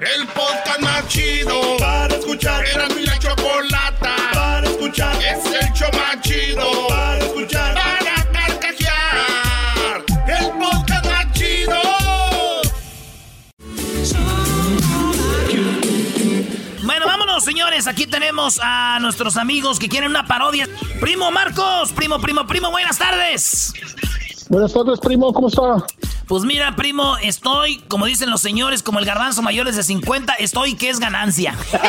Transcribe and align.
El 0.00 0.26
podcast 0.26 0.80
más 0.80 1.08
chido 1.08 1.78
para 1.78 2.14
escuchar. 2.14 2.66
Era 2.66 2.86
mi 2.88 3.06
la 3.06 3.18
chocolata 3.18 4.14
para 4.34 4.68
escuchar. 4.68 5.16
Es 5.22 5.46
el 5.46 5.72
show 5.72 5.88
más 5.94 6.20
chido 6.20 6.86
para 6.86 7.18
escuchar. 7.18 7.74
Para 7.74 8.30
carcajear. 8.30 10.04
El 10.28 10.50
podcast 10.58 11.06
más 11.06 11.32
chido. 11.32 11.80
Bueno, 16.82 17.06
vámonos, 17.06 17.42
señores. 17.42 17.86
Aquí 17.86 18.06
tenemos 18.06 18.60
a 18.62 18.98
nuestros 19.00 19.38
amigos 19.38 19.78
que 19.78 19.88
quieren 19.88 20.10
una 20.10 20.26
parodia. 20.26 20.68
Primo 21.00 21.30
Marcos, 21.30 21.92
primo, 21.92 22.20
primo, 22.20 22.46
primo, 22.46 22.70
buenas 22.70 22.98
tardes. 22.98 23.72
Buenas 24.48 24.72
tardes, 24.72 25.00
primo, 25.00 25.32
¿cómo 25.32 25.48
está? 25.48 25.84
Pues 26.28 26.44
mira, 26.44 26.76
primo, 26.76 27.16
estoy, 27.18 27.78
como 27.88 28.06
dicen 28.06 28.30
los 28.30 28.40
señores, 28.40 28.82
como 28.82 29.00
el 29.00 29.04
garbanzo 29.04 29.42
mayores 29.42 29.74
de 29.76 29.82
50, 29.82 30.34
estoy 30.34 30.74
que 30.74 30.88
es 30.88 31.00
ganancia. 31.00 31.54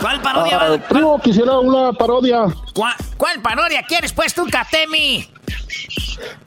¿Cuál 0.00 0.22
parodia? 0.22 0.58
Ah, 0.60 0.78
primo, 0.88 1.20
quisiera 1.20 1.58
una 1.58 1.92
parodia. 1.92 2.46
¿Cuál, 2.74 2.94
¿Cuál 3.16 3.42
parodia 3.42 3.82
quieres, 3.82 4.12
pues, 4.12 4.34
tú, 4.34 4.46
Katemi? 4.50 5.28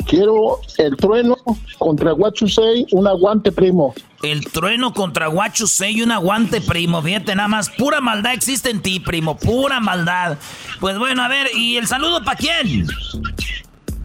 Quiero 0.05 0.61
el 0.77 0.95
trueno 0.95 1.37
contra 1.77 2.11
Guachusei, 2.11 2.87
un 2.91 3.07
aguante, 3.07 3.51
primo. 3.51 3.93
El 4.23 4.45
trueno 4.45 4.93
contra 4.93 5.27
Guachusei 5.27 5.97
y 5.97 6.01
un 6.01 6.11
aguante, 6.11 6.61
primo. 6.61 7.01
Fíjate, 7.01 7.35
nada 7.35 7.49
más, 7.49 7.69
pura 7.69 7.99
maldad 7.99 8.33
existe 8.33 8.69
en 8.69 8.81
ti, 8.81 8.99
primo, 8.99 9.37
pura 9.37 9.79
maldad. 9.79 10.37
Pues 10.79 10.97
bueno, 10.97 11.23
a 11.23 11.27
ver, 11.27 11.47
¿y 11.53 11.77
el 11.77 11.87
saludo 11.87 12.23
para 12.23 12.37
quién? 12.37 12.87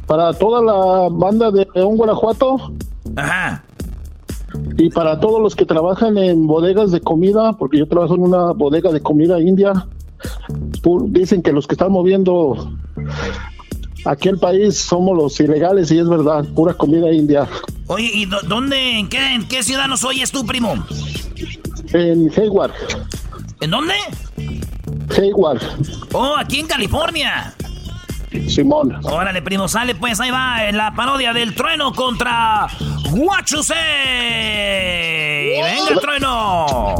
Para 0.06 0.32
toda 0.32 0.60
la 0.62 1.08
banda 1.10 1.50
de 1.50 1.66
León, 1.74 1.96
Guanajuato. 1.96 2.72
Ajá. 3.16 3.64
Y 4.76 4.90
para 4.90 5.20
todos 5.20 5.40
los 5.40 5.54
que 5.54 5.64
trabajan 5.64 6.18
en 6.18 6.46
bodegas 6.46 6.90
de 6.90 7.00
comida, 7.00 7.52
porque 7.54 7.78
yo 7.78 7.86
trabajo 7.86 8.14
en 8.16 8.22
una 8.22 8.52
bodega 8.52 8.90
de 8.90 9.00
comida 9.00 9.40
india. 9.40 9.86
Dicen 11.06 11.42
que 11.42 11.52
los 11.52 11.66
que 11.66 11.74
están 11.74 11.92
moviendo 11.92 12.72
aquí 14.04 14.28
el 14.28 14.38
país 14.38 14.78
somos 14.78 15.16
los 15.16 15.38
ilegales 15.40 15.90
y 15.90 15.98
es 15.98 16.08
verdad, 16.08 16.44
pura 16.54 16.74
comida 16.74 17.10
india. 17.12 17.46
Oye, 17.86 18.10
¿y 18.14 18.26
dó- 18.26 18.40
dónde, 18.42 18.98
en 18.98 19.08
qué, 19.08 19.34
en 19.34 19.46
qué 19.48 19.62
ciudad 19.62 19.86
nos 19.88 20.04
oyes 20.04 20.30
tú, 20.30 20.44
primo? 20.46 20.74
En 21.92 22.30
Hayward, 22.36 22.72
¿En 23.60 23.70
dónde? 23.70 23.94
Hayward, 25.16 25.60
Oh, 26.12 26.34
aquí 26.36 26.60
en 26.60 26.66
California. 26.66 27.54
Simón. 28.48 28.98
Órale, 29.04 29.42
primo, 29.42 29.68
sale 29.68 29.94
pues, 29.94 30.18
ahí 30.20 30.30
va 30.30 30.66
en 30.66 30.76
la 30.78 30.94
parodia 30.94 31.32
del 31.34 31.54
trueno 31.54 31.92
contra 31.92 32.66
Guachusei. 33.10 33.76
¡Venga, 35.62 35.88
el 35.90 35.98
trueno! 36.00 36.94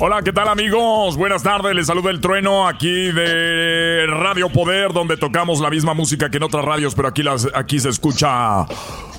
Hola, 0.00 0.22
¿qué 0.22 0.32
tal 0.32 0.46
amigos? 0.46 1.16
Buenas 1.16 1.42
tardes, 1.42 1.74
les 1.74 1.88
saluda 1.88 2.12
el 2.12 2.20
trueno 2.20 2.68
aquí 2.68 3.10
de 3.10 4.06
Radio 4.06 4.48
Poder, 4.48 4.92
donde 4.92 5.16
tocamos 5.16 5.58
la 5.58 5.70
misma 5.70 5.92
música 5.92 6.30
que 6.30 6.36
en 6.36 6.44
otras 6.44 6.64
radios, 6.64 6.94
pero 6.94 7.08
aquí, 7.08 7.24
las, 7.24 7.48
aquí 7.52 7.80
se 7.80 7.88
escucha 7.88 8.64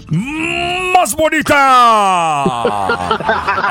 más 0.09 1.15
bonita. 1.17 2.43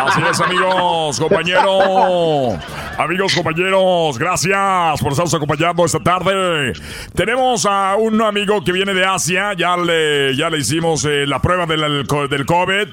Así 0.06 0.20
es, 0.30 0.38
amigos, 0.38 1.18
compañeros. 1.18 2.58
Amigos, 2.98 3.34
compañeros, 3.34 4.18
gracias 4.18 5.00
por 5.00 5.12
estarnos 5.12 5.32
acompañando 5.32 5.86
esta 5.86 6.00
tarde. 6.00 6.74
Tenemos 7.14 7.64
a 7.64 7.96
un 7.96 8.20
amigo 8.20 8.62
que 8.62 8.72
viene 8.72 8.92
de 8.92 9.06
Asia, 9.06 9.54
ya 9.54 9.78
le, 9.78 10.36
ya 10.36 10.50
le 10.50 10.58
hicimos 10.58 11.06
eh, 11.06 11.26
la 11.26 11.40
prueba 11.40 11.64
del, 11.64 12.06
del 12.28 12.44
COVID. 12.46 12.88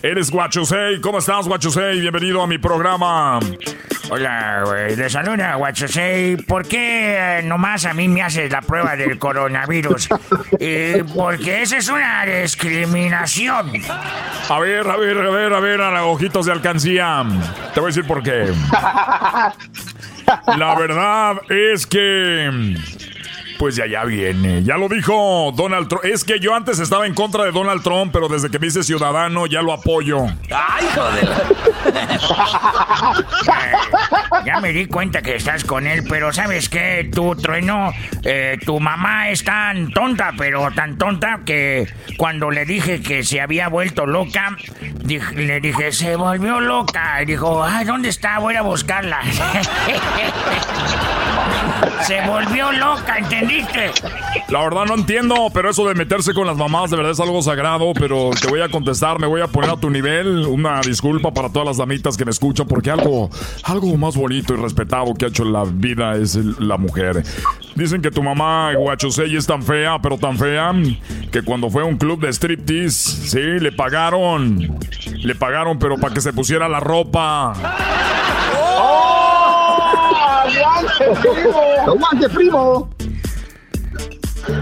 Eres 0.00 0.30
Guachusei, 0.30 1.00
¿cómo 1.00 1.18
estás, 1.18 1.48
Guachusei? 1.48 2.00
Bienvenido 2.00 2.40
a 2.40 2.46
mi 2.46 2.56
programa. 2.58 3.40
Hola, 4.10 4.62
güey. 4.64 4.94
Le 4.94 5.10
saluda, 5.10 5.56
Guachosei. 5.56 6.36
¿Por 6.36 6.68
qué 6.68 7.38
eh, 7.38 7.42
nomás 7.42 7.84
a 7.84 7.92
mí 7.94 8.06
me 8.06 8.22
haces 8.22 8.48
la 8.50 8.62
prueba 8.62 8.94
del 8.94 9.18
coronavirus? 9.18 10.08
Eh, 10.60 11.04
porque 11.14 11.62
esa 11.62 11.76
es 11.76 11.88
una 11.88 12.24
discriminación. 12.24 13.70
A 14.48 14.58
ver, 14.58 14.88
a 14.88 14.96
ver, 14.96 15.18
a 15.18 15.30
ver, 15.30 15.52
a 15.52 15.60
ver, 15.60 15.80
a 15.80 16.04
ojitos 16.04 16.46
de 16.46 16.52
alcancía. 16.52 17.24
Te 17.74 17.80
voy 17.80 17.88
a 17.88 17.94
decir 17.94 18.06
por 18.06 18.22
qué. 18.22 18.46
La 20.56 20.74
verdad 20.74 21.36
es 21.48 21.86
que. 21.86 22.76
Pues 23.58 23.76
de 23.76 23.82
allá 23.82 24.04
viene. 24.04 24.62
Ya 24.62 24.76
lo 24.76 24.88
dijo 24.88 25.52
Donald 25.54 25.88
Trump. 25.88 26.04
Es 26.04 26.24
que 26.24 26.38
yo 26.38 26.54
antes 26.54 26.78
estaba 26.78 27.06
en 27.06 27.14
contra 27.14 27.44
de 27.44 27.50
Donald 27.50 27.82
Trump, 27.82 28.12
pero 28.12 28.28
desde 28.28 28.50
que 28.50 28.58
me 28.58 28.68
hice 28.68 28.84
ciudadano 28.84 29.46
ya 29.46 29.62
lo 29.62 29.72
apoyo. 29.72 30.26
¡Ay, 30.50 30.86
joder! 30.94 31.28
Ya 34.44 34.60
me 34.60 34.72
di 34.72 34.86
cuenta 34.86 35.20
que 35.20 35.36
estás 35.36 35.64
con 35.64 35.86
él, 35.86 36.04
pero 36.08 36.32
¿sabes 36.32 36.68
qué? 36.68 37.08
Tú, 37.12 37.34
Trueno, 37.34 37.92
eh, 38.24 38.58
tu 38.64 38.80
mamá 38.80 39.30
es 39.30 39.44
tan 39.44 39.90
tonta, 39.90 40.32
pero 40.36 40.70
tan 40.70 40.96
tonta 40.96 41.40
que 41.44 41.86
cuando 42.16 42.50
le 42.50 42.64
dije 42.64 43.02
que 43.02 43.24
se 43.24 43.40
había 43.40 43.68
vuelto 43.68 44.06
loca, 44.06 44.56
le 45.34 45.60
dije, 45.60 45.92
se 45.92 46.16
volvió 46.16 46.60
loca. 46.60 47.22
Y 47.22 47.26
dijo, 47.26 47.62
ay, 47.62 47.84
¿dónde 47.84 48.08
está? 48.08 48.38
Voy 48.38 48.54
a 48.54 48.62
buscarla. 48.62 49.20
se 52.02 52.20
volvió 52.22 52.72
loca, 52.72 53.18
¿entendiste? 53.48 53.90
La 54.48 54.62
verdad 54.62 54.84
no 54.86 54.94
entiendo, 54.94 55.34
pero 55.52 55.70
eso 55.70 55.86
de 55.86 55.94
meterse 55.94 56.32
con 56.34 56.46
las 56.46 56.56
mamás 56.56 56.90
de 56.90 56.96
verdad 56.96 57.12
es 57.12 57.20
algo 57.20 57.42
sagrado, 57.42 57.92
pero 57.94 58.30
te 58.40 58.48
voy 58.48 58.60
a 58.60 58.68
contestar, 58.68 59.18
me 59.18 59.26
voy 59.26 59.40
a 59.40 59.46
poner 59.46 59.70
a 59.70 59.76
tu 59.76 59.90
nivel. 59.90 60.46
Una 60.46 60.80
disculpa 60.80 61.32
para 61.32 61.50
todas 61.50 61.66
las 61.66 61.76
damitas 61.76 62.16
que 62.16 62.24
me 62.24 62.30
escuchan, 62.30 62.66
porque 62.66 62.90
algo, 62.90 63.30
algo 63.64 63.96
más 63.96 64.16
bonito 64.16 64.54
y 64.54 64.56
respetado 64.56 65.14
que 65.14 65.26
ha 65.26 65.28
hecho 65.28 65.42
en 65.42 65.52
la 65.52 65.64
vida 65.64 66.16
es 66.16 66.36
la 66.36 66.76
mujer. 66.76 67.22
Dicen 67.74 68.02
que 68.02 68.10
tu 68.10 68.22
mamá, 68.22 68.74
Guachosei, 68.74 69.36
es 69.36 69.46
tan 69.46 69.62
fea, 69.62 69.98
pero 70.00 70.18
tan 70.18 70.36
fea, 70.36 70.72
que 71.30 71.42
cuando 71.42 71.70
fue 71.70 71.82
a 71.82 71.84
un 71.86 71.96
club 71.96 72.20
de 72.20 72.32
striptease, 72.32 73.28
sí, 73.28 73.40
le 73.60 73.72
pagaron. 73.72 74.78
Le 75.16 75.34
pagaron, 75.34 75.78
pero 75.78 75.96
para 75.96 76.14
que 76.14 76.20
se 76.20 76.32
pusiera 76.32 76.68
la 76.68 76.80
ropa. 76.80 77.52
¡Aguante, 81.86 82.28
primo! 82.28 82.88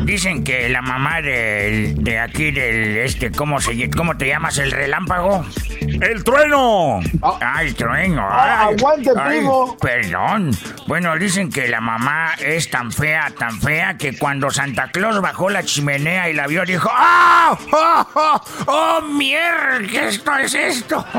Dicen 0.04 0.44
que 0.44 0.68
la 0.68 0.82
mamá 0.82 1.22
de, 1.22 1.94
de 1.96 2.18
aquí, 2.18 2.50
del 2.50 2.98
este, 2.98 3.30
¿cómo, 3.30 3.60
se, 3.60 3.88
¿cómo 3.90 4.16
te 4.16 4.26
llamas? 4.26 4.58
¿El 4.58 4.72
relámpago? 4.72 5.44
¡El 5.80 6.24
trueno! 6.24 7.00
Ah, 7.22 7.62
el 7.62 7.74
trueno. 7.74 8.26
Ah, 8.28 8.64
aguante, 8.64 9.10
primo. 9.26 9.76
Perdón. 9.80 10.50
Bueno, 10.86 11.16
dicen 11.16 11.50
que 11.50 11.68
la 11.68 11.80
mamá 11.80 12.32
es 12.38 12.70
tan 12.70 12.92
fea, 12.92 13.32
tan 13.38 13.60
fea, 13.60 13.96
que 13.96 14.16
cuando 14.18 14.50
Santa 14.50 14.90
Claus 14.90 15.20
bajó 15.20 15.50
la 15.50 15.62
chimenea 15.62 16.28
y 16.30 16.34
la 16.34 16.46
vio, 16.46 16.64
dijo, 16.64 16.88
¡Oh! 16.88 17.58
¡Oh! 17.72 18.06
¡Oh! 18.14 18.40
¡Oh, 18.66 19.00
mierda! 19.02 19.78
¿Qué 19.90 20.08
esto 20.08 20.36
es 20.36 20.54
esto? 20.54 21.04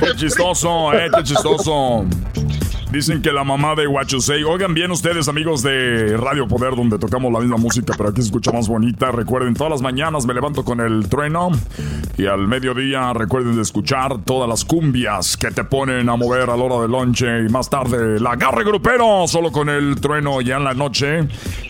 ¡Qué 0.00 0.16
chistoso, 0.16 0.94
eh! 0.94 1.10
¡Qué 1.14 1.22
chistoso! 1.22 2.06
Dicen 2.92 3.22
que 3.22 3.32
la 3.32 3.44
mamá 3.44 3.76
de 3.76 3.86
Huachusei. 3.86 4.42
Oigan 4.42 4.74
bien 4.74 4.90
ustedes, 4.90 5.28
amigos 5.28 5.62
de 5.62 6.16
Radio 6.16 6.48
Poder, 6.48 6.74
donde 6.74 6.98
tocamos 6.98 7.32
la 7.32 7.38
misma 7.38 7.56
música, 7.56 7.94
pero 7.96 8.08
aquí 8.08 8.20
se 8.20 8.26
escucha 8.26 8.50
más 8.50 8.66
bonita. 8.66 9.12
Recuerden, 9.12 9.54
todas 9.54 9.70
las 9.70 9.80
mañanas 9.80 10.26
me 10.26 10.34
levanto 10.34 10.64
con 10.64 10.80
el 10.80 11.08
trueno. 11.08 11.50
Y 12.18 12.26
al 12.26 12.48
mediodía 12.48 13.12
recuerden 13.12 13.54
de 13.54 13.62
escuchar 13.62 14.18
todas 14.24 14.48
las 14.48 14.64
cumbias 14.64 15.36
que 15.36 15.52
te 15.52 15.62
ponen 15.62 16.08
a 16.08 16.16
mover 16.16 16.50
a 16.50 16.56
la 16.56 16.64
hora 16.64 16.82
del 16.82 16.90
lonche. 16.90 17.44
Y 17.46 17.48
más 17.48 17.70
tarde, 17.70 18.16
el 18.16 18.26
agarre 18.26 18.64
grupero, 18.64 19.28
solo 19.28 19.52
con 19.52 19.68
el 19.68 20.00
trueno. 20.00 20.40
Ya 20.40 20.56
en 20.56 20.64
la 20.64 20.74
noche, 20.74 21.28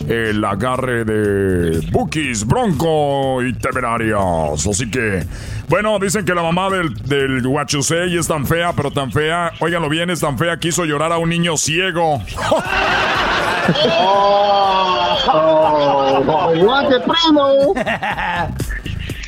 el 0.09 0.43
agarre 0.43 1.05
de 1.05 1.87
Bookies, 1.91 2.47
Bronco 2.47 3.43
y 3.43 3.53
Temerarios. 3.53 4.67
Así 4.67 4.91
que, 4.91 5.23
bueno, 5.71 5.99
dicen 6.01 6.25
que 6.25 6.35
la 6.35 6.43
mamá 6.43 6.69
del, 6.69 6.93
del 7.05 7.47
Huachusei 7.47 8.19
es 8.19 8.27
tan 8.27 8.45
fea, 8.45 8.73
pero 8.73 8.91
tan 8.91 9.13
fea. 9.13 9.53
Óiganlo 9.61 9.89
bien, 9.89 10.11
es 10.11 10.19
tan 10.21 10.37
fea, 10.37 10.59
quiso 10.59 10.85
llorar 10.85 11.13
a 11.13 11.19
un 11.19 11.29
niño 11.29 11.57
ciego. 11.57 12.21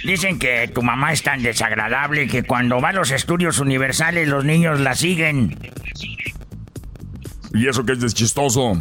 Dicen 0.04 0.40
que 0.40 0.66
tu 0.66 0.82
mamá 0.82 1.12
es 1.12 1.22
tan 1.22 1.44
desagradable 1.44 2.26
que 2.26 2.42
cuando 2.42 2.80
va 2.80 2.88
a 2.88 2.92
los 2.92 3.12
estudios 3.12 3.60
universales 3.60 4.26
los 4.26 4.44
niños 4.44 4.80
la 4.80 4.96
siguen. 4.96 5.56
¿Y 7.54 7.68
eso 7.68 7.84
que 7.84 7.92
es 7.92 8.14
chistoso? 8.14 8.80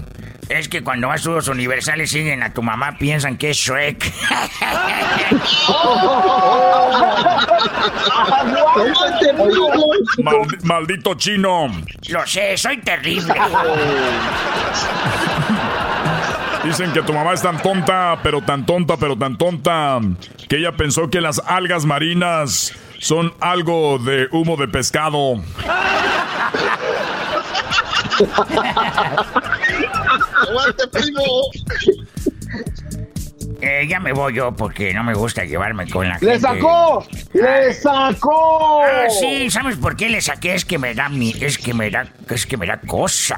Es 0.50 0.70
que 0.70 0.84
cuando 0.84 1.08
va 1.08 1.14
a 1.14 1.18
estudios 1.18 1.48
universales 1.48 2.12
siguen 2.12 2.44
a 2.44 2.54
tu 2.54 2.62
mamá, 2.62 2.98
piensan 2.98 3.38
que 3.38 3.52
es 3.52 3.58
Shrek. 3.58 4.12
maldito 10.64 11.16
chino. 11.16 11.68
Lo 12.10 12.26
sé, 12.26 12.58
soy 12.58 12.78
terrible. 12.78 13.34
Dicen 16.64 16.94
que 16.94 17.02
tu 17.02 17.12
mamá 17.12 17.34
es 17.34 17.42
tan 17.42 17.62
tonta, 17.62 18.20
pero 18.22 18.42
tan 18.42 18.66
tonta, 18.66 18.96
pero 18.98 19.18
tan 19.18 19.38
tonta, 19.38 20.00
que 20.48 20.58
ella 20.58 20.74
pensó 20.74 21.10
que 21.10 21.20
las 21.20 21.40
algas 21.40 21.86
marinas 21.86 22.74
son 23.00 23.34
algo 23.40 23.98
de 23.98 24.28
humo 24.32 24.58
de 24.58 24.68
pescado. 24.68 25.42
¡Aguante, 30.48 30.88
primo! 30.92 31.24
Eh, 33.62 33.86
ya 33.88 34.00
me 34.00 34.12
voy 34.12 34.34
yo 34.34 34.52
porque 34.56 34.92
no 34.92 35.04
me 35.04 35.14
gusta 35.14 35.46
llevarme 35.46 35.88
con 35.88 36.10
la 36.10 36.18
¡Le 36.20 36.40
sacó! 36.40 37.06
¡Le 37.34 37.72
sacó! 37.74 38.84
Ah, 38.84 39.08
sí, 39.10 39.52
¿sabes 39.52 39.78
por 39.78 39.96
qué 39.96 40.10
le 40.10 40.20
saqué? 40.20 40.56
Es 40.56 40.66
que 40.66 40.80
me 40.80 40.96
da 40.96 41.10
mi, 41.10 41.36
es 41.40 41.60
que 41.60 41.74
me 41.74 41.92
da, 41.92 42.08
es 42.30 42.48
que 42.48 42.58
me 42.58 42.66
da 42.66 42.80
cosa. 42.82 43.38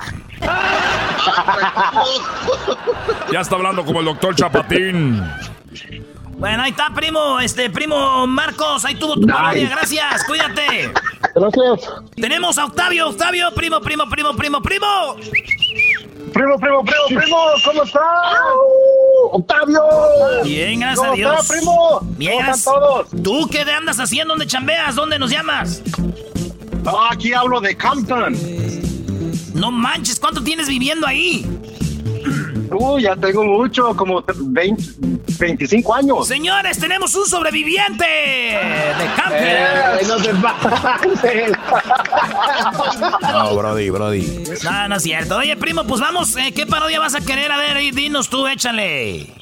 ya 3.31 3.41
está 3.41 3.55
hablando 3.55 3.83
como 3.83 3.99
el 3.99 4.05
doctor 4.05 4.33
Chapatín. 4.33 5.21
Bueno, 6.37 6.63
ahí 6.63 6.71
está, 6.71 6.93
primo. 6.93 7.39
Este, 7.39 7.69
primo 7.69 8.27
Marcos, 8.27 8.85
ahí 8.85 8.95
tuvo 8.95 9.15
tu 9.15 9.27
nice. 9.27 9.67
Gracias, 9.67 10.23
cuídate. 10.25 10.91
Gracias. 11.35 11.91
Tenemos 12.15 12.57
a 12.57 12.65
Octavio, 12.65 13.09
Octavio, 13.09 13.51
primo, 13.55 13.79
primo, 13.81 14.07
primo, 14.09 14.33
primo, 14.35 14.61
primo. 14.61 15.15
Primo, 16.33 16.57
primo, 16.57 16.83
primo, 16.83 17.21
primo, 17.21 17.37
¿cómo 17.63 17.83
estás? 17.83 18.01
Octavio. 19.31 19.81
Bien, 20.43 20.79
gracias 20.79 21.07
a 21.07 21.11
Dios. 21.11 21.41
Está, 21.41 21.53
primo? 21.53 21.99
Bien, 22.17 22.37
¿Cómo 22.37 22.51
están 22.55 22.73
todos? 22.73 23.07
¿Tú 23.23 23.47
qué 23.51 23.61
andas 23.61 23.99
haciendo? 23.99 24.33
¿Dónde 24.33 24.47
chambeas? 24.47 24.95
¿Dónde 24.95 25.19
nos 25.19 25.29
llamas? 25.29 25.81
Ah, 26.85 27.09
aquí 27.11 27.33
hablo 27.33 27.61
de 27.61 27.77
Compton. 27.77 28.35
No 29.53 29.71
manches, 29.71 30.19
¿cuánto 30.19 30.43
tienes 30.43 30.67
viviendo 30.67 31.05
ahí? 31.05 31.47
Uy, 32.73 33.03
ya 33.03 33.15
tengo 33.15 33.43
mucho, 33.43 33.95
como 33.95 34.23
20, 34.25 34.83
25 35.39 35.93
años. 35.93 36.27
Señores, 36.27 36.79
tenemos 36.79 37.13
un 37.15 37.25
sobreviviente 37.25 38.05
de 38.05 39.05
Compton. 39.15 39.33
Eh, 39.33 39.97
no 43.21 43.55
Brody, 43.55 43.89
Brody. 43.89 44.43
No, 44.63 44.87
no 44.89 44.95
es 44.95 45.03
cierto. 45.03 45.37
Oye, 45.37 45.55
primo, 45.57 45.83
pues 45.85 46.01
vamos, 46.01 46.35
eh, 46.37 46.53
¿qué 46.53 46.65
parodia 46.65 46.99
vas 46.99 47.15
a 47.15 47.21
querer? 47.21 47.51
A 47.51 47.57
ver, 47.57 47.77
dinos 47.93 48.29
tú, 48.29 48.47
échale. 48.47 49.33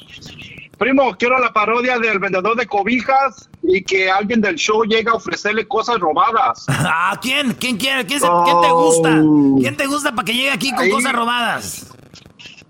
Primo, 0.77 1.15
quiero 1.15 1.37
la 1.37 1.53
parodia 1.53 1.99
del 1.99 2.17
vendedor 2.17 2.57
de 2.57 2.65
cobijas 2.65 3.47
y 3.61 3.83
que 3.83 4.09
alguien 4.09 4.41
del 4.41 4.55
show 4.55 4.83
llegue 4.83 5.09
a 5.09 5.13
ofrecerle 5.13 5.67
cosas 5.67 5.99
robadas. 5.99 6.65
¿A 6.67 7.15
quién? 7.21 7.53
¿Quién 7.53 7.77
quiere? 7.77 8.03
¿Quién, 8.07 8.19
¿quién 8.19 8.61
te 8.61 8.71
gusta? 8.71 9.21
Oh. 9.23 9.57
¿Quién 9.59 9.77
te 9.77 9.85
gusta 9.85 10.11
para 10.13 10.25
que 10.25 10.33
llegue 10.33 10.49
aquí 10.49 10.73
con 10.73 10.89
cosas 10.89 11.13
robadas? 11.13 11.90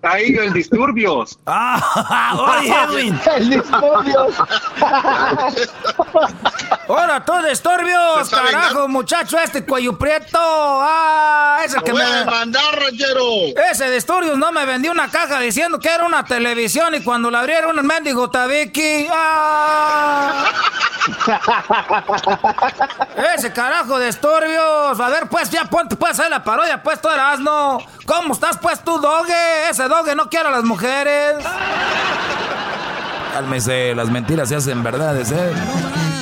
Ahí 0.01 0.35
el 0.35 0.53
disturbios. 0.53 1.37
Ah, 1.53 2.57
oye, 2.59 2.73
Edwin. 2.83 3.19
el 3.35 3.49
disturbios. 3.49 4.35
Ahora 6.87 7.23
tú 7.25 7.33
disturbios, 7.47 8.29
carajo, 8.29 8.87
muchacho, 8.87 9.37
este 9.37 9.65
cuello 9.65 9.97
prieto. 9.97 10.39
Ah, 10.39 11.59
ese 11.63 11.81
que 11.81 11.93
me. 11.93 12.03
A 12.03 12.25
mandar, 12.25 12.79
ranchero. 12.79 13.23
Ese 13.71 13.89
disturbios 13.91 14.37
no 14.37 14.51
me 14.51 14.65
vendió 14.65 14.91
una 14.91 15.09
caja 15.09 15.39
diciendo 15.39 15.79
que 15.79 15.89
era 15.89 16.05
una 16.05 16.23
televisión 16.25 16.95
y 16.95 17.03
cuando 17.03 17.29
la 17.31 17.39
abrieron 17.39 17.77
el 17.77 17.83
mendigo 17.83 18.29
tabiqui. 18.29 19.07
Ah. 19.11 20.45
ese 23.35 23.51
carajo 23.53 23.99
de 23.99 24.07
disturbios. 24.07 24.99
A 24.99 25.09
ver, 25.09 25.27
pues 25.27 25.49
ya 25.49 25.65
ponte 25.65 25.95
pues 25.95 26.19
ahí 26.19 26.29
la 26.29 26.43
parodia, 26.43 26.81
pues 26.81 27.01
tú 27.01 27.09
eras, 27.09 27.39
no. 27.39 27.79
¿Cómo 28.05 28.33
estás, 28.33 28.57
pues 28.57 28.83
tú, 28.83 28.99
doge? 28.99 29.69
Ese 29.69 29.87
doge 29.91 30.15
no 30.15 30.29
quiere 30.29 30.47
a 30.47 30.51
las 30.51 30.63
mujeres. 30.63 31.35
Cálmese, 33.33 33.93
las 33.93 34.09
mentiras 34.09 34.49
se 34.49 34.55
hacen 34.55 34.81
verdades, 34.83 35.31
¿eh? 35.31 35.51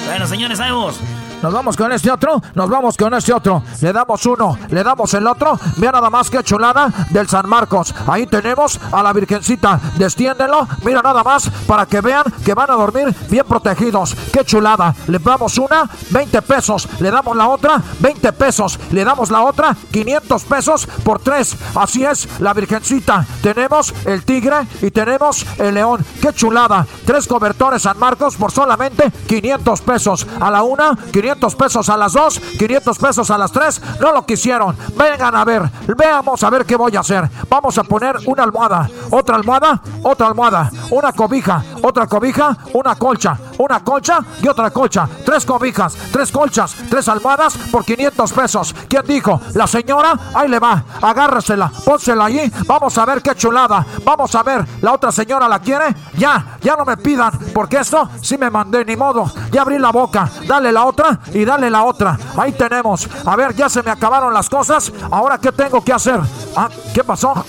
Bueno, 0.05 0.27
señores, 0.27 0.59
vamos. 0.59 0.99
Nos 1.41 1.53
vamos 1.53 1.77
con 1.77 1.89
este 1.93 2.11
otro, 2.11 2.41
nos 2.53 2.69
vamos 2.69 2.97
con 2.97 3.13
este 3.13 3.31
otro. 3.33 3.63
Le 3.79 3.93
damos 3.93 4.25
uno, 4.25 4.57
le 4.69 4.83
damos 4.83 5.13
el 5.13 5.25
otro. 5.25 5.57
Mira 5.77 5.93
nada 5.93 6.09
más 6.09 6.29
que 6.29 6.43
chulada 6.43 6.91
del 7.11 7.29
San 7.29 7.47
Marcos. 7.47 7.95
Ahí 8.07 8.27
tenemos 8.27 8.77
a 8.91 9.01
la 9.01 9.13
Virgencita. 9.13 9.79
Destiéndelo, 9.97 10.67
mira 10.83 11.01
nada 11.01 11.23
más 11.23 11.49
para 11.65 11.85
que 11.85 12.01
vean 12.01 12.23
que 12.43 12.53
van 12.53 12.69
a 12.69 12.73
dormir 12.73 13.15
bien 13.29 13.45
protegidos. 13.45 14.15
Qué 14.33 14.43
chulada. 14.43 14.93
Le 15.07 15.17
damos 15.19 15.57
una, 15.57 15.89
20 16.09 16.41
pesos. 16.41 16.89
Le 16.99 17.09
damos 17.09 17.37
la 17.37 17.47
otra, 17.47 17.81
20 17.99 18.33
pesos. 18.33 18.77
Le 18.91 19.05
damos 19.05 19.31
la 19.31 19.43
otra, 19.43 19.77
500 19.91 20.43
pesos 20.43 20.87
por 21.05 21.19
tres. 21.19 21.55
Así 21.73 22.03
es, 22.03 22.27
la 22.41 22.53
Virgencita. 22.53 23.25
Tenemos 23.41 23.93
el 24.05 24.25
tigre 24.25 24.67
y 24.81 24.91
tenemos 24.91 25.45
el 25.57 25.73
león. 25.73 26.05
Qué 26.21 26.33
chulada. 26.33 26.85
Tres 27.05 27.27
cobertores 27.27 27.83
San 27.83 27.97
Marcos 27.97 28.35
por 28.35 28.51
solamente 28.51 29.09
500 29.27 29.81
pesos. 29.81 30.27
A 30.41 30.51
la 30.51 30.63
una, 30.63 30.97
500 31.13 31.28
500 31.29 31.55
pesos 31.55 31.89
a 31.89 31.97
las 31.97 32.13
2, 32.13 32.39
500 32.57 32.97
pesos 32.97 33.29
a 33.29 33.37
las 33.37 33.51
3. 33.51 33.81
No 33.99 34.11
lo 34.11 34.25
quisieron. 34.25 34.75
Vengan 34.95 35.35
a 35.35 35.45
ver. 35.45 35.69
Veamos 35.95 36.41
a 36.43 36.49
ver 36.49 36.65
qué 36.65 36.75
voy 36.75 36.95
a 36.95 37.01
hacer. 37.01 37.29
Vamos 37.47 37.77
a 37.77 37.83
poner 37.83 38.15
una 38.25 38.43
almohada, 38.43 38.89
otra 39.11 39.35
almohada, 39.35 39.81
otra 40.01 40.27
almohada, 40.27 40.71
una 40.89 41.13
cobija, 41.13 41.63
otra 41.83 42.07
cobija, 42.07 42.57
una 42.73 42.95
colcha, 42.95 43.37
una 43.59 43.83
colcha 43.83 44.19
y 44.41 44.47
otra 44.47 44.71
colcha. 44.71 45.07
Tres 45.25 45.45
cobijas, 45.45 45.95
tres 46.11 46.31
colchas, 46.31 46.75
tres 46.89 47.07
almohadas 47.07 47.57
por 47.71 47.83
500 47.85 48.33
pesos. 48.33 48.75
¿Quién 48.87 49.03
dijo? 49.05 49.41
La 49.53 49.67
señora, 49.67 50.17
ahí 50.33 50.47
le 50.47 50.59
va. 50.59 50.83
Agárresela, 51.01 51.71
pónsela 51.85 52.25
allí. 52.25 52.51
Vamos 52.65 52.97
a 52.97 53.05
ver 53.05 53.21
qué 53.21 53.35
chulada. 53.35 53.85
Vamos 54.03 54.33
a 54.35 54.43
ver. 54.43 54.65
¿La 54.81 54.93
otra 54.93 55.11
señora 55.11 55.47
la 55.47 55.59
quiere? 55.59 55.93
Ya, 56.17 56.57
ya 56.61 56.75
no 56.75 56.85
me 56.85 56.97
pidan. 56.97 57.31
Porque 57.53 57.77
esto 57.77 58.09
sí 58.21 58.37
me 58.37 58.49
mandé, 58.49 58.85
ni 58.85 58.95
modo. 58.95 59.31
Ya 59.51 59.61
abrí 59.61 59.77
la 59.77 59.91
boca. 59.91 60.29
Dale 60.47 60.71
la 60.71 60.85
otra 60.85 61.19
y 61.33 61.43
dale 61.43 61.69
la 61.69 61.83
otra. 61.83 62.17
Ahí 62.37 62.53
tenemos. 62.53 63.07
A 63.25 63.35
ver, 63.35 63.53
ya 63.55 63.67
se 63.67 63.83
me 63.83 63.91
acabaron 63.91 64.33
las 64.33 64.49
cosas. 64.49 64.91
Ahora, 65.11 65.37
¿qué 65.37 65.51
tengo 65.51 65.83
que 65.83 65.91
hacer? 65.91 66.19
Ah, 66.55 66.69
¿qué 66.93 67.03
pasó? 67.03 67.45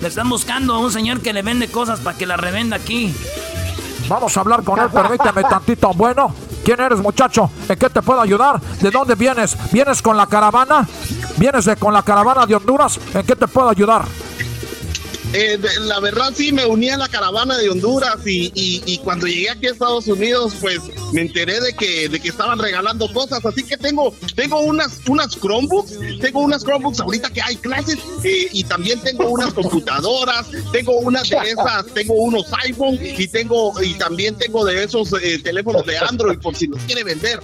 Le 0.00 0.08
están 0.08 0.28
buscando 0.28 0.74
a 0.74 0.78
un 0.80 0.90
señor 0.90 1.20
que 1.20 1.32
le 1.32 1.42
vende 1.42 1.70
cosas 1.70 2.00
para 2.00 2.18
que 2.18 2.26
la 2.26 2.36
revenda 2.36 2.74
aquí. 2.74 3.14
Vamos 4.12 4.36
a 4.36 4.40
hablar 4.40 4.62
con 4.62 4.78
él, 4.78 4.90
permíteme 4.90 5.42
tantito. 5.42 5.90
Bueno, 5.94 6.34
¿quién 6.62 6.78
eres, 6.78 6.98
muchacho? 6.98 7.50
¿En 7.66 7.78
qué 7.78 7.88
te 7.88 8.02
puedo 8.02 8.20
ayudar? 8.20 8.60
¿De 8.60 8.90
dónde 8.90 9.14
vienes? 9.14 9.56
¿Vienes 9.72 10.02
con 10.02 10.18
la 10.18 10.26
caravana? 10.26 10.86
¿Vienes 11.38 11.64
de, 11.64 11.76
con 11.76 11.94
la 11.94 12.02
caravana 12.02 12.44
de 12.44 12.54
Honduras? 12.54 13.00
¿En 13.14 13.24
qué 13.24 13.34
te 13.34 13.48
puedo 13.48 13.70
ayudar? 13.70 14.04
Eh, 15.34 15.58
la 15.80 15.98
verdad 16.00 16.32
sí 16.34 16.52
me 16.52 16.66
uní 16.66 16.90
a 16.90 16.98
la 16.98 17.08
caravana 17.08 17.56
de 17.56 17.70
Honduras 17.70 18.18
y, 18.26 18.52
y, 18.54 18.98
cuando 18.98 19.26
llegué 19.26 19.48
aquí 19.48 19.66
a 19.66 19.70
Estados 19.70 20.06
Unidos 20.06 20.54
pues 20.60 20.80
me 21.12 21.22
enteré 21.22 21.58
de 21.58 21.72
que, 21.72 22.08
de 22.10 22.20
que 22.20 22.28
estaban 22.28 22.58
regalando 22.58 23.10
cosas. 23.12 23.44
Así 23.44 23.64
que 23.64 23.78
tengo 23.78 24.14
tengo 24.34 24.60
unas 24.60 25.00
unas 25.08 25.34
Chromebooks. 25.38 25.98
Tengo 26.20 26.40
unas 26.40 26.62
Chromebooks 26.62 27.00
ahorita 27.00 27.30
que 27.30 27.40
hay 27.40 27.56
clases 27.56 27.98
eh, 28.24 28.48
y 28.52 28.64
también 28.64 29.00
tengo 29.00 29.30
unas 29.30 29.54
computadoras. 29.54 30.48
Tengo 30.70 30.98
unas 30.98 31.28
de 31.30 31.36
esas 31.38 31.86
tengo 31.94 32.14
unos 32.14 32.52
iPhone 32.64 32.98
y 33.00 33.26
tengo 33.28 33.72
y 33.82 33.94
también 33.94 34.36
tengo 34.36 34.66
de 34.66 34.84
esos 34.84 35.14
eh, 35.14 35.38
teléfonos 35.42 35.86
de 35.86 35.96
Android 35.96 36.38
por 36.40 36.54
si 36.54 36.66
los 36.66 36.80
quiere 36.82 37.04
vender. 37.04 37.40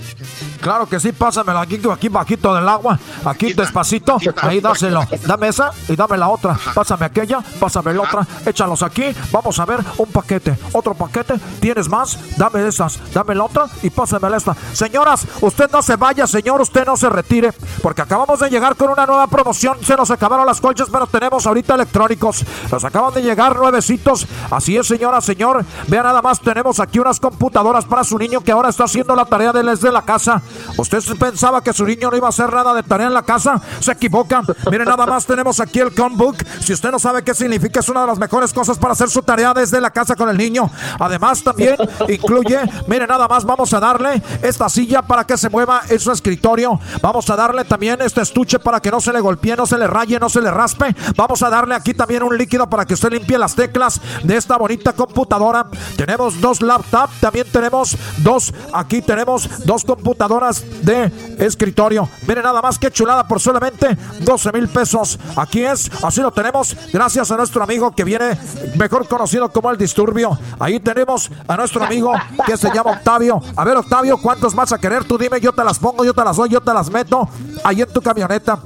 Claro 0.61 0.87
que 0.89 1.01
sí, 1.01 1.13
pásamelo 1.13 1.61
aquí, 1.61 1.81
aquí 1.91 2.09
bajito 2.09 2.55
del 2.55 2.69
agua, 2.69 2.99
aquí 3.25 3.55
despacito, 3.55 4.19
ahí 4.43 4.61
dáselo. 4.61 5.07
Dame 5.27 5.49
esa 5.49 5.73
y 5.89 5.97
dame 5.97 6.19
la 6.19 6.29
otra. 6.29 6.59
Pásame 6.75 7.07
aquella, 7.07 7.41
pásame 7.59 7.78
la 7.83 8.03
otra, 8.03 8.27
échalos 8.45 8.83
aquí. 8.83 9.15
Vamos 9.31 9.59
a 9.59 9.67
ver 9.67 9.81
un 9.99 10.07
paquete, 10.07 10.59
otro 10.73 10.95
paquete. 10.95 11.35
¿Tienes 11.61 11.89
más? 11.89 12.19
Dame 12.37 12.67
esas, 12.67 12.99
dame 13.13 13.35
la 13.35 13.45
otra 13.45 13.67
y 13.83 13.91
pásamela 13.91 14.37
esta. 14.37 14.57
Señoras, 14.73 15.27
usted 15.41 15.71
no 15.71 15.83
se 15.83 15.97
vaya, 15.97 16.27
señor, 16.27 16.61
usted 16.61 16.85
no 16.85 16.97
se 16.97 17.09
retire, 17.09 17.53
porque 17.83 18.03
acabamos 18.03 18.41
de 18.41 18.51
llegar 18.51 18.75
con 18.77 18.91
una 18.91 19.07
nueva 19.07 19.27
promoción. 19.27 19.77
Se 19.85 19.97
nos 19.97 20.11
acabaron 20.11 20.47
las 20.47 20.61
colchas, 20.61 20.89
pero 20.91 21.07
tenemos 21.07 21.47
ahorita 21.47 21.75
electrónicos. 21.75 22.45
Nos 22.71 22.85
acaban 22.85 23.15
de 23.15 23.23
llegar 23.23 23.57
nuevecitos. 23.57 24.27
Así 24.51 24.77
es, 24.77 24.87
señora, 24.87 25.21
señor. 25.21 25.65
Vea 25.87 26.03
nada 26.03 26.23
más, 26.23 26.41
tenemos 26.41 26.81
aquí 26.81 26.99
unas 26.99 27.21
computadoras 27.21 27.85
para 27.85 28.05
su 28.05 28.19
niño 28.19 28.41
que 28.41 28.53
ahora 28.53 28.71
está 28.71 28.85
haciendo 28.85 29.15
la 29.15 29.25
tarea 29.25 29.53
de 29.53 29.69
desde 29.69 29.93
la 29.93 30.03
casa. 30.03 30.43
¿Usted 30.77 31.03
pensaba 31.19 31.63
que 31.63 31.73
su 31.73 31.85
niño 31.85 32.11
no 32.11 32.17
iba 32.17 32.27
a 32.27 32.31
hacer 32.31 32.53
nada 32.53 32.75
de 32.75 32.83
tarea 32.83 33.09
en 33.09 33.15
la 33.15 33.23
casa? 33.23 33.61
Se 33.81 33.93
equivoca. 33.93 34.43
Mire, 34.71 34.85
nada 34.85 35.07
más 35.07 35.27
tenemos 35.27 35.61
aquí 35.61 35.81
el 35.81 35.93
Chromebook. 35.95 36.37
Si 36.61 36.73
usted 36.73 36.91
no 36.91 36.99
sabe 36.99 37.23
qué 37.23 37.35
significa, 37.35 37.68
es 37.77 37.89
una 37.89 38.03
de 38.03 38.07
las 38.09 38.19
mejores 38.19 38.53
cosas 38.53 38.79
para 38.79 38.93
hacer 38.93 39.09
su 39.09 39.23
tarea 39.23 39.55
desde 39.55 39.81
la 39.81 39.91
casa 39.91 40.17
con 40.17 40.29
el 40.29 40.37
niño. 40.37 40.71
Además, 40.99 41.43
también 41.43 41.77
incluye, 42.09 42.59
mire, 42.87 43.07
nada 43.07 43.29
más 43.29 43.45
vamos 43.45 43.73
a 43.73 43.81
darle 43.81 44.23
esta 44.43 44.69
silla 44.69 45.03
para 45.03 45.25
que 45.25 45.37
se 45.37 45.49
mueva 45.49 45.83
en 45.89 45.99
su 46.01 46.11
escritorio. 46.11 46.81
Vamos 47.03 47.29
a 47.31 47.37
darle 47.37 47.65
también 47.65 48.01
este 48.03 48.23
estuche 48.23 48.59
para 48.59 48.81
que 48.81 48.91
no 48.91 49.01
se 49.01 49.13
le 49.13 49.21
golpee, 49.21 49.57
no 49.57 49.67
se 49.67 49.79
le 49.79 49.87
raye, 49.87 50.19
no 50.19 50.29
se 50.29 50.41
le 50.41 50.51
raspe. 50.51 50.95
Vamos 51.17 51.43
a 51.43 51.51
darle 51.51 51.75
aquí 51.75 51.95
también 51.95 52.23
un 52.23 52.37
líquido 52.37 52.69
para 52.69 52.85
que 52.85 52.95
usted 52.95 53.13
limpie 53.13 53.39
las 53.39 53.55
teclas 53.55 54.01
de 54.23 54.37
esta 54.37 54.57
bonita 54.57 54.93
computadora. 54.93 55.67
Tenemos 55.97 56.41
dos 56.41 56.63
laptops, 56.63 57.21
también 57.21 57.47
tenemos 57.53 57.97
dos, 58.19 58.53
aquí 58.73 59.03
tenemos 59.03 59.65
dos 59.65 59.85
computadoras 59.85 60.65
de 60.83 61.13
escritorio. 61.39 62.09
Mire 62.27 62.43
nada 62.43 62.61
más 62.63 62.79
que 62.79 62.91
chulada 62.91 63.27
por 63.27 63.41
solamente 63.41 63.97
12 64.21 64.53
mil 64.53 64.69
pesos. 64.69 65.19
Aquí 65.37 65.65
es, 65.65 65.91
así 66.03 66.21
lo 66.21 66.31
tenemos, 66.31 66.77
gracias 66.93 67.31
a 67.31 67.37
nuestro 67.37 67.58
amigo 67.63 67.91
que 67.93 68.05
viene, 68.05 68.39
mejor 68.77 69.07
conocido 69.09 69.51
como 69.51 69.71
el 69.71 69.77
Disturbio. 69.77 70.39
Ahí 70.59 70.81
tenemos 70.81 71.31
a 71.47 71.57
nuestro 71.57 71.85
amigo 71.85 72.13
que 72.47 72.57
se 72.57 72.71
llama 72.73 72.93
Octavio. 72.93 73.41
A 73.57 73.65
ver, 73.65 73.77
Octavio, 73.77 74.19
¿cuántos 74.19 74.55
vas 74.55 74.73
a 74.73 74.79
querer? 74.79 75.05
Tú 75.05 75.19
dime, 75.19 75.41
yo 75.41 75.53
te 75.53 75.65
las 75.65 75.79
pongo, 75.79 76.05
yo 76.05 76.15
te 76.15 76.25
las 76.25 76.37
doy, 76.37 76.49
yo 76.49 76.61
te 76.61 76.73
las 76.73 76.91
meto 76.91 77.29
ahí 77.65 77.83
en 77.83 77.93
tu 77.93 78.01
camioneta. 78.01 78.59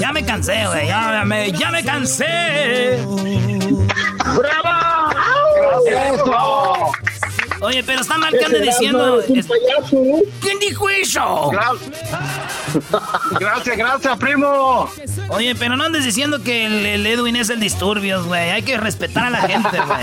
ya 0.00 0.12
me 0.12 0.24
cansé, 0.24 0.66
güey. 0.66 0.86
Ya 0.86 1.22
me, 1.24 1.52
ya 1.52 1.70
me 1.70 1.84
cansé. 1.84 3.04
¡Bravo! 4.36 4.74
Oye, 7.60 7.82
pero 7.84 8.00
está 8.00 8.18
mal 8.18 8.32
que 8.36 8.44
ande 8.44 8.60
diciendo. 8.60 9.22
¿Quién 10.40 10.58
dijo 10.58 10.88
eso? 10.88 11.50
Gracias, 13.38 13.76
gracias, 13.76 14.18
primo. 14.18 14.90
Oye, 15.28 15.54
pero 15.54 15.76
no 15.76 15.84
andes 15.84 16.04
diciendo 16.04 16.42
que 16.42 16.66
el, 16.66 17.06
Edwin 17.06 17.36
es 17.36 17.48
el 17.50 17.60
disturbios, 17.60 18.26
güey. 18.26 18.50
Hay 18.50 18.62
que 18.62 18.76
respetar 18.76 19.26
a 19.26 19.30
la 19.30 19.42
gente, 19.42 19.78
güey. 19.80 20.00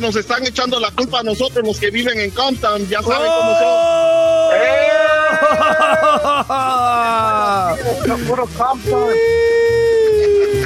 nos 0.00 0.16
están 0.16 0.46
echando 0.46 0.80
la 0.80 0.90
culpa 0.92 1.20
a 1.20 1.22
nosotros, 1.22 1.66
los 1.66 1.78
que 1.78 1.90
viven 1.90 2.18
en 2.18 2.30
Compton. 2.30 2.88
Ya 2.88 3.02
saben 3.02 3.30
cómo 3.30 3.58
son. 3.58 3.68
¡Eh! 4.56 4.88
¡Puro 8.26 8.48
Compton! 8.56 9.12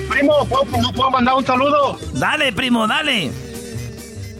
Primo, 0.08 0.46
¿puedo, 0.46 0.64
¿puedo 0.92 1.10
mandar 1.10 1.34
un 1.34 1.44
saludo? 1.44 1.98
Dale, 2.12 2.52
primo, 2.52 2.86
dale. 2.86 3.32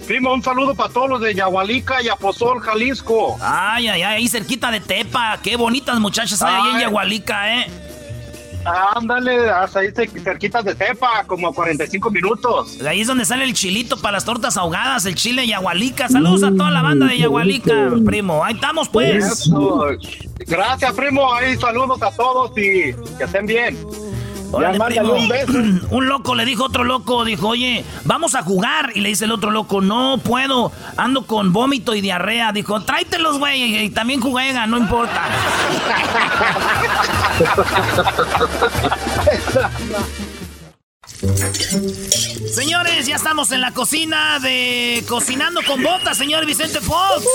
Primo, 0.08 0.32
un 0.32 0.42
saludo 0.42 0.74
para 0.74 0.90
todos 0.90 1.10
los 1.10 1.20
de 1.20 1.34
Yahualica 1.34 2.02
y 2.02 2.08
Aposol, 2.08 2.60
Jalisco. 2.60 3.36
Ay, 3.42 3.88
ay, 3.88 4.00
ay, 4.00 4.16
ahí 4.16 4.26
cerquita 4.26 4.70
de 4.70 4.80
Tepa. 4.80 5.38
Qué 5.42 5.54
bonitas 5.54 6.00
muchachas 6.00 6.40
hay 6.40 6.54
ahí 6.54 6.74
en 6.76 6.80
Yahualica, 6.80 7.58
¿eh? 7.60 7.66
Ándale, 8.96 9.50
hasta 9.50 9.80
ahí 9.80 9.90
cerquita 9.92 10.62
de 10.62 10.74
Tepa, 10.74 11.24
como 11.26 11.52
45 11.52 12.10
minutos. 12.10 12.80
Ahí 12.80 13.02
es 13.02 13.06
donde 13.06 13.26
sale 13.26 13.44
el 13.44 13.52
chilito 13.52 14.00
para 14.00 14.12
las 14.12 14.24
tortas 14.24 14.56
ahogadas, 14.56 15.04
el 15.04 15.14
chile 15.14 15.46
Yahualica. 15.46 16.08
Saludos 16.08 16.42
a 16.42 16.56
toda 16.56 16.70
la 16.70 16.80
banda 16.80 17.04
de 17.04 17.18
Yahualica, 17.18 17.90
primo. 18.06 18.42
Ahí 18.42 18.54
estamos, 18.54 18.88
pues. 18.88 19.50
Gracias, 20.46 20.92
primo. 20.94 21.34
Ahí 21.34 21.54
saludos 21.58 22.00
a 22.02 22.10
todos 22.12 22.50
y 22.52 22.94
que 23.18 23.24
estén 23.24 23.44
bien. 23.44 23.76
un 25.90 26.08
loco 26.08 26.34
le 26.34 26.44
dijo 26.44 26.64
a 26.64 26.66
otro 26.66 26.84
loco, 26.84 27.24
dijo, 27.24 27.48
oye, 27.48 27.84
vamos 28.04 28.34
a 28.34 28.42
jugar. 28.42 28.92
Y 28.94 29.00
le 29.00 29.10
dice 29.10 29.26
el 29.26 29.32
otro 29.32 29.50
loco, 29.50 29.80
no 29.80 30.18
puedo, 30.18 30.72
ando 30.96 31.26
con 31.26 31.52
vómito 31.52 31.94
y 31.94 32.00
diarrea. 32.00 32.52
Dijo, 32.52 32.80
tráetelos, 32.80 33.38
güey, 33.38 33.84
y 33.84 33.90
también 33.90 34.20
juegan, 34.20 34.70
no 34.70 34.78
importa. 34.78 35.22
Señores, 42.48 43.06
ya 43.06 43.16
estamos 43.16 43.50
en 43.50 43.60
la 43.60 43.72
cocina 43.72 44.38
de 44.38 45.02
Cocinando 45.08 45.60
con 45.66 45.82
Botas, 45.82 46.16
señor 46.16 46.46
Vicente 46.46 46.80
Fox. 46.80 47.26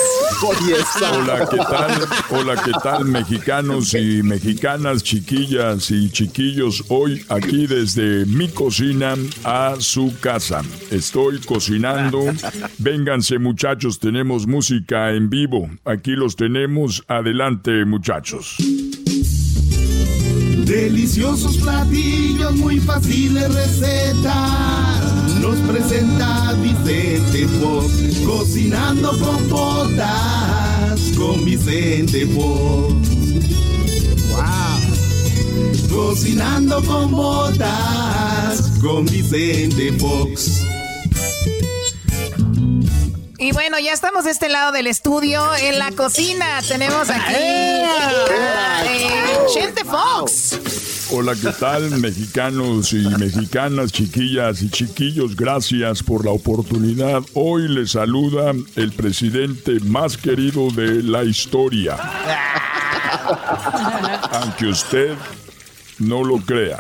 Hola, 0.42 1.48
¿qué 1.50 1.58
tal? 1.58 2.08
Hola, 2.30 2.64
¿qué 2.64 2.72
tal, 2.82 3.06
mexicanos 3.06 3.94
y 3.94 4.24
mexicanas, 4.24 5.04
chiquillas 5.04 5.92
y 5.92 6.10
chiquillos? 6.10 6.86
Hoy 6.88 7.26
aquí 7.28 7.68
desde 7.68 8.26
mi 8.26 8.48
cocina 8.48 9.16
a 9.44 9.76
su 9.80 10.14
casa. 10.22 10.62
Estoy 10.90 11.40
cocinando. 11.40 12.22
Vénganse, 12.78 13.38
muchachos, 13.38 14.00
tenemos 14.00 14.48
música 14.48 15.12
en 15.12 15.30
vivo. 15.30 15.70
Aquí 15.84 16.12
los 16.12 16.38
tenemos. 16.38 17.04
Adelante, 17.10 17.84
muchachos. 17.84 18.56
Deliciosos 20.66 21.58
platillos, 21.58 22.56
muy 22.56 22.80
fáciles 22.80 23.54
recetas. 23.54 25.04
Nos 25.42 25.58
presenta 25.60 26.54
Vicente 26.54 27.48
Fox, 27.60 27.92
cocinando 28.26 29.12
con 29.20 29.50
botas, 29.50 31.12
con 31.18 31.44
Vicente 31.44 32.26
Fox. 32.28 33.10
Wow. 34.32 34.74
Cocinando 35.90 36.82
con 36.84 37.12
botas, 37.12 38.72
con 38.82 39.06
Vicente 39.06 39.92
Fox. 40.00 40.64
Y 43.44 43.52
bueno, 43.52 43.78
ya 43.78 43.92
estamos 43.92 44.24
de 44.24 44.32
este 44.32 44.48
lado 44.48 44.72
del 44.72 44.88
estudio. 44.88 45.54
En 45.56 45.78
la 45.78 45.92
cocina 45.92 46.62
tenemos 46.66 47.10
aquí 47.10 47.36
a 47.36 48.86
eh, 48.86 49.74
Fox. 49.84 51.10
Hola, 51.12 51.34
¿qué 51.36 51.52
tal, 51.60 51.90
mexicanos 52.00 52.94
y 52.94 53.06
mexicanas, 53.20 53.92
chiquillas 53.92 54.62
y 54.62 54.70
chiquillos? 54.70 55.36
Gracias 55.36 56.02
por 56.02 56.24
la 56.24 56.32
oportunidad. 56.32 57.22
Hoy 57.34 57.68
les 57.68 57.92
saluda 57.92 58.54
el 58.78 58.94
presidente 58.94 59.78
más 59.82 60.16
querido 60.16 60.72
de 60.72 61.04
la 61.04 61.26
historia. 61.26 61.98
Aunque 64.32 64.68
usted 64.68 65.18
no 66.00 66.24
lo 66.24 66.38
crea. 66.38 66.80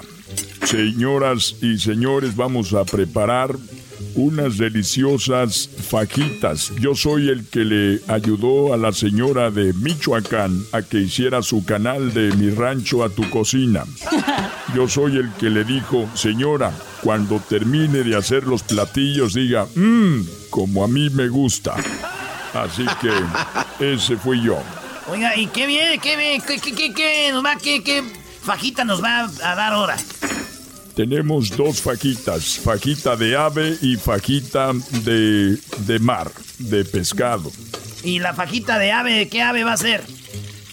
Señoras 0.63 1.57
y 1.61 1.77
señores, 1.77 2.37
vamos 2.37 2.73
a 2.73 2.85
preparar 2.85 3.53
unas 4.15 4.57
deliciosas 4.57 5.69
fajitas. 5.89 6.71
Yo 6.79 6.95
soy 6.95 7.29
el 7.29 7.45
que 7.47 7.59
le 7.59 8.01
ayudó 8.07 8.73
a 8.73 8.77
la 8.77 8.91
señora 8.91 9.51
de 9.51 9.73
Michoacán 9.73 10.63
a 10.71 10.81
que 10.81 10.99
hiciera 10.99 11.41
su 11.41 11.65
canal 11.65 12.13
de 12.13 12.31
Mi 12.35 12.49
Rancho 12.49 13.03
a 13.03 13.09
tu 13.09 13.29
Cocina. 13.29 13.85
Yo 14.75 14.87
soy 14.87 15.17
el 15.17 15.31
que 15.33 15.49
le 15.49 15.63
dijo, 15.63 16.09
señora, 16.15 16.71
cuando 17.01 17.39
termine 17.39 18.03
de 18.03 18.15
hacer 18.15 18.43
los 18.43 18.63
platillos 18.63 19.33
diga, 19.33 19.67
mmm, 19.75 20.21
como 20.49 20.83
a 20.83 20.87
mí 20.87 21.09
me 21.09 21.27
gusta. 21.27 21.75
Así 22.53 22.85
que 23.01 23.93
ese 23.93 24.17
fui 24.17 24.41
yo. 24.41 24.57
Oiga, 25.09 25.35
¿y 25.35 25.47
qué 25.47 25.67
bien, 25.67 25.99
qué 25.99 26.15
bien, 26.15 26.41
qué, 26.41 26.59
qué, 26.59 26.71
qué, 26.73 26.93
qué, 26.93 27.83
qué 27.83 28.03
fajita 28.41 28.85
nos 28.85 29.03
va 29.03 29.21
a 29.21 29.55
dar 29.55 29.73
ahora? 29.73 29.97
Tenemos 30.95 31.55
dos 31.55 31.81
fajitas, 31.81 32.59
fajita 32.59 33.15
de 33.15 33.35
ave 33.35 33.77
y 33.81 33.95
fajita 33.95 34.71
de, 35.03 35.57
de 35.85 35.99
mar, 35.99 36.31
de 36.59 36.85
pescado. 36.85 37.51
¿Y 38.03 38.19
la 38.19 38.33
fajita 38.33 38.77
de 38.77 38.91
ave, 38.91 39.27
qué 39.29 39.41
ave 39.41 39.63
va 39.63 39.73
a 39.73 39.77
ser? 39.77 40.03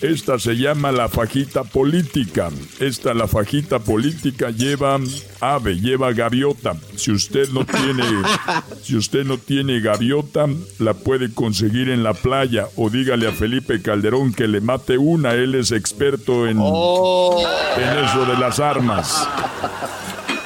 Esta 0.00 0.38
se 0.38 0.56
llama 0.56 0.92
la 0.92 1.10
fajita 1.10 1.62
política. 1.62 2.48
Esta, 2.78 3.12
la 3.12 3.28
fajita 3.28 3.80
política, 3.80 4.50
lleva 4.50 4.98
ave, 5.40 5.78
lleva 5.78 6.12
gaviota. 6.14 6.74
Si 6.96 7.12
usted 7.12 7.50
no 7.50 7.66
tiene, 7.66 8.04
si 8.82 8.96
usted 8.96 9.24
no 9.24 9.36
tiene 9.36 9.80
gaviota, 9.80 10.46
la 10.78 10.94
puede 10.94 11.34
conseguir 11.34 11.90
en 11.90 12.02
la 12.02 12.14
playa 12.14 12.66
o 12.76 12.88
dígale 12.88 13.28
a 13.28 13.32
Felipe 13.32 13.82
Calderón 13.82 14.32
que 14.32 14.48
le 14.48 14.62
mate 14.62 14.96
una. 14.96 15.32
Él 15.34 15.54
es 15.54 15.70
experto 15.70 16.46
en, 16.46 16.56
oh. 16.60 17.38
en 17.76 18.04
eso 18.04 18.24
de 18.24 18.38
las 18.38 18.58
armas. 18.58 19.28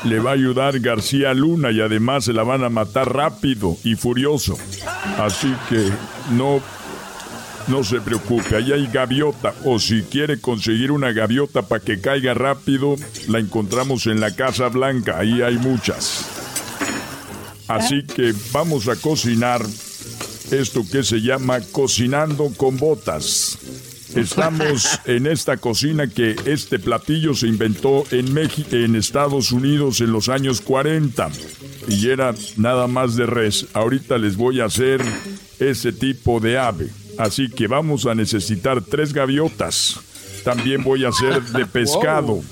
Le 0.03 0.19
va 0.19 0.31
a 0.31 0.35
ayudar 0.35 0.81
García 0.81 1.33
Luna 1.33 1.71
y 1.71 1.81
además 1.81 2.25
se 2.25 2.33
la 2.33 2.43
van 2.43 2.65
a 2.65 2.71
matar 2.71 3.15
rápido 3.15 3.77
y 3.85 3.95
furioso. 3.95 4.59
Así 5.19 5.55
que 5.69 5.91
no, 6.33 6.61
no 7.69 7.85
se 7.85 8.01
preocupe, 8.01 8.57
ahí 8.57 8.73
hay 8.73 8.87
gaviota. 8.87 9.55
O 9.65 9.79
si 9.79 10.03
quiere 10.03 10.41
conseguir 10.41 10.91
una 10.91 11.13
gaviota 11.13 11.63
para 11.63 11.85
que 11.85 12.01
caiga 12.01 12.35
rápido, 12.35 12.97
la 13.29 13.39
encontramos 13.39 14.07
en 14.07 14.21
la 14.21 14.35
Casa 14.35 14.69
Blanca, 14.69 15.19
ahí 15.19 15.43
hay 15.43 15.57
muchas. 15.57 16.27
Así 17.69 18.03
que 18.05 18.35
vamos 18.53 18.89
a 18.89 18.97
cocinar 18.97 19.63
esto 20.51 20.83
que 20.91 21.03
se 21.03 21.21
llama 21.21 21.61
cocinando 21.73 22.53
con 22.57 22.77
botas. 22.77 23.59
Estamos 24.15 25.01
en 25.07 25.27
esta 25.27 25.57
cocina 25.57 26.07
que 26.07 26.37
este 26.45 26.79
platillo 26.79 27.35
se 27.35 27.49
inventó 27.49 28.05
en 28.13 28.33
México, 28.33 28.77
en 28.77 28.95
Estados 28.95 29.51
Unidos 29.51 30.01
en 30.01 30.13
los 30.13 30.29
años 30.29 30.61
40 30.61 31.31
y 31.89 32.09
era 32.09 32.33
nada 32.57 32.87
más 32.87 33.17
de 33.17 33.27
res. 33.27 33.67
Ahorita 33.73 34.19
les 34.19 34.37
voy 34.37 34.61
a 34.61 34.67
hacer 34.67 35.03
ese 35.59 35.93
tipo 35.93 36.39
de 36.39 36.59
ave. 36.59 36.89
Así 37.19 37.49
que 37.49 37.67
vamos 37.67 38.07
a 38.07 38.15
necesitar 38.15 38.83
tres 38.83 39.13
gaviotas. 39.13 40.01
También 40.45 40.83
voy 40.83 41.05
a 41.05 41.09
hacer 41.09 41.43
de 41.43 41.67
pescado. 41.73 42.43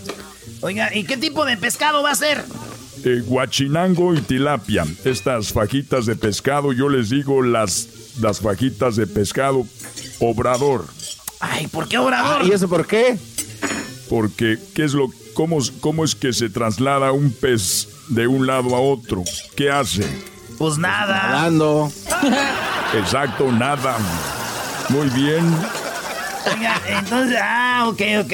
Oiga, 0.60 0.94
¿y 0.94 1.04
qué 1.04 1.16
tipo 1.16 1.44
de 1.44 1.56
pescado 1.56 2.02
va 2.02 2.12
a 2.12 2.14
ser? 2.14 2.44
Eh, 3.04 3.22
guachinango 3.24 4.14
y 4.14 4.20
tilapia. 4.20 4.86
Estas 5.04 5.52
fajitas 5.52 6.06
de 6.06 6.14
pescado, 6.14 6.72
yo 6.72 6.88
les 6.88 7.10
digo 7.10 7.42
las, 7.42 7.88
las 8.20 8.40
fajitas 8.40 8.96
de 8.96 9.06
pescado 9.06 9.66
obrador. 10.20 10.86
Ay, 11.40 11.66
¿por 11.66 11.88
qué 11.88 11.98
obrador? 11.98 12.46
¿Y 12.46 12.52
eso 12.52 12.68
por 12.68 12.86
qué? 12.86 13.18
Porque, 14.08 14.58
¿qué 14.74 14.84
es 14.84 14.92
lo, 14.94 15.08
cómo, 15.34 15.58
¿cómo 15.80 16.04
es 16.04 16.14
que 16.14 16.32
se 16.32 16.48
traslada 16.48 17.12
un 17.12 17.32
pez 17.32 17.88
de 18.08 18.28
un 18.28 18.46
lado 18.46 18.76
a 18.76 18.80
otro? 18.80 19.24
¿Qué 19.56 19.70
hace? 19.70 20.06
Pues 20.58 20.78
nada. 20.78 21.28
Nadando. 21.28 21.90
Exacto, 22.94 23.50
nada. 23.50 23.96
Muy 24.92 25.08
bien. 25.10 25.42
Oiga, 26.54 26.80
entonces, 26.86 27.38
ah, 27.40 27.86
ok, 27.88 28.02
ok. 28.24 28.32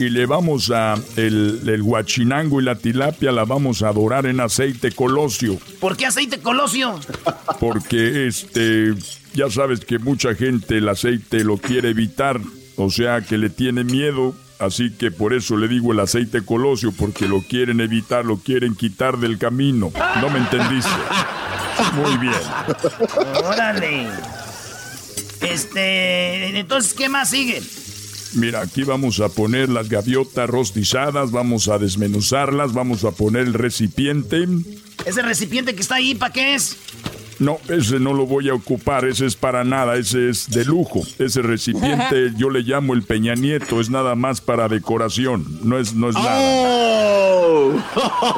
Y 0.00 0.08
le 0.08 0.26
vamos 0.26 0.70
a, 0.74 0.94
el, 1.16 1.60
el 1.66 1.82
guachinango 1.82 2.60
y 2.60 2.64
la 2.64 2.74
tilapia 2.74 3.30
la 3.30 3.44
vamos 3.44 3.82
a 3.82 3.92
dorar 3.92 4.26
en 4.26 4.40
aceite 4.40 4.90
colosio. 4.90 5.58
¿Por 5.80 5.96
qué 5.96 6.06
aceite 6.06 6.40
colosio? 6.40 6.98
Porque, 7.60 8.26
este, 8.26 8.94
ya 9.34 9.48
sabes 9.48 9.84
que 9.84 9.98
mucha 9.98 10.34
gente 10.34 10.78
el 10.78 10.88
aceite 10.88 11.44
lo 11.44 11.56
quiere 11.56 11.90
evitar. 11.90 12.40
O 12.76 12.90
sea, 12.90 13.20
que 13.20 13.38
le 13.38 13.48
tiene 13.50 13.84
miedo. 13.84 14.34
Así 14.58 14.90
que 14.92 15.10
por 15.10 15.34
eso 15.34 15.56
le 15.56 15.68
digo 15.68 15.92
el 15.92 16.00
aceite 16.00 16.44
colosio, 16.44 16.92
porque 16.92 17.28
lo 17.28 17.42
quieren 17.42 17.80
evitar, 17.80 18.24
lo 18.24 18.38
quieren 18.38 18.74
quitar 18.74 19.18
del 19.18 19.38
camino. 19.38 19.92
¿No 20.20 20.30
me 20.30 20.38
entendiste? 20.38 20.90
Muy 21.94 22.16
bien. 22.16 22.34
Órale. 23.44 24.08
Este, 25.42 26.58
entonces, 26.58 26.94
¿qué 26.94 27.08
más 27.08 27.30
sigue? 27.30 27.62
Mira, 28.34 28.62
aquí 28.62 28.82
vamos 28.82 29.20
a 29.20 29.28
poner 29.28 29.68
las 29.68 29.88
gaviotas 29.88 30.48
rostizadas, 30.48 31.30
vamos 31.30 31.68
a 31.68 31.78
desmenuzarlas, 31.78 32.72
vamos 32.72 33.04
a 33.04 33.10
poner 33.10 33.42
el 33.42 33.54
recipiente. 33.54 34.46
Ese 35.04 35.22
recipiente 35.22 35.74
que 35.74 35.82
está 35.82 35.96
ahí, 35.96 36.14
¿para 36.14 36.32
qué 36.32 36.54
es? 36.54 36.76
No, 37.42 37.58
ese 37.68 37.98
no 37.98 38.14
lo 38.14 38.24
voy 38.24 38.48
a 38.50 38.54
ocupar, 38.54 39.04
ese 39.04 39.26
es 39.26 39.34
para 39.34 39.64
nada, 39.64 39.96
ese 39.96 40.28
es 40.28 40.48
de 40.48 40.64
lujo. 40.64 41.00
Ese 41.18 41.42
recipiente 41.42 42.32
yo 42.36 42.50
le 42.50 42.60
llamo 42.60 42.94
el 42.94 43.02
Peña 43.02 43.34
Nieto, 43.34 43.80
es 43.80 43.90
nada 43.90 44.14
más 44.14 44.40
para 44.40 44.68
decoración, 44.68 45.58
no 45.64 45.76
es, 45.76 45.92
no 45.92 46.10
es 46.10 46.14
nada. 46.14 46.38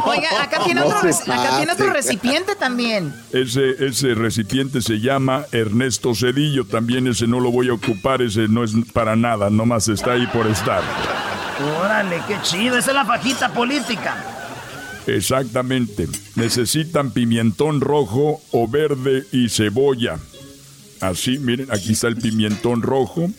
Oiga, 0.06 0.42
acá 0.42 0.64
tiene, 0.64 0.80
No 0.80 0.86
otro, 0.86 1.10
acá 1.10 1.56
tiene 1.58 1.72
otro 1.72 1.90
recipiente 1.92 2.56
también. 2.56 3.14
Ese, 3.30 3.84
ese 3.84 4.14
recipiente 4.14 4.80
se 4.80 4.98
llama 5.00 5.44
Ernesto 5.52 6.14
Cedillo, 6.14 6.64
también 6.64 7.06
ese 7.06 7.26
no 7.26 7.40
lo 7.40 7.50
voy 7.52 7.68
a 7.68 7.74
ocupar, 7.74 8.22
ese 8.22 8.48
no 8.48 8.64
es 8.64 8.72
para 8.94 9.16
nada, 9.16 9.50
nomás 9.50 9.86
está 9.88 10.12
ahí 10.12 10.26
por 10.28 10.46
estar. 10.46 10.82
Órale, 11.78 12.22
qué 12.26 12.36
chido. 12.42 12.78
Esa 12.78 12.92
es 12.92 12.96
la 12.96 13.04
fajita 13.04 13.50
política. 13.50 14.33
Exactamente. 15.06 16.08
Necesitan 16.36 17.10
pimentón 17.10 17.80
rojo 17.80 18.40
o 18.52 18.68
verde 18.68 19.24
y 19.32 19.48
cebolla. 19.48 20.18
Así, 21.00 21.38
miren, 21.38 21.70
aquí 21.70 21.92
está 21.92 22.08
el 22.08 22.16
pimentón 22.16 22.82
rojo. 22.82 23.30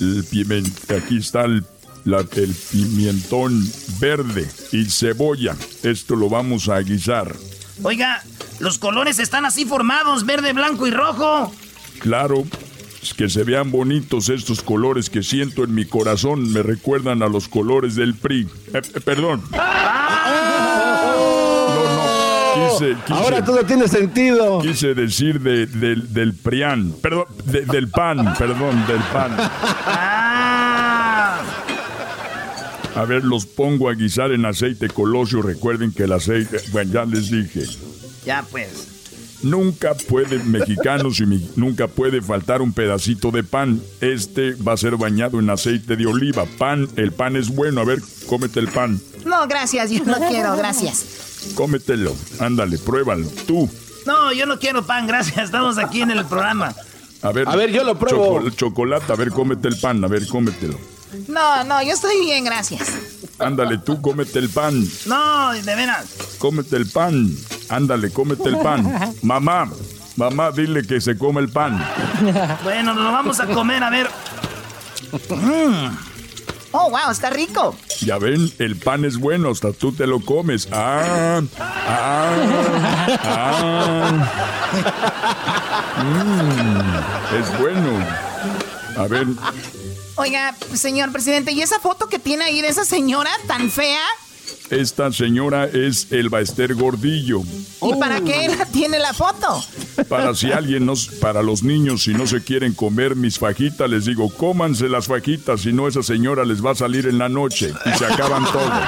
El 0.00 0.24
pimen- 0.24 0.72
aquí 0.96 1.18
está 1.18 1.44
el, 1.44 1.64
la- 2.04 2.20
el 2.36 2.54
pimentón 2.70 3.68
verde 4.00 4.48
y 4.72 4.84
cebolla. 4.86 5.56
Esto 5.82 6.14
lo 6.16 6.28
vamos 6.28 6.68
a 6.68 6.78
guisar. 6.80 7.34
Oiga, 7.82 8.22
los 8.60 8.78
colores 8.78 9.18
están 9.18 9.44
así 9.44 9.64
formados, 9.64 10.24
verde, 10.26 10.52
blanco 10.52 10.86
y 10.86 10.90
rojo. 10.90 11.52
Claro, 11.98 12.44
que 13.16 13.28
se 13.28 13.42
vean 13.44 13.70
bonitos 13.70 14.28
estos 14.28 14.62
colores 14.62 15.10
que 15.10 15.22
siento 15.22 15.64
en 15.64 15.74
mi 15.74 15.84
corazón. 15.86 16.52
Me 16.52 16.62
recuerdan 16.62 17.22
a 17.22 17.28
los 17.28 17.48
colores 17.48 17.94
del 17.96 18.14
PRI. 18.14 18.42
Eh, 18.72 18.82
eh, 18.94 19.00
perdón. 19.00 19.42
No. 19.50 19.58
Quise, 22.54 22.96
quise- 23.06 23.12
Ahora 23.18 23.44
todo 23.44 23.64
tiene 23.64 23.86
sentido. 23.88 24.60
Quise 24.60 24.94
decir 24.94 25.40
de- 25.40 25.66
del- 25.66 26.12
del 26.12 26.34
PRIAN, 26.34 26.92
perdón, 27.02 27.24
de- 27.44 27.64
del 27.66 27.88
PAN, 27.88 28.34
perdón, 28.38 28.86
del 28.86 29.00
PAN. 29.12 29.36
A 32.96 33.04
ver, 33.06 33.24
los 33.24 33.46
pongo 33.46 33.88
a 33.88 33.94
guisar 33.94 34.32
en 34.32 34.44
aceite 34.44 34.88
colosio. 34.88 35.42
Recuerden 35.42 35.92
que 35.92 36.04
el 36.04 36.12
aceite, 36.12 36.58
bueno, 36.72 36.92
ya 36.92 37.04
les 37.04 37.30
dije. 37.30 37.64
ya 38.26 38.44
pues. 38.50 38.88
Nunca 39.42 39.94
puede, 39.94 40.38
mexicanos 40.40 41.18
y 41.20 41.24
mi- 41.26 41.50
nunca 41.56 41.86
puede 41.88 42.20
faltar 42.20 42.60
un 42.60 42.74
pedacito 42.74 43.30
de 43.30 43.42
pan. 43.42 43.80
Este 44.02 44.52
va 44.54 44.74
a 44.74 44.76
ser 44.76 44.96
bañado 44.96 45.38
en 45.40 45.48
aceite 45.48 45.96
de 45.96 46.04
oliva. 46.04 46.44
Pan, 46.58 46.86
el 46.96 47.12
pan 47.12 47.36
es 47.36 47.48
bueno. 47.48 47.80
A 47.80 47.84
ver, 47.84 48.00
cómete 48.26 48.60
el 48.60 48.68
pan. 48.68 49.00
No, 49.24 49.46
gracias, 49.48 49.90
yo 49.90 50.04
no 50.04 50.18
quiero, 50.28 50.54
gracias. 50.58 51.29
Cómetelo. 51.54 52.14
Ándale, 52.38 52.78
pruébalo. 52.78 53.26
Tú. 53.46 53.68
No, 54.06 54.32
yo 54.32 54.46
no 54.46 54.58
quiero 54.58 54.84
pan, 54.84 55.06
gracias. 55.06 55.38
Estamos 55.46 55.78
aquí 55.78 56.02
en 56.02 56.10
el 56.10 56.24
programa. 56.24 56.74
A 57.22 57.32
ver. 57.32 57.48
A 57.48 57.56
ver, 57.56 57.70
yo 57.70 57.84
lo 57.84 57.98
pruebo. 57.98 58.40
choco- 58.40 58.50
chocolate, 58.50 59.12
a 59.12 59.16
ver, 59.16 59.30
cómete 59.30 59.68
el 59.68 59.78
pan. 59.78 60.02
A 60.04 60.08
ver, 60.08 60.26
cómetelo. 60.26 60.78
No, 61.28 61.64
no, 61.64 61.82
yo 61.82 61.92
estoy 61.92 62.20
bien, 62.20 62.44
gracias. 62.44 62.88
Ándale, 63.38 63.78
tú 63.78 64.00
cómete 64.00 64.38
el 64.38 64.48
pan. 64.48 64.84
No, 65.06 65.52
de 65.52 65.62
veras. 65.74 66.06
Cómete 66.38 66.76
el 66.76 66.86
pan. 66.88 67.28
Ándale, 67.68 68.10
cómete 68.12 68.48
el 68.48 68.58
pan. 68.58 69.12
Mamá, 69.22 69.70
mamá, 70.16 70.50
dile 70.52 70.86
que 70.86 71.00
se 71.00 71.18
come 71.18 71.40
el 71.40 71.48
pan. 71.48 71.84
Bueno, 72.62 72.94
nos 72.94 73.04
lo 73.04 73.12
vamos 73.12 73.40
a 73.40 73.46
comer, 73.46 73.82
a 73.82 73.90
ver. 73.90 74.08
Mm. 75.30 75.96
Oh, 76.72 76.90
wow, 76.90 77.10
está 77.10 77.30
rico. 77.30 77.74
Ya 78.00 78.18
ven, 78.18 78.52
el 78.58 78.76
pan 78.76 79.04
es 79.04 79.18
bueno, 79.18 79.50
hasta 79.50 79.72
tú 79.72 79.92
te 79.92 80.06
lo 80.06 80.20
comes. 80.20 80.68
Ah, 80.72 81.42
ah, 81.58 82.36
ah. 83.24 84.30
Mm, 86.02 87.36
es 87.36 87.58
bueno. 87.58 87.90
A 88.96 89.06
ver, 89.06 89.26
Oiga, 90.16 90.54
señor 90.74 91.12
presidente, 91.12 91.52
¿y 91.52 91.62
esa 91.62 91.80
foto 91.80 92.06
que 92.06 92.18
tiene 92.18 92.44
ahí 92.44 92.60
de 92.60 92.68
esa 92.68 92.84
señora 92.84 93.30
tan 93.46 93.70
fea? 93.70 94.02
Esta 94.70 95.12
señora 95.12 95.64
es 95.66 96.06
Elba 96.10 96.40
Ester 96.40 96.74
Gordillo. 96.74 97.42
¿Y 97.82 97.94
para 97.98 98.20
qué 98.20 98.48
la 98.56 98.66
tiene 98.66 98.98
la 98.98 99.12
foto? 99.12 99.62
Para 100.08 100.34
si 100.34 100.52
alguien 100.52 100.86
nos, 100.86 101.08
para 101.08 101.42
los 101.42 101.62
niños, 101.62 102.04
si 102.04 102.14
no 102.14 102.26
se 102.26 102.42
quieren 102.42 102.72
comer 102.74 103.16
mis 103.16 103.38
fajitas, 103.38 103.88
les 103.90 104.04
digo, 104.04 104.30
cómanse 104.30 104.88
las 104.88 105.06
fajitas, 105.06 105.62
si 105.62 105.72
no 105.72 105.88
esa 105.88 106.02
señora 106.02 106.44
les 106.44 106.64
va 106.64 106.72
a 106.72 106.76
salir 106.76 107.06
en 107.06 107.18
la 107.18 107.28
noche 107.28 107.72
y 107.86 107.98
se 107.98 108.06
acaban 108.06 108.44
todo. 108.44 108.70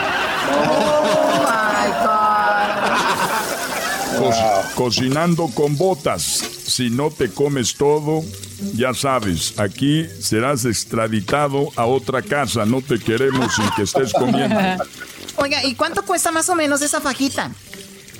Oh, 0.54 1.44
my 1.44 1.90
God. 2.02 2.18
Co- 4.18 4.84
cocinando 4.84 5.48
con 5.54 5.76
botas. 5.76 6.22
Si 6.22 6.90
no 6.90 7.10
te 7.10 7.30
comes 7.30 7.74
todo, 7.74 8.22
ya 8.74 8.94
sabes, 8.94 9.58
aquí 9.58 10.06
serás 10.20 10.64
extraditado 10.64 11.68
a 11.76 11.86
otra 11.86 12.22
casa. 12.22 12.64
No 12.66 12.80
te 12.82 12.98
queremos 12.98 13.54
sin 13.54 13.68
que 13.76 13.82
estés 13.82 14.12
comiendo. 14.12 14.58
Oiga, 15.42 15.64
¿y 15.64 15.74
cuánto 15.74 16.02
cuesta 16.04 16.30
más 16.30 16.48
o 16.50 16.54
menos 16.54 16.82
esa 16.82 17.00
fajita? 17.00 17.50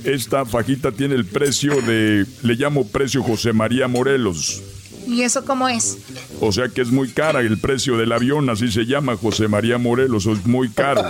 Esta 0.03 0.45
fajita 0.45 0.91
tiene 0.91 1.15
el 1.15 1.25
precio 1.25 1.81
de, 1.81 2.27
le 2.43 2.55
llamo 2.55 2.89
precio 2.89 3.23
José 3.23 3.53
María 3.53 3.87
Morelos. 3.87 4.61
¿Y 5.07 5.23
eso 5.23 5.45
cómo 5.45 5.69
es? 5.69 5.99
O 6.41 6.51
sea 6.51 6.69
que 6.69 6.81
es 6.81 6.91
muy 6.91 7.11
cara 7.11 7.41
el 7.41 7.59
precio 7.59 7.97
del 7.97 8.11
avión, 8.11 8.51
así 8.51 8.73
se 8.73 8.87
llama 8.87 9.17
José 9.17 9.47
María 9.47 9.79
Morelos, 9.79 10.27
es 10.27 10.45
muy 10.47 10.69
caro. 10.69 11.03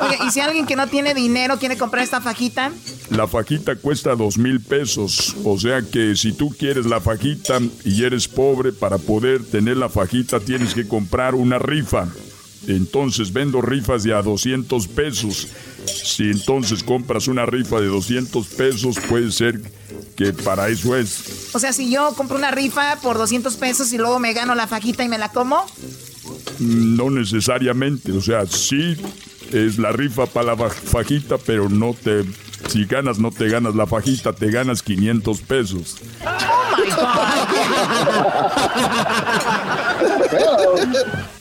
Oiga, 0.00 0.26
¿y 0.26 0.30
si 0.32 0.40
alguien 0.40 0.66
que 0.66 0.74
no 0.74 0.88
tiene 0.88 1.14
dinero 1.14 1.56
quiere 1.60 1.78
comprar 1.78 2.02
esta 2.02 2.20
fajita? 2.20 2.72
La 3.10 3.28
fajita 3.28 3.76
cuesta 3.76 4.16
dos 4.16 4.38
mil 4.38 4.60
pesos, 4.60 5.36
o 5.44 5.56
sea 5.56 5.82
que 5.82 6.16
si 6.16 6.32
tú 6.32 6.50
quieres 6.50 6.86
la 6.86 7.00
fajita 7.00 7.60
y 7.84 8.04
eres 8.04 8.26
pobre, 8.26 8.72
para 8.72 8.98
poder 8.98 9.44
tener 9.44 9.76
la 9.76 9.88
fajita 9.88 10.40
tienes 10.40 10.74
que 10.74 10.88
comprar 10.88 11.36
una 11.36 11.60
rifa. 11.60 12.08
Entonces 12.66 13.32
vendo 13.32 13.62
rifas 13.62 14.02
de 14.02 14.14
a 14.14 14.22
200 14.22 14.88
pesos. 14.88 15.48
Si 15.86 16.24
entonces 16.24 16.82
compras 16.82 17.28
una 17.28 17.46
rifa 17.46 17.80
de 17.80 17.86
200 17.86 18.46
pesos, 18.48 18.98
puede 19.08 19.32
ser 19.32 19.60
que 20.16 20.32
para 20.32 20.68
eso 20.68 20.96
es. 20.96 21.50
O 21.54 21.58
sea, 21.58 21.72
si 21.72 21.90
yo 21.90 22.12
compro 22.14 22.36
una 22.36 22.50
rifa 22.50 22.96
por 23.02 23.16
200 23.16 23.56
pesos 23.56 23.92
y 23.92 23.98
luego 23.98 24.18
me 24.18 24.32
gano 24.32 24.54
la 24.54 24.66
fajita 24.66 25.04
y 25.04 25.08
me 25.08 25.18
la 25.18 25.30
como. 25.30 25.64
No 26.58 27.10
necesariamente, 27.10 28.12
o 28.12 28.20
sea, 28.20 28.46
sí 28.46 28.96
es 29.52 29.78
la 29.78 29.92
rifa 29.92 30.26
para 30.26 30.54
la 30.54 30.68
fajita, 30.68 31.38
pero 31.38 31.68
no 31.68 31.94
te 31.94 32.24
si 32.68 32.84
ganas, 32.84 33.18
no 33.18 33.30
te 33.30 33.48
ganas 33.48 33.74
la 33.74 33.86
fajita, 33.86 34.32
te 34.32 34.50
ganas 34.50 34.82
500 34.82 35.40
pesos. 35.40 35.96
Oh 36.24 36.36
my 36.76 36.90
God. 41.00 41.30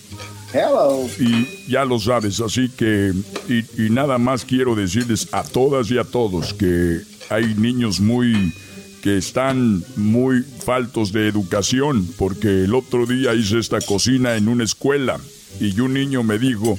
Hello. 0.54 1.08
Y 1.20 1.48
ya 1.68 1.86
lo 1.86 2.00
sabes, 2.00 2.40
así 2.42 2.70
que. 2.70 3.14
Y, 3.48 3.86
y, 3.86 3.90
nada 3.90 4.18
más 4.18 4.46
quiero 4.46 4.76
decirles 4.76 5.28
a 5.32 5.44
todas 5.44 5.92
y 5.92 5.98
a 5.98 6.04
todos 6.04 6.54
que 6.54 7.02
hay 7.30 7.54
niños 7.56 8.00
muy. 8.00 8.54
que 9.02 9.18
están 9.18 9.84
muy 9.96 10.44
faltos 10.44 11.14
de 11.14 11.28
educación, 11.28 12.08
porque 12.18 12.66
el 12.66 12.76
otro 12.76 13.06
día 13.06 13.34
hice 13.34 13.60
esta 13.60 13.80
cocina 13.80 14.36
en 14.36 14.50
una 14.50 14.66
escuela 14.66 15.20
y 15.60 15.80
un 15.80 15.94
niño 15.94 16.24
me 16.24 16.38
dijo: 16.40 16.78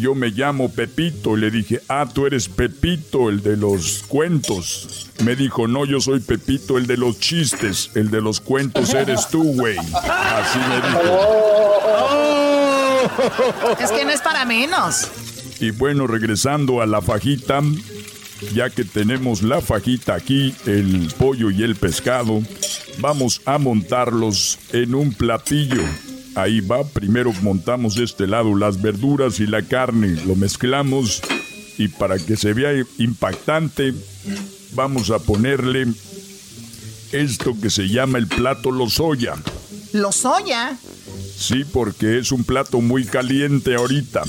yo 0.00 0.14
me 0.14 0.28
llamo 0.28 0.70
Pepito. 0.70 1.36
Le 1.36 1.50
dije, 1.50 1.80
ah, 1.88 2.08
tú 2.12 2.26
eres 2.26 2.48
Pepito, 2.48 3.28
el 3.28 3.42
de 3.42 3.56
los 3.56 4.02
cuentos. 4.08 5.10
Me 5.24 5.36
dijo, 5.36 5.68
no, 5.68 5.84
yo 5.84 6.00
soy 6.00 6.20
Pepito, 6.20 6.78
el 6.78 6.86
de 6.86 6.96
los 6.96 7.18
chistes. 7.20 7.90
El 7.94 8.10
de 8.10 8.20
los 8.20 8.40
cuentos 8.40 8.94
eres 8.94 9.28
tú, 9.28 9.42
güey. 9.42 9.76
Así 9.78 10.58
me 10.58 10.76
dijo. 10.76 12.19
Es 13.80 13.90
que 13.90 14.04
no 14.04 14.10
es 14.10 14.20
para 14.20 14.44
menos. 14.44 15.08
Y 15.60 15.70
bueno, 15.70 16.06
regresando 16.06 16.80
a 16.80 16.86
la 16.86 17.02
fajita, 17.02 17.62
ya 18.54 18.70
que 18.70 18.84
tenemos 18.84 19.42
la 19.42 19.60
fajita 19.60 20.14
aquí, 20.14 20.54
el 20.66 21.12
pollo 21.18 21.50
y 21.50 21.62
el 21.62 21.76
pescado, 21.76 22.42
vamos 22.98 23.42
a 23.44 23.58
montarlos 23.58 24.58
en 24.72 24.94
un 24.94 25.12
platillo. 25.12 25.82
Ahí 26.34 26.60
va, 26.60 26.84
primero 26.84 27.32
montamos 27.42 27.96
de 27.96 28.04
este 28.04 28.26
lado 28.26 28.54
las 28.54 28.80
verduras 28.80 29.40
y 29.40 29.46
la 29.46 29.62
carne, 29.62 30.16
lo 30.26 30.36
mezclamos 30.36 31.20
y 31.76 31.88
para 31.88 32.18
que 32.18 32.36
se 32.36 32.52
vea 32.52 32.84
impactante 32.98 33.94
vamos 34.74 35.10
a 35.10 35.18
ponerle 35.18 35.86
esto 37.12 37.56
que 37.60 37.70
se 37.70 37.88
llama 37.88 38.18
el 38.18 38.26
plato 38.26 38.70
lozoya. 38.70 39.34
¿Lozoya? 39.92 40.76
Sí, 41.40 41.64
porque 41.64 42.18
es 42.18 42.32
un 42.32 42.44
plato 42.44 42.82
muy 42.82 43.06
caliente 43.06 43.74
ahorita. 43.74 44.24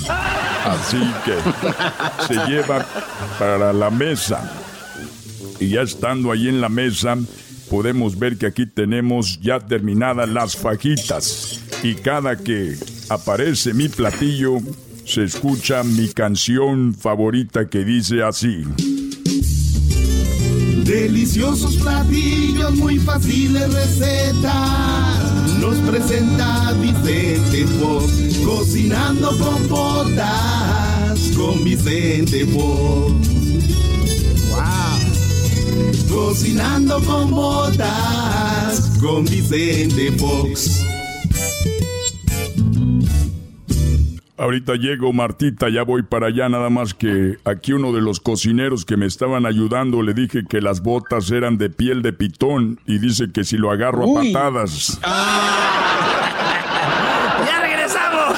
Así 0.63 0.97
que 1.25 1.35
se 2.25 2.35
lleva 2.49 2.85
para 3.37 3.73
la 3.73 3.89
mesa. 3.91 4.49
Y 5.59 5.67
ya 5.67 5.81
estando 5.81 6.31
ahí 6.31 6.47
en 6.47 6.61
la 6.61 6.69
mesa, 6.69 7.17
podemos 7.69 8.17
ver 8.17 8.37
que 8.37 8.45
aquí 8.45 8.65
tenemos 8.65 9.41
ya 9.41 9.59
terminadas 9.59 10.29
las 10.29 10.55
fajitas 10.55 11.59
y 11.83 11.95
cada 11.95 12.37
que 12.37 12.77
aparece 13.09 13.73
mi 13.73 13.89
platillo, 13.89 14.59
se 15.05 15.25
escucha 15.25 15.83
mi 15.83 16.13
canción 16.13 16.95
favorita 16.95 17.69
que 17.69 17.83
dice 17.83 18.23
así. 18.23 18.63
Deliciosos 20.85 21.75
platillos, 21.75 22.73
muy 22.75 22.97
fáciles 22.99 23.73
recetas. 23.73 25.30
Nos 25.61 25.77
presenta 25.87 26.73
Vicente 26.81 27.67
Fox, 27.79 28.39
cocinando 28.43 29.29
con 29.37 29.67
botas 29.69 31.31
con 31.37 31.63
Vicente 31.63 32.47
Fox. 32.47 33.27
Wow. 34.49 34.99
Cocinando 36.09 36.99
con 37.03 37.29
botas 37.29 38.89
con 38.99 39.23
Vicente 39.25 40.11
Fox. 40.13 40.81
Ahorita 44.41 44.73
llego, 44.73 45.13
Martita, 45.13 45.69
ya 45.69 45.83
voy 45.83 46.01
para 46.01 46.25
allá, 46.25 46.49
nada 46.49 46.71
más 46.71 46.95
que 46.95 47.37
aquí 47.45 47.73
uno 47.73 47.93
de 47.93 48.01
los 48.01 48.19
cocineros 48.19 48.85
que 48.85 48.97
me 48.97 49.05
estaban 49.05 49.45
ayudando 49.45 50.01
le 50.01 50.15
dije 50.15 50.45
que 50.49 50.61
las 50.61 50.81
botas 50.81 51.29
eran 51.29 51.59
de 51.59 51.69
piel 51.69 52.01
de 52.01 52.11
pitón 52.11 52.79
y 52.87 52.97
dice 52.97 53.31
que 53.31 53.43
si 53.43 53.57
lo 53.57 53.69
agarro 53.69 54.17
a 54.17 54.23
patadas. 54.23 54.99
¡Ya 57.45 57.61
regresamos! 57.61 58.35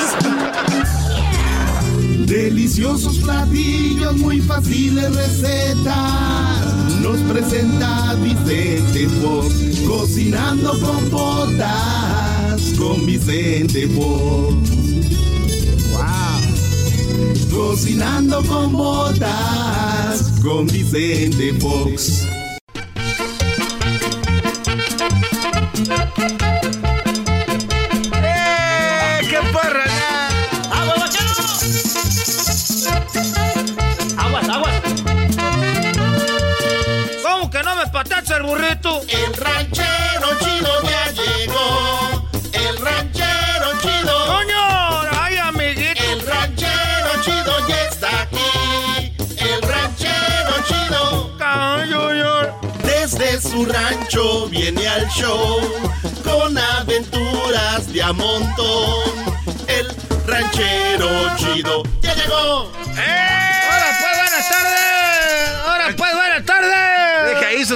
Deliciosos 2.27 3.19
platillos, 3.19 4.17
muy 4.17 4.41
fáciles 4.41 5.15
recetas. 5.15 6.99
Nos 7.01 7.17
presenta 7.31 8.13
Vicente 8.15 9.07
Fox, 9.21 9.79
cocinando 9.87 10.77
con 10.81 11.09
botas 11.09 12.73
con 12.77 13.05
Vicente 13.05 13.87
Fox. 13.87 14.92
Cocinando 17.53 18.43
con 18.45 18.73
botas 18.73 20.39
con 20.41 20.65
Vicente 20.65 21.53
Fox. 21.59 22.25
¡Eh! 28.23 29.19
¡Qué 29.29 29.37
porra! 29.51 29.83
¡Agua, 30.71 30.95
¡Aguas, 34.17 34.49
aguas! 34.49 34.81
¿Cómo 37.21 37.51
que 37.51 37.61
no 37.61 37.75
me 37.75 37.87
patacha 37.91 38.37
el 38.37 38.43
burrito? 38.43 39.01
El 39.07 39.33
ranchero 39.35 39.82
Su 53.63 53.69
rancho 53.69 54.49
viene 54.49 54.85
al 54.85 55.07
show 55.07 55.57
con 56.21 56.57
aventuras 56.57 57.93
de 57.93 58.03
a 58.03 58.11
montón. 58.11 59.13
El 59.69 59.87
ranchero 60.27 61.07
chido 61.37 61.83
ya 62.01 62.13
llegó. 62.13 62.69
¡Eh! 62.97 63.52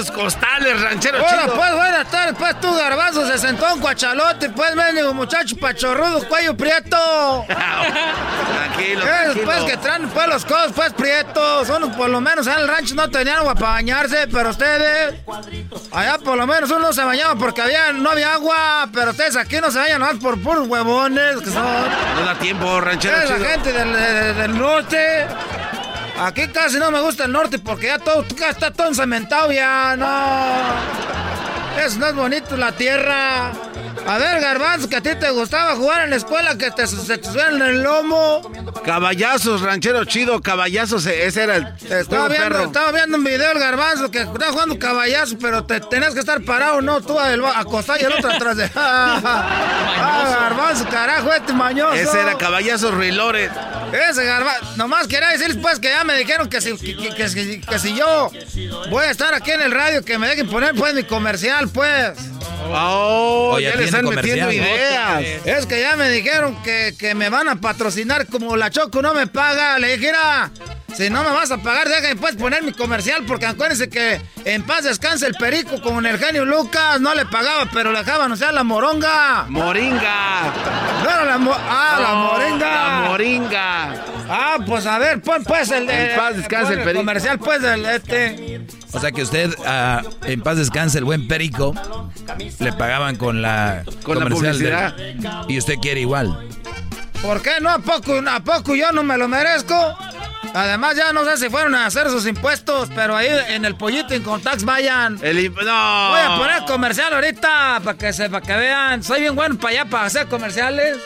Sus 0.04 0.10
costales, 0.10 0.80
ranchero 0.80 1.18
chido. 1.28 1.54
pues, 1.54 1.74
buenas 1.74 2.10
tardes, 2.10 2.34
pues 2.38 2.60
tú, 2.60 2.74
garbanzo, 2.76 3.26
se 3.26 3.38
sentó 3.38 3.72
un 3.74 3.80
cuachalote, 3.80 4.50
pues, 4.50 4.74
mendigo 4.74 5.12
muchacho 5.14 5.56
pachorrudo, 5.56 6.26
cuello 6.28 6.56
prieto. 6.56 7.44
Tranquilo, 7.48 9.02
Eh, 9.04 9.08
tranquilo. 9.08 9.44
Pues 9.44 9.64
que 9.64 9.76
traen 9.78 10.08
pues 10.08 10.26
los 10.28 10.44
codos 10.44 10.72
pues 10.74 10.92
prietos. 10.92 11.68
Unos 11.68 11.96
por 11.96 12.08
lo 12.08 12.20
menos 12.20 12.46
en 12.46 12.54
el 12.54 12.68
rancho 12.68 12.94
no 12.94 13.08
tenían 13.10 13.38
agua 13.38 13.54
para 13.54 13.72
bañarse, 13.72 14.28
pero 14.28 14.50
ustedes. 14.50 15.14
Allá 15.92 16.18
por 16.18 16.36
lo 16.36 16.46
menos 16.46 16.70
uno 16.70 16.92
se 16.92 17.02
bañaba 17.02 17.34
porque 17.36 17.62
había, 17.62 17.92
no 17.92 18.10
había 18.10 18.34
agua, 18.34 18.88
pero 18.92 19.10
ustedes 19.10 19.36
aquí 19.36 19.60
no 19.60 19.70
se 19.70 19.78
bañan 19.78 20.00
más 20.00 20.14
por 20.16 20.40
puros 20.40 20.68
huevones 20.68 21.38
que 21.40 21.50
son. 21.50 21.62
No 21.64 22.24
da 22.24 22.34
tiempo, 22.38 22.80
ranchero 22.80 23.16
la 23.16 23.46
gente 23.48 23.72
del, 23.72 23.92
de- 23.92 24.34
del 24.34 24.58
norte. 24.58 25.26
Aquí 26.20 26.48
casi 26.48 26.78
no 26.78 26.90
me 26.90 27.00
gusta 27.00 27.24
el 27.24 27.32
norte 27.32 27.58
porque 27.58 27.86
ya 27.86 27.98
todo 27.98 28.24
está 28.50 28.72
todo 28.72 28.88
encementado 28.88 29.52
ya, 29.52 29.94
no. 29.96 31.80
Eso 31.80 31.98
no 32.00 32.06
es 32.08 32.14
bonito 32.14 32.56
la 32.56 32.72
tierra. 32.72 33.52
A 34.04 34.18
ver, 34.18 34.40
Garbanzo, 34.40 34.88
que 34.88 34.96
a 34.96 35.00
ti 35.00 35.10
te 35.14 35.30
gustaba 35.30 35.76
jugar 35.76 36.02
en 36.04 36.10
la 36.10 36.16
escuela, 36.16 36.56
que 36.56 36.70
te, 36.70 36.86
se 36.86 37.18
te 37.18 37.28
en 37.28 37.62
el 37.62 37.82
lomo. 37.82 38.40
Caballazos, 38.84 39.60
ranchero 39.60 40.04
chido, 40.04 40.40
caballazos, 40.40 41.04
e- 41.06 41.26
ese 41.26 41.42
era 41.44 41.56
el 41.56 41.66
Estaba 41.90 42.28
viendo, 42.28 42.48
perro. 42.48 42.64
estaba 42.64 42.92
viendo 42.92 43.16
un 43.18 43.24
video 43.24 43.52
el 43.52 43.58
garbanzo 43.58 44.10
que 44.10 44.20
estaba 44.22 44.50
jugando 44.52 44.78
caballazo, 44.78 45.36
pero 45.38 45.64
te 45.64 45.80
tenías 45.80 46.14
que 46.14 46.20
estar 46.20 46.40
parado, 46.42 46.80
no, 46.80 47.00
tú 47.02 47.18
del- 47.18 47.44
acostado 47.44 47.98
y 48.00 48.04
el 48.04 48.12
otro 48.12 48.30
atrás 48.30 48.56
de. 48.56 48.70
ah, 48.76 50.36
garbanzo, 50.40 50.86
carajo, 50.88 51.32
este 51.32 51.52
mañoso. 51.52 51.94
Ese 51.94 52.20
era 52.20 52.36
caballazos 52.38 52.94
Rilores. 52.94 53.50
Ese 54.10 54.24
garbanzo. 54.24 54.76
Nomás 54.76 55.06
quería 55.06 55.28
decirles 55.30 55.58
pues 55.60 55.78
que 55.78 55.88
ya 55.88 56.04
me 56.04 56.16
dijeron 56.16 56.48
que 56.48 56.60
si, 56.60 56.76
que, 56.76 56.96
que- 56.96 57.14
que 57.14 57.60
que 57.60 57.78
si 57.78 57.94
yo 57.94 58.30
voy 58.90 59.04
a 59.04 59.10
estar 59.10 59.34
aquí 59.34 59.50
en 59.50 59.60
el 59.60 59.72
radio, 59.72 60.04
que 60.04 60.18
me 60.18 60.28
dejen 60.28 60.48
poner 60.48 60.74
pues 60.74 60.94
mi 60.94 61.04
comercial, 61.04 61.68
pues. 61.68 62.12
Oh, 62.70 63.52
Oh, 63.54 63.58
ya, 63.58 63.70
ya 63.70 63.76
le 63.76 63.84
están 63.84 64.04
metiendo 64.04 64.52
ideas. 64.52 65.22
Es 65.44 65.66
que 65.66 65.80
ya 65.80 65.96
me 65.96 66.10
dijeron 66.10 66.60
que, 66.62 66.94
que 66.98 67.14
me 67.14 67.28
van 67.30 67.48
a 67.48 67.56
patrocinar 67.56 68.26
como 68.26 68.56
la 68.56 68.70
Choco 68.70 69.00
no 69.02 69.14
me 69.14 69.26
paga. 69.26 69.78
Le 69.78 69.96
dije, 69.96 70.12
"Mira, 70.12 70.50
si 70.94 71.08
no 71.10 71.22
me 71.24 71.30
vas 71.30 71.50
a 71.50 71.58
pagar, 71.58 71.88
déjame 71.88 72.16
pues 72.16 72.36
poner 72.36 72.62
mi 72.62 72.72
comercial, 72.72 73.24
porque 73.26 73.46
acuérdense 73.46 73.88
que 73.88 74.20
en 74.44 74.62
paz 74.64 74.84
descanse 74.84 75.26
el 75.26 75.34
perico 75.34 75.80
con 75.80 76.04
el 76.04 76.18
genio 76.18 76.44
Lucas. 76.44 77.00
No 77.00 77.14
le 77.14 77.24
pagaba, 77.26 77.68
pero 77.72 77.90
le 77.92 78.00
dejaban, 78.00 78.30
o 78.32 78.36
sea, 78.36 78.52
la 78.52 78.64
moronga. 78.64 79.46
Moringa. 79.48 80.52
No 81.04 81.10
era 81.10 81.24
la 81.24 81.38
mo- 81.38 81.56
Ah, 81.56 81.98
la 82.00 82.14
moringa. 82.14 83.00
la 83.02 83.08
moringa. 83.08 83.94
Ah, 84.28 84.58
pues 84.66 84.84
a 84.86 84.98
ver, 84.98 85.22
pon 85.22 85.42
pues 85.44 85.70
el 85.70 85.86
de. 85.86 86.10
En 86.10 86.16
paz 86.16 86.36
descanse 86.36 86.70
pon 86.70 86.78
el 86.78 86.84
perico. 86.84 87.00
comercial, 87.00 87.38
pues 87.38 87.62
del 87.62 87.84
este. 87.86 88.60
O 88.92 89.00
sea 89.00 89.12
que 89.12 89.22
usted, 89.22 89.54
ah, 89.66 90.02
en 90.24 90.40
paz 90.40 90.56
descanse, 90.56 90.98
el 90.98 91.04
buen 91.04 91.28
Perico, 91.28 91.74
le 92.58 92.72
pagaban 92.72 93.16
con 93.16 93.42
la, 93.42 93.82
Con 94.02 94.18
la 94.18 94.24
de- 94.24 94.30
publicidad. 94.30 94.94
y 95.48 95.58
usted 95.58 95.74
quiere 95.80 96.00
igual. 96.00 96.48
¿Por 97.22 97.42
qué 97.42 97.60
no? 97.60 97.68
¿A 97.70 97.78
poco, 97.80 98.14
¿A 98.28 98.40
poco 98.40 98.74
yo 98.74 98.92
no 98.92 99.02
me 99.02 99.18
lo 99.18 99.28
merezco? 99.28 99.74
Además, 100.54 100.96
ya 100.96 101.12
no 101.12 101.24
sé 101.26 101.36
si 101.36 101.50
fueron 101.50 101.74
a 101.74 101.84
hacer 101.86 102.08
sus 102.08 102.26
impuestos, 102.26 102.88
pero 102.94 103.14
ahí 103.16 103.28
en 103.48 103.64
el 103.66 103.74
pollito 103.74 104.14
Income 104.14 104.42
Tax 104.42 104.64
vayan. 104.64 105.18
El 105.20 105.38
imp- 105.38 105.62
no. 105.62 106.10
Voy 106.10 106.20
a 106.20 106.36
poner 106.38 106.62
comercial 106.66 107.12
ahorita 107.12 107.80
para 107.84 107.98
que, 107.98 108.12
se, 108.14 108.30
para 108.30 108.46
que 108.46 108.54
vean. 108.56 109.02
Soy 109.02 109.20
bien 109.20 109.34
bueno 109.34 109.56
para 109.58 109.80
allá 109.80 109.90
para 109.90 110.06
hacer 110.06 110.26
comerciales. 110.28 110.96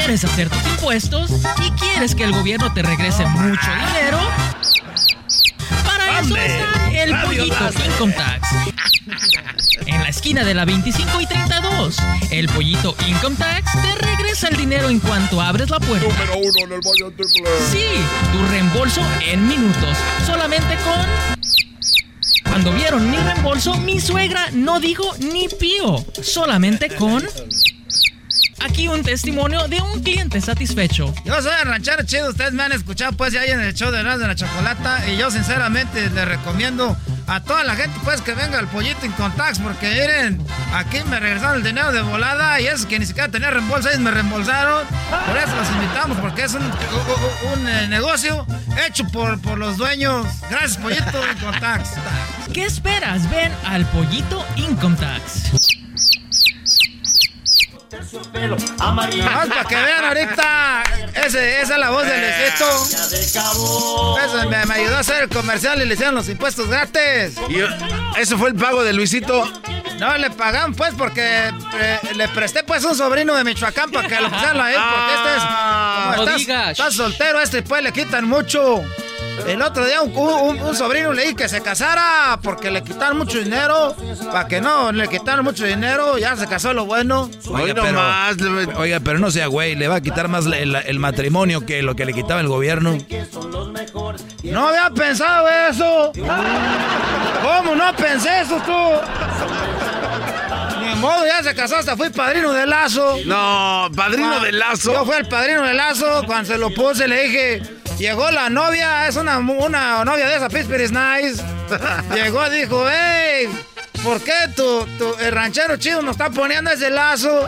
¿Quieres 0.00 0.24
hacer 0.24 0.48
tus 0.48 0.66
impuestos 0.66 1.30
y 1.66 1.70
quieres 1.72 2.14
que 2.14 2.24
el 2.24 2.32
gobierno 2.32 2.72
te 2.72 2.82
regrese 2.82 3.26
mucho 3.26 3.70
dinero? 3.86 4.18
Para 5.84 6.20
eso 6.20 6.34
está 6.36 7.02
el 7.02 7.20
pollito 7.20 7.70
Income 7.84 8.12
Tax. 8.14 8.48
En 9.84 10.02
la 10.02 10.08
esquina 10.08 10.42
de 10.42 10.54
la 10.54 10.64
25 10.64 11.20
y 11.20 11.26
32, 11.26 11.96
el 12.30 12.48
pollito 12.48 12.96
Income 13.06 13.36
Tax 13.36 13.72
te 13.72 14.06
regresa 14.06 14.48
el 14.48 14.56
dinero 14.56 14.88
en 14.88 15.00
cuanto 15.00 15.38
abres 15.38 15.68
la 15.68 15.78
puerta. 15.78 16.08
Número 16.08 16.38
uno 16.38 16.64
en 16.64 16.72
el 16.72 16.80
Valle 16.80 17.14
Triple. 17.14 17.50
Sí, 17.70 17.84
tu 18.32 18.46
reembolso 18.50 19.02
en 19.26 19.46
minutos, 19.46 19.98
solamente 20.26 20.76
con... 20.76 22.50
Cuando 22.50 22.72
vieron 22.72 23.10
mi 23.10 23.18
reembolso, 23.18 23.76
mi 23.76 24.00
suegra 24.00 24.48
no 24.52 24.80
dijo 24.80 25.14
ni 25.18 25.46
pío, 25.48 26.02
solamente 26.22 26.88
con... 26.88 27.22
Aquí 28.60 28.88
un 28.88 29.02
testimonio 29.02 29.66
de 29.68 29.80
un 29.80 30.02
cliente 30.02 30.40
satisfecho. 30.40 31.14
Yo 31.24 31.40
soy 31.40 31.52
el 31.62 31.68
ranchero 31.68 32.02
chido, 32.04 32.28
ustedes 32.30 32.52
me 32.52 32.62
han 32.62 32.72
escuchado 32.72 33.12
pues 33.12 33.32
ya 33.32 33.44
en 33.44 33.60
el 33.60 33.72
show 33.74 33.90
de 33.90 34.00
Erasmo 34.00 34.20
de 34.20 34.26
la 34.28 34.34
Chocolata 34.34 35.08
y 35.08 35.16
yo 35.16 35.30
sinceramente 35.30 36.10
les 36.10 36.28
recomiendo 36.28 36.96
a 37.26 37.40
toda 37.42 37.64
la 37.64 37.74
gente 37.74 37.98
pues 38.04 38.20
que 38.20 38.34
venga 38.34 38.58
al 38.58 38.68
pollito 38.68 39.06
Income 39.06 39.34
Tax 39.36 39.60
porque 39.60 39.88
miren, 39.90 40.44
aquí 40.74 40.98
me 41.08 41.18
regresaron 41.18 41.56
el 41.56 41.62
dinero 41.62 41.90
de 41.92 42.02
volada 42.02 42.60
y 42.60 42.66
es 42.66 42.84
que 42.86 42.98
ni 42.98 43.06
siquiera 43.06 43.30
tenía 43.30 43.50
reembolso, 43.50 43.88
ellos 43.88 44.00
me 44.00 44.10
reembolsaron. 44.10 44.86
Por 45.26 45.36
eso 45.38 45.56
los 45.56 45.70
invitamos 45.70 46.18
porque 46.18 46.42
es 46.44 46.52
un, 46.54 46.62
un- 46.62 47.60
un, 47.60 47.68
eh, 47.68 47.88
negocio 47.88 48.46
hecho 48.86 49.04
por, 49.06 49.40
por 49.40 49.56
los 49.58 49.78
dueños. 49.78 50.26
Gracias 50.50 50.76
pollito 50.76 51.20
Income 51.34 51.60
Tax. 51.60 51.90
¿Qué 52.52 52.66
esperas? 52.66 53.28
Ven 53.30 53.52
al 53.64 53.86
pollito 53.86 54.44
Income 57.92 58.24
Tax. 58.32 58.70
Nomás 58.78 59.48
para 59.48 59.64
que 59.64 59.74
vean 59.74 60.04
ahorita, 60.04 60.82
ese, 61.14 61.60
esa 61.60 61.74
es 61.74 61.80
la 61.80 61.90
voz 61.90 62.06
del 62.06 62.20
Luisito. 62.20 64.16
Ese 64.24 64.46
me, 64.48 64.66
me 64.66 64.74
ayudó 64.74 64.96
a 64.96 65.00
hacer 65.00 65.24
el 65.24 65.28
comercial 65.28 65.82
y 65.82 65.86
le 65.86 65.94
hicieron 65.94 66.14
los 66.14 66.28
impuestos 66.28 66.68
gratis. 66.68 67.36
Y 67.48 67.60
¿Eso 68.20 68.38
fue 68.38 68.50
el 68.50 68.54
pago 68.54 68.84
de 68.84 68.92
Luisito? 68.92 69.44
No, 69.98 70.16
le 70.16 70.30
pagan 70.30 70.74
pues 70.74 70.94
porque 70.96 71.52
eh, 71.74 71.98
le 72.14 72.28
presté 72.28 72.62
pues 72.64 72.84
un 72.84 72.94
sobrino 72.96 73.34
de 73.34 73.44
Michoacán 73.44 73.90
para 73.90 74.08
que 74.08 74.18
lo 74.20 74.30
pusieran 74.30 74.60
ahí, 74.60 74.74
porque 74.74 75.14
este 75.14 75.36
es... 75.36 75.42
como 75.42 76.16
No 76.16 76.22
estás, 76.22 76.38
digas. 76.38 76.70
estás 76.70 76.94
soltero, 76.94 77.40
este 77.40 77.62
pues 77.62 77.82
le 77.82 77.92
quitan 77.92 78.26
mucho. 78.26 78.82
El 79.46 79.62
otro 79.62 79.84
día 79.84 80.00
un, 80.02 80.16
un- 80.16 80.60
un 80.60 80.76
sobrino 80.76 81.12
le 81.12 81.22
dije 81.22 81.34
que 81.36 81.48
se 81.48 81.60
casara 81.60 82.38
porque 82.42 82.70
le 82.70 82.82
quitaron 82.84 83.18
mucho 83.18 83.38
dinero. 83.38 83.96
Para 84.30 84.46
que 84.46 84.60
no, 84.60 84.92
le 84.92 85.08
quitaron 85.08 85.44
mucho 85.44 85.64
dinero, 85.64 86.18
ya 86.18 86.36
se 86.36 86.46
casó 86.46 86.72
lo 86.72 86.84
bueno. 86.86 87.28
Oiga, 87.48 87.74
pero, 87.82 88.78
oiga, 88.78 89.00
pero 89.00 89.18
no 89.18 89.30
sea 89.30 89.46
güey, 89.48 89.74
le 89.74 89.88
va 89.88 89.96
a 89.96 90.00
quitar 90.00 90.28
más 90.28 90.46
el, 90.46 90.74
el 90.76 90.98
matrimonio 91.00 91.66
que 91.66 91.82
lo 91.82 91.96
que 91.96 92.04
le 92.04 92.12
quitaba 92.12 92.40
el 92.40 92.48
gobierno. 92.48 92.96
No 94.44 94.68
había 94.68 94.90
pensado 94.90 95.48
eso. 95.70 96.12
¿Cómo 97.42 97.74
no 97.74 97.92
pensé 97.96 98.40
eso 98.42 98.56
tú? 98.64 98.72
Ni 100.84 100.94
modo, 100.96 101.26
ya 101.26 101.42
se 101.42 101.54
casó, 101.54 101.76
hasta 101.76 101.96
fui 101.96 102.10
padrino 102.10 102.52
de 102.52 102.66
lazo. 102.66 103.16
No, 103.26 103.88
padrino 103.96 104.36
Ah, 104.40 104.44
de 104.44 104.52
lazo. 104.52 104.92
Yo 104.92 105.04
fui 105.04 105.16
el 105.16 105.26
padrino 105.28 105.62
de 105.62 105.74
lazo. 105.74 106.22
Cuando 106.26 106.52
se 106.52 106.58
lo 106.58 106.72
puse, 106.72 107.08
le 107.08 107.22
dije. 107.24 107.62
Llegó 108.00 108.30
la 108.30 108.48
novia, 108.48 109.06
es 109.08 109.16
una, 109.16 109.38
una 109.38 110.02
novia 110.06 110.26
de 110.26 110.36
esa 110.36 110.48
Pittsburgh 110.48 110.80
is 110.80 110.90
nice. 110.90 111.42
Llegó 112.14 112.46
y 112.46 112.60
dijo, 112.60 112.86
hey, 112.90 113.46
¿por 114.02 114.18
qué 114.22 114.32
tu, 114.56 114.86
tu- 114.98 115.14
el 115.20 115.32
ranchero 115.32 115.76
chido 115.76 116.00
nos 116.00 116.12
está 116.12 116.30
poniendo 116.30 116.70
ese 116.70 116.88
lazo? 116.88 117.46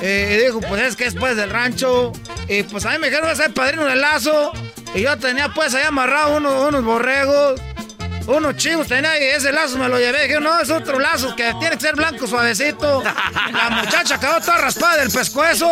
Eh, 0.00 0.38
y 0.40 0.44
dijo, 0.46 0.60
pues 0.60 0.80
es 0.82 0.96
que 0.96 1.04
es 1.04 1.14
pues 1.14 1.36
del 1.36 1.50
rancho. 1.50 2.10
Y 2.48 2.62
pues 2.62 2.86
a 2.86 2.90
mí 2.92 2.98
me 2.98 3.08
dijeron 3.10 3.28
que 3.28 3.36
ser 3.36 3.52
padrino 3.52 3.84
del 3.84 4.00
lazo. 4.00 4.52
Y 4.94 5.02
yo 5.02 5.18
tenía 5.18 5.50
pues 5.50 5.74
ahí 5.74 5.84
amarrado 5.84 6.38
unos, 6.38 6.68
unos 6.68 6.82
borregos. 6.84 7.60
Unos 8.26 8.56
chivos 8.56 8.86
tenía 8.86 9.18
y 9.20 9.24
ese 9.36 9.52
lazo 9.52 9.76
me 9.78 9.88
lo 9.88 9.98
llevé. 9.98 10.26
Dije, 10.28 10.40
no, 10.40 10.60
es 10.60 10.70
otro 10.70 10.98
lazo 10.98 11.34
que 11.34 11.52
tiene 11.58 11.76
que 11.76 11.80
ser 11.80 11.96
blanco 11.96 12.26
suavecito. 12.26 13.02
La 13.52 13.70
muchacha 13.70 14.14
acabó 14.14 14.40
toda 14.40 14.58
raspada 14.58 14.98
del 14.98 15.10
pescuezo. 15.10 15.68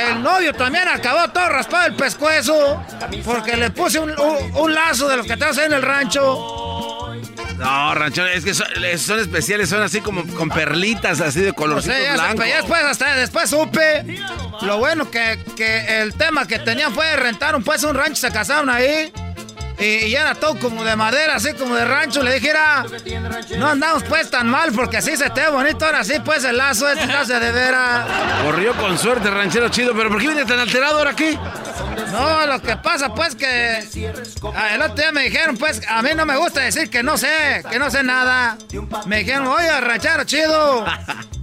El 0.00 0.22
novio 0.22 0.52
también 0.54 0.88
acabó 0.88 1.30
todo 1.30 1.48
raspado 1.48 1.84
del 1.84 1.94
pescuezo. 1.94 2.82
Porque 3.24 3.56
le 3.56 3.70
puse 3.70 3.98
un, 3.98 4.10
un- 4.18 4.56
un 4.56 4.74
lazo 4.74 5.08
de 5.08 5.16
los 5.18 5.26
que 5.26 5.36
traes 5.36 5.58
ahí 5.58 5.66
en 5.66 5.72
el 5.74 5.82
rancho. 5.82 7.12
No, 7.58 7.94
ranchero, 7.94 8.26
es 8.28 8.44
que 8.44 8.54
son, 8.54 8.66
son 8.98 9.20
especiales, 9.20 9.68
son 9.68 9.82
así 9.82 10.00
como 10.00 10.26
con 10.34 10.48
perlitas, 10.48 11.20
así 11.20 11.40
de 11.40 11.50
O 11.50 11.54
colorcito 11.54 11.94
sea, 11.94 12.02
ya, 12.04 12.14
blanco. 12.14 12.32
supe, 12.38 12.48
ya 12.48 12.56
después, 12.56 12.82
hasta 12.82 13.14
después 13.14 13.50
supe. 13.50 14.18
Lo 14.62 14.78
bueno 14.78 15.08
que, 15.10 15.38
que 15.56 16.00
el 16.02 16.14
tema 16.14 16.46
que 16.48 16.58
tenían 16.58 16.92
fue 16.92 17.14
rentaron 17.16 17.62
pues 17.62 17.84
un 17.84 17.94
rancho, 17.94 18.16
se 18.16 18.32
casaron 18.32 18.68
ahí. 18.70 19.12
Y, 19.82 20.06
y 20.06 20.14
era 20.14 20.34
todo 20.34 20.58
como 20.58 20.84
de 20.84 20.94
madera, 20.94 21.36
así 21.36 21.52
como 21.54 21.74
de 21.74 21.84
rancho. 21.84 22.22
Le 22.22 22.34
dijera, 22.34 22.84
no 23.58 23.68
andamos 23.68 24.04
pues 24.04 24.30
tan 24.30 24.48
mal 24.48 24.72
porque 24.72 24.98
así 24.98 25.16
se 25.16 25.28
te 25.30 25.40
ve 25.40 25.50
bonito. 25.50 25.84
Ahora 25.84 26.04
sí, 26.04 26.14
pues 26.24 26.44
el 26.44 26.56
lazo 26.56 26.88
este 26.88 27.06
lazo 27.06 27.38
de 27.40 27.50
veras. 27.52 28.06
Corrió 28.44 28.74
con 28.74 28.96
suerte, 28.98 29.30
ranchero 29.30 29.68
chido, 29.68 29.92
pero 29.94 30.08
¿por 30.08 30.20
qué 30.20 30.28
viene 30.28 30.44
tan 30.44 30.60
alterado 30.60 30.98
ahora 30.98 31.10
aquí? 31.10 31.38
No, 32.12 32.46
lo 32.46 32.60
que 32.60 32.76
pasa 32.76 33.14
pues 33.14 33.34
que 33.34 33.88
ah, 34.54 34.74
el 34.74 34.82
otro 34.82 34.96
día 34.96 35.12
me 35.12 35.24
dijeron 35.24 35.56
pues 35.56 35.80
a 35.88 36.02
mí 36.02 36.10
no 36.14 36.26
me 36.26 36.36
gusta 36.36 36.60
decir 36.60 36.90
que 36.90 37.02
no 37.02 37.16
sé, 37.16 37.62
que 37.70 37.78
no 37.78 37.90
sé 37.90 38.02
nada. 38.02 38.56
Me 39.06 39.18
dijeron, 39.18 39.46
oye, 39.48 39.80
ranchero 39.80 40.24
chido, 40.24 40.84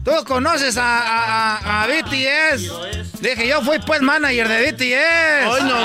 tú 0.04 0.12
conoces 0.26 0.78
a, 0.78 1.00
a- 1.00 1.58
a- 1.58 1.84
a 1.84 1.88
BTS. 1.88 3.22
Dije, 3.22 3.48
yo 3.48 3.62
fui 3.62 3.80
pues 3.80 4.02
manager 4.02 4.48
de 4.48 4.72
BTS. 4.72 5.48
Hoy 5.48 5.64
no 5.64 5.76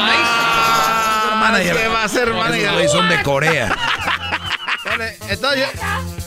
Manager. 1.41 1.77
¿Qué 1.77 1.89
va 1.89 2.05
a 2.05 2.09
ser 2.09 2.29
Esos 2.29 2.37
manager? 2.41 2.73
güeyes 2.73 2.93
son 2.93 3.09
de 3.09 3.23
Corea. 3.23 3.77
Entonces, 5.29 5.69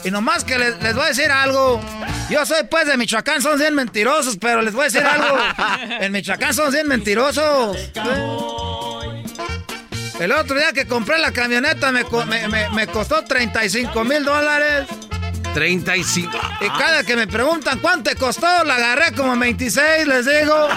y 0.04 0.12
nomás 0.12 0.43
que 0.43 0.58
les, 0.60 0.82
les 0.84 0.93
voy 0.93 1.06
a 1.06 1.08
decir 1.08 1.32
algo. 1.32 1.82
Yo 2.30 2.45
soy 2.45 2.63
pues 2.69 2.86
de 2.88 2.97
Michoacán, 2.97 3.41
son 3.41 3.58
bien 3.58 3.73
mentirosos, 3.73 4.38
pero 4.39 4.62
les 4.62 4.73
voy 4.73 4.82
a 4.82 4.86
decir 4.86 5.04
algo. 5.06 5.38
En 6.02 6.12
Michoacán 6.12 6.54
son 6.54 6.71
bien 6.71 6.88
mentirosos. 6.88 7.78
El 10.19 10.32
otro 10.34 10.58
día 10.58 10.71
que 10.73 10.86
compré 10.88 11.17
la 11.19 11.32
camioneta 11.32 11.91
me, 11.91 12.04
me- 12.26 12.47
me- 12.47 12.69
me 12.69 12.88
costó 12.88 13.23
35 13.23 14.04
mil 14.04 14.23
dólares. 14.26 14.88
35. 15.62 16.38
Y 16.62 16.70
cada 16.70 17.04
que 17.04 17.15
me 17.15 17.26
preguntan 17.26 17.80
cuánto 17.80 18.12
te 18.12 18.15
costó, 18.15 18.63
la 18.63 18.76
agarré 18.76 19.12
como 19.13 19.36
26, 19.36 20.06
les 20.08 20.26
digo. 20.28 20.67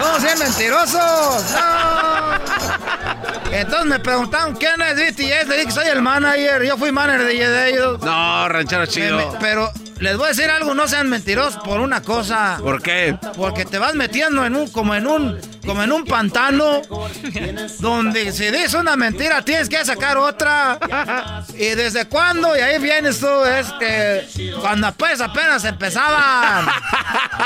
Somos 0.00 0.22
bien 0.22 0.38
mentirosos. 0.38 1.44
No. 1.52 3.52
Entonces 3.52 3.86
me 3.86 3.98
preguntaron 4.00 4.56
quién 4.56 4.80
es 4.80 4.94
BTS, 4.96 5.46
le 5.46 5.54
dije 5.56 5.66
que 5.66 5.72
soy 5.72 5.88
el 5.88 6.00
manager, 6.00 6.62
yo 6.64 6.78
fui 6.78 6.90
manager 6.90 7.26
de, 7.26 7.34
de 7.34 7.68
ellos. 7.68 8.00
No, 8.00 8.48
ranchero 8.48 8.86
chido. 8.86 9.18
Me- 9.18 9.26
me- 9.26 9.38
pero 9.38 9.70
les 10.00 10.16
voy 10.16 10.24
a 10.24 10.28
decir 10.30 10.48
algo, 10.48 10.74
no 10.74 10.88
sean 10.88 11.10
mentirosos 11.10 11.62
por 11.62 11.80
una 11.80 12.00
cosa. 12.00 12.56
¿Por 12.62 12.80
qué? 12.80 13.18
Porque 13.36 13.66
te 13.66 13.76
vas 13.78 13.94
metiendo 13.94 14.46
en 14.46 14.56
un, 14.56 14.70
como 14.70 14.94
en 14.94 15.06
un, 15.06 15.38
como 15.64 15.82
en 15.82 15.92
un 15.92 16.04
pantano, 16.04 16.82
donde 17.78 18.32
si 18.32 18.46
dices 18.50 18.74
una 18.74 18.96
mentira 18.96 19.42
tienes 19.42 19.68
que 19.68 19.84
sacar 19.84 20.16
otra. 20.16 20.78
¿Y 21.54 21.70
desde 21.70 22.06
cuándo? 22.06 22.56
Y 22.56 22.60
ahí 22.60 22.78
vienes 22.78 23.20
tú, 23.20 23.44
es 23.44 23.72
que 23.78 24.54
cuando 24.60 24.92
pues 24.92 25.20
apenas 25.20 25.64
empezaban. 25.64 26.66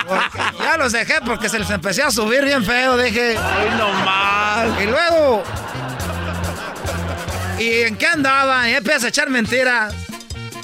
Porque 0.06 0.38
ya 0.62 0.76
los 0.76 0.92
dejé 0.92 1.20
porque 1.24 1.48
se 1.48 1.58
les 1.58 1.70
empecé 1.70 2.02
a 2.02 2.10
subir 2.10 2.44
bien 2.44 2.64
feo, 2.64 2.96
dije. 2.96 3.36
Ay, 3.38 3.70
no 3.78 3.92
más. 4.04 4.82
Y 4.82 4.86
luego. 4.86 5.42
¿Y 7.58 7.82
en 7.82 7.96
qué 7.96 8.06
andaban? 8.06 8.68
Y 8.68 8.74
empiezas 8.74 9.04
a 9.04 9.08
echar 9.08 9.30
mentiras. 9.30 9.94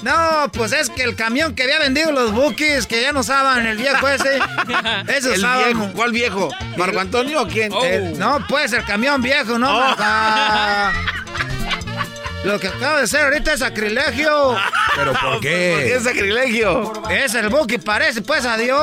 No, 0.03 0.51
pues 0.53 0.73
es 0.73 0.91
que 0.91 1.03
el 1.05 1.15
camión 1.15 1.55
que 1.55 1.63
había 1.63 1.79
vendido 1.79 2.11
los 2.13 2.33
bookies, 2.33 2.87
que 2.87 3.01
ya 3.03 3.13
no 3.13 3.21
usaban, 3.21 3.65
el 3.67 3.77
viejo 3.77 4.09
ese. 4.09 4.39
Ese 5.09 5.35
El 5.35 5.39
usaban. 5.39 5.65
viejo, 5.65 5.93
¿cuál 5.95 6.13
viejo? 6.13 6.51
¿Marco 6.77 6.99
Antonio 7.01 7.43
o 7.43 7.47
quién? 7.47 7.73
El- 7.73 8.19
no, 8.19 8.45
pues 8.49 8.73
el 8.73 8.85
camión 8.85 9.23
viejo, 9.23 9.59
¿no? 9.59 9.79
Oh. 9.79 9.95
Ah. 9.99 10.93
Lo 12.45 12.59
que 12.59 12.67
acaba 12.67 13.01
de 13.01 13.07
ser 13.07 13.23
ahorita 13.27 13.53
es 13.53 13.61
sacrilegio. 13.61 14.57
¿Pero 14.97 15.13
por 15.13 15.39
qué? 15.41 15.75
¿Por 15.77 15.85
qué 15.85 15.95
es 15.95 16.03
sacrilegio? 16.03 16.93
Es 17.09 17.35
el 17.37 17.49
Buki, 17.49 17.79
parece, 17.79 18.21
pues 18.23 18.45
adiós. 18.45 18.81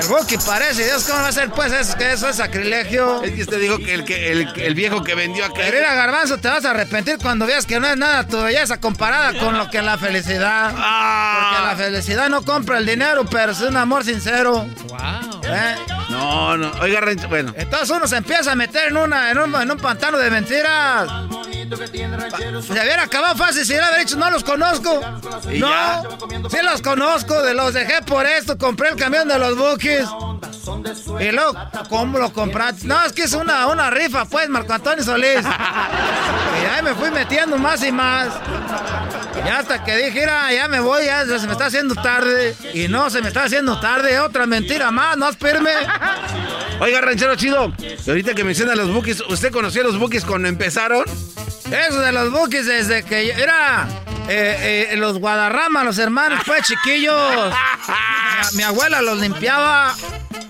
El 0.00 0.06
Buki 0.08 0.36
parece, 0.38 0.84
Dios, 0.84 1.04
¿cómo 1.04 1.20
va 1.20 1.28
a 1.28 1.32
ser? 1.32 1.50
Pues 1.50 1.72
es 1.72 1.94
que 1.94 2.12
eso 2.12 2.28
es 2.28 2.36
sacrilegio. 2.36 3.22
Es 3.22 3.32
que 3.32 3.42
usted 3.42 3.60
dijo 3.60 3.78
que 3.78 3.94
el, 3.94 4.04
que 4.04 4.32
el, 4.32 4.48
el 4.56 4.74
viejo 4.74 5.02
que 5.02 5.14
vendió 5.14 5.44
acá. 5.44 5.54
Pero 5.56 5.78
mira, 5.78 5.94
Garbanzo, 5.94 6.38
te 6.38 6.48
vas 6.48 6.64
a 6.64 6.70
arrepentir 6.70 7.18
cuando 7.18 7.46
veas 7.46 7.66
que 7.66 7.80
no 7.80 7.86
es 7.86 7.96
nada 7.96 8.26
tu 8.26 8.40
belleza 8.42 8.78
comparada 8.78 9.38
con 9.38 9.56
lo 9.56 9.70
que 9.70 9.78
es 9.78 9.84
la 9.84 9.96
felicidad. 9.98 10.72
Ah. 10.76 11.50
Porque 11.50 11.66
la 11.66 11.76
felicidad 11.76 12.28
no 12.28 12.42
compra 12.42 12.78
el 12.78 12.86
dinero, 12.86 13.24
pero 13.30 13.52
es 13.52 13.60
un 13.60 13.76
amor 13.76 14.04
sincero. 14.04 14.66
Wow. 14.88 15.40
¿Eh? 15.44 15.76
No, 16.08 16.56
no. 16.56 16.70
Oiga, 16.80 17.00
Rancho, 17.00 17.28
bueno. 17.28 17.52
Entonces 17.56 17.90
uno 17.90 18.06
se 18.06 18.16
empieza 18.16 18.52
a 18.52 18.54
meter 18.54 18.88
en, 18.88 18.96
una, 18.96 19.30
en, 19.30 19.38
un, 19.38 19.54
en 19.54 19.70
un 19.70 19.78
pantano 19.78 20.18
de 20.18 20.30
mentiras. 20.30 21.08
Se 22.62 22.72
hubiera 22.72 23.02
acabado 23.02 23.34
fácil 23.36 23.64
si 23.66 23.72
hubiera 23.72 23.96
dicho, 23.98 24.16
no 24.16 24.30
los 24.30 24.44
conozco. 24.44 25.00
¿Y 25.52 25.58
no, 25.58 25.68
ya? 25.68 26.02
sí 26.48 26.58
los 26.62 26.80
conozco, 26.80 27.42
de 27.42 27.54
los 27.54 27.74
dejé 27.74 28.02
por 28.02 28.24
esto, 28.24 28.56
compré 28.56 28.90
el 28.90 28.96
camión 28.96 29.26
de 29.26 29.38
los 29.38 29.56
buques. 29.56 30.06
Y 31.20 31.30
luego, 31.32 31.54
¿cómo 31.88 32.18
lo 32.18 32.32
compraste? 32.32 32.86
No, 32.86 33.04
es 33.04 33.12
que 33.12 33.22
es 33.24 33.32
una, 33.32 33.66
una 33.66 33.90
rifa, 33.90 34.24
pues, 34.26 34.48
Marco 34.48 34.72
Antonio 34.72 35.02
Solís. 35.04 35.40
y 35.42 36.66
ahí 36.66 36.82
me 36.82 36.94
fui 36.94 37.10
metiendo 37.10 37.56
más 37.58 37.82
y 37.84 37.90
más. 37.92 38.28
Y 39.44 39.48
hasta 39.48 39.84
que 39.84 39.96
dije, 39.96 40.20
"Mira, 40.20 40.52
ya 40.52 40.66
me 40.68 40.80
voy, 40.80 41.04
ya 41.04 41.24
se 41.24 41.46
me 41.46 41.52
está 41.52 41.66
haciendo 41.66 41.94
tarde. 41.94 42.56
Y 42.74 42.88
no, 42.88 43.10
se 43.10 43.22
me 43.22 43.28
está 43.28 43.44
haciendo 43.44 43.78
tarde, 43.80 44.18
otra 44.20 44.46
mentira 44.46 44.90
más, 44.90 45.16
no 45.16 45.28
espérame. 45.28 45.68
Oiga, 46.80 47.00
ranchero 47.00 47.36
chido. 47.36 47.72
Ahorita 48.06 48.34
que 48.34 48.44
menciona 48.44 48.74
los 48.74 48.92
buques, 48.92 49.22
¿usted 49.28 49.50
conocía 49.50 49.82
los 49.82 49.98
buques 49.98 50.24
cuando 50.24 50.48
empezaron? 50.48 51.04
Eso 51.70 52.00
de 52.00 52.12
los 52.12 52.30
buques 52.30 52.66
desde 52.66 53.02
que 53.02 53.30
era 53.30 53.88
eh, 54.28 54.88
eh, 54.90 54.96
los 54.96 55.18
Guadarrama, 55.18 55.84
los 55.84 55.98
hermanos, 55.98 56.40
pues 56.46 56.62
chiquillos. 56.62 57.52
Mi, 58.52 58.56
mi 58.58 58.62
abuela 58.62 59.02
los 59.02 59.18
limpiaba. 59.20 59.94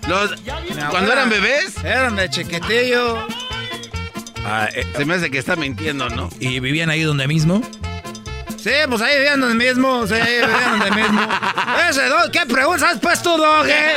Los, 0.09 0.35
¿Cuando 0.90 1.12
eran 1.12 1.30
bebés? 1.30 1.76
Eran 1.85 2.16
de 2.16 2.30
chiquitillo. 2.30 3.26
Ah, 4.44 4.68
eh, 4.74 4.87
Se 4.96 5.04
me 5.04 5.14
hace 5.14 5.30
que 5.30 5.38
está 5.38 5.56
mintiendo, 5.56 6.09
¿no? 6.09 6.28
¿Y 6.38 6.61
vivían 6.61 6.90
ahí 6.90 7.02
donde 7.02 7.26
mismo? 7.26 7.62
Sí, 8.56 8.72
pues 8.88 9.02
ahí 9.02 9.16
vivían 9.16 9.40
donde 9.40 9.64
mismo. 9.64 10.06
Sí, 10.06 10.14
ahí 10.14 10.40
vivían 10.40 10.78
donde 10.78 10.90
mismo. 11.02 11.20
Ese 11.88 12.09
dog, 12.09 12.30
¿qué 12.30 12.46
preguntas 12.46 12.96
pues 13.00 13.22
tú, 13.22 13.37
dog? 13.37 13.66
eh? 13.66 13.94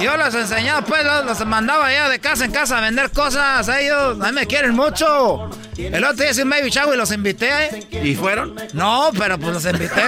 Yo 0.00 0.16
los 0.16 0.34
enseñaba, 0.34 0.82
pues, 0.82 1.04
los, 1.04 1.24
los 1.24 1.46
mandaba 1.46 1.86
allá 1.86 2.08
de 2.08 2.18
casa 2.18 2.44
en 2.44 2.50
casa 2.50 2.78
a 2.78 2.80
vender 2.80 3.10
cosas 3.10 3.68
a 3.68 3.80
ellos. 3.80 4.20
A 4.20 4.26
mí 4.26 4.32
me 4.32 4.46
quieren 4.46 4.74
mucho. 4.74 5.48
El 5.76 6.02
otro 6.04 6.16
día 6.16 6.30
hice 6.30 6.42
un 6.42 6.50
baby 6.50 6.70
shower 6.70 6.94
y 6.94 6.98
los 6.98 7.12
invité. 7.12 7.86
¿Y 8.02 8.14
fueron? 8.14 8.56
No, 8.72 9.10
pero 9.16 9.38
pues 9.38 9.54
los 9.54 9.64
invité. 9.64 10.02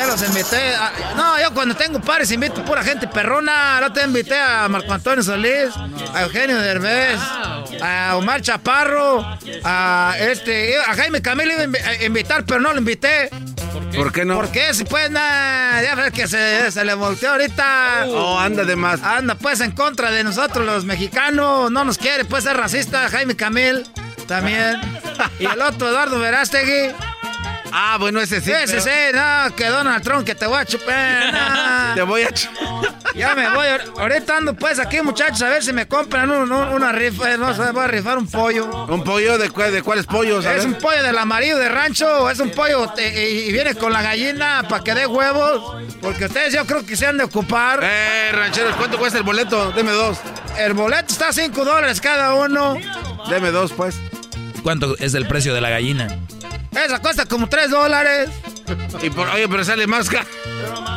Eh, 0.00 0.06
los 0.06 0.22
invité. 0.22 0.74
a- 0.74 0.92
no, 1.16 1.40
yo 1.40 1.52
cuando 1.52 1.74
tengo 1.74 2.00
pares 2.00 2.30
invito 2.30 2.64
pura 2.64 2.82
gente 2.82 3.08
perrona. 3.08 3.80
No 3.80 3.92
te 3.92 4.02
invité 4.02 4.38
a 4.38 4.68
Marco 4.68 4.92
Antonio 4.92 5.22
Solís, 5.22 5.70
a 6.14 6.22
Eugenio 6.22 6.58
Derbez, 6.60 7.18
a 7.82 8.16
Omar 8.16 8.40
Chaparro, 8.40 9.26
a 9.64 10.14
este, 10.20 10.78
a 10.78 10.94
Jaime 10.94 11.20
Camilo 11.22 11.52
iba 11.52 11.62
a 11.62 11.66
invi- 11.66 11.84
a 11.84 12.04
invitar, 12.04 12.44
pero 12.44 12.60
no 12.60 12.72
lo 12.72 12.78
invité. 12.78 13.30
¿Por 13.96 14.12
qué 14.12 14.24
no? 14.24 14.36
Porque 14.36 14.74
si 14.74 14.84
pues 14.84 15.10
nada, 15.10 15.82
ya 15.82 15.94
ves 15.94 16.12
que 16.12 16.28
se, 16.28 16.70
se 16.70 16.84
le 16.84 16.94
volteó 16.94 17.30
ahorita. 17.32 18.04
Oh, 18.08 18.38
anda 18.38 18.64
de 18.64 18.76
más. 18.76 19.02
Anda 19.02 19.34
pues 19.34 19.60
en 19.60 19.72
contra 19.72 20.10
de 20.10 20.22
nosotros 20.24 20.64
los 20.66 20.84
mexicanos, 20.84 21.70
no 21.70 21.84
nos 21.84 21.98
quiere 21.98 22.24
pues 22.24 22.44
ser 22.44 22.56
racista, 22.56 23.08
Jaime 23.08 23.34
Camil 23.36 23.86
también. 24.26 24.80
Y 25.40 25.46
el 25.46 25.60
otro 25.60 25.88
Eduardo 25.88 26.18
Verástegui. 26.20 26.92
Ah, 27.72 27.96
bueno, 27.98 28.20
ese 28.20 28.40
sí. 28.40 28.50
Ese 28.52 28.78
pero- 28.78 28.82
sí, 28.82 28.90
no, 29.14 29.54
que 29.56 29.66
Donald 29.66 30.02
Trump 30.02 30.24
que 30.26 30.34
te 30.34 30.46
voy 30.46 30.58
a 30.60 30.64
chupar. 30.64 31.32
no. 31.88 31.94
Te 31.94 32.02
voy 32.02 32.22
a... 32.22 32.28
ch- 32.30 32.48
Ya 33.14 33.34
me 33.34 33.48
voy, 33.50 33.66
ahor- 33.66 34.00
ahorita 34.00 34.36
ando 34.36 34.54
pues 34.54 34.78
aquí 34.78 35.00
muchachos 35.02 35.42
a 35.42 35.48
ver 35.48 35.62
si 35.62 35.72
me 35.72 35.86
compran 35.88 36.30
un- 36.30 36.50
un- 36.52 36.68
una 36.68 36.92
rifa, 36.92 37.32
eh, 37.32 37.38
no 37.38 37.54
sé, 37.54 37.70
voy 37.72 37.84
a 37.84 37.86
rifar 37.88 38.18
un 38.18 38.26
pollo. 38.28 38.86
¿Un 38.86 39.02
pollo? 39.04 39.38
¿De, 39.38 39.50
cuál- 39.50 39.72
de 39.72 39.82
cuáles 39.82 40.06
pollos? 40.06 40.44
¿Es 40.44 40.64
un 40.64 40.74
pollo 40.74 41.02
del 41.02 41.18
amarillo 41.18 41.56
de 41.58 41.68
rancho 41.68 42.30
es 42.30 42.38
un 42.40 42.50
pollo 42.50 42.92
y, 42.98 43.00
y 43.18 43.52
viene 43.52 43.74
con 43.74 43.92
la 43.92 44.02
gallina 44.02 44.64
para 44.68 44.82
que 44.84 44.94
dé 44.94 45.06
huevos? 45.06 45.76
Porque 46.00 46.26
ustedes 46.26 46.54
yo 46.54 46.64
creo 46.66 46.84
que 46.86 46.96
se 46.96 47.06
han 47.06 47.18
de 47.18 47.24
ocupar. 47.24 47.80
Eh, 47.82 48.30
rancheros, 48.32 48.76
¿cuánto 48.76 48.98
cuesta 48.98 49.18
el 49.18 49.24
boleto? 49.24 49.72
Deme 49.72 49.90
dos. 49.92 50.18
El 50.58 50.72
boleto 50.74 51.12
está 51.12 51.28
a 51.28 51.32
5 51.32 51.64
dólares 51.64 52.00
cada 52.00 52.34
uno. 52.34 52.76
Deme 53.28 53.50
dos, 53.50 53.72
pues. 53.72 53.96
¿Cuánto 54.62 54.96
es 54.98 55.14
el 55.14 55.26
precio 55.26 55.54
de 55.54 55.60
la 55.60 55.70
gallina? 55.70 56.08
Esa 56.84 56.98
cuesta 57.00 57.26
como 57.26 57.48
3 57.48 57.70
dólares. 57.70 58.30
Y 59.02 59.10
por, 59.10 59.28
oye, 59.28 59.48
pero 59.48 59.64
sale 59.64 59.86
más 59.86 60.08
caro. 60.08 60.26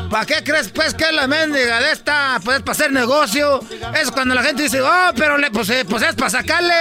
¿Para 0.09 0.25
qué 0.25 0.43
crees 0.43 0.67
pues 0.69 0.93
que 0.93 1.05
es 1.05 1.13
la 1.13 1.25
mendiga 1.25 1.79
de 1.79 1.93
esta? 1.93 2.39
Pues 2.43 2.59
para 2.59 2.73
hacer 2.73 2.91
negocio. 2.91 3.61
Es 3.99 4.11
cuando 4.11 4.35
la 4.35 4.43
gente 4.43 4.63
dice, 4.63 4.81
oh, 4.81 5.11
pero 5.15 5.37
le, 5.37 5.49
pues, 5.51 5.69
eh, 5.69 5.85
pues 5.89 6.03
es 6.03 6.15
para 6.15 6.29
sacarle. 6.29 6.73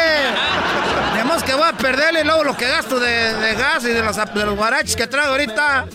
Tenemos 1.12 1.42
que 1.44 1.54
voy 1.54 1.68
a 1.68 1.72
perderle 1.72 2.24
luego 2.24 2.42
lo 2.42 2.56
que 2.56 2.66
gasto 2.68 2.98
de, 2.98 3.34
de 3.34 3.54
gas 3.54 3.84
y 3.84 3.88
de 3.88 4.02
los, 4.02 4.16
de 4.16 4.44
los 4.44 4.56
guaraches 4.56 4.96
que 4.96 5.06
traigo 5.06 5.30
ahorita. 5.30 5.86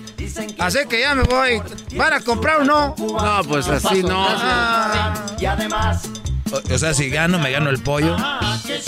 Así 0.59 0.79
que 0.87 1.01
ya 1.01 1.13
me 1.13 1.23
voy. 1.23 1.61
¿Van 1.95 2.13
a 2.13 2.21
comprar 2.21 2.61
o 2.61 2.63
no? 2.63 2.95
No, 2.97 3.41
pues 3.47 3.67
así 3.67 4.01
no. 4.01 4.27
Ah, 4.29 5.13
O, 6.51 6.73
o 6.73 6.77
sea, 6.77 6.93
si 6.93 7.10
gano, 7.10 7.39
me 7.39 7.51
gano 7.51 7.69
el 7.69 7.79
pollo. 7.81 8.15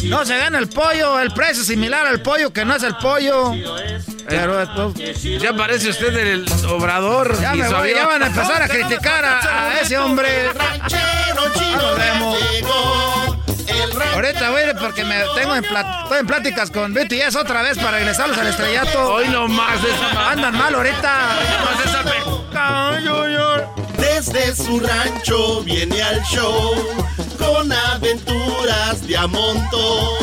no 0.04 0.26
se 0.26 0.38
gana 0.38 0.60
el 0.60 0.68
pollo, 0.70 1.20
el 1.20 1.32
precio 1.32 1.62
es 1.62 1.68
similar 1.68 2.06
al 2.08 2.22
pollo 2.22 2.52
que 2.54 2.64
no 2.66 2.76
es 2.76 2.84
el 2.84 2.96
pollo. 2.98 3.54
Pero 4.28 4.62
esto- 4.62 4.94
Ya 5.40 5.54
parece 5.56 5.90
usted 5.90 6.16
el 6.16 6.46
obrador. 6.70 7.40
ya 7.42 7.56
y 7.56 7.60
me 7.60 7.70
voy, 7.70 7.94
ya 7.94 8.06
van 8.06 8.24
a 8.24 8.28
empezar 8.28 8.62
a 8.62 8.68
criticar 8.68 9.26
a, 9.26 9.70
a 9.70 9.80
ese 9.82 9.98
hombre. 9.98 10.50
Ahorita 14.14 14.50
voy 14.50 14.62
a 14.62 14.68
ir 14.70 14.76
porque 14.80 15.04
me 15.06 15.24
tengo 15.36 15.56
en, 15.56 15.64
estoy 15.64 16.20
en 16.20 16.28
pláticas 16.28 16.72
con 16.72 16.94
BTS 16.94 17.36
otra 17.36 17.62
vez 17.62 17.78
para 17.78 17.92
regresarlos 17.98 18.38
al 18.38 18.48
estrellato. 18.48 19.14
Hoy 19.14 19.28
no 19.30 19.48
más 19.48 19.82
de 19.82 19.90
esa 19.92 20.32
Andan 20.32 20.58
mal 20.58 20.74
ahorita. 20.76 21.28
más 21.66 21.84
de 21.84 21.90
esa 21.90 22.04
pe- 22.04 23.77
Desde 24.28 24.62
su 24.62 24.80
rancho 24.82 25.64
viene 25.64 26.02
al 26.02 26.22
show 26.24 26.76
con 27.38 27.72
aventuras 27.72 29.08
de 29.08 29.16
a 29.16 29.26
montón. 29.26 30.18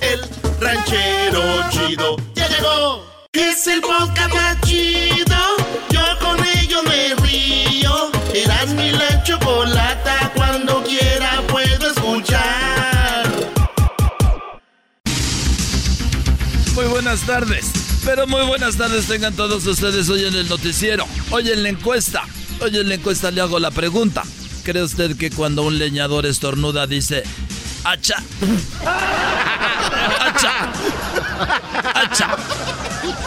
El 0.00 0.20
ranchero 0.60 1.40
chido 1.70 2.16
ya 2.34 2.48
llegó. 2.48 3.04
Es 3.32 3.68
el 3.68 3.80
podcast 3.82 4.64
chido. 4.64 5.36
Yo 5.90 6.00
con 6.18 6.44
ello 6.44 6.82
me 6.82 7.14
río. 7.24 8.10
Eras 8.34 8.68
mi 8.70 8.90
la 8.90 9.22
chocolata. 9.22 10.32
Cuando 10.34 10.82
quiera 10.82 11.40
puedo 11.46 11.92
escuchar. 11.92 13.30
Muy 16.74 16.86
buenas 16.86 17.20
tardes. 17.20 17.70
Pero 18.04 18.26
muy 18.26 18.44
buenas 18.46 18.76
tardes 18.76 19.06
tengan 19.06 19.34
todos 19.34 19.64
ustedes 19.66 20.08
hoy 20.08 20.24
en 20.24 20.34
el 20.34 20.48
noticiero. 20.48 21.06
Hoy 21.30 21.50
en 21.50 21.62
la 21.62 21.68
encuesta. 21.68 22.24
Hoy 22.60 22.76
en 22.76 22.88
la 22.88 22.94
encuesta 22.94 23.30
le 23.30 23.40
hago 23.40 23.58
la 23.58 23.70
pregunta. 23.70 24.22
¿Cree 24.64 24.82
usted 24.82 25.16
que 25.16 25.30
cuando 25.30 25.62
un 25.62 25.78
leñador 25.78 26.26
estornuda 26.26 26.86
dice 26.86 27.22
hacha? 27.84 28.16
¡Hacha! 30.20 30.72
¡Hacha! 31.94 32.36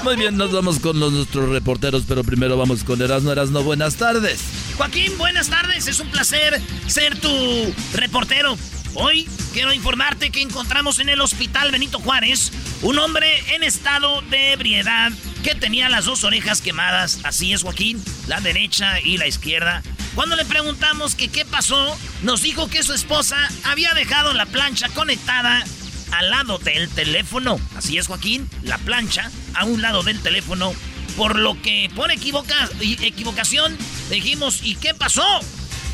Muy 0.04 0.16
bien, 0.16 0.38
nos 0.38 0.52
vamos 0.52 0.80
con 0.80 1.00
los, 1.00 1.14
nuestros 1.14 1.50
reporteros, 1.50 2.04
pero 2.08 2.24
primero 2.24 2.58
vamos 2.58 2.84
con 2.84 3.02
Erasno. 3.02 3.32
Erasno, 3.32 3.64
buenas 3.64 3.96
tardes. 3.96 4.40
Joaquín, 4.78 5.18
buenas 5.18 5.50
tardes. 5.50 5.88
Es 5.88 6.00
un 6.00 6.08
placer 6.10 6.62
ser 6.88 7.20
tu 7.20 7.74
reportero. 7.94 8.58
Hoy 8.96 9.28
quiero 9.54 9.74
informarte 9.74 10.32
que 10.32 10.42
encontramos 10.42 11.00
en 11.00 11.10
el 11.10 11.22
hospital 11.22 11.72
Benito 11.72 12.00
Juárez 12.00 12.52
un 12.82 12.98
hombre 13.00 13.28
en 13.54 13.64
estado 13.64 14.22
de 14.24 14.54
ebriedad 14.54 15.12
que 15.44 15.56
tenía 15.56 15.90
las 15.90 16.06
dos 16.06 16.24
orejas 16.24 16.62
quemadas. 16.62 17.20
Así 17.24 17.54
es, 17.54 17.62
Joaquín, 17.64 18.04
la 18.28 18.42
derecha 18.42 19.00
y 19.00 19.18
la 19.18 19.28
izquierda. 19.28 19.84
Cuando 20.16 20.36
le 20.36 20.44
preguntamos 20.44 21.16
que 21.16 21.28
qué 21.30 21.46
pasó, 21.46 21.98
nos 22.24 22.42
dijo 22.42 22.68
que 22.68 22.84
su 22.84 22.94
esposa 22.94 23.38
había 23.64 23.94
dejado 23.94 24.34
la 24.34 24.46
plancha 24.48 24.90
conectada 24.90 25.64
al 26.12 26.30
lado 26.32 26.58
del 26.58 26.90
teléfono. 26.90 27.60
Así 27.78 27.98
es, 27.98 28.08
Joaquín, 28.08 28.50
la 28.64 28.78
plancha 28.80 29.32
a 29.54 29.66
un 29.66 29.82
lado 29.82 30.04
del 30.04 30.20
teléfono. 30.22 30.74
Por 31.16 31.38
lo 31.38 31.62
que 31.62 31.90
por 31.96 32.12
equivoca- 32.12 32.70
equivocación 32.82 33.78
dijimos, 34.10 34.62
¿y 34.64 34.76
qué 34.76 34.94
pasó? 34.94 35.24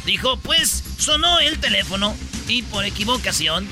Dijo, 0.06 0.38
pues 0.39 0.84
sonó 0.98 1.39
el 1.39 1.60
teléfono 1.60 2.16
y 2.48 2.64
por 2.64 2.86
equivocación 2.86 3.68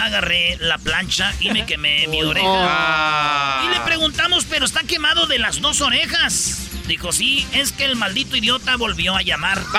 agarré 0.00 0.56
la 0.60 0.78
plancha 0.78 1.32
y 1.40 1.50
me 1.50 1.66
quemé 1.66 2.06
mi 2.10 2.22
oreja. 2.22 2.46
Ah. 2.48 3.62
Y 3.66 3.68
le 3.74 3.80
preguntamos, 3.80 4.46
pero 4.48 4.64
está 4.64 4.82
quemado 4.82 5.26
de 5.26 5.38
las 5.38 5.60
dos 5.60 5.80
orejas. 5.80 6.64
Dijo, 6.86 7.12
sí, 7.12 7.46
es 7.52 7.72
que 7.72 7.84
el 7.84 7.96
maldito 7.96 8.36
idiota 8.36 8.76
volvió 8.76 9.14
a 9.14 9.22
llamar. 9.22 9.62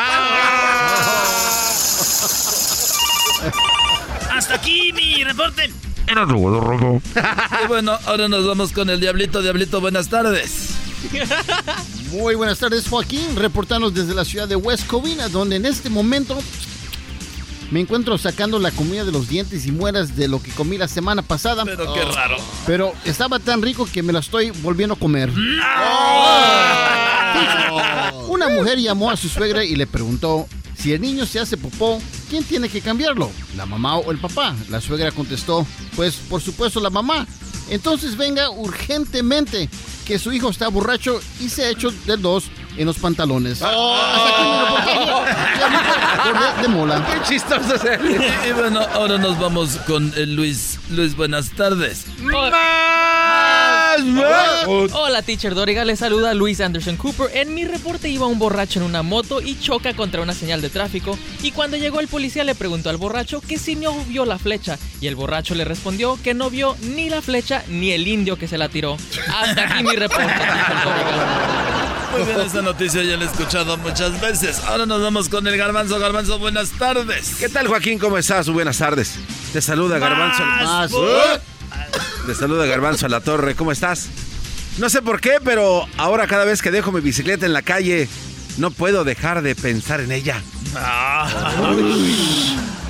Hasta 4.32 4.56
aquí 4.56 4.94
mi 4.94 5.24
reporte. 5.24 5.72
Y 7.64 7.68
bueno, 7.68 7.98
ahora 8.06 8.28
nos 8.28 8.48
vamos 8.48 8.72
con 8.72 8.90
el 8.90 9.00
Diablito. 9.00 9.42
Diablito, 9.42 9.82
buenas 9.82 10.10
tardes. 10.10 10.79
Muy 12.12 12.36
buenas 12.36 12.60
tardes, 12.60 12.88
Joaquín. 12.88 13.36
Reportanos 13.36 13.93
desde 13.93 14.14
la 14.14 14.26
ciudad 14.26 14.47
de 14.47 14.56
West 14.56 14.88
Covina, 14.88 15.30
donde 15.30 15.56
en 15.58 15.66
este 15.66 15.89
momento 15.89 16.38
me 17.72 17.80
encuentro 17.82 18.18
sacando 18.18 18.58
la 18.60 18.72
comida 18.72 19.06
de 19.06 19.12
los 19.12 19.30
dientes 19.30 19.66
y 19.66 19.72
mueras 19.72 20.16
de 20.16 20.28
lo 20.28 20.41
que 20.41 20.52
comí 20.52 20.78
la 20.78 20.88
semana 20.88 21.22
pasada. 21.22 21.64
Pero 21.66 21.93
qué 21.93 22.04
raro. 22.04 22.38
Pero 22.66 22.93
estaba 23.06 23.39
tan 23.39 23.62
rico 23.62 23.88
que 23.91 24.02
me 24.02 24.12
la 24.12 24.20
estoy 24.20 24.50
volviendo 24.52 24.95
a 24.95 25.00
comer. 25.00 25.32
Una 28.28 28.50
mujer 28.50 28.80
llamó 28.80 29.12
a 29.12 29.18
su 29.18 29.30
suegra 29.30 29.64
y 29.64 29.76
le 29.76 29.86
preguntó, 29.86 30.47
si 30.76 30.93
el 30.93 31.02
niño 31.02 31.26
se 31.26 31.39
hace 31.39 31.58
popó, 31.58 32.02
¿quién 32.30 32.43
tiene 32.43 32.70
que 32.70 32.82
cambiarlo? 32.82 33.32
¿La 33.58 33.66
mamá 33.66 33.97
o 33.97 34.12
el 34.12 34.18
papá? 34.18 34.56
La 34.70 34.80
suegra 34.82 35.12
contestó, 35.12 35.68
pues 35.95 36.16
por 36.16 36.41
supuesto 36.41 36.80
la 36.80 36.89
mamá. 36.89 37.28
Entonces 37.70 38.16
venga 38.18 38.50
urgentemente, 38.50 39.70
que 40.10 40.18
su 40.18 40.34
hijo 40.34 40.49
está 40.49 40.70
borracho 40.70 41.22
y 41.39 41.49
se 41.49 41.66
ha 41.66 41.70
hecho 41.70 41.91
de 41.91 42.18
dos 42.18 42.49
en 42.80 42.86
los 42.86 42.98
pantalones. 42.98 43.62
Hasta 43.62 44.30
aquí 44.30 44.44
mi 44.44 44.58
reportaje. 44.58 46.56
de, 46.56 46.62
de 46.62 46.68
mola. 46.70 47.06
Qué 47.06 47.22
chistoso 47.28 47.76
es 47.76 47.84
Y 48.48 48.52
bueno, 48.54 48.80
ahora 48.94 49.18
nos 49.18 49.38
vamos 49.38 49.76
con 49.86 50.14
el 50.16 50.34
Luis. 50.36 50.80
Luis, 50.90 51.16
buenas 51.16 51.50
tardes. 51.52 52.06
Hola, 54.94 55.22
teacher 55.24 55.56
Doriga. 55.56 55.84
Le 55.84 55.98
saluda 55.98 56.34
Luis 56.34 56.62
Anderson 56.62 56.96
Cooper. 56.96 57.30
En 57.34 57.54
mi 57.54 57.66
reporte 57.66 58.08
iba 58.08 58.28
un 58.28 58.40
borracho 58.40 58.80
en 58.80 58.86
una 58.86 59.04
moto 59.04 59.42
y 59.42 59.60
choca 59.60 59.94
contra 59.94 60.22
una 60.22 60.34
señal 60.34 60.62
de 60.62 60.70
tráfico. 60.70 61.20
Y 61.44 61.52
cuando 61.52 61.76
llegó 61.76 62.00
el 62.00 62.08
policía 62.08 62.46
le 62.46 62.56
preguntó 62.56 62.90
al 62.90 62.98
borracho 62.98 63.42
que 63.42 63.58
si 63.58 63.76
no 63.76 63.94
vio 64.06 64.24
la 64.24 64.40
flecha. 64.40 64.80
Y 65.02 65.08
el 65.08 65.18
borracho 65.18 65.54
le 65.54 65.66
respondió 65.66 66.18
que 66.24 66.34
no 66.34 66.50
vio 66.50 66.78
ni 66.82 67.10
la 67.10 67.22
flecha 67.22 67.62
ni 67.68 67.92
el 67.92 68.08
indio 68.08 68.38
que 68.38 68.48
se 68.48 68.58
la 68.58 68.70
tiró. 68.70 68.96
Hasta 69.36 69.66
aquí 69.66 69.84
mi 69.84 69.98
reporte, 69.98 70.24
teacher 70.28 70.84
Doriga. 70.86 71.79
Muy 72.12 72.24
bien, 72.24 72.39
esta 72.41 72.62
noticia 72.62 73.03
ya 73.03 73.18
la 73.18 73.26
he 73.26 73.28
escuchado 73.28 73.78
muchas 73.78 74.20
veces. 74.20 74.60
Ahora 74.66 74.86
nos 74.86 75.01
vamos 75.01 75.30
con 75.30 75.45
el 75.47 75.57
Garbanzo. 75.57 75.99
Garbanzo, 75.99 76.39
buenas 76.39 76.72
tardes. 76.72 77.36
¿Qué 77.39 77.49
tal, 77.49 77.68
Joaquín? 77.68 77.99
¿Cómo 77.99 78.18
estás? 78.18 78.49
Buenas 78.49 78.78
tardes. 78.80 79.16
Te 79.53 79.62
saluda 79.62 79.99
Garbanzo. 79.99 80.43
Más, 80.43 80.91
Te 82.26 82.36
saluda 82.36 82.66
Garbanzo 82.66 83.05
a 83.05 83.10
la 83.10 83.22
torre. 83.22 83.55
¿Cómo 83.55 83.72
estás? 83.72 84.07
No 84.80 84.89
sé 84.89 85.01
por 85.01 85.22
qué, 85.22 85.34
pero 85.43 85.88
ahora 85.97 86.26
cada 86.26 86.45
vez 86.45 86.62
que 86.62 86.72
dejo 86.72 86.91
mi 86.91 87.01
bicicleta 87.01 87.45
en 87.45 87.53
la 87.53 87.62
calle, 87.62 88.07
no 88.57 88.72
puedo 88.72 89.03
dejar 89.03 89.41
de 89.41 89.55
pensar 89.55 90.01
en 90.01 90.12
ella. 90.12 90.41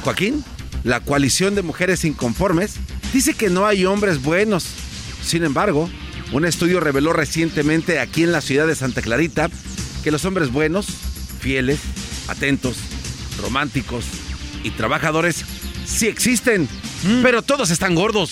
Joaquín, 0.03 0.43
la 0.83 1.01
coalición 1.01 1.55
de 1.55 1.61
mujeres 1.61 2.05
inconformes 2.05 2.75
dice 3.11 3.33
que 3.33 3.49
no 3.49 3.65
hay 3.65 3.85
hombres 3.85 4.21
buenos. 4.21 4.65
Sin 5.21 5.43
embargo, 5.43 5.89
un 6.31 6.45
estudio 6.45 6.79
reveló 6.79 7.13
recientemente 7.13 7.99
aquí 7.99 8.23
en 8.23 8.31
la 8.31 8.41
ciudad 8.41 8.67
de 8.67 8.75
Santa 8.75 9.01
Clarita 9.01 9.49
que 10.03 10.11
los 10.11 10.25
hombres 10.25 10.51
buenos, 10.51 10.87
fieles, 11.39 11.79
atentos, 12.27 12.77
románticos 13.41 14.05
y 14.63 14.71
trabajadores 14.71 15.43
sí 15.85 16.07
existen, 16.07 16.67
pero 17.23 17.41
todos 17.41 17.71
están 17.71 17.95
gordos. 17.95 18.31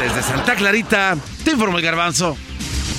Desde 0.00 0.22
Santa 0.22 0.56
Clarita, 0.56 1.16
te 1.44 1.52
informo 1.52 1.78
el 1.78 1.84
garbanzo. 1.84 2.36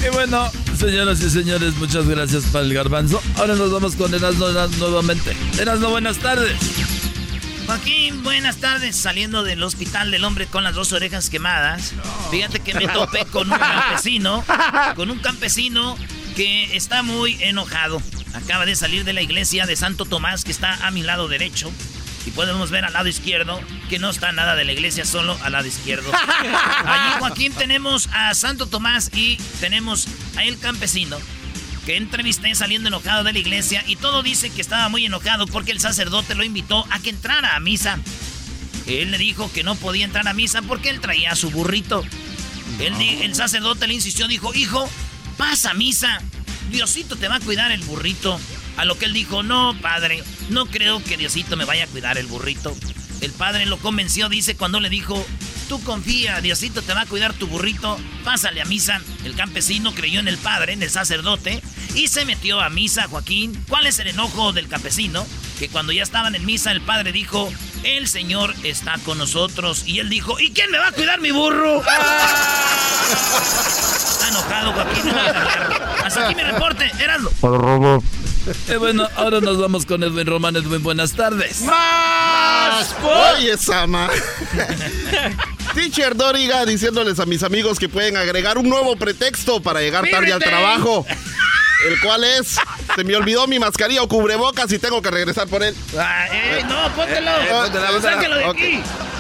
Y 0.05 0.09
bueno, 0.13 0.49
señoras 0.77 1.21
y 1.21 1.29
señores, 1.29 1.75
muchas 1.75 2.07
gracias 2.07 2.45
para 2.45 2.65
el 2.65 2.73
garbanzo. 2.73 3.21
Ahora 3.35 3.55
nos 3.55 3.71
vamos 3.71 3.95
con 3.95 4.13
Erasmo 4.13 4.47
nuevamente. 4.79 5.35
Erasmo, 5.59 5.89
buenas 5.89 6.17
tardes. 6.17 6.57
Joaquín, 7.65 8.23
buenas 8.23 8.57
tardes. 8.57 8.95
Saliendo 8.95 9.43
del 9.43 9.63
hospital 9.63 10.11
del 10.11 10.23
hombre 10.23 10.47
con 10.47 10.63
las 10.63 10.75
dos 10.75 10.91
orejas 10.93 11.29
quemadas. 11.29 11.93
Fíjate 12.29 12.59
que 12.59 12.73
me 12.73 12.87
topé 12.87 13.25
con 13.25 13.51
un 13.51 13.57
campesino. 13.57 14.43
Con 14.95 15.11
un 15.11 15.19
campesino 15.19 15.97
que 16.35 16.75
está 16.75 17.03
muy 17.03 17.41
enojado. 17.41 18.01
Acaba 18.33 18.65
de 18.65 18.75
salir 18.75 19.03
de 19.03 19.13
la 19.13 19.21
iglesia 19.21 19.65
de 19.65 19.75
Santo 19.75 20.05
Tomás, 20.05 20.43
que 20.43 20.51
está 20.51 20.85
a 20.85 20.91
mi 20.91 21.03
lado 21.03 21.27
derecho. 21.27 21.71
Y 22.25 22.31
podemos 22.31 22.69
ver 22.71 22.85
al 22.85 22.93
lado 22.93 23.07
izquierdo 23.07 23.59
que 23.89 23.99
no 23.99 24.09
está 24.09 24.31
nada 24.31 24.55
de 24.55 24.63
la 24.63 24.73
iglesia, 24.73 25.05
solo 25.05 25.37
al 25.43 25.53
lado 25.53 25.67
izquierdo. 25.67 26.11
Allí, 26.85 27.19
Joaquín, 27.19 27.53
tenemos 27.53 28.09
a 28.13 28.33
Santo 28.33 28.67
Tomás 28.67 29.09
y 29.13 29.37
tenemos 29.59 30.07
a 30.37 30.43
el 30.43 30.59
campesino 30.59 31.17
que 31.85 31.97
entrevisté 31.97 32.53
saliendo 32.55 32.89
enojado 32.89 33.23
de 33.23 33.33
la 33.33 33.39
iglesia 33.39 33.83
y 33.87 33.95
todo 33.95 34.23
dice 34.23 34.49
que 34.49 34.61
estaba 34.61 34.89
muy 34.89 35.05
enojado 35.05 35.47
porque 35.47 35.71
el 35.71 35.79
sacerdote 35.79 36.35
lo 36.35 36.43
invitó 36.43 36.85
a 36.91 36.99
que 36.99 37.09
entrara 37.09 37.55
a 37.55 37.59
misa. 37.59 37.99
Él 38.87 39.11
le 39.11 39.17
dijo 39.17 39.51
que 39.51 39.63
no 39.63 39.75
podía 39.75 40.05
entrar 40.05 40.27
a 40.27 40.33
misa 40.33 40.61
porque 40.61 40.89
él 40.89 41.01
traía 41.01 41.35
su 41.35 41.49
burrito. 41.51 42.03
El 42.79 43.35
sacerdote 43.35 43.87
le 43.87 43.93
insistió, 43.93 44.27
dijo, 44.27 44.53
hijo, 44.53 44.89
pasa 45.37 45.71
a 45.71 45.73
misa. 45.73 46.21
Diosito 46.71 47.15
te 47.15 47.27
va 47.27 47.35
a 47.35 47.39
cuidar 47.39 47.71
el 47.71 47.81
burrito. 47.81 48.39
A 48.77 48.85
lo 48.85 48.97
que 48.97 49.05
él 49.05 49.13
dijo, 49.13 49.43
no, 49.43 49.75
padre, 49.81 50.23
no 50.49 50.65
creo 50.65 51.03
que 51.03 51.17
Diosito 51.17 51.57
me 51.57 51.65
vaya 51.65 51.83
a 51.83 51.87
cuidar 51.87 52.17
el 52.17 52.25
burrito. 52.25 52.75
El 53.19 53.31
padre 53.31 53.65
lo 53.65 53.77
convenció, 53.77 54.29
dice, 54.29 54.55
cuando 54.55 54.79
le 54.79 54.89
dijo, 54.89 55.23
tú 55.71 55.81
confía, 55.85 56.41
Diosito 56.41 56.81
te 56.81 56.93
va 56.93 57.01
a 57.01 57.05
cuidar 57.05 57.31
tu 57.31 57.47
burrito, 57.47 57.97
pásale 58.25 58.61
a 58.61 58.65
misa. 58.65 58.99
El 59.23 59.35
campesino 59.35 59.93
creyó 59.93 60.19
en 60.19 60.27
el 60.27 60.37
padre, 60.37 60.73
en 60.73 60.83
el 60.83 60.89
sacerdote, 60.89 61.63
y 61.95 62.09
se 62.09 62.25
metió 62.25 62.59
a 62.59 62.69
misa, 62.69 63.07
Joaquín. 63.07 63.57
¿Cuál 63.69 63.87
es 63.87 63.97
el 63.99 64.07
enojo 64.07 64.51
del 64.51 64.67
campesino? 64.67 65.25
Que 65.59 65.69
cuando 65.69 65.93
ya 65.93 66.03
estaban 66.03 66.35
en 66.35 66.45
misa, 66.45 66.73
el 66.73 66.81
padre 66.81 67.13
dijo, 67.13 67.49
el 67.83 68.09
Señor 68.09 68.53
está 68.63 68.97
con 69.05 69.17
nosotros. 69.17 69.83
Y 69.87 69.99
él 69.99 70.09
dijo, 70.09 70.41
¿y 70.41 70.51
quién 70.51 70.71
me 70.71 70.77
va 70.77 70.89
a 70.89 70.91
cuidar 70.91 71.21
mi 71.21 71.31
burro? 71.31 71.81
Está 74.11 74.27
enojado, 74.27 74.73
Joaquín. 74.73 75.05
no. 75.05 76.05
Hasta 76.05 76.25
aquí 76.25 76.35
mi 76.35 76.43
reporte, 76.43 76.91
Erasmo. 76.99 78.03
Y 78.67 78.75
bueno, 78.75 79.07
ahora 79.15 79.39
nos 79.39 79.57
vamos 79.57 79.85
con 79.85 80.03
Edwin 80.03 80.27
Román. 80.27 80.55
Edwin, 80.57 80.83
buenas 80.83 81.13
tardes. 81.13 81.61
¡Más! 81.61 82.93
Oye, 83.37 83.57
Sama. 83.57 84.09
Teacher 85.73 86.15
Doriga 86.15 86.65
diciéndoles 86.65 87.19
a 87.19 87.25
mis 87.25 87.43
amigos 87.43 87.79
que 87.79 87.87
pueden 87.89 88.17
agregar 88.17 88.57
un 88.57 88.67
nuevo 88.69 88.95
pretexto 88.95 89.61
para 89.61 89.81
llegar 89.81 90.09
tarde 90.09 90.33
al 90.33 90.39
trabajo. 90.41 91.05
El 91.87 91.99
cual 91.99 92.23
es, 92.23 92.57
se 92.95 93.03
me 93.03 93.15
olvidó 93.15 93.47
mi 93.47 93.57
mascarilla 93.57 94.03
o 94.03 94.07
cubrebocas 94.07 94.71
y 94.71 94.77
tengo 94.77 95.01
que 95.01 95.09
regresar 95.09 95.47
por 95.47 95.63
él. 95.63 95.75
Ah, 95.97 96.27
eh, 96.31 96.63
no, 96.67 96.93
póntelo. 96.95 97.31
Eh. 97.31 98.01
Sáquelo 98.01 98.35
de 98.37 98.45
Ok. 98.45 98.55
aquí. 98.55 98.79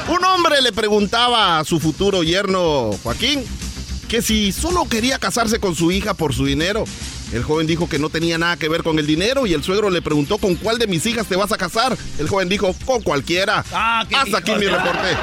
Un 0.09 0.23
hombre 0.25 0.61
le 0.61 0.71
preguntaba 0.71 1.59
a 1.59 1.65
su 1.65 1.79
futuro 1.79 2.21
yerno, 2.21 2.91
Joaquín, 3.01 3.43
que 4.07 4.21
si 4.21 4.51
solo 4.51 4.87
quería 4.87 5.17
casarse 5.17 5.59
con 5.59 5.75
su 5.75 5.91
hija 5.91 6.13
por 6.13 6.35
su 6.35 6.45
dinero. 6.45 6.83
El 7.31 7.43
joven 7.43 7.65
dijo 7.65 7.87
que 7.87 7.97
no 7.97 8.09
tenía 8.09 8.37
nada 8.37 8.57
que 8.57 8.67
ver 8.67 8.83
con 8.83 8.99
el 8.99 9.07
dinero 9.07 9.45
y 9.47 9.53
el 9.53 9.63
suegro 9.63 9.89
le 9.89 10.01
preguntó 10.01 10.37
con 10.37 10.55
cuál 10.55 10.77
de 10.77 10.87
mis 10.87 11.05
hijas 11.05 11.27
te 11.27 11.35
vas 11.37 11.51
a 11.53 11.57
casar. 11.57 11.97
El 12.19 12.27
joven 12.27 12.49
dijo, 12.49 12.75
con 12.85 13.01
cualquiera. 13.01 13.63
Ah, 13.73 14.03
Hasta 14.13 14.37
aquí 14.39 14.51
mi 14.55 14.65
reporte. 14.67 15.15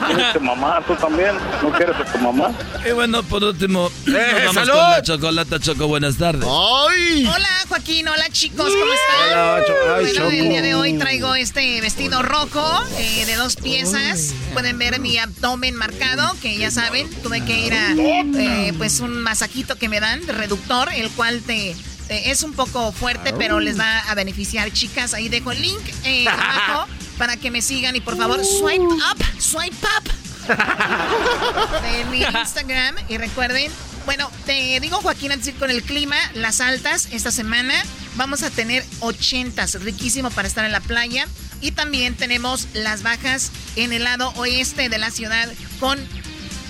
¿No 0.00 0.06
tienes 0.06 0.32
tu 0.34 0.40
mamá? 0.40 0.82
¿Tú 0.86 0.94
también? 0.96 1.30
¿No 1.62 1.72
quieres 1.72 1.96
a 1.96 2.04
tu 2.12 2.18
mamá? 2.18 2.52
Y 2.86 2.92
bueno, 2.92 3.22
por 3.22 3.42
último, 3.42 3.90
nos 4.06 4.14
vamos 4.16 4.54
salud. 4.54 4.72
con 4.72 4.90
la 4.90 5.02
chocolata 5.02 5.58
Choco. 5.60 5.86
Buenas 5.88 6.16
tardes. 6.18 6.44
¡Ay! 6.46 7.26
Hola 7.26 7.48
Joaquín, 7.68 8.08
hola 8.08 8.24
chicos, 8.30 8.70
¿cómo 8.70 8.92
están? 8.92 9.38
Hola, 9.38 9.64
Cho- 9.66 9.94
ay, 9.94 10.04
bueno, 10.04 10.18
Choco. 10.18 10.30
el 10.30 10.48
día 10.48 10.62
de 10.62 10.74
hoy 10.74 10.98
traigo 10.98 11.34
este 11.34 11.80
vestido 11.80 12.22
rojo 12.22 12.84
eh, 12.98 13.24
de 13.26 13.34
dos 13.36 13.56
piezas. 13.56 14.34
Pueden 14.52 14.78
ver 14.78 15.00
mi 15.00 15.16
abdomen 15.18 15.74
marcado, 15.74 16.34
que 16.42 16.56
ya 16.58 16.70
saben, 16.70 17.08
tuve 17.22 17.44
que 17.44 17.58
ir 17.66 17.72
a 17.72 17.92
eh, 17.92 18.74
pues 18.76 19.00
un 19.00 19.20
masajito 19.22 19.76
que 19.76 19.88
me 19.88 20.00
dan, 20.00 20.20
reductor, 20.50 20.88
el 20.92 21.10
cual 21.10 21.40
te 21.42 21.76
es 22.08 22.42
un 22.42 22.52
poco 22.54 22.90
fuerte, 22.90 23.32
pero 23.32 23.60
les 23.60 23.78
va 23.78 24.00
a 24.00 24.14
beneficiar, 24.16 24.72
chicas. 24.72 25.14
Ahí 25.14 25.28
dejo 25.28 25.52
el 25.52 25.62
link 25.62 25.80
eh, 26.02 26.26
abajo 26.28 26.90
para 27.16 27.36
que 27.36 27.52
me 27.52 27.62
sigan 27.62 27.94
y 27.94 28.00
por 28.00 28.16
favor 28.16 28.44
swipe 28.44 28.82
up, 28.82 29.24
swipe 29.38 29.76
up 29.76 30.12
de 31.82 32.04
mi 32.06 32.22
Instagram. 32.22 32.96
Y 33.08 33.16
recuerden, 33.16 33.70
bueno, 34.06 34.28
te 34.44 34.80
digo 34.80 34.96
Joaquín, 34.96 35.30
antes 35.30 35.54
con 35.54 35.70
el 35.70 35.84
clima, 35.84 36.16
las 36.34 36.60
altas 36.60 37.06
esta 37.12 37.30
semana 37.30 37.74
vamos 38.16 38.42
a 38.42 38.50
tener 38.50 38.84
80, 38.98 39.64
riquísimo 39.80 40.30
para 40.30 40.48
estar 40.48 40.64
en 40.64 40.72
la 40.72 40.80
playa. 40.80 41.28
Y 41.60 41.72
también 41.72 42.16
tenemos 42.16 42.66
las 42.72 43.04
bajas 43.04 43.52
en 43.76 43.92
el 43.92 44.02
lado 44.02 44.32
oeste 44.34 44.88
de 44.88 44.98
la 44.98 45.12
ciudad 45.12 45.48
con 45.78 46.00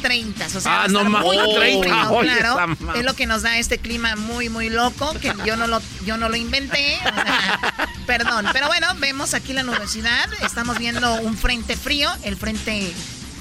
30. 0.00 0.46
O 0.46 0.60
sea, 0.60 0.82
Ah, 0.84 0.88
no 0.88 1.04
ma- 1.04 1.20
muy 1.20 1.36
oh, 1.36 1.56
frío, 1.60 1.80
30, 1.80 2.10
oye, 2.10 2.36
claro. 2.38 2.76
Es 2.94 3.04
lo 3.04 3.14
que 3.14 3.26
nos 3.26 3.42
da 3.42 3.58
este 3.58 3.78
clima 3.78 4.16
muy, 4.16 4.48
muy 4.48 4.68
loco, 4.70 5.12
que 5.20 5.32
yo 5.44 5.56
no 5.56 5.66
lo, 5.66 5.80
yo 6.04 6.16
no 6.16 6.28
lo 6.28 6.36
inventé. 6.36 6.96
o 7.04 7.14
sea, 7.14 7.88
perdón. 8.06 8.46
Pero 8.52 8.66
bueno, 8.68 8.88
vemos 8.98 9.34
aquí 9.34 9.52
la 9.52 9.62
nubosidad. 9.62 10.28
Estamos 10.44 10.78
viendo 10.78 11.14
un 11.16 11.36
frente 11.36 11.76
frío, 11.76 12.10
el 12.24 12.36
frente 12.36 12.92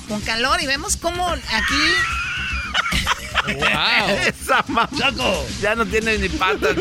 con 0.07 0.21
calor, 0.21 0.61
y 0.61 0.67
vemos 0.67 0.97
cómo 0.97 1.27
aquí 1.27 1.83
Esa 4.27 4.63
mamá. 4.67 4.89
Ya 5.61 5.75
no 5.75 5.85
tiene 5.85 6.17
ni 6.17 6.29
patas. 6.29 6.75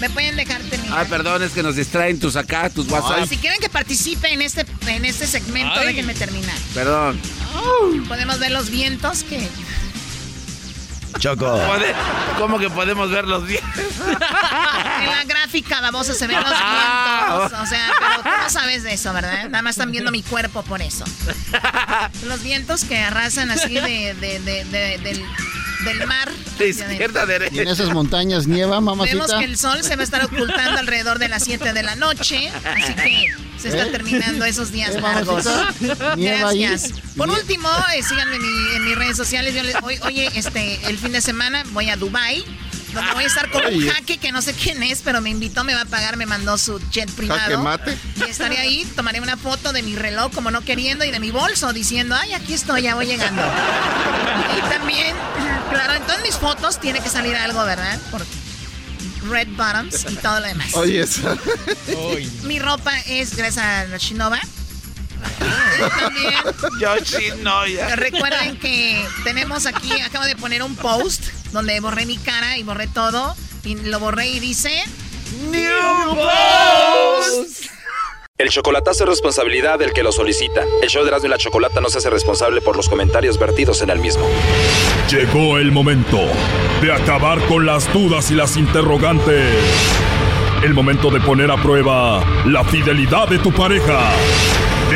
me 0.00 0.10
pueden 0.10 0.36
dejar 0.36 0.60
terminar. 0.62 0.98
Ah, 1.00 1.04
perdón, 1.08 1.42
es 1.42 1.52
que 1.52 1.62
nos 1.62 1.76
distraen 1.76 2.18
tus 2.18 2.36
acá, 2.36 2.68
tus 2.70 2.88
WhatsApp. 2.88 3.28
Si 3.28 3.36
quieren 3.38 3.60
que 3.60 3.68
participe 3.68 4.32
en 4.32 4.42
este, 4.42 4.66
en 4.86 5.04
este 5.04 5.26
segmento, 5.26 5.74
Ay. 5.80 5.88
déjenme 5.88 6.14
terminar. 6.14 6.56
Perdón. 6.74 7.20
Podemos 8.08 8.38
ver 8.38 8.50
los 8.52 8.70
vientos 8.70 9.24
que. 9.24 9.48
Choco. 11.18 11.60
¿Cómo 12.38 12.58
que 12.58 12.68
podemos 12.68 13.08
ver 13.10 13.26
los 13.26 13.46
dientes? 13.46 13.86
En 14.00 15.06
la 15.10 15.24
gráfica, 15.26 15.80
babosa, 15.80 16.12
se 16.12 16.26
ven 16.26 16.36
los 16.40 16.48
vientos. 16.50 17.60
O 17.60 17.66
sea, 17.66 17.92
pero 17.98 18.22
tú 18.22 18.42
no 18.42 18.50
sabes 18.50 18.82
de 18.82 18.94
eso, 18.94 19.12
¿verdad? 19.12 19.44
Nada 19.48 19.62
más 19.62 19.76
están 19.76 19.92
viendo 19.92 20.10
mi 20.10 20.22
cuerpo 20.22 20.62
por 20.62 20.82
eso. 20.82 21.04
Los 22.26 22.42
vientos 22.42 22.84
que 22.84 22.98
arrasan 22.98 23.50
así 23.50 23.74
de, 23.74 24.14
de, 24.14 24.40
de, 24.40 24.64
de- 24.64 24.98
del, 24.98 25.24
del 25.84 26.06
mar. 26.06 26.30
De 26.58 26.68
izquierda 26.68 27.22
a 27.22 27.26
derecha. 27.26 27.54
¿Y 27.54 27.58
en 27.60 27.68
esas 27.68 27.90
montañas 27.92 28.46
nieva, 28.46 28.76
Vemos 28.76 28.96
mamacita? 28.96 29.38
que 29.38 29.44
el 29.44 29.58
sol 29.58 29.82
se 29.82 29.96
va 29.96 30.02
a 30.02 30.04
estar 30.04 30.24
ocultando 30.24 30.78
alrededor 30.78 31.18
de 31.18 31.28
las 31.28 31.42
7 31.44 31.72
de 31.72 31.82
la 31.82 31.96
noche. 31.96 32.48
Así 32.64 32.94
que 32.94 33.34
se 33.58 33.68
está 33.68 33.86
¿Eh? 33.86 33.90
terminando 33.90 34.44
esos 34.44 34.70
días 34.70 34.94
¿Eh, 34.94 35.00
largos. 35.00 35.44
Gracias. 36.16 36.92
Por 37.16 37.30
último, 37.30 37.68
eh, 37.96 38.02
síganme 38.02 38.36
en, 38.36 38.42
mi- 38.42 38.76
en 38.76 38.84
mis 38.84 38.96
redes 38.96 39.16
sociales. 39.16 39.54
Yo 39.54 39.62
les- 39.62 39.76
hoy- 39.82 39.98
oye, 40.02 40.30
este, 40.34 40.78
el 40.88 40.98
fin 40.98 41.12
de 41.12 41.20
semana 41.20 41.64
voy 41.72 41.90
a 41.90 41.96
Dubai 41.96 42.44
donde 42.94 43.12
voy 43.12 43.24
a 43.24 43.26
estar 43.26 43.50
con 43.50 43.64
un 43.64 43.88
jaque 43.88 44.18
que 44.18 44.32
no 44.32 44.40
sé 44.42 44.54
quién 44.54 44.82
es, 44.82 45.02
pero 45.02 45.20
me 45.20 45.30
invitó, 45.30 45.64
me 45.64 45.74
va 45.74 45.82
a 45.82 45.86
pagar, 45.86 46.16
me 46.16 46.26
mandó 46.26 46.56
su 46.58 46.78
jet 46.90 47.10
privado. 47.10 47.40
¿Jaque 47.40 47.56
mate? 47.56 47.98
Y 48.16 48.30
estaré 48.30 48.58
ahí, 48.58 48.84
tomaré 48.96 49.20
una 49.20 49.36
foto 49.36 49.72
de 49.72 49.82
mi 49.82 49.96
reloj 49.96 50.32
como 50.32 50.50
no 50.50 50.62
queriendo 50.62 51.04
y 51.04 51.10
de 51.10 51.20
mi 51.20 51.30
bolso 51.30 51.72
diciendo, 51.72 52.16
ay, 52.18 52.32
aquí 52.32 52.54
estoy, 52.54 52.82
ya 52.82 52.94
voy 52.94 53.06
llegando. 53.06 53.42
Y 54.56 54.60
también, 54.70 55.16
claro, 55.70 55.94
en 55.94 56.02
todas 56.02 56.22
mis 56.22 56.36
fotos 56.36 56.80
tiene 56.80 57.00
que 57.00 57.08
salir 57.08 57.36
algo, 57.36 57.64
¿verdad? 57.64 57.98
Por 58.10 58.24
red 59.28 59.48
bottoms 59.56 60.06
y 60.10 60.16
todo 60.16 60.40
lo 60.40 60.46
demás. 60.46 60.74
Oye, 60.74 61.00
esa. 61.00 61.36
Mi 62.44 62.58
ropa 62.58 62.98
es 63.06 63.36
gracias 63.36 63.64
a 63.92 63.96
Shinova. 63.96 64.40
También 66.00 66.34
Yoshinoya. 66.80 67.96
recuerden 67.96 68.58
que 68.58 69.04
tenemos 69.24 69.66
aquí, 69.66 70.00
acabo 70.00 70.24
de 70.24 70.36
poner 70.36 70.62
un 70.62 70.76
post 70.76 71.24
donde 71.52 71.78
borré 71.80 72.06
mi 72.06 72.18
cara 72.18 72.58
y 72.58 72.62
borré 72.62 72.86
todo. 72.88 73.36
Y 73.64 73.76
lo 73.76 73.98
borré 74.00 74.28
y 74.28 74.40
dice... 74.40 74.84
New 75.50 76.14
Post. 76.14 77.70
El 78.36 78.48
chocolatazo 78.48 79.04
es 79.04 79.10
responsabilidad 79.10 79.78
del 79.78 79.92
que 79.92 80.02
lo 80.02 80.10
solicita. 80.10 80.64
El 80.82 80.88
show 80.88 81.02
de 81.04 81.08
Erasmo 81.08 81.28
y 81.28 81.30
la 81.30 81.38
Chocolata 81.38 81.80
no 81.80 81.88
se 81.88 81.98
hace 81.98 82.10
responsable 82.10 82.60
por 82.60 82.76
los 82.76 82.88
comentarios 82.88 83.38
vertidos 83.38 83.80
en 83.82 83.90
el 83.90 84.00
mismo. 84.00 84.28
Llegó 85.08 85.56
el 85.58 85.70
momento 85.70 86.18
de 86.82 86.92
acabar 86.92 87.38
con 87.46 87.64
las 87.64 87.90
dudas 87.92 88.32
y 88.32 88.34
las 88.34 88.56
interrogantes. 88.56 89.54
El 90.64 90.74
momento 90.74 91.10
de 91.10 91.20
poner 91.20 91.50
a 91.50 91.62
prueba 91.62 92.24
la 92.44 92.64
fidelidad 92.64 93.28
de 93.28 93.38
tu 93.38 93.52
pareja. 93.52 94.10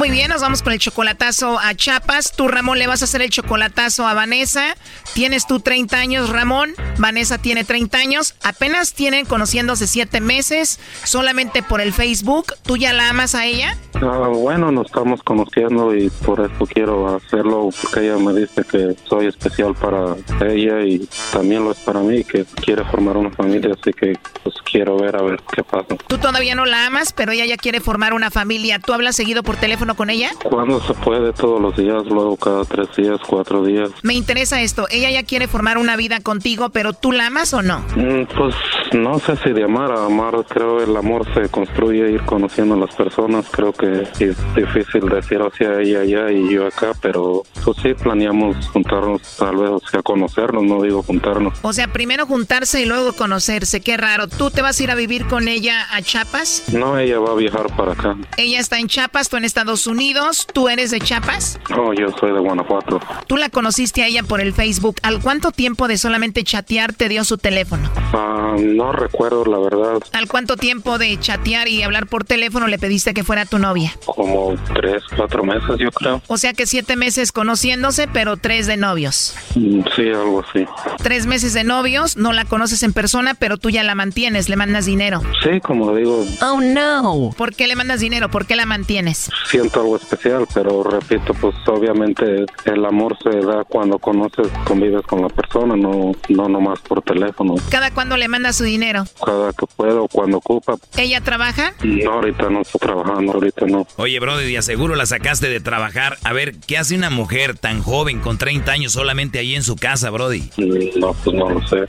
Muy 0.00 0.08
bien, 0.10 0.30
nos 0.30 0.40
vamos 0.40 0.62
con 0.62 0.72
el 0.72 0.78
chocolatazo 0.78 1.58
a 1.58 1.74
Chapas. 1.74 2.32
Tú, 2.32 2.48
Ramón, 2.48 2.78
le 2.78 2.86
vas 2.86 3.02
a 3.02 3.04
hacer 3.04 3.20
el 3.20 3.28
chocolatazo 3.28 4.06
a 4.06 4.14
Vanessa. 4.14 4.74
Tienes 5.12 5.46
tú 5.46 5.60
30 5.60 5.94
años, 5.94 6.30
Ramón. 6.30 6.72
Vanessa 6.96 7.36
tiene 7.36 7.64
30 7.64 7.98
años. 7.98 8.34
Apenas 8.42 8.94
tienen 8.94 9.26
conociéndose 9.26 9.86
7 9.86 10.22
meses. 10.22 10.80
Solamente 11.04 11.62
por 11.62 11.82
el 11.82 11.92
Facebook. 11.92 12.54
¿Tú 12.62 12.78
ya 12.78 12.94
la 12.94 13.10
amas 13.10 13.34
a 13.34 13.44
ella? 13.44 13.76
Ah, 13.96 14.28
bueno, 14.32 14.72
nos 14.72 14.86
estamos 14.86 15.22
conociendo 15.22 15.94
y 15.94 16.08
por 16.08 16.40
eso 16.40 16.66
quiero 16.66 17.16
hacerlo, 17.16 17.68
porque 17.82 18.00
ella 18.00 18.16
me 18.16 18.32
dice 18.32 18.64
que 18.64 18.96
soy 19.06 19.26
especial 19.26 19.74
para 19.74 20.16
ella 20.50 20.80
y 20.80 21.06
también 21.30 21.64
lo 21.64 21.72
es 21.72 21.78
para 21.80 22.00
mí, 22.00 22.24
que 22.24 22.46
quiere 22.64 22.82
formar 22.84 23.18
una 23.18 23.30
familia, 23.30 23.76
así 23.78 23.92
que 23.92 24.14
pues 24.42 24.54
quiero 24.64 24.96
ver 24.96 25.16
a 25.16 25.22
ver 25.22 25.42
qué 25.54 25.62
pasa. 25.62 25.96
Tú 26.06 26.16
todavía 26.16 26.54
no 26.54 26.64
la 26.64 26.86
amas, 26.86 27.12
pero 27.12 27.32
ella 27.32 27.44
ya 27.44 27.58
quiere 27.58 27.80
formar 27.80 28.14
una 28.14 28.30
familia. 28.30 28.78
¿Tú 28.78 28.94
hablas 28.94 29.16
seguido 29.16 29.42
por 29.42 29.56
teléfono 29.56 29.89
con 29.94 30.10
ella? 30.10 30.30
Cuando 30.44 30.80
se 30.80 30.94
puede, 30.94 31.32
todos 31.32 31.60
los 31.60 31.76
días, 31.76 32.04
luego 32.06 32.36
cada 32.36 32.64
tres 32.64 32.88
días, 32.96 33.18
cuatro 33.26 33.64
días. 33.64 33.90
Me 34.02 34.14
interesa 34.14 34.60
esto. 34.60 34.86
Ella 34.90 35.10
ya 35.10 35.22
quiere 35.24 35.48
formar 35.48 35.78
una 35.78 35.96
vida 35.96 36.20
contigo, 36.20 36.70
pero 36.70 36.92
¿tú 36.92 37.12
la 37.12 37.26
amas 37.26 37.52
o 37.54 37.62
no? 37.62 37.80
Mm, 37.96 38.26
Pues 38.36 38.54
no 38.92 39.18
sé 39.18 39.36
si 39.36 39.50
de 39.52 39.64
amar 39.64 39.92
a 39.92 40.06
amar, 40.06 40.34
creo 40.48 40.82
el 40.82 40.96
amor 40.96 41.26
se 41.34 41.48
construye 41.48 42.10
ir 42.10 42.22
conociendo 42.22 42.74
a 42.74 42.78
las 42.78 42.94
personas, 42.94 43.46
creo 43.50 43.72
que 43.72 44.02
es 44.18 44.36
difícil 44.54 45.08
decir 45.08 45.38
hacia 45.40 45.80
ella 45.80 46.00
allá 46.00 46.30
y 46.32 46.52
yo 46.52 46.66
acá, 46.66 46.92
pero 47.00 47.42
pues 47.64 47.76
sí 47.82 47.94
planeamos 47.94 48.68
juntarnos 48.68 49.20
tal 49.38 49.56
vez, 49.56 49.70
o 49.70 49.80
sea, 49.90 50.02
conocernos, 50.02 50.62
no 50.64 50.82
digo 50.82 51.02
juntarnos. 51.02 51.58
O 51.62 51.72
sea, 51.72 51.88
primero 51.92 52.26
juntarse 52.26 52.80
y 52.80 52.84
luego 52.84 53.12
conocerse. 53.12 53.80
Qué 53.80 53.96
raro. 53.96 54.28
¿Tú 54.28 54.50
te 54.50 54.62
vas 54.62 54.78
a 54.80 54.82
ir 54.82 54.90
a 54.90 54.94
vivir 54.94 55.26
con 55.26 55.48
ella 55.48 55.86
a 55.92 56.02
Chiapas? 56.02 56.64
No, 56.72 56.98
ella 56.98 57.18
va 57.18 57.32
a 57.32 57.34
viajar 57.34 57.74
para 57.76 57.92
acá. 57.92 58.16
Ella 58.36 58.60
está 58.60 58.78
en 58.78 58.88
Chiapas, 58.88 59.28
tú 59.28 59.36
en 59.36 59.44
Estados 59.44 59.79
Unidos. 59.86 60.46
¿Tú 60.52 60.68
eres 60.68 60.90
de 60.90 61.00
Chiapas? 61.00 61.58
No, 61.70 61.92
yo 61.92 62.08
soy 62.18 62.32
de 62.32 62.38
Guanajuato. 62.40 63.00
Tú 63.26 63.36
la 63.36 63.48
conociste 63.48 64.02
a 64.02 64.06
ella 64.06 64.22
por 64.22 64.40
el 64.40 64.52
Facebook. 64.52 64.96
¿Al 65.02 65.20
cuánto 65.20 65.50
tiempo 65.52 65.88
de 65.88 65.98
solamente 65.98 66.44
chatear 66.44 66.92
te 66.92 67.08
dio 67.08 67.24
su 67.24 67.38
teléfono? 67.38 67.90
Ah, 68.12 68.56
no 68.58 68.92
recuerdo 68.92 69.44
la 69.44 69.58
verdad, 69.58 70.00
¿Al 70.12 70.26
cuánto 70.28 70.56
tiempo 70.56 70.98
de 70.98 71.18
chatear 71.20 71.68
y 71.68 71.82
hablar 71.82 72.06
por 72.06 72.24
teléfono 72.24 72.66
le 72.66 72.78
pediste 72.78 73.14
que 73.14 73.24
fuera 73.24 73.44
tu 73.46 73.58
novia? 73.58 73.94
como 74.06 74.54
tres, 74.74 75.02
cuatro 75.16 75.44
meses 75.44 75.76
yo 75.78 75.90
creo. 75.90 76.20
O 76.26 76.36
sea 76.36 76.52
que 76.52 76.66
siete 76.66 76.96
meses 76.96 77.32
conociéndose, 77.32 78.08
pero 78.08 78.36
tres 78.36 78.66
de 78.66 78.76
novios. 78.76 79.34
Mm, 79.54 79.80
Sí, 79.96 80.08
algo 80.08 80.44
así. 80.48 80.64
Tres 81.02 81.26
meses 81.26 81.52
de 81.52 81.64
novios, 81.64 82.16
no 82.16 82.32
la 82.32 82.44
conoces 82.44 82.82
en 82.82 82.92
persona, 82.92 83.34
pero 83.34 83.56
tú 83.56 83.70
ya 83.70 83.82
la 83.82 83.94
mantienes, 83.94 84.48
le 84.48 84.56
mandas 84.56 84.86
dinero. 84.86 85.22
Sí, 85.42 85.60
como 85.60 85.94
digo, 85.94 86.24
Oh 86.42 86.60
no. 86.60 87.30
¿Por 87.36 87.54
qué 87.54 87.66
le 87.66 87.76
mandas 87.76 88.00
dinero? 88.00 88.30
¿Por 88.30 88.46
qué 88.46 88.56
la 88.56 88.66
mantienes? 88.66 89.30
siento 89.50 89.69
algo 89.78 89.96
especial, 89.96 90.46
pero 90.52 90.82
repito, 90.82 91.34
pues 91.34 91.54
obviamente 91.66 92.44
el 92.64 92.84
amor 92.84 93.16
se 93.22 93.30
da 93.40 93.64
cuando 93.64 93.98
conoces, 93.98 94.48
convives 94.64 95.02
con 95.06 95.22
la 95.22 95.28
persona, 95.28 95.76
no, 95.76 96.12
no 96.28 96.48
nomás 96.48 96.80
por 96.80 97.02
teléfono. 97.02 97.54
¿Cada 97.70 97.90
cuándo 97.90 98.16
le 98.16 98.28
mandas 98.28 98.56
su 98.56 98.64
dinero? 98.64 99.04
Cada 99.24 99.52
que 99.52 99.66
puedo, 99.76 100.08
cuando 100.08 100.38
ocupa. 100.38 100.76
¿Ella 100.96 101.20
trabaja? 101.20 101.74
No, 101.82 102.12
ahorita 102.14 102.50
no 102.50 102.62
estoy 102.62 102.80
trabajando, 102.80 103.32
ahorita 103.32 103.66
no. 103.66 103.86
Oye, 103.96 104.18
Brody, 104.20 104.56
aseguro 104.56 104.96
la 104.96 105.06
sacaste 105.06 105.48
de 105.48 105.60
trabajar. 105.60 106.16
A 106.24 106.32
ver, 106.32 106.54
¿qué 106.66 106.78
hace 106.78 106.94
una 106.94 107.10
mujer 107.10 107.58
tan 107.58 107.82
joven 107.82 108.20
con 108.20 108.38
30 108.38 108.72
años 108.72 108.92
solamente 108.92 109.38
ahí 109.38 109.54
en 109.54 109.62
su 109.62 109.76
casa, 109.76 110.10
Brody? 110.10 110.50
No, 110.96 111.14
pues 111.24 111.36
no 111.36 111.50
lo 111.50 111.66
sé. 111.66 111.84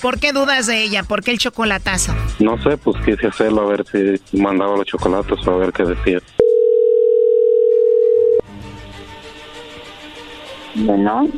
¿Por 0.00 0.18
qué 0.18 0.32
dudas 0.32 0.66
de 0.66 0.82
ella? 0.82 1.04
¿Por 1.04 1.22
qué 1.22 1.30
el 1.30 1.38
chocolatazo? 1.38 2.14
No 2.40 2.60
sé, 2.62 2.76
pues 2.76 2.96
quise 3.04 3.28
hacerlo 3.28 3.62
a 3.62 3.66
ver 3.66 3.84
si 3.86 4.36
mandaba 4.36 4.76
los 4.76 4.86
chocolates 4.86 5.46
o 5.46 5.50
a 5.52 5.56
ver 5.58 5.72
qué 5.72 5.84
decía. 5.84 6.20
Bueno, 10.74 11.28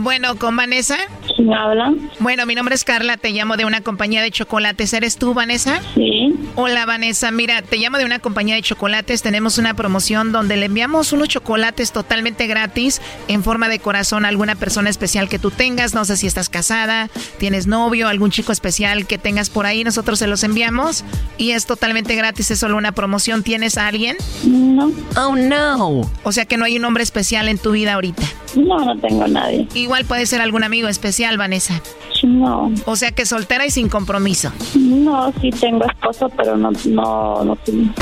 Bueno, 0.00 0.36
¿con 0.36 0.56
Vanessa? 0.56 0.96
¿quién 1.36 1.52
habla? 1.52 1.92
Bueno, 2.18 2.46
mi 2.46 2.54
nombre 2.54 2.74
es 2.74 2.82
Carla, 2.84 3.16
te 3.16 3.30
llamo 3.30 3.56
de 3.56 3.64
una 3.64 3.80
compañía 3.80 4.22
de 4.22 4.30
chocolates. 4.30 4.92
¿Eres 4.92 5.16
tú, 5.16 5.34
Vanessa? 5.34 5.80
Sí. 5.94 6.34
Hola, 6.56 6.84
Vanessa. 6.86 7.30
Mira, 7.30 7.62
te 7.62 7.76
llamo 7.76 7.98
de 7.98 8.04
una 8.04 8.18
compañía 8.18 8.56
de 8.56 8.62
chocolates. 8.62 9.22
Tenemos 9.22 9.58
una 9.58 9.74
promoción 9.74 10.32
donde 10.32 10.56
le 10.56 10.66
enviamos 10.66 11.12
unos 11.12 11.28
chocolates 11.28 11.92
totalmente 11.92 12.46
gratis 12.46 13.00
en 13.28 13.44
forma 13.44 13.68
de 13.68 13.78
corazón 13.78 14.24
a 14.24 14.28
alguna 14.28 14.54
persona 14.56 14.90
especial 14.90 15.28
que 15.28 15.38
tú 15.38 15.50
tengas. 15.50 15.94
No 15.94 16.04
sé 16.04 16.16
si 16.16 16.26
estás 16.26 16.48
casada, 16.48 17.08
tienes 17.38 17.66
novio, 17.66 18.08
algún 18.08 18.30
chico 18.30 18.50
especial 18.52 19.06
que 19.06 19.18
tengas 19.18 19.50
por 19.50 19.66
ahí. 19.66 19.84
Nosotros 19.84 20.18
se 20.18 20.26
los 20.26 20.42
enviamos 20.42 21.04
y 21.38 21.52
es 21.52 21.66
totalmente 21.66 22.14
gratis. 22.16 22.50
Es 22.50 22.58
solo 22.58 22.76
una 22.76 22.92
promoción. 22.92 23.42
¿Tienes 23.44 23.78
a 23.78 23.86
alguien? 23.86 24.16
No. 24.44 24.90
Oh, 25.16 25.36
no. 25.36 26.10
O 26.24 26.32
sea 26.32 26.46
que 26.46 26.56
no 26.56 26.64
hay 26.64 26.76
un 26.78 26.84
hombre 26.84 27.02
especial 27.04 27.48
en 27.48 27.58
tu 27.58 27.72
vida 27.72 27.94
ahorita. 27.94 28.24
No, 28.56 28.78
no 28.84 28.96
tengo 28.98 29.26
nadie. 29.26 29.66
Igual 29.74 30.04
puede 30.04 30.26
ser 30.26 30.40
algún 30.40 30.64
amigo 30.64 30.88
especial, 30.88 31.36
Vanessa. 31.36 31.80
No. 32.22 32.72
O 32.86 32.96
sea 32.96 33.12
que 33.12 33.26
soltera 33.26 33.66
y 33.66 33.70
sin 33.70 33.88
compromiso. 33.88 34.52
No, 34.74 35.32
sí 35.40 35.50
tengo 35.50 35.84
esposo, 35.84 36.30
pero 36.36 36.56
no, 36.56 36.70
no, 36.86 37.44
no 37.44 37.56
tengo. 37.56 37.92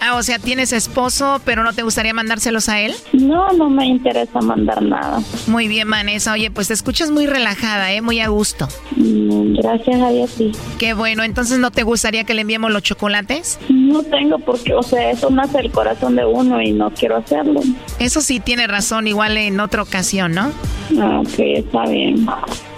Ah, 0.00 0.14
o 0.16 0.22
sea, 0.22 0.38
tienes 0.38 0.72
esposo, 0.72 1.40
pero 1.44 1.64
no 1.64 1.72
te 1.72 1.82
gustaría 1.82 2.14
mandárselos 2.14 2.68
a 2.68 2.80
él. 2.80 2.94
No, 3.12 3.48
no 3.52 3.68
me 3.68 3.86
interesa 3.86 4.40
mandar 4.40 4.80
nada. 4.82 5.20
Muy 5.46 5.66
bien, 5.68 5.90
Vanessa. 5.90 6.32
Oye, 6.32 6.50
pues 6.50 6.68
te 6.68 6.74
escuchas 6.74 7.10
muy 7.10 7.26
relajada, 7.26 7.92
¿eh? 7.92 8.00
Muy 8.00 8.20
a 8.20 8.28
gusto. 8.28 8.68
Mm, 8.96 9.56
Gracias 9.56 10.00
a 10.00 10.10
Dios, 10.10 10.30
sí. 10.36 10.52
Qué 10.78 10.94
bueno. 10.94 11.24
Entonces, 11.24 11.58
¿no 11.58 11.70
te 11.72 11.82
gustaría 11.82 12.22
que 12.24 12.34
le 12.34 12.42
enviemos 12.42 12.70
los 12.70 12.82
chocolates? 12.82 13.58
No 13.68 14.02
tengo 14.04 14.38
porque, 14.38 14.72
o 14.74 14.82
sea, 14.82 15.10
eso 15.10 15.30
nace 15.30 15.58
el 15.58 15.72
corazón 15.72 16.14
de 16.14 16.24
uno 16.24 16.62
y 16.62 16.70
no 16.72 16.90
quiero 16.92 17.16
hacerlo. 17.16 17.60
Eso 17.98 18.20
sí, 18.20 18.38
tiene 18.38 18.66
razón, 18.68 19.08
igual 19.08 19.36
en 19.36 19.58
otra 19.58 19.82
ocasión, 19.82 20.32
¿no? 20.32 20.52
Ah, 21.00 21.20
ok, 21.20 21.38
está 21.38 21.82
bien. 21.86 22.24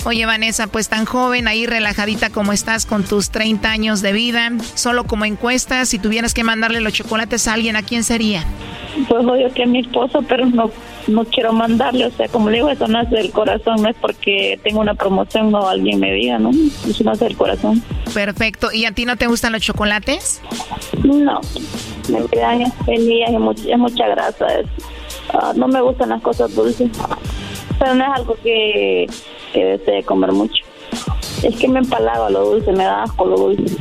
Oye, 0.06 0.24
Vanessa, 0.24 0.66
pues 0.66 0.88
tan 0.88 1.04
joven, 1.04 1.46
ahí 1.46 1.66
relajadita 1.66 2.30
como 2.30 2.54
estás 2.54 2.86
con 2.86 3.04
tus 3.04 3.28
30 3.28 3.70
años 3.70 4.00
de 4.00 4.12
vida, 4.12 4.50
solo 4.74 5.04
como 5.04 5.26
encuesta, 5.26 5.84
si 5.84 5.98
tuvieras 5.98 6.32
que 6.32 6.42
mandarle 6.42 6.80
los 6.80 6.94
chocolates 6.94 7.09
a 7.18 7.52
alguien, 7.52 7.76
¿a 7.76 7.82
quién 7.82 8.04
sería? 8.04 8.44
Pues 9.08 9.24
obvio 9.24 9.52
que 9.54 9.62
a 9.62 9.66
mi 9.66 9.80
esposo, 9.80 10.22
pero 10.28 10.46
no, 10.46 10.70
no 11.06 11.24
quiero 11.24 11.52
mandarle, 11.52 12.06
o 12.06 12.10
sea, 12.10 12.28
como 12.28 12.50
le 12.50 12.56
digo, 12.56 12.70
eso 12.70 12.86
nace 12.88 13.14
del 13.16 13.30
corazón, 13.30 13.82
no 13.82 13.88
es 13.88 13.96
porque 14.00 14.58
tengo 14.62 14.80
una 14.80 14.94
promoción 14.94 15.54
o 15.54 15.68
alguien 15.68 16.00
me 16.00 16.12
diga, 16.12 16.38
¿no? 16.38 16.50
Eso 16.88 17.04
nace 17.04 17.24
del 17.26 17.36
corazón. 17.36 17.82
Perfecto. 18.12 18.72
¿Y 18.72 18.84
a 18.84 18.92
ti 18.92 19.04
no 19.04 19.16
te 19.16 19.26
gustan 19.26 19.52
los 19.52 19.62
chocolates? 19.62 20.42
No, 21.04 21.40
me 22.08 22.26
quedan 22.26 22.62
es 22.62 22.72
mucha, 23.38 23.62
es 23.72 23.78
mucha 23.78 24.06
grasa. 24.08 24.46
es- 24.58 24.66
ah, 25.32 25.52
no 25.54 25.68
me 25.68 25.80
gustan 25.80 26.08
las 26.10 26.20
cosas 26.22 26.54
dulces, 26.54 26.90
pero 27.78 27.94
no 27.94 28.04
es 28.04 28.10
algo 28.18 28.36
que, 28.42 29.06
que 29.52 29.64
desee 29.64 30.02
comer 30.02 30.32
mucho. 30.32 30.64
Es 31.42 31.56
que 31.56 31.68
me 31.68 31.78
empalaga 31.78 32.28
lo 32.28 32.50
dulce, 32.50 32.72
me 32.72 32.84
da 32.84 33.04
asco 33.04 33.24
lo 33.24 33.36
dulce. 33.36 33.76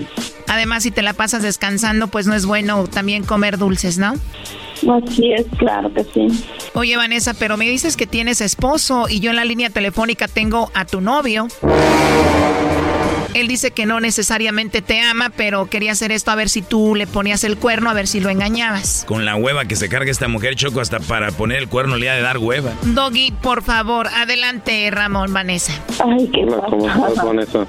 Además, 0.50 0.84
si 0.84 0.92
te 0.92 1.02
la 1.02 1.14
pasas 1.14 1.44
descansando, 1.44 2.08
pues 2.08 2.28
no 2.28 2.34
es 2.34 2.46
bueno 2.46 2.88
también 2.88 3.24
comer 3.24 3.58
dulces, 3.58 3.98
¿no? 3.98 4.16
Así 5.06 5.32
es, 5.32 5.46
claro 5.58 5.94
que 5.94 6.04
sí. 6.04 6.28
Oye, 6.74 6.98
Vanessa, 6.98 7.34
pero 7.34 7.56
me 7.56 7.70
dices 7.70 7.96
que 7.96 8.08
tienes 8.08 8.42
esposo 8.42 9.08
y 9.08 9.20
yo 9.20 9.30
en 9.30 9.36
la 9.36 9.46
línea 9.46 9.70
telefónica 9.70 10.28
tengo 10.28 10.72
a 10.74 10.86
tu 10.86 11.02
novio. 11.02 11.48
Él 13.36 13.48
dice 13.48 13.72
que 13.72 13.86
no 13.86 14.00
necesariamente 14.00 14.82
te 14.82 15.00
ama, 15.02 15.32
pero 15.36 15.68
quería 15.68 15.92
hacer 15.92 16.12
esto 16.12 16.32
a 16.32 16.36
ver 16.36 16.50
si 16.50 16.64
tú 16.64 16.96
le 16.96 17.06
ponías 17.06 17.44
el 17.44 17.58
cuerno, 17.58 17.90
a 17.92 17.94
ver 17.94 18.08
si 18.08 18.20
lo 18.20 18.30
engañabas. 18.30 19.06
Con 19.08 19.24
la 19.24 19.36
hueva 19.36 19.66
que 19.66 19.76
se 19.76 19.88
carga 19.88 20.10
esta 20.10 20.28
mujer, 20.28 20.56
Choco, 20.56 20.82
hasta 20.82 21.00
para 21.00 21.32
poner 21.32 21.60
el 21.60 21.70
cuerno 21.70 21.96
le 21.96 22.10
ha 22.10 22.16
de 22.16 22.22
dar 22.22 22.40
hueva. 22.40 22.72
Doggy, 22.82 23.32
por 23.32 23.62
favor, 23.62 24.08
adelante, 24.08 24.90
Ramón, 24.90 25.32
Vanessa. 25.32 25.74
Ay, 26.04 26.28
qué 26.34 26.44
Hola, 26.44 26.66
¿cómo 26.70 26.88
estás, 26.88 27.24
Vanessa? 27.24 27.68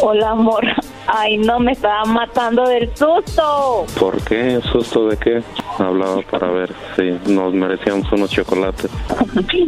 Hola, 0.00 0.30
amor. 0.30 0.64
Ay, 1.06 1.38
no, 1.38 1.60
me 1.60 1.72
estaba 1.72 2.04
matando 2.04 2.66
del 2.68 2.88
susto. 2.96 3.86
¿Por 3.98 4.22
qué? 4.24 4.60
¿Susto 4.72 5.08
de 5.08 5.16
qué? 5.16 5.42
Hablaba 5.78 6.20
para 6.22 6.50
ver 6.50 6.72
si 6.96 7.30
nos 7.30 7.54
merecíamos 7.54 8.10
unos 8.10 8.30
chocolates. 8.30 8.90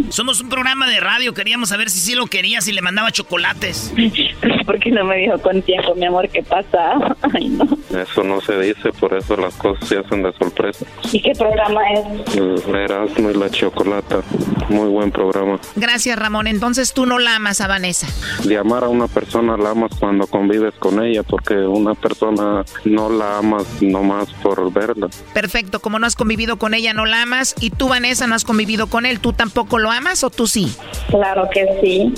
Somos 0.09 0.41
un 0.41 0.49
programa 0.49 0.89
de 0.89 0.99
radio, 0.99 1.33
queríamos 1.35 1.69
saber 1.69 1.91
si 1.91 2.01
sí 2.01 2.15
lo 2.15 2.27
quería, 2.27 2.61
si 2.61 2.73
le 2.73 2.83
mandaba 2.83 3.13
chocolates. 3.13 3.95
¿Por 4.67 4.79
qué 4.81 4.91
no 4.91 5.05
me 5.05 5.17
dijo 5.17 5.39
con 5.39 5.63
tiempo, 5.63 5.95
mi 5.95 6.07
amor, 6.07 6.29
qué 6.29 6.43
pasa? 6.43 7.17
Ay, 7.35 7.49
no. 7.49 7.67
Eso 7.97 8.25
no 8.25 8.41
se 8.41 8.59
dice, 8.59 8.93
por 8.93 9.15
eso 9.15 9.37
las 9.37 9.55
cosas 9.55 9.89
se 9.89 9.99
hacen 9.99 10.23
de 10.23 10.33
sorpresa. 10.33 10.85
¿Y 11.13 11.23
qué 11.23 11.33
programa 11.33 11.81
es? 11.93 12.37
El 12.37 12.75
Erasmo 12.75 13.31
y 13.31 13.35
la 13.35 13.49
Chocolata, 13.49 14.21
muy 14.69 14.89
buen 14.89 15.13
programa. 15.13 15.59
Gracias, 15.77 16.19
Ramón. 16.19 16.49
Entonces 16.49 16.93
tú 16.93 17.07
no 17.07 17.19
la 17.19 17.37
amas 17.37 17.61
a 17.61 17.69
Vanessa. 17.69 18.09
De 18.45 18.59
amar 18.59 18.85
a 18.85 18.89
una 18.89 19.07
persona 19.07 19.57
la 19.57 19.71
amas 19.71 19.93
cuando 19.99 20.08
convives 20.27 20.75
con 20.75 21.03
ella, 21.03 21.23
porque 21.23 21.55
una 21.55 21.95
persona 21.95 22.65
no 22.85 23.09
la 23.11 23.39
amas 23.39 23.65
nomás 23.81 24.29
por 24.43 24.73
verla. 24.73 25.09
Perfecto, 25.35 25.81
como 25.81 25.99
no 25.99 26.07
has 26.07 26.17
convivido 26.17 26.59
con 26.59 26.75
ella, 26.75 26.93
no 26.93 27.07
la 27.07 27.23
amas. 27.23 27.55
Y 27.61 27.71
tú, 27.71 27.89
Vanessa, 27.89 28.27
no 28.27 28.35
has 28.35 28.45
convivido 28.45 28.89
con 28.89 29.07
él. 29.07 29.21
¿Tú 29.21 29.33
tampoco 29.33 29.79
lo 29.79 29.91
amas 29.91 30.25
o 30.25 30.31
tú 30.31 30.47
sí? 30.47 30.73
Claro 31.11 31.49
que 31.53 31.67
sí. 31.81 32.15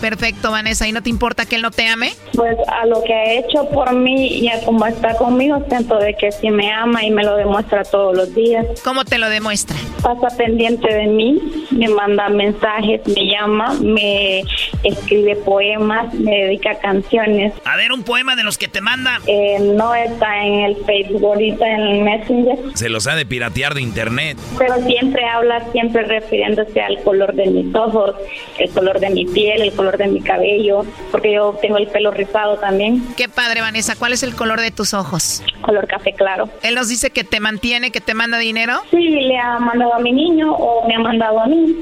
Perfecto, 0.00 0.50
Vanessa. 0.50 0.86
¿Y 0.86 0.92
no 0.92 1.02
te 1.02 1.10
importa 1.10 1.44
que 1.44 1.56
él 1.56 1.62
no 1.62 1.70
te 1.70 1.86
ame? 1.86 2.12
Pues 2.34 2.56
a 2.68 2.86
lo 2.86 3.02
que 3.02 3.12
ha 3.12 3.32
hecho 3.34 3.68
por 3.70 3.92
mí 3.94 4.38
y 4.38 4.48
a 4.48 4.64
cómo 4.64 4.86
está 4.86 5.16
conmigo, 5.16 5.58
siento 5.68 5.98
de 5.98 6.14
que 6.14 6.30
sí 6.30 6.50
me 6.50 6.70
ama 6.70 7.04
y 7.04 7.10
me 7.10 7.24
lo 7.24 7.36
demuestra 7.36 7.82
todos 7.82 8.16
los 8.16 8.34
días. 8.34 8.64
¿Cómo 8.84 9.04
te 9.04 9.18
lo 9.18 9.28
demuestra? 9.28 9.76
Pasa 10.02 10.36
pendiente 10.36 10.92
de 10.92 11.06
mí, 11.06 11.66
me 11.70 11.88
manda 11.88 12.28
mensajes, 12.28 13.00
me 13.08 13.26
llama, 13.26 13.74
me 13.80 14.44
escribe 14.84 15.34
poemas, 15.36 16.14
me 16.14 16.47
dedica 16.48 16.74
canciones. 16.80 17.52
A 17.64 17.76
ver, 17.76 17.92
un 17.92 18.02
poema 18.02 18.36
de 18.36 18.42
los 18.44 18.58
que 18.58 18.68
te 18.68 18.80
manda. 18.80 19.20
Eh, 19.26 19.58
no 19.60 19.94
está 19.94 20.44
en 20.44 20.54
el 20.64 20.76
Facebook, 20.84 21.24
ahorita 21.24 21.66
en 21.66 21.80
el 21.80 22.00
Messenger, 22.04 22.58
Se 22.74 22.88
los 22.88 23.06
ha 23.06 23.14
de 23.14 23.24
piratear 23.26 23.74
de 23.74 23.82
internet. 23.82 24.36
pero 24.58 24.74
siempre 24.86 25.24
habla, 25.24 25.64
siempre 25.72 26.02
refiriéndose 26.04 26.80
al 26.80 27.00
color 27.02 27.34
de 27.34 27.46
mis 27.46 27.74
ojos, 27.74 28.14
el 28.58 28.70
color 28.70 29.00
de 29.00 29.10
mi 29.10 29.24
piel, 29.26 29.62
el 29.62 29.72
color 29.72 29.96
de 29.98 30.06
mi 30.08 30.20
cabello, 30.20 30.84
porque 31.10 31.32
yo 31.34 31.56
tengo 31.62 31.78
el 31.78 31.86
pelo 31.88 32.10
rizado 32.10 32.56
también, 32.56 33.02
Qué 33.16 33.28
padre, 33.28 33.60
Vanessa. 33.60 33.94
¿Cuál 33.96 34.12
es 34.12 34.22
el 34.22 34.34
color 34.34 34.60
de 34.60 34.70
tus 34.70 34.94
ojos? 34.94 35.42
color 35.60 35.86
café 35.86 36.12
claro. 36.14 36.48
Él 36.62 36.74
nos 36.74 36.88
dice 36.88 37.10
que 37.10 37.24
te 37.24 37.40
mantiene, 37.40 37.90
que 37.90 38.00
te 38.00 38.14
manda 38.14 38.38
dinero. 38.38 38.80
Sí, 38.90 38.96
le 38.96 39.36
ha 39.38 39.58
mandado 39.58 39.94
a 39.94 39.98
mi 39.98 40.12
niño 40.12 40.52
o 40.54 40.86
me 40.88 40.94
ha 40.94 40.98
mandado 41.00 41.40
a 41.40 41.46
mí. 41.46 41.74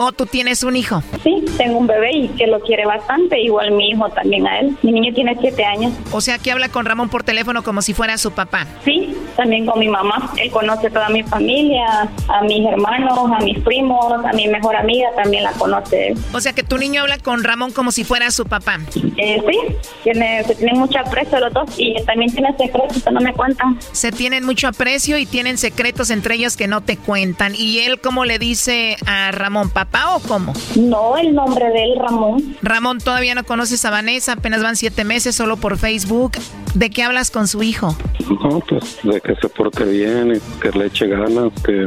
¿O 0.00 0.12
tú 0.12 0.26
tienes 0.26 0.62
un 0.62 0.76
hijo? 0.76 1.02
Sí, 1.24 1.44
tengo 1.56 1.78
un 1.78 1.88
bebé 1.88 2.16
y 2.16 2.28
que 2.28 2.46
lo 2.46 2.60
quiere 2.60 2.86
bastante, 2.86 3.40
igual 3.40 3.72
mi 3.72 3.90
hijo 3.90 4.08
también 4.10 4.46
a 4.46 4.60
él. 4.60 4.76
Mi 4.82 4.92
niño 4.92 5.12
tiene 5.12 5.36
siete 5.40 5.64
años. 5.64 5.92
O 6.12 6.20
sea, 6.20 6.38
que 6.38 6.52
habla 6.52 6.68
con 6.68 6.86
Ramón 6.86 7.08
por 7.08 7.24
teléfono 7.24 7.64
como 7.64 7.82
si 7.82 7.94
fuera 7.94 8.16
su 8.16 8.30
papá. 8.30 8.64
Sí, 8.84 9.12
también 9.36 9.66
con 9.66 9.80
mi 9.80 9.88
mamá. 9.88 10.32
Él 10.36 10.52
conoce 10.52 10.88
toda 10.90 11.08
mi 11.08 11.24
familia, 11.24 12.08
a 12.28 12.42
mis 12.42 12.64
hermanos, 12.64 13.18
a 13.18 13.42
mis 13.42 13.58
primos, 13.58 14.24
a 14.24 14.32
mi 14.34 14.46
mejor 14.46 14.76
amiga 14.76 15.08
también 15.16 15.42
la 15.42 15.52
conoce. 15.52 16.14
O 16.32 16.40
sea, 16.40 16.52
que 16.52 16.62
tu 16.62 16.78
niño 16.78 17.02
habla 17.02 17.18
con 17.18 17.42
Ramón 17.42 17.72
como 17.72 17.90
si 17.90 18.04
fuera 18.04 18.30
su 18.30 18.46
papá. 18.46 18.78
Eh, 19.16 19.42
sí, 19.50 19.58
tiene, 20.04 20.44
se 20.44 20.54
tienen 20.54 20.78
mucho 20.78 21.00
aprecio 21.00 21.40
los 21.40 21.52
dos 21.52 21.70
y 21.76 21.96
también 22.04 22.32
tiene 22.32 22.56
secretos 22.56 23.02
que 23.02 23.10
no 23.10 23.20
me 23.20 23.32
cuentan. 23.32 23.76
Se 23.90 24.12
tienen 24.12 24.44
mucho 24.44 24.68
aprecio 24.68 25.18
y 25.18 25.26
tienen 25.26 25.58
secretos 25.58 26.10
entre 26.10 26.36
ellos 26.36 26.56
que 26.56 26.68
no 26.68 26.82
te 26.82 26.96
cuentan. 26.96 27.54
¿Y 27.56 27.80
él 27.80 28.00
cómo 28.00 28.24
le 28.24 28.38
dice 28.38 28.96
a 29.04 29.32
Ramón, 29.32 29.70
papá 29.70 29.87
o 29.92 30.20
cómo? 30.20 30.52
No, 30.76 31.16
el 31.16 31.34
nombre 31.34 31.68
de 31.70 31.84
él, 31.84 31.98
Ramón. 31.98 32.56
Ramón, 32.62 32.98
todavía 32.98 33.34
no 33.34 33.44
conoces 33.44 33.84
a 33.84 33.90
Vanessa, 33.90 34.32
apenas 34.32 34.62
van 34.62 34.76
siete 34.76 35.04
meses 35.04 35.34
solo 35.34 35.56
por 35.56 35.76
Facebook. 35.78 36.32
¿De 36.74 36.90
qué 36.90 37.02
hablas 37.02 37.30
con 37.30 37.48
su 37.48 37.62
hijo? 37.62 37.96
No, 38.28 38.60
pues 38.60 38.98
de 39.02 39.20
que 39.20 39.34
se 39.36 39.48
porte 39.48 39.84
bien, 39.84 40.36
y 40.36 40.60
que 40.60 40.70
le 40.70 40.86
eche 40.86 41.06
ganas, 41.06 41.52
que 41.64 41.86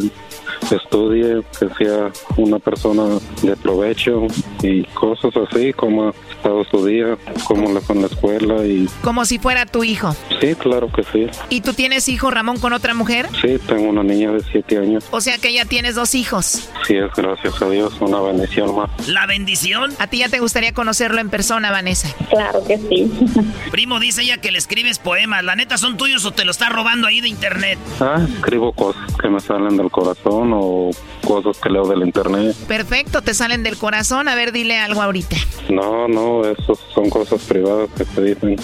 estudie, 0.72 1.41
que 1.59 1.68
sea 1.84 2.12
una 2.38 2.59
persona 2.59 3.03
de 3.41 3.55
provecho 3.57 4.28
y 4.62 4.84
cosas 4.86 5.32
así, 5.36 5.74
como 5.74 6.09
ha 6.09 6.14
estado 6.32 6.64
su 6.66 6.86
día, 6.86 7.18
cómo 7.45 7.72
le 7.72 7.82
fue 7.82 7.95
en 7.95 8.01
la 8.01 8.07
escuela 8.07 8.66
y 8.66 8.88
Como 9.03 9.26
si 9.26 9.39
fuera 9.39 9.66
tu 9.66 9.84
hijo. 9.84 10.16
sí, 10.39 10.55
claro 10.55 10.89
que 10.91 11.03
sí. 11.03 11.28
¿Y 11.49 11.62
tú 11.62 11.74
tienes 11.74 12.07
hijo, 12.09 12.32
Ramón, 12.32 12.57
con 12.59 12.74
otra 12.74 12.93
mujer? 12.93 13.28
Sí, 13.41 13.57
tengo 13.68 13.89
una 13.89 14.03
niña 14.03 14.32
de 14.32 14.41
siete 14.51 14.78
años. 14.78 15.05
O 15.12 15.22
sea 15.22 15.38
que 15.38 15.53
ya 15.53 15.66
tienes 15.66 15.95
dos 15.95 16.16
hijos. 16.16 16.70
Sí, 16.88 16.95
es 16.95 17.12
gracias 17.16 17.62
a 17.62 17.70
Dios, 17.70 17.93
una 17.99 18.20
bendición 18.22 18.76
más. 18.76 18.89
¿La 19.07 19.26
bendición? 19.26 19.91
¿A 19.99 20.07
ti 20.07 20.20
ya 20.20 20.30
te 20.30 20.39
gustaría 20.39 20.74
conocerlo 20.74 21.20
en 21.22 21.30
persona, 21.30 21.72
Vanessa? 21.72 22.07
Claro 22.30 22.64
que 22.66 22.78
sí. 22.78 23.12
Primo, 23.72 23.99
dice 23.99 24.22
ella 24.24 24.38
que 24.38 24.51
le 24.51 24.57
escribes 24.57 24.99
poemas. 24.99 25.43
¿La 25.43 25.55
neta 25.55 25.78
son 25.78 25.97
tuyos 25.97 26.26
o 26.26 26.32
te 26.32 26.45
lo 26.45 26.51
está 26.51 26.70
robando 26.70 27.07
ahí 27.07 27.22
de 27.22 27.28
internet? 27.28 27.78
Ah, 27.99 28.26
escribo 28.38 28.72
cosas 28.74 29.01
que 29.22 29.30
me 29.30 29.39
salen 29.39 29.78
del 29.78 29.91
corazón 29.91 30.51
o 30.54 30.91
cosas 31.26 31.58
que 31.60 31.70
leo 31.70 31.88
del 31.88 32.02
internet. 32.02 32.56
Perfecto, 32.68 33.22
te 33.22 33.34
salen 33.34 33.64
del 33.64 33.78
corazón. 33.78 34.28
A 34.28 34.36
ver, 34.36 34.52
dile 34.52 34.78
algo 34.78 35.02
ahorita. 35.02 35.36
No, 35.70 36.08
no, 36.08 36.45
eso 36.45 36.78
son 36.93 37.10
cosas 37.10 37.41
privadas 37.43 37.89
que 37.97 38.06
se 38.06 38.22
dicen. 38.22 38.58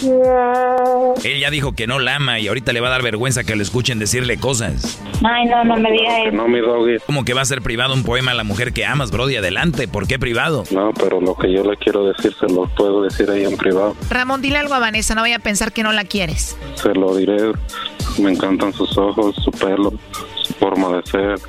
Él 1.24 1.40
ya 1.40 1.50
dijo 1.50 1.74
que 1.74 1.88
no 1.88 2.00
la 2.00 2.16
ama 2.16 2.40
y 2.40 2.48
ahorita 2.48 2.74
le 2.74 2.82
va 2.82 2.88
a 2.88 2.92
dar 2.92 3.04
vergüenza 3.04 3.44
que 3.44 3.56
lo 3.56 3.62
escuchen 3.62 4.00
decirle 4.00 4.38
cosas. 4.38 5.00
Ay, 5.24 5.46
no, 5.46 5.64
no 5.64 5.78
me 5.78 5.92
digas 5.92 6.14
eso. 6.28 6.36
No, 6.36 6.48
mi 6.48 6.60
doggy. 6.60 6.98
¿Cómo 7.06 7.24
que 7.24 7.34
va 7.34 7.42
a 7.42 7.46
ser 7.46 7.62
privado 7.62 7.94
un 7.94 8.04
poema 8.04 8.32
a 8.32 8.34
la 8.34 8.44
mujer 8.44 8.74
que 8.74 8.86
amas, 8.86 9.12
Brody? 9.12 9.38
Adelante, 9.38 9.88
¿por 9.88 10.08
qué 10.08 10.20
privado? 10.20 10.64
No, 10.72 10.92
pero 10.94 11.22
lo 11.22 11.36
que 11.36 11.52
yo 11.52 11.64
le 11.64 11.78
quiero 11.78 12.06
decir 12.08 12.34
se 12.40 12.48
lo 12.54 12.68
puedo 12.68 13.02
decir 13.04 13.30
ahí 13.30 13.46
en 13.46 13.58
privado. 13.58 13.96
Ramón, 14.10 14.42
dile 14.42 14.58
algo 14.58 14.74
a 14.74 14.80
Vanessa, 14.80 15.16
no 15.16 15.22
vaya 15.22 15.38
a 15.38 15.40
pensar 15.40 15.72
que 15.72 15.84
no 15.84 15.92
la 15.94 16.04
quieres. 16.04 16.58
Se 16.76 16.94
lo 16.94 17.16
diré. 17.16 17.38
Me 18.20 18.32
encantan 18.32 18.74
sus 18.74 18.98
ojos, 18.98 19.36
su 19.44 19.52
pelo, 19.52 19.94
su 20.42 20.54
forma 20.56 20.98
de 20.98 21.04
ser. 21.04 21.40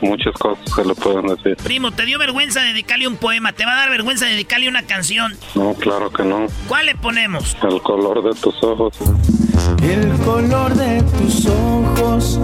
Muchas 0.00 0.34
cosas 0.34 0.58
se 0.74 0.84
le 0.84 0.94
pueden 0.94 1.26
decir. 1.26 1.56
Primo, 1.62 1.90
¿te 1.90 2.04
dio 2.04 2.18
vergüenza 2.18 2.60
dedicarle 2.62 3.08
un 3.08 3.16
poema? 3.16 3.52
¿Te 3.52 3.64
va 3.64 3.72
a 3.72 3.76
dar 3.76 3.90
vergüenza 3.90 4.26
dedicarle 4.26 4.68
una 4.68 4.82
canción? 4.82 5.36
No, 5.54 5.74
claro 5.74 6.10
que 6.10 6.22
no. 6.24 6.46
¿Cuál 6.68 6.86
le 6.86 6.94
ponemos? 6.94 7.56
El 7.62 7.80
color 7.82 8.22
de 8.22 8.40
tus 8.40 8.62
ojos. 8.62 8.94
El 9.82 10.12
color 10.24 10.74
de 10.74 11.02
tus 11.02 11.46
ojos. 11.46 12.40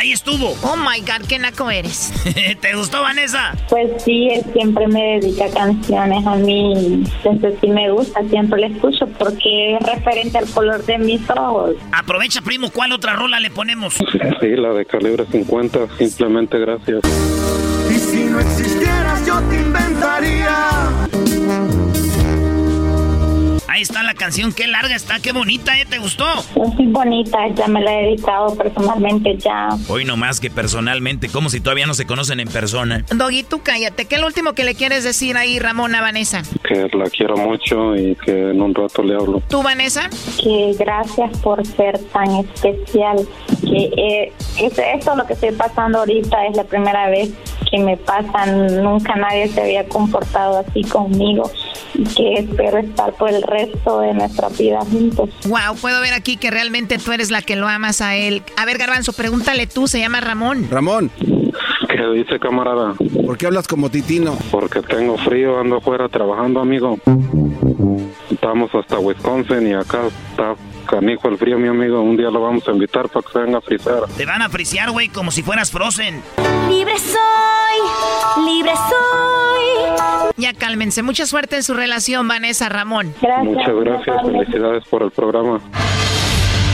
Ahí 0.00 0.12
estuvo. 0.12 0.56
Oh 0.62 0.76
my 0.76 0.98
God, 1.00 1.26
qué 1.28 1.38
naco 1.38 1.70
eres. 1.70 2.10
¿Te 2.62 2.74
gustó, 2.74 3.02
Vanessa? 3.02 3.54
Pues 3.68 4.02
sí, 4.02 4.30
él 4.30 4.42
siempre 4.54 4.88
me 4.88 5.20
dedica 5.20 5.50
canciones 5.50 6.26
a 6.26 6.36
mí. 6.36 7.04
Entonces 7.22 7.58
sí 7.60 7.68
me 7.68 7.90
gusta, 7.90 8.26
siempre 8.30 8.62
le 8.62 8.68
escucho 8.68 9.06
porque 9.18 9.74
es 9.74 9.82
referente 9.82 10.38
al 10.38 10.48
color 10.48 10.82
de 10.86 10.96
mis 10.96 11.20
ojos. 11.28 11.74
Aprovecha, 11.92 12.40
primo, 12.40 12.70
¿cuál 12.70 12.92
otra 12.92 13.12
rola 13.12 13.40
le 13.40 13.50
ponemos? 13.50 13.92
Sí, 14.40 14.48
la 14.56 14.72
de 14.72 14.86
calibre 14.86 15.26
50, 15.30 15.80
simplemente 15.98 16.58
gracias. 16.58 17.02
Y 17.90 17.98
si 17.98 18.24
no 18.24 18.40
existieras, 18.40 19.26
yo 19.26 19.38
te 19.50 19.56
inventaría. 19.56 20.60
Ahí 23.72 23.82
está 23.82 24.02
la 24.02 24.14
canción, 24.14 24.52
qué 24.52 24.66
larga 24.66 24.96
está, 24.96 25.20
qué 25.20 25.30
bonita, 25.30 25.78
¿eh? 25.78 25.86
¿Te 25.88 25.98
gustó? 25.98 26.26
Es 26.40 26.74
muy 26.74 26.86
bonita, 26.86 27.38
ya 27.54 27.68
me 27.68 27.80
la 27.80 28.00
he 28.00 28.06
dedicado 28.06 28.56
personalmente 28.56 29.36
ya. 29.38 29.68
Hoy 29.86 30.04
no 30.04 30.16
más 30.16 30.40
que 30.40 30.50
personalmente, 30.50 31.28
como 31.28 31.50
si 31.50 31.60
todavía 31.60 31.86
no 31.86 31.94
se 31.94 32.04
conocen 32.04 32.40
en 32.40 32.48
persona. 32.48 33.04
Doggy, 33.14 33.44
tú 33.44 33.60
cállate. 33.62 34.06
¿Qué 34.06 34.16
es 34.16 34.20
lo 34.20 34.26
último 34.26 34.54
que 34.54 34.64
le 34.64 34.74
quieres 34.74 35.04
decir 35.04 35.36
ahí, 35.36 35.60
Ramón, 35.60 35.94
a 35.94 36.00
Vanessa? 36.00 36.42
Que 36.68 36.88
la 36.92 37.04
quiero 37.10 37.36
mucho 37.36 37.94
y 37.94 38.16
que 38.16 38.50
en 38.50 38.60
un 38.60 38.74
rato 38.74 39.04
le 39.04 39.14
hablo. 39.14 39.40
¿Tú, 39.48 39.62
Vanessa? 39.62 40.10
Que 40.42 40.74
gracias 40.76 41.38
por 41.38 41.64
ser 41.64 41.96
tan 42.06 42.28
especial, 42.38 43.18
eh, 43.84 44.32
es 44.58 44.78
esto 44.78 45.14
lo 45.16 45.26
que 45.26 45.34
estoy 45.34 45.52
pasando 45.52 46.00
ahorita 46.00 46.46
es 46.46 46.56
la 46.56 46.64
primera 46.64 47.08
vez 47.08 47.30
que 47.70 47.78
me 47.78 47.96
pasan, 47.96 48.82
nunca 48.82 49.14
nadie 49.14 49.48
se 49.48 49.60
había 49.60 49.86
comportado 49.88 50.58
así 50.58 50.82
conmigo 50.82 51.50
y 51.94 52.04
que 52.04 52.34
espero 52.34 52.78
estar 52.78 53.12
por 53.14 53.30
el 53.30 53.42
resto 53.42 54.00
de 54.00 54.14
nuestra 54.14 54.48
vida 54.48 54.80
juntos. 54.80 55.30
Wow, 55.46 55.76
puedo 55.80 56.00
ver 56.00 56.14
aquí 56.14 56.36
que 56.36 56.50
realmente 56.50 56.98
tú 56.98 57.12
eres 57.12 57.30
la 57.30 57.42
que 57.42 57.56
lo 57.56 57.68
amas 57.68 58.00
a 58.00 58.16
él. 58.16 58.42
A 58.56 58.64
ver, 58.64 58.78
Garbanzo, 58.78 59.12
pregúntale 59.12 59.66
tú, 59.66 59.86
se 59.86 60.00
llama 60.00 60.20
Ramón. 60.20 60.68
Ramón. 60.70 61.10
¿Qué 61.88 62.06
dice, 62.14 62.38
camarada? 62.38 62.94
¿Por 63.26 63.36
qué 63.36 63.46
hablas 63.46 63.68
como 63.68 63.90
titino? 63.90 64.36
Porque 64.50 64.80
tengo 64.82 65.16
frío, 65.18 65.60
ando 65.60 65.76
afuera 65.76 66.08
trabajando, 66.08 66.60
amigo. 66.60 66.98
Estamos 68.30 68.74
hasta 68.74 68.98
Wisconsin 68.98 69.68
y 69.68 69.74
acá 69.74 70.00
está 70.30 70.54
canijo 70.90 71.28
el 71.28 71.38
frío, 71.38 71.58
mi 71.58 71.68
amigo. 71.68 72.02
Un 72.02 72.16
día 72.16 72.30
lo 72.30 72.40
vamos 72.40 72.66
a 72.66 72.72
invitar 72.72 73.08
para 73.08 73.24
que 73.24 73.32
se 73.32 73.38
venga 73.38 73.58
a 73.58 73.60
frizar. 73.60 74.02
Te 74.16 74.26
van 74.26 74.42
a 74.42 74.48
frisear, 74.48 74.90
güey, 74.90 75.08
como 75.08 75.30
si 75.30 75.42
fueras 75.42 75.70
Frozen. 75.70 76.22
Libre 76.68 76.98
soy, 76.98 78.44
libre 78.44 78.72
soy. 78.74 80.30
Ya 80.36 80.52
cálmense. 80.54 81.02
Mucha 81.02 81.26
suerte 81.26 81.56
en 81.56 81.62
su 81.62 81.74
relación, 81.74 82.26
Vanessa 82.26 82.68
Ramón. 82.68 83.14
Muchas 83.42 83.74
gracias, 83.74 84.22
felicidades 84.22 84.84
por 84.88 85.02
el 85.02 85.10
programa. 85.10 85.60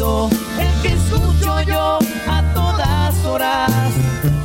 el 0.00 0.80
que 0.80 0.88
escucho 0.94 1.60
yo 1.62 1.98
a 2.26 2.42
todas 2.54 3.14
horas. 3.26 3.70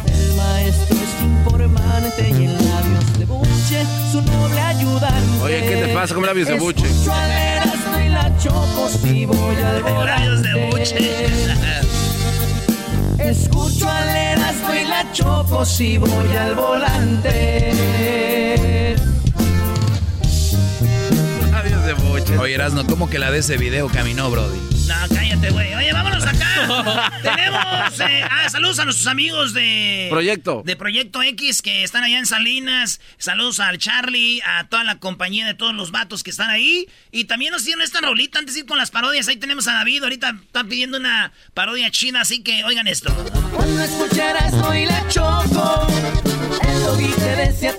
El 0.06 0.36
maestro 0.36 0.98
es 0.98 1.22
informante 1.24 2.30
y 2.30 2.46
el 2.46 2.54
labios 2.54 3.18
de 3.20 3.24
buche, 3.26 3.86
su 4.12 4.22
noble 4.22 4.60
ayudante. 4.60 5.42
Oye, 5.42 5.62
¿qué 5.62 5.78
te 5.78 5.94
pasa 5.94 6.14
con 6.14 6.26
labios 6.26 6.50
de 6.50 6.60
buche? 6.60 6.86
Escucho 6.86 7.14
al 7.14 7.32
Erasmo 7.32 8.00
y 8.06 8.10
la 8.10 8.38
choco 8.38 8.90
si 8.90 9.26
voy 9.26 9.56
al 9.56 9.82
Labios 10.06 10.42
de 10.44 10.54
volante. 10.66 11.26
Escucho 13.30 13.90
al 13.90 14.10
Erasmo 14.10 14.74
y 14.74 14.84
la 14.84 15.10
choco 15.14 15.64
si 15.66 15.98
voy 15.98 16.36
al 16.36 16.56
volante. 16.56 17.96
Oye, 22.40 22.56
Erasno, 22.56 22.86
¿cómo 22.86 23.10
que 23.10 23.20
la 23.20 23.32
de 23.32 23.40
ese 23.40 23.58
video 23.58 23.88
caminó, 23.88 24.30
Brody? 24.30 24.58
No, 24.88 24.96
cállate, 25.16 25.50
güey. 25.52 25.74
Oye, 25.74 25.94
vámonos 25.94 26.26
acá. 26.26 27.12
Tenemos. 27.24 28.00
eh, 28.00 28.24
ah, 28.30 28.50
saludos 28.50 28.80
a 28.80 28.86
nuestros 28.86 29.08
amigos 29.08 29.54
de. 29.54 30.08
Proyecto. 30.10 30.62
De 30.66 30.76
Proyecto 30.76 31.22
X 31.24 31.62
que 31.62 31.84
están 31.84 32.04
allá 32.04 32.20
en 32.20 32.26
Salinas. 32.26 33.00
Saludos 33.18 33.60
al 33.60 33.78
Charlie, 33.78 34.42
a 34.46 34.68
toda 34.68 34.84
la 34.84 35.00
compañía 35.00 35.46
de 35.48 35.54
todos 35.54 35.74
los 35.74 35.92
vatos 35.92 36.24
que 36.24 36.32
están 36.32 36.50
ahí. 36.50 36.88
Y 37.12 37.26
también 37.26 37.52
nos 37.52 37.64
dieron 37.64 37.84
esta 37.84 38.02
rolita 38.02 38.40
antes 38.40 38.56
de 38.56 38.62
ir 38.62 38.66
con 38.66 38.78
las 38.78 38.92
parodias. 38.92 39.28
Ahí 39.28 39.38
tenemos 39.38 39.68
a 39.68 39.74
David. 39.74 40.04
Ahorita 40.04 40.36
está 40.46 40.64
pidiendo 40.64 40.98
una 40.98 41.32
parodia 41.54 41.90
china, 41.92 42.22
así 42.22 42.44
que 42.44 42.64
oigan 42.64 42.88
esto. 42.88 43.14
Cuando 43.54 43.82
escucharas 43.82 44.54
hoy 44.54 44.86
la 44.86 45.08
choco, 45.08 45.88
el 46.62 47.38
decía 47.38 47.78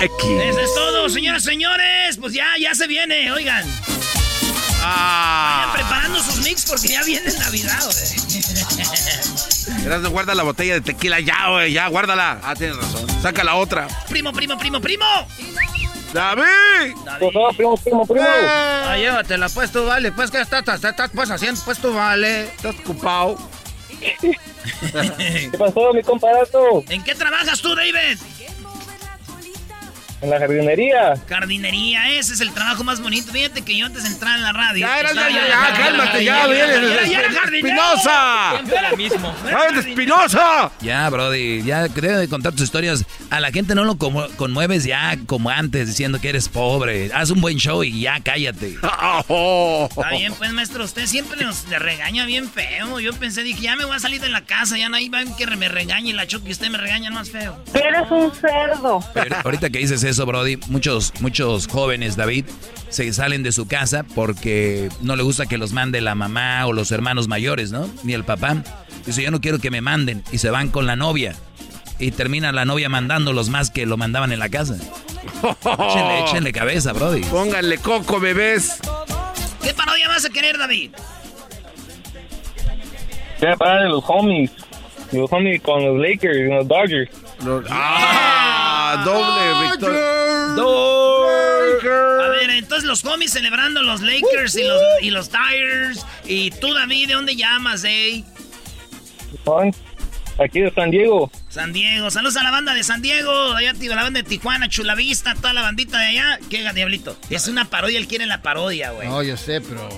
X. 0.00 0.24
Eso 0.24 0.60
es 0.60 0.74
todo, 0.74 1.08
señoras 1.08 1.42
y 1.42 1.46
señores. 1.46 2.16
Pues 2.18 2.32
ya, 2.32 2.46
ya 2.60 2.74
se 2.74 2.86
viene, 2.86 3.32
oigan. 3.32 3.64
Ah. 4.80 5.72
Vayan 5.72 5.74
preparando 5.74 6.22
sus 6.22 6.38
mix 6.44 6.66
porque 6.66 6.88
ya 6.88 7.02
viene 7.02 7.32
Navidad, 7.32 7.84
güey. 7.84 10.08
Guarda 10.10 10.34
la 10.34 10.42
botella 10.42 10.74
de 10.74 10.80
tequila 10.80 11.20
ya, 11.20 11.50
güey, 11.50 11.72
ya, 11.72 11.88
guárdala. 11.88 12.40
Ah, 12.42 12.54
tienes 12.54 12.76
razón. 12.76 13.06
Saca 13.22 13.42
la 13.42 13.56
otra. 13.56 13.88
Primo, 14.08 14.32
primo, 14.32 14.56
primo, 14.56 14.80
primo. 14.80 15.04
¡David! 16.12 16.94
primo, 17.56 17.76
primo, 17.76 18.06
primo. 18.06 18.26
Ah, 18.26 18.96
llévatela, 18.96 19.48
pues 19.48 19.72
tú 19.72 19.84
vale. 19.84 20.12
Pues 20.12 20.30
que 20.30 20.40
estás, 20.40 20.60
estás, 20.60 20.82
estás 20.82 21.10
pues 21.14 21.30
haciendo, 21.30 21.60
pues 21.64 21.78
tú 21.78 21.92
vale. 21.92 22.44
Estás 22.44 22.76
ocupado. 22.80 23.36
¿Qué 24.20 25.58
pasó, 25.58 25.92
mi 25.92 26.02
comparato? 26.02 26.84
¿En 26.88 27.02
qué 27.02 27.14
trabajas 27.14 27.60
tú, 27.60 27.74
David? 27.74 28.18
En 30.20 30.30
la 30.30 30.38
jardinería. 30.38 31.14
Jardinería, 31.28 32.10
ese 32.10 32.34
es 32.34 32.40
el 32.40 32.52
trabajo 32.52 32.82
más 32.82 33.00
bonito. 33.00 33.30
Fíjate 33.32 33.62
que 33.62 33.76
yo 33.76 33.86
antes 33.86 34.02
de 34.02 34.08
entrar 34.10 34.36
en 34.36 34.42
la 34.42 34.52
radio. 34.52 34.86
Ya, 34.86 34.98
era, 34.98 35.08
estaba 35.10 35.30
ya, 35.30 35.46
ya, 35.48 35.72
cálmate, 35.78 36.24
ya, 36.24 36.36
Ya, 36.40 36.46
viene. 36.48 37.10
ya, 37.10 37.18
era 37.20 37.32
jardinero. 37.32 37.68
¡Espinosa! 37.68 38.50
Siempre 38.54 38.76
era 38.78 38.96
mismo. 38.96 39.34
¡Ay, 39.44 39.78
Espinosa! 39.78 40.72
Ya, 40.80 41.08
Brody, 41.08 41.62
ya 41.62 41.86
debe 41.88 42.16
de 42.16 42.28
contar 42.28 42.52
tus 42.52 42.62
historias. 42.62 43.04
A 43.30 43.38
la 43.40 43.52
gente 43.52 43.74
no 43.76 43.84
lo 43.84 43.96
conmueves 43.96 44.84
ya 44.84 45.16
como 45.26 45.50
antes, 45.50 45.86
diciendo 45.86 46.20
que 46.20 46.30
eres 46.30 46.48
pobre. 46.48 47.10
Haz 47.14 47.30
un 47.30 47.40
buen 47.40 47.58
show 47.58 47.84
y 47.84 48.00
ya 48.00 48.18
cállate. 48.20 48.70
Está 48.78 50.10
bien, 50.10 50.34
pues, 50.34 50.52
maestro, 50.52 50.84
usted 50.84 51.06
siempre 51.06 51.44
nos 51.44 51.66
le 51.68 51.78
regaña 51.78 52.26
bien 52.26 52.50
feo. 52.50 52.98
Yo 53.00 53.12
pensé, 53.12 53.42
dije, 53.42 53.60
ya 53.62 53.76
me 53.76 53.84
voy 53.84 53.94
a 53.96 54.00
salir 54.00 54.20
de 54.20 54.28
la 54.28 54.40
casa, 54.40 54.76
ya 54.76 54.88
no 54.88 54.96
hay 54.96 55.08
van 55.08 55.34
que 55.36 55.46
me 55.46 55.68
regañe 55.68 56.10
y 56.10 56.12
la 56.12 56.26
choque 56.26 56.48
y 56.48 56.52
usted 56.52 56.68
me 56.70 56.78
regaña 56.78 57.10
más 57.10 57.30
feo. 57.30 57.56
Eres 57.74 58.10
un 58.10 58.32
cerdo. 58.34 59.00
Pero 59.14 59.36
ahorita 59.44 59.70
que 59.70 59.78
dices 59.78 60.02
eso, 60.08 60.26
Brody, 60.26 60.56
muchos, 60.68 61.12
muchos 61.20 61.68
jóvenes, 61.68 62.16
David, 62.16 62.44
se 62.88 63.12
salen 63.12 63.42
de 63.42 63.52
su 63.52 63.68
casa 63.68 64.04
porque 64.14 64.88
no 65.00 65.16
le 65.16 65.22
gusta 65.22 65.46
que 65.46 65.58
los 65.58 65.72
mande 65.72 66.00
la 66.00 66.14
mamá 66.14 66.66
o 66.66 66.72
los 66.72 66.90
hermanos 66.90 67.28
mayores, 67.28 67.70
¿no? 67.70 67.88
Ni 68.02 68.14
el 68.14 68.24
papá. 68.24 68.62
Dice, 69.06 69.22
yo 69.22 69.30
no 69.30 69.40
quiero 69.40 69.58
que 69.58 69.70
me 69.70 69.80
manden. 69.80 70.22
Y 70.32 70.38
se 70.38 70.50
van 70.50 70.68
con 70.68 70.86
la 70.86 70.96
novia. 70.96 71.34
Y 71.98 72.12
termina 72.12 72.52
la 72.52 72.64
novia 72.64 72.88
mandándolos 72.88 73.48
más 73.48 73.70
que 73.70 73.86
lo 73.86 73.96
mandaban 73.96 74.32
en 74.32 74.38
la 74.38 74.48
casa. 74.48 74.76
Échenle, 75.42 76.20
échenle 76.24 76.52
cabeza, 76.52 76.92
Brody. 76.92 77.22
Pónganle 77.22 77.78
coco, 77.78 78.20
bebés. 78.20 78.78
¿Qué 79.62 79.74
parodia 79.74 80.08
vas 80.08 80.24
a 80.24 80.30
querer, 80.30 80.56
David? 80.58 80.92
Quiero 83.38 83.56
parar 83.56 83.82
de 83.82 83.88
los 83.88 84.04
homies. 84.06 84.50
Los 85.12 85.32
homies 85.32 85.62
con 85.62 85.84
los 85.84 85.98
Lakers 86.00 86.36
y 86.36 86.42
los 86.44 86.66
Dodgers. 86.66 87.10
¡Ah! 87.70 88.37
Doble 89.04 89.68
victoria. 89.70 90.00
A 92.24 92.28
ver, 92.30 92.50
entonces 92.50 92.84
los 92.84 93.04
homies 93.04 93.32
celebrando 93.32 93.82
los 93.82 94.00
Lakers 94.00 94.56
y 94.56 94.64
los, 94.64 94.82
y 95.02 95.10
los 95.10 95.28
Tigers. 95.30 96.04
Y 96.26 96.50
tú, 96.52 96.72
David, 96.74 97.08
¿de 97.08 97.14
dónde 97.14 97.36
llamas, 97.36 97.84
eh? 97.84 98.24
Aquí 100.40 100.60
de 100.60 100.72
San 100.72 100.90
Diego. 100.90 101.30
San 101.48 101.72
Diego. 101.72 102.10
Saludos 102.10 102.36
a 102.36 102.44
la 102.44 102.50
banda 102.52 102.72
de 102.74 102.84
San 102.84 103.02
Diego. 103.02 103.54
Allá, 103.54 103.74
tío, 103.74 103.94
la 103.94 104.04
banda 104.04 104.22
de 104.22 104.28
Tijuana, 104.28 104.68
Chulavista, 104.68 105.34
toda 105.34 105.52
la 105.52 105.62
bandita 105.62 105.98
de 105.98 106.06
allá. 106.06 106.38
¿Qué, 106.48 106.62
Diablito? 106.72 107.16
Es 107.28 107.48
una 107.48 107.64
parodia, 107.64 107.98
él 107.98 108.06
quiere 108.06 108.26
la 108.26 108.40
parodia, 108.40 108.92
güey. 108.92 109.08
No, 109.08 109.22
yo 109.22 109.36
sé, 109.36 109.60
pero. 109.60 109.88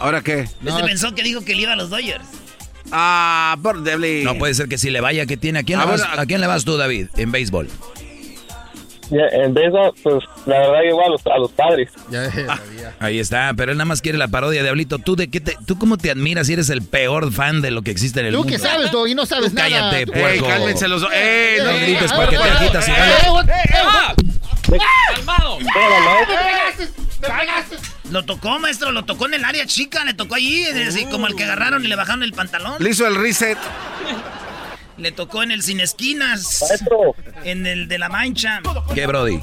¿Ahora 0.00 0.22
qué? 0.22 0.40
Este 0.64 0.82
pensó 0.84 1.14
que 1.14 1.22
dijo 1.22 1.44
que 1.44 1.54
le 1.54 1.62
iba 1.62 1.72
a 1.74 1.76
los 1.76 1.90
Dodgers. 1.90 2.24
Ah, 2.90 3.56
por 3.62 3.82
Deble. 3.82 4.24
No 4.24 4.36
puede 4.36 4.54
ser 4.54 4.68
que 4.68 4.78
si 4.78 4.90
le 4.90 5.00
vaya 5.00 5.26
que 5.26 5.36
tiene. 5.36 5.60
¿A 5.60 5.62
quién, 5.62 5.78
A 5.78 5.84
le 5.84 5.90
ver, 5.92 6.00
vas, 6.00 6.08
a- 6.08 6.20
¿A 6.20 6.26
quién 6.26 6.40
le 6.40 6.46
vas 6.48 6.64
tú, 6.64 6.76
David, 6.76 7.08
en 7.16 7.30
béisbol? 7.32 7.68
En 9.10 9.54
vez 9.54 9.72
de, 9.72 9.92
pues, 10.02 10.24
la 10.46 10.58
verdad, 10.58 10.82
igual 10.88 11.06
a 11.06 11.10
los, 11.10 11.26
a 11.26 11.38
los 11.38 11.52
padres. 11.52 11.90
Ya, 12.10 12.28
Ahí 12.98 13.18
está, 13.20 13.52
pero 13.56 13.72
él 13.72 13.78
nada 13.78 13.86
más 13.86 14.00
quiere 14.02 14.18
la 14.18 14.28
parodia, 14.28 14.62
Diablito. 14.62 14.98
¿Tú 14.98 15.16
de 15.16 15.28
qué 15.28 15.40
te, 15.40 15.56
tú 15.66 15.78
cómo 15.78 15.96
te 15.96 16.10
admiras 16.10 16.46
si 16.48 16.54
eres 16.54 16.70
el 16.70 16.82
peor 16.82 17.32
fan 17.32 17.62
de 17.62 17.70
lo 17.70 17.82
que 17.82 17.90
existe 17.90 18.20
en 18.20 18.26
el 18.26 18.32
Tú 18.32 18.38
mundo? 18.38 18.52
que 18.52 18.58
sabes, 18.58 18.90
Doggy, 18.90 19.14
no 19.14 19.26
sabes 19.26 19.50
Tú 19.50 19.56
nada. 19.56 19.68
cállate, 19.68 20.06
Tú- 20.06 20.12
puerco. 20.12 20.44
Ey, 20.46 20.50
cálmense 20.50 20.88
los 20.88 21.00
dos. 21.02 21.10
¡Eh! 21.14 21.58
No 21.62 21.74
grites 21.76 22.12
a 22.12 22.16
porque 22.16 22.38
ver, 22.38 22.46
te 22.46 22.48
eh, 22.48 22.52
agitas 22.56 22.88
y 22.88 22.90
eh, 22.90 22.94
eh, 22.94 24.14
eh, 24.72 24.78
¡Calmado! 25.14 25.58
Me 25.60 25.66
pegaste. 27.20 27.76
Lo 28.10 28.24
tocó, 28.24 28.58
maestro, 28.58 28.92
lo 28.92 29.04
tocó 29.04 29.26
en 29.26 29.34
el 29.34 29.44
área 29.44 29.66
chica, 29.66 30.04
le 30.04 30.14
tocó 30.14 30.36
allí, 30.36 30.64
así 30.66 31.06
como 31.06 31.26
el 31.26 31.34
que 31.34 31.44
agarraron 31.44 31.84
y 31.84 31.88
le 31.88 31.96
bajaron 31.96 32.22
el 32.22 32.32
pantalón. 32.32 32.74
Le 32.78 32.90
hizo 32.90 33.06
el 33.06 33.16
reset. 33.16 33.58
Le 34.98 35.12
tocó 35.12 35.42
en 35.42 35.50
el 35.50 35.62
sin 35.62 35.80
esquinas. 35.80 36.64
En 37.44 37.66
el 37.66 37.88
de 37.88 37.98
la 37.98 38.08
mancha. 38.08 38.60
¿Qué, 38.94 39.06
Brody? 39.06 39.38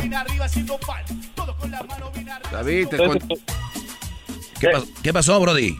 David, 2.51 2.87
te 2.87 2.97
¿Qué, 4.59 4.67
pas- 4.69 4.87
qué 5.03 5.13
pasó, 5.13 5.39
Brody? 5.39 5.75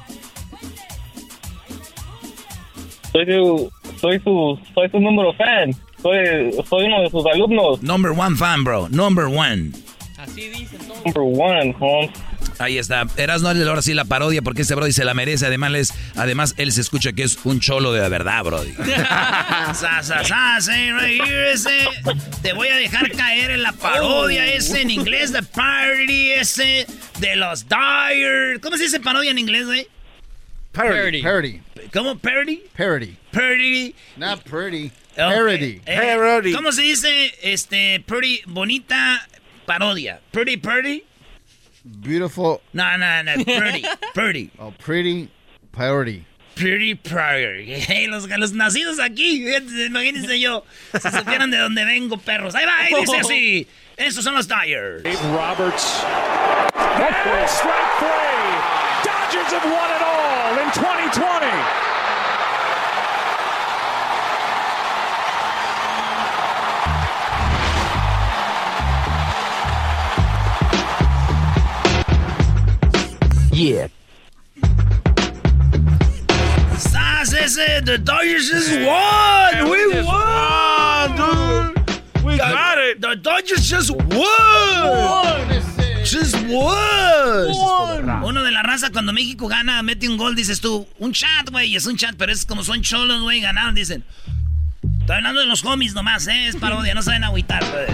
Soy 3.12 3.26
su, 3.26 3.72
soy 4.02 4.20
su, 4.20 4.60
soy 4.74 4.90
su 4.90 5.00
número 5.00 5.34
fan. 5.34 5.72
Soy, 6.02 6.52
soy 6.68 6.86
uno 6.86 7.02
de 7.02 7.10
sus 7.10 7.26
alumnos. 7.26 7.82
Number 7.82 8.12
one 8.12 8.36
fan, 8.36 8.64
bro. 8.64 8.90
Number 8.90 9.26
one. 9.26 9.72
Así 10.24 10.48
dicen 10.50 10.80
todos. 10.88 11.04
Number 11.06 11.24
one, 11.24 11.76
Holmes. 11.80 12.12
Ahí 12.60 12.78
está. 12.78 13.06
Eras 13.18 13.42
no 13.42 13.50
ahora 13.50 13.82
sí 13.82 13.94
la 13.94 14.06
parodia 14.06 14.42
porque 14.42 14.62
este 14.62 14.74
Brody 14.76 14.94
se 14.94 15.04
la 15.04 15.14
merece. 15.14 15.46
Además, 15.46 15.72
les- 15.72 15.94
además, 16.16 16.54
él 16.58 16.72
se 16.72 16.82
escucha 16.82 17.12
que 17.14 17.24
es 17.24 17.38
un 17.44 17.60
cholo 17.60 17.92
de 17.92 18.00
la 18.02 18.10
verdad, 18.10 18.44
Brody. 18.44 18.74
Sa, 19.74 20.02
sa, 20.04 20.24
sa, 20.24 20.62
say 20.62 20.92
right 20.92 21.22
here, 21.22 21.52
ese. 21.52 21.88
Te 22.42 22.54
voy 22.54 22.68
a 22.70 22.76
dejar 22.78 23.12
caer 23.12 23.52
en 23.52 23.64
la 23.64 23.72
parodia 23.74 24.46
ese 24.48 24.82
en 24.82 24.92
inglés, 24.92 25.32
the 25.32 25.42
parody 25.44 26.32
ese 26.32 26.86
de 27.20 27.36
los 27.36 27.66
Dyer. 27.68 28.60
¿Cómo 28.62 28.78
se 28.78 28.84
dice 28.84 29.00
parodia 29.00 29.32
en 29.32 29.40
inglés, 29.40 29.66
güey? 29.66 29.88
Parody. 30.72 31.22
Parody. 31.22 31.62
¿Cómo? 31.92 32.18
Parody? 32.18 32.64
Parody. 32.78 33.16
Parody. 33.32 33.96
Not 34.18 34.44
pretty. 34.44 34.92
Parody. 35.16 35.82
eh, 35.86 36.52
¿Cómo 36.56 36.72
se 36.72 36.82
dice, 36.82 37.34
este, 37.44 38.04
pretty, 38.06 38.42
bonita 38.48 39.28
parodia? 39.66 40.20
Pretty, 40.32 40.58
pretty? 40.58 41.04
Beautiful. 42.02 42.62
No, 42.74 42.96
no, 42.98 43.22
no, 43.24 43.44
pretty, 43.44 43.86
pretty. 44.14 44.52
Oh, 44.60 44.74
pretty 44.80 45.30
parody. 45.72 46.26
Pretty 46.56 46.94
Prairie. 46.96 47.80
Hey, 47.88 48.08
los, 48.08 48.28
los 48.30 48.54
nacidos 48.54 49.00
aquí, 49.00 49.44
fíjate, 49.44 49.88
imagínense 49.88 50.40
yo, 50.40 50.64
si 50.94 51.10
supieran 51.18 51.50
de 51.50 51.58
dónde 51.58 51.84
vengo, 51.84 52.18
perros. 52.18 52.54
Ahí 52.56 52.66
va, 52.66 52.78
ahí 52.80 52.94
dice 53.00 53.18
así. 53.18 53.68
Oh. 53.68 53.74
Estos 53.98 54.24
son 54.24 54.36
los 54.36 54.48
Dyers. 54.48 55.04
Roberts. 55.34 56.04
Strike 57.46 57.92
three. 58.00 58.54
Dodgers 59.04 59.52
have 59.52 59.66
won 59.66 59.90
it 59.92 60.02
all 60.02 60.58
in 60.62 60.70
2020. 60.72 61.48
Yeah. 73.54 73.88
Sas 76.76 77.34
ese, 77.34 77.86
the 77.86 78.00
Dodgers 78.00 78.50
just 78.50 78.72
won. 78.82 79.70
we 79.70 80.02
won, 80.02 81.16
dude. 81.16 82.24
We 82.26 82.38
got 82.38 82.80
it. 82.80 83.00
The 83.00 83.16
Dodgers 83.16 83.70
just 83.70 83.92
won. 83.92 85.62
Just 86.04 86.36
won. 86.48 88.24
Uno 88.24 88.44
de 88.44 88.50
la 88.50 88.64
raza 88.64 88.90
cuando 88.92 89.14
México 89.14 89.48
gana, 89.48 89.84
mete 89.84 90.10
un 90.10 90.18
gol, 90.18 90.34
dices 90.34 90.60
tú, 90.60 90.88
un 90.98 91.14
chat, 91.14 91.52
güey, 91.52 91.76
es 91.76 91.86
un 91.86 91.96
chat, 91.96 92.16
pero 92.18 92.32
es 92.32 92.48
como 92.48 92.64
son 92.64 92.82
cholos, 92.82 93.22
güey, 93.22 93.40
ganaron, 93.40 93.76
dicen. 93.76 94.04
Estoy 95.02 95.18
hablando 95.18 95.42
de 95.42 95.46
los 95.46 95.64
homies 95.64 95.94
nomás, 95.94 96.26
eh, 96.28 96.48
es 96.48 96.56
parodia, 96.56 96.96
no 96.96 97.04
saben 97.04 97.24
agüitar, 97.24 97.64
güey. 97.72 97.86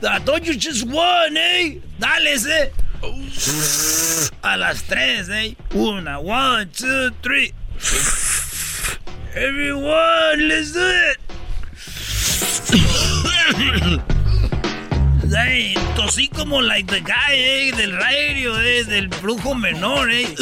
The 0.00 0.20
Dodgers 0.24 0.58
just 0.64 0.84
won, 0.84 1.36
eh. 1.36 1.80
Dale 1.98 2.32
ese. 2.32 2.83
A 4.42 4.56
las 4.56 4.82
tres, 4.84 5.28
eh. 5.28 5.56
Una, 5.74 6.18
one, 6.18 6.66
two, 6.66 7.10
three. 7.22 7.52
Everyone, 9.34 10.48
let's 10.48 10.72
do 10.72 10.80
it. 10.80 11.18
Hey, 15.36 15.74
tosí 15.96 16.28
como 16.28 16.62
like 16.62 16.86
the 16.86 17.00
guy, 17.00 17.32
eh, 17.32 17.72
del 17.76 17.92
radio, 17.92 18.60
eh, 18.60 18.84
del 18.84 19.08
brujo 19.08 19.54
menor, 19.54 20.10
eh. 20.12 20.32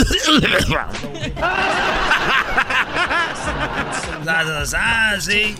Sa, 4.25 4.65
sa, 4.65 5.19
see? 5.19 5.55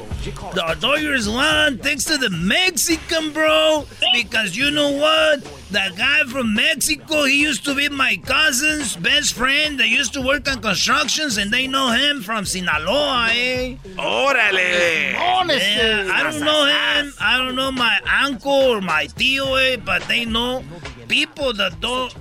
The 0.55 0.77
Dodgers 0.79 1.29
won 1.29 1.79
thanks 1.79 2.05
to 2.05 2.17
the 2.17 2.31
Mexican, 2.31 3.33
bro. 3.33 3.87
Because 4.15 4.57
you 4.57 4.71
know 4.71 4.91
what? 4.93 5.43
That 5.73 5.97
guy 5.97 6.21
from 6.31 6.55
Mexico, 6.55 7.25
he 7.25 7.41
used 7.41 7.65
to 7.65 7.75
be 7.75 7.89
my 7.89 8.17
cousin's 8.25 8.95
best 8.97 9.35
friend. 9.35 9.81
They 9.81 9.87
used 9.87 10.13
to 10.15 10.21
work 10.21 10.49
on 10.51 10.61
constructions, 10.61 11.39
and 11.39 11.51
they 11.51 11.67
know 11.67 11.91
him 11.91 12.23
from 12.23 12.45
Sinaloa, 12.45 13.29
eh? 13.33 13.77
¡Órale! 13.97 15.13
Yeah, 15.13 16.13
I 16.13 16.23
don't 16.23 16.41
know 16.41 16.67
him. 16.67 17.15
I 17.21 17.39
don't 17.39 17.57
know 17.57 17.73
my 17.73 17.99
uncle 18.23 18.53
or 18.53 18.81
my 18.81 19.07
tío, 19.07 19.59
eh, 19.59 19.77
but 19.77 20.03
they 20.03 20.25
know 20.25 20.63
people 21.09 21.53
that 21.55 21.81
don't. 21.81 22.13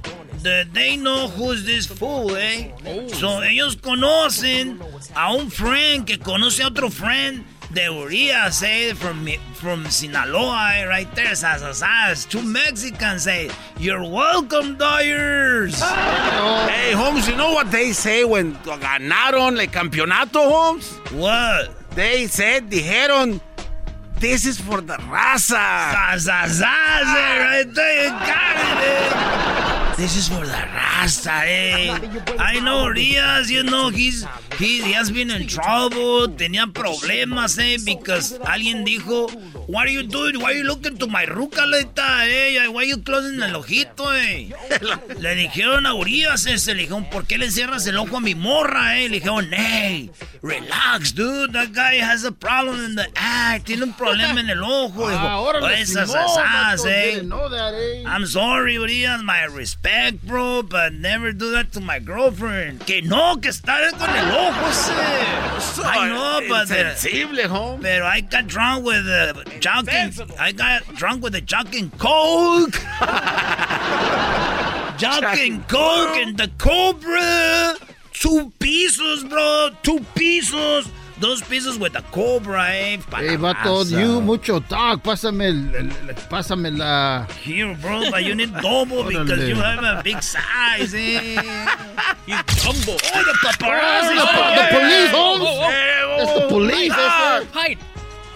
That 0.44 0.74
they 0.74 0.98
know 0.98 1.28
who's 1.28 1.66
this 1.66 1.86
fool, 1.86 2.36
eh? 2.36 2.72
So 3.14 3.42
ellos 3.44 3.76
conocen 3.76 4.80
a 5.16 5.34
un 5.34 5.52
friend 5.52 6.06
que 6.06 6.18
conoce 6.18 6.64
a 6.64 6.68
otro 6.68 6.90
friend 6.90 7.44
de 7.72 7.86
Urias, 7.86 8.64
eh? 8.64 8.94
From 8.96 9.28
from 9.54 9.86
Sinaloa, 9.90 10.72
eh? 10.78 10.86
Right 10.86 11.14
there, 11.14 11.36
sas, 11.36 11.62
sas, 11.62 11.78
sas. 11.78 12.26
Two 12.26 12.42
Mexicans 12.42 13.24
say, 13.24 13.52
"You're 13.78 14.04
welcome, 14.04 14.78
Dyers." 14.78 15.80
Hey, 15.80 16.94
Holmes, 16.94 17.28
you 17.28 17.36
know 17.36 17.54
what 17.54 17.70
they 17.72 17.94
say 17.94 18.24
when 18.24 18.56
ganaron 18.66 19.60
el 19.60 19.68
campeonato, 19.68 20.50
Holmes? 20.50 20.98
What? 21.12 21.70
They 21.96 22.28
said, 22.28 22.70
dijeron, 22.72 23.42
this 24.20 24.46
is 24.46 24.60
for 24.60 24.80
the 24.82 24.96
raza. 24.96 25.92
Eh? 26.64 27.40
Right 27.44 27.74
there, 27.74 28.04
you 28.06 28.10
got 28.10 28.56
it, 28.58 28.88
eh? 28.88 29.91
This 30.02 30.18
is 30.18 30.30
for 30.30 30.44
the 30.44 30.66
Rasta, 30.74 31.30
eh? 31.46 31.94
I 32.40 32.60
know 32.60 32.88
Urias, 32.88 33.52
you 33.52 33.62
know, 33.62 33.90
he's, 33.90 34.26
he, 34.58 34.82
he 34.82 34.94
has 34.94 35.12
been 35.12 35.30
in 35.30 35.46
trouble, 35.46 36.28
tenía 36.30 36.74
problemas, 36.74 37.60
eh? 37.60 37.78
Because 37.86 38.34
alguien 38.40 38.84
dijo, 38.84 39.30
what 39.68 39.86
are 39.86 39.92
you 39.92 40.02
doing? 40.02 40.42
Why 40.42 40.54
are 40.54 40.58
you 40.58 40.64
looking 40.64 40.98
to 40.98 41.06
my 41.06 41.26
ruca, 41.28 41.68
leta, 41.70 42.26
eh? 42.26 42.68
Why 42.68 42.82
are 42.82 42.86
you 42.86 42.98
closing 42.98 43.44
el 43.44 43.54
ojito, 43.56 44.12
eh? 44.16 44.50
Le 45.20 45.36
dijeron 45.36 45.86
a 45.86 45.94
Urias 45.94 46.48
ese, 46.48 46.74
le 46.74 46.88
dijeron, 46.88 47.08
¿por 47.12 47.28
qué 47.28 47.38
le 47.38 47.52
cierras 47.52 47.86
el 47.86 47.98
ojo 47.98 48.18
a 48.18 48.22
mi 48.22 48.34
morra, 48.34 48.98
eh? 49.00 49.08
Le 49.08 49.20
dijeron, 49.20 49.50
hey, 49.54 50.10
relax, 50.42 51.14
dude, 51.14 51.54
that 51.54 51.74
guy 51.74 52.00
has 52.02 52.24
a 52.24 52.32
problem 52.32 52.84
in 52.84 52.96
the 52.96 53.08
eye, 53.16 53.62
tiene 53.64 53.84
un 53.84 53.94
problema 53.94 54.40
en 54.40 54.50
el 54.50 54.64
ojo. 54.64 55.10
Dijo, 55.12 55.22
Ah, 55.22 55.40
órale, 55.42 55.80
esas, 55.80 56.10
esas, 56.10 56.86
eh. 56.88 57.22
eh. 57.22 58.04
I'm 58.08 58.26
sorry, 58.26 58.80
Urias, 58.80 59.22
my 59.22 59.46
respect, 59.46 59.91
bro, 60.24 60.64
but 60.64 60.94
never 60.94 61.32
do 61.32 61.52
that 61.52 61.72
to 61.74 61.80
my 61.82 62.00
girlfriend. 62.00 62.86
Que 62.86 63.02
no, 63.02 63.36
que 63.38 63.50
está 63.50 63.90
con 63.98 64.10
el 64.10 64.32
ojo 64.32 64.70
ese. 64.70 64.92
I 65.84 66.10
know, 66.10 66.42
but... 66.48 66.72
uh, 66.72 66.76
Insensible, 66.76 67.48
home. 67.48 67.82
Pero 67.82 68.06
I 68.06 68.22
got 68.22 68.48
drunk 68.48 68.86
with 68.86 69.06
the 69.06 69.44
jogging. 69.60 70.14
I 70.40 70.52
got 70.52 70.84
drunk 70.96 71.24
with 71.24 71.34
the 71.34 71.42
jogging 71.42 71.92
coke. 71.98 72.74
jogging 74.98 75.64
coke 75.64 76.18
and 76.18 76.38
the 76.38 76.50
cobra. 76.58 77.76
Two 78.14 78.52
pieces, 78.60 79.24
bro. 79.24 79.70
Two 79.84 80.00
pieces. 80.16 80.88
Dos 81.22 81.42
pieces 81.44 81.78
with 81.78 81.94
the 81.94 82.02
cobra, 82.12 82.66
eh. 82.72 82.98
pa' 83.10 83.18
Hey, 83.18 83.38
la 83.38 83.54
vato, 83.54 83.84
you 83.86 84.20
mucho 84.22 84.60
talk. 84.60 85.04
Pásame 85.04 85.50
el, 85.50 85.76
el- 85.76 86.10
el- 86.10 86.16
pásame 86.30 86.76
la. 86.76 87.28
Here, 87.44 87.76
bro, 87.76 88.10
but 88.10 88.24
you 88.26 88.34
need 88.34 88.52
double 88.56 89.04
because 89.04 89.48
you 89.48 89.54
have 89.56 89.84
a 89.84 90.02
big 90.04 90.22
size, 90.24 90.96
eh? 90.96 91.40
You 92.26 92.38
jumbo. 92.58 92.94
Oh, 92.94 93.24
the 93.24 93.34
paparazzi. 93.44 94.18
Oh, 94.18 94.56
the 94.58 94.66
police, 94.74 95.12
Holmes. 95.12 95.44
It's 96.22 96.34
the 96.40 96.48
police. 96.50 96.92
Ah. 96.96 97.44
that's 97.54 97.70
it. 97.70 97.78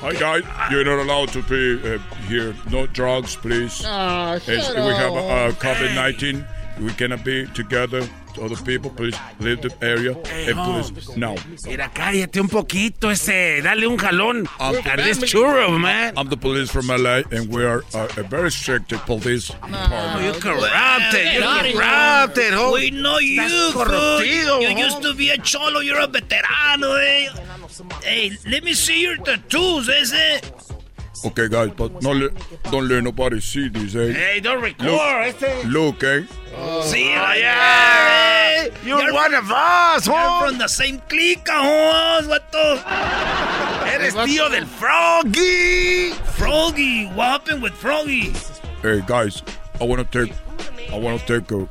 Hi 0.02 0.14
guys, 0.14 0.44
you're 0.70 0.84
not 0.86 1.00
allowed 1.00 1.30
to 1.30 1.42
be 1.44 1.82
uh, 1.82 1.98
here. 2.28 2.54
No 2.70 2.86
drugs, 2.86 3.36
please. 3.36 3.82
Ah, 3.84 4.34
As 4.34 4.44
shut 4.44 4.76
we 4.76 4.94
have 4.94 5.14
uh. 5.14 5.52
COVID-19. 5.58 6.46
We 6.80 6.92
cannot 6.94 7.24
be 7.24 7.46
together. 7.48 8.08
Other 8.42 8.58
people, 8.58 8.90
please 8.92 9.16
leave 9.40 9.62
the 9.62 9.74
area. 9.82 10.14
Hey, 10.28 10.52
and 10.52 10.60
please, 10.60 11.16
now. 11.16 11.36
Mira, 11.66 11.90
cállate 11.90 12.42
un 12.42 12.50
poquito 12.50 13.10
ese. 13.10 13.62
Dale 13.62 13.88
un 13.88 13.98
jalón. 13.98 14.46
a 14.60 14.74
this 14.98 15.20
churro, 15.20 15.80
man. 15.80 16.14
I'm 16.18 16.28
the 16.28 16.36
police 16.36 16.70
from 16.70 16.88
LA, 16.88 17.22
and 17.32 17.50
we 17.50 17.64
are 17.64 17.84
uh, 17.94 18.10
a 18.18 18.24
very 18.24 18.52
strict 18.52 18.90
police 19.06 19.48
department. 19.48 20.26
You 20.26 20.42
corrupted. 20.42 21.34
You 21.34 21.74
corrupted. 21.78 22.74
We 22.74 22.92
know 22.92 23.20
you, 23.20 23.72
corruptido, 23.72 24.62
You 24.62 24.78
used 24.78 25.02
to 25.02 25.14
be 25.14 25.30
a 25.30 25.38
cholo. 25.38 25.80
You're 25.80 26.02
a 26.02 26.08
veterano, 26.08 27.00
eh? 27.02 27.30
Hey, 28.04 28.32
let 28.50 28.64
me 28.64 28.74
see 28.74 29.02
your 29.02 29.18
tattoos, 29.18 29.88
ese. 29.88 30.42
Okay, 31.26 31.48
guys, 31.50 31.72
but 31.76 32.02
no 32.04 32.12
let, 32.12 32.32
don't 32.72 32.88
let 32.88 33.04
nobody 33.04 33.40
see 33.42 33.68
this, 33.68 33.96
eh? 33.96 34.14
Hey, 34.14 34.40
don't 34.40 34.62
record. 34.62 34.86
Look, 34.86 35.02
este. 35.02 35.66
look 35.66 36.04
eh? 36.04 36.22
See 36.84 37.10
you 37.12 37.18
Oh, 37.18 37.22
right 37.24 37.40
yeah, 37.40 38.62
there, 38.62 38.72
eh? 38.72 38.76
You're 38.86 39.12
one 39.14 39.34
of 39.34 39.50
us, 39.52 40.06
You're 40.06 40.16
Holmes. 40.16 40.50
from 40.52 40.58
the 40.60 40.68
same 40.68 41.00
clique, 41.10 41.48
Holmes. 41.50 42.28
What 42.28 42.52
the? 42.52 42.80
Eres 43.92 44.14
tío 44.14 44.50
del 44.52 44.66
Froggy. 44.66 46.12
Froggy. 46.38 47.08
What 47.08 47.26
happened 47.28 47.64
with 47.64 47.74
Froggy? 47.74 48.34
Hey, 48.84 49.02
guys, 49.08 49.42
I 49.82 49.84
want 49.86 50.10
to 50.10 50.26
take, 50.26 50.36
I 50.94 51.00
want 51.00 51.20
to 51.22 51.40
take 51.40 51.52
a, 51.52 51.68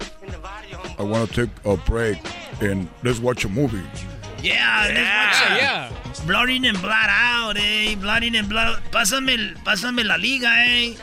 I 0.99 1.03
want 1.05 1.31
to 1.31 1.47
take 1.47 1.51
a 1.65 1.77
break 1.77 2.19
and 2.61 2.89
let's 3.05 3.21
watch 3.21 3.45
a 3.45 3.49
movie. 3.49 3.83
Yeah, 4.45 4.93
let's 4.93 5.41
watch 5.41 5.51
it. 5.51 5.57
yeah. 5.63 5.89
Blood 6.27 6.51
in 6.51 6.65
and 6.67 6.81
blood 6.81 7.09
out, 7.09 7.57
eh. 7.57 7.95
Blood 7.97 8.23
in 8.25 8.35
and 8.35 8.49
blood 8.49 8.77
out. 8.77 8.81
Pásame, 8.93 9.35
el- 9.35 9.55
pásame 9.65 10.05
la 10.05 10.17
liga, 10.17 10.49
eh. 10.69 10.95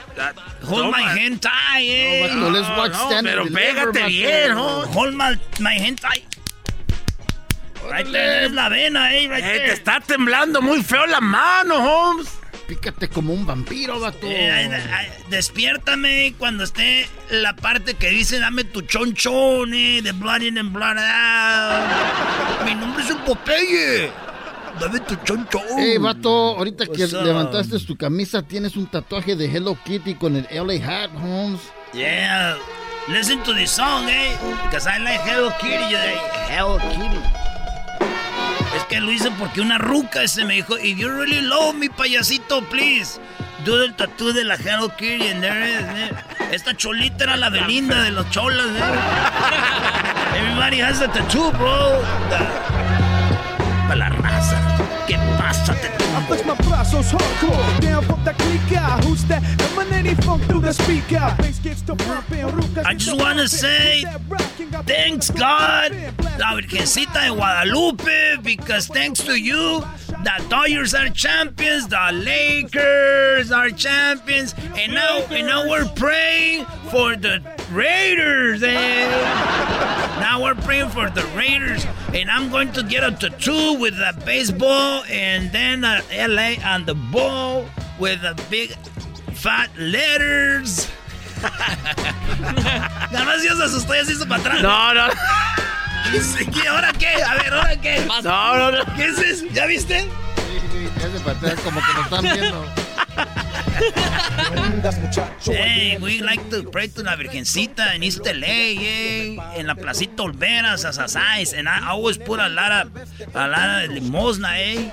Hold 0.64 0.92
my 0.92 1.02
hand 1.02 1.42
tie, 1.42 1.82
eh. 1.82 2.30
No, 2.34 2.46
vato, 2.46 2.52
let's 2.54 2.70
watch 2.78 2.92
No, 2.94 3.08
Stand 3.10 3.28
pero 3.28 3.46
pégate 3.46 4.06
bien, 4.08 4.54
¿no? 4.56 4.82
Hold 4.94 5.16
my, 5.16 5.36
my 5.60 5.74
hand 5.74 6.00
tie. 6.00 6.24
Right 7.90 8.06
there, 8.12 8.46
es 8.46 8.52
la 8.52 8.70
vena, 8.70 9.14
eh. 9.16 9.28
Right 9.28 9.44
Eh, 9.44 9.48
there. 9.58 9.66
te 9.68 9.74
está 9.74 10.00
temblando 10.02 10.62
muy 10.62 10.84
feo 10.84 11.06
la 11.08 11.20
mano, 11.20 11.76
Holmes. 11.82 12.30
Pícate 12.72 13.10
como 13.10 13.34
un 13.34 13.46
vampiro, 13.46 14.00
vato. 14.00 14.26
Eh, 14.26 14.50
ay, 14.50 14.70
ay, 14.94 15.08
despiértame 15.30 16.34
cuando 16.38 16.64
esté 16.64 17.06
la 17.30 17.54
parte 17.54 17.96
que 17.96 18.10
dice 18.10 18.40
dame 18.40 18.64
tu 18.64 18.80
chonchón, 18.80 19.74
eh, 19.74 20.02
de 20.02 20.14
blood 20.14 20.44
in 20.44 20.58
and 20.58 20.72
blood 20.72 20.98
out. 20.98 22.64
Mi 22.64 22.74
nombre 22.74 23.04
es 23.04 23.10
el 23.10 23.18
Popeye. 23.18 24.10
Dame 24.80 25.02
tu 25.02 25.16
chonchón. 25.26 25.64
Hey, 25.78 25.98
vato, 25.98 26.30
ahorita 26.30 26.86
que 26.88 27.04
up? 27.04 27.26
levantaste 27.26 27.78
tu 27.80 27.98
camisa, 27.98 28.42
tienes 28.42 28.78
un 28.78 28.88
tatuaje 28.88 29.36
de 29.36 29.54
Hello 29.54 29.78
Kitty 29.84 30.16
con 30.16 30.38
el 30.38 30.48
LA 30.50 30.76
Hat, 30.76 31.12
Holmes. 31.14 31.60
Yeah, 31.94 32.56
listen 33.10 33.44
to 33.44 33.54
this 33.54 33.72
song, 33.72 34.08
eh, 34.08 34.32
because 34.64 34.88
I 34.88 34.98
like 35.04 35.20
Hello 35.30 35.52
Kitty. 35.60 35.94
Hello 36.48 36.78
Kitty. 36.78 37.51
Es 38.76 38.86
que 38.86 39.00
lo 39.00 39.12
hice 39.12 39.30
porque 39.32 39.62
una 39.62 39.78
ruca 39.78 40.24
ese 40.24 40.46
me 40.46 40.56
dijo, 40.56 40.78
if 40.78 40.98
you 40.98 41.10
really 41.10 41.42
love 41.42 41.76
me, 41.76 41.90
payasito, 41.90 42.62
please, 42.70 43.20
do 43.66 43.78
the 43.78 43.94
tattoo 43.94 44.32
de 44.32 44.44
la 44.44 44.56
Hello 44.56 44.90
Kitty 44.96 45.28
and 45.28 45.42
there 45.42 45.62
is, 45.62 45.82
eh. 45.82 46.12
Esta 46.52 46.76
cholita 46.76 47.26
era 47.26 47.38
la 47.38 47.50
Belinda 47.50 48.02
de 48.02 48.12
los 48.12 48.30
cholas, 48.30 48.68
eh. 48.68 50.38
Everybody 50.38 50.80
has 50.82 51.02
a 51.02 51.08
tattoo, 51.08 51.52
bro. 51.52 52.02
Para 53.88 53.96
la 53.96 54.10
raza. 54.10 54.58
¿Qué 55.06 55.18
pasa, 55.38 55.76
te 56.28 56.34
I 56.34 56.38
flex 56.38 56.46
my 56.46 56.56
brazos 56.68 57.12
hardcore, 57.12 57.82
down 57.82 58.04
the 58.24 58.32
clica. 58.32 59.04
Who's 59.04 59.24
that? 59.26 59.44
Emanating 59.72 60.16
funk 60.18 60.44
through 60.44 60.62
the 60.62 60.74
speaker. 60.74 61.36
Bass 61.38 61.60
gets 61.60 61.82
to 61.84 61.96
pumping, 61.96 62.46
I 62.86 62.94
just 62.94 63.18
want 63.18 63.40
to 63.40 63.48
say 63.48 64.04
thanks 64.86 65.30
God, 65.30 65.92
la 66.40 66.56
Virgencita 66.56 67.28
de 67.28 67.36
Guadalupe, 67.36 68.38
because 68.44 68.88
thanks 68.88 69.24
to 69.24 69.40
you, 69.40 69.82
the 70.08 70.46
Dodgers 70.50 70.94
are 70.94 71.10
champions, 71.10 71.88
the 71.88 72.12
Lakers 72.14 73.52
are 73.52 73.70
champions, 73.70 74.54
and 74.78 74.94
now 74.94 75.20
and 75.30 75.48
now 75.48 75.68
we're 75.70 75.90
praying 75.96 76.66
for 76.90 77.16
the 77.16 77.42
Raiders. 77.72 78.62
Eh? 78.64 79.88
Now 80.22 80.44
we're 80.44 80.54
praying 80.54 80.90
for 80.90 81.10
the 81.10 81.26
Raiders, 81.36 81.84
and 82.14 82.30
I'm 82.30 82.52
going 82.52 82.72
to 82.74 82.84
get 82.84 83.04
a 83.04 83.12
tattoo 83.12 83.80
with 83.80 83.96
a 83.96 84.14
baseball 84.24 85.04
and 85.10 85.52
then 85.52 85.84
a 85.84 86.02
LA 86.12 86.56
on 86.66 86.86
the 86.86 86.94
ball 86.94 87.66
with 88.00 88.24
a 88.24 88.36
big 88.50 88.72
fat 89.34 89.70
letters. 89.78 90.88
Nada 93.12 93.26
más 93.26 93.42
Dios 93.42 93.58
se 93.58 93.64
asustó 93.64 93.96
y 93.96 94.00
así 94.00 94.14
hizo 94.14 94.28
para 94.28 94.42
atrás. 94.42 94.62
No, 94.62 94.94
no. 94.94 95.08
Sí, 96.22 96.48
¿Y 96.52 96.68
ahora 96.68 96.92
qué? 96.94 97.24
A 97.24 97.36
ver, 97.36 97.54
¿ahora 97.54 97.76
qué? 97.78 98.06
No, 98.24 98.58
no, 98.58 98.72
no. 98.72 98.96
¿Qué 98.96 99.06
es 99.06 99.18
eso? 99.20 99.46
¿Ya 99.54 99.66
viste? 99.66 100.06
Te 101.00 101.06
hace 101.06 101.20
para 101.24 101.38
atrás 101.38 101.60
como 101.64 101.80
que 101.80 101.94
nos 101.94 102.04
están 102.04 102.24
viendo. 102.24 102.81
Hey, 105.42 105.98
we 106.02 106.22
like 106.22 106.50
to 106.52 106.64
pray 106.64 106.88
to 106.88 107.04
la 107.04 107.16
Virgencita 107.16 107.96
in 107.96 108.04
East 108.04 108.22
LA, 108.26 108.78
eh, 108.78 109.38
en 109.56 109.66
la 109.68 109.74
placita 109.76 110.24
Olveras, 110.24 110.86
as 110.86 110.98
asais, 111.00 111.54
and 111.58 111.68
I 111.68 111.90
always 111.90 112.18
put 112.18 112.40
a 112.40 112.50
lot 112.50 112.72
of, 112.72 113.36
a 113.36 113.48
lot 113.48 113.86
of 113.86 113.92
limosna, 113.92 114.50
eh. 114.58 114.92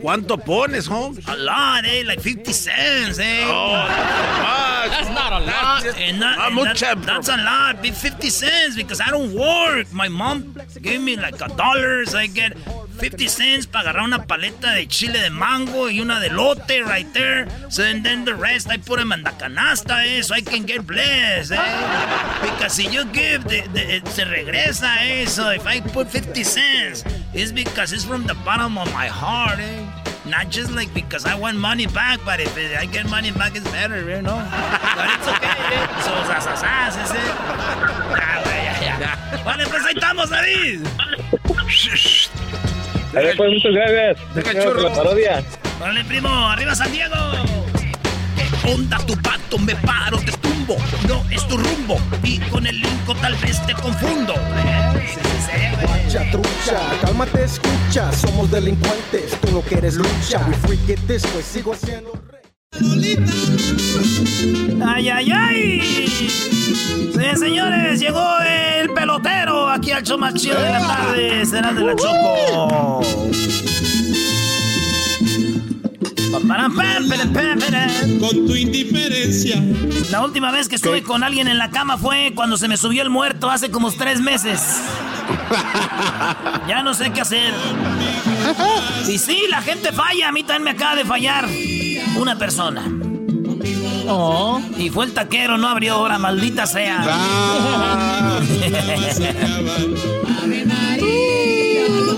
¿Cuánto 0.00 0.38
pones, 0.38 0.86
Holmes? 0.86 1.18
A 1.28 1.36
lot, 1.36 1.84
eh, 1.84 2.02
like 2.06 2.20
50 2.20 2.52
cents, 2.52 3.18
eh. 3.18 3.44
Oh, 3.46 3.86
that's 4.88 5.10
not 5.10 5.32
a 5.32 5.40
lot. 5.44 5.84
And 5.98 6.20
that, 6.22 6.36
Ah, 6.38 6.46
and 6.46 6.54
mucha, 6.54 6.94
that- 6.94 7.02
that's 7.04 7.28
a 7.28 7.36
lot, 7.36 7.82
be 7.82 7.90
50 7.90 8.30
cents, 8.30 8.74
because 8.76 9.00
I 9.00 9.10
don't 9.10 9.34
work. 9.34 9.92
My 9.92 10.08
mom 10.08 10.56
gave 10.80 11.00
me 11.02 11.16
like 11.16 11.40
a 11.40 11.48
dollar, 11.48 12.04
so 12.06 12.18
I 12.18 12.26
get 12.26 12.56
50 12.98 13.28
cents 13.28 13.66
para 13.66 13.90
agarrar 13.90 14.04
una 14.04 14.26
paleta 14.26 14.72
de 14.72 14.86
chile 14.86 15.18
de 15.20 15.30
mango 15.30 15.90
y 15.90 16.00
una 16.00 16.20
de 16.20 16.30
lote 16.30 16.82
right 16.82 17.10
there. 17.12 17.48
So 17.68 17.82
and 17.82 18.04
then 18.04 18.24
the 18.24 18.34
rest 18.34 18.70
I 18.70 18.78
put 18.78 18.98
them 18.98 19.12
in 19.12 19.22
the 19.22 19.30
canasta, 19.30 20.04
eh, 20.06 20.22
so 20.22 20.34
I 20.34 20.40
can 20.42 20.64
get 20.64 20.86
blessed, 20.86 21.52
eh. 21.52 22.40
Because 22.42 22.78
if 22.78 22.92
you 22.92 23.04
give, 23.06 23.44
the, 23.44 23.62
the, 23.72 24.10
se 24.10 24.24
regresa, 24.24 24.96
eh. 25.00 25.26
So 25.26 25.50
if 25.50 25.66
I 25.66 25.80
put 25.80 26.08
50 26.08 26.44
cents, 26.44 27.04
it's 27.34 27.52
because 27.52 27.92
it's 27.92 28.04
from 28.04 28.26
the 28.26 28.34
bottom 28.44 28.78
of 28.78 28.92
my 28.92 29.06
heart, 29.06 29.58
eh. 29.58 29.86
Not 30.24 30.50
just 30.50 30.70
like 30.70 30.94
because 30.94 31.24
I 31.24 31.34
want 31.34 31.58
money 31.58 31.86
back, 31.86 32.20
but 32.24 32.40
if 32.40 32.56
I 32.56 32.86
get 32.86 33.10
money 33.10 33.32
back, 33.32 33.56
it's 33.56 33.68
better, 33.70 34.00
you 34.00 34.22
know? 34.22 34.38
But 34.38 35.10
it's 35.10 35.28
okay, 35.28 35.58
eh. 35.74 36.00
So, 36.00 36.10
sasasas. 36.30 37.12
Ah, 38.14 38.62
ya. 38.64 38.71
Vale, 39.44 39.66
pues 39.66 39.84
ahí 39.84 39.94
estamos, 39.94 40.30
David. 40.30 40.80
Ahí 43.14 43.36
pues, 43.36 43.50
muchas 43.50 43.72
gracias. 43.72 44.18
La 44.82 44.94
parodia. 44.94 45.44
Vale, 45.78 46.04
primo, 46.04 46.28
arriba 46.28 46.74
San 46.74 46.90
Diego. 46.92 47.14
¿Qué 48.36 48.72
onda 48.72 48.98
tu 48.98 49.14
pato? 49.20 49.58
Me 49.58 49.74
paro, 49.76 50.18
te 50.18 50.32
tumbo. 50.32 50.76
No 51.08 51.24
es 51.30 51.46
tu 51.48 51.56
rumbo. 51.56 51.98
Y 52.22 52.38
con 52.38 52.66
el 52.66 52.80
linko 52.80 53.14
tal 53.16 53.34
vez 53.36 53.64
te 53.66 53.74
confundo. 53.74 54.34
Guacha, 55.82 56.30
trucha, 56.30 56.80
cálmate, 57.02 57.44
escucha. 57.44 58.12
Somos 58.12 58.50
delincuentes, 58.50 59.38
tú 59.40 59.52
no 59.52 59.60
quieres 59.62 59.96
lucha. 59.96 60.46
We 60.68 60.76
it 60.92 61.00
this 61.06 61.24
way, 61.34 61.42
sigo 61.42 61.74
siendo. 61.74 62.12
¡Ay, 64.84 65.08
ay, 65.10 65.32
ay! 65.32 66.61
Sí, 66.74 67.36
señores, 67.38 68.00
llegó 68.00 68.26
el 68.40 68.90
pelotero 68.90 69.68
aquí 69.68 69.92
al 69.92 70.02
show 70.02 70.18
más 70.18 70.34
chido 70.34 70.60
de 70.60 70.70
la 70.70 70.80
tarde. 70.80 71.46
Será 71.46 71.72
de 71.72 71.84
la 71.84 71.94
Choco. 71.96 73.02
Con 78.20 78.46
tu 78.46 78.54
indiferencia. 78.54 79.62
La 80.10 80.24
última 80.24 80.50
vez 80.50 80.68
que 80.68 80.76
estuve 80.76 81.02
con 81.02 81.22
alguien 81.22 81.48
en 81.48 81.58
la 81.58 81.70
cama 81.70 81.98
fue 81.98 82.32
cuando 82.34 82.56
se 82.56 82.68
me 82.68 82.76
subió 82.76 83.02
el 83.02 83.10
muerto 83.10 83.50
hace 83.50 83.70
como 83.70 83.92
tres 83.92 84.20
meses. 84.20 84.60
Ya 86.66 86.82
no 86.82 86.94
sé 86.94 87.10
qué 87.12 87.20
hacer. 87.20 87.52
Y 89.08 89.18
sí, 89.18 89.44
la 89.50 89.60
gente 89.60 89.92
falla. 89.92 90.28
A 90.28 90.32
mí 90.32 90.42
también 90.42 90.64
me 90.64 90.70
acaba 90.70 90.96
de 90.96 91.04
fallar 91.04 91.46
una 92.16 92.38
persona. 92.38 92.82
Y 94.76 94.90
fue 94.90 95.06
el 95.06 95.14
taquero, 95.14 95.56
no 95.58 95.68
abrió 95.68 95.94
ahora, 95.94 96.18
maldita 96.18 96.66
sea. 96.66 97.02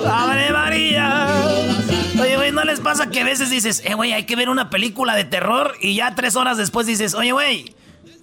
¡Abre 0.07 0.51
María! 0.53 1.27
Oye, 2.21 2.37
güey, 2.37 2.53
¿no 2.53 2.65
les 2.65 2.81
pasa 2.81 3.11
que 3.11 3.21
a 3.21 3.25
veces 3.25 3.51
dices, 3.51 3.83
eh, 3.85 3.95
güey, 3.95 4.13
hay 4.13 4.25
que 4.25 4.37
ver 4.37 4.49
una 4.49 4.71
película 4.71 5.15
de 5.15 5.25
terror 5.25 5.75
y 5.81 5.95
ya 5.97 6.15
tres 6.15 6.37
horas 6.37 6.57
después 6.57 6.87
dices, 6.87 7.15
oye, 7.15 7.33
güey, 7.33 7.75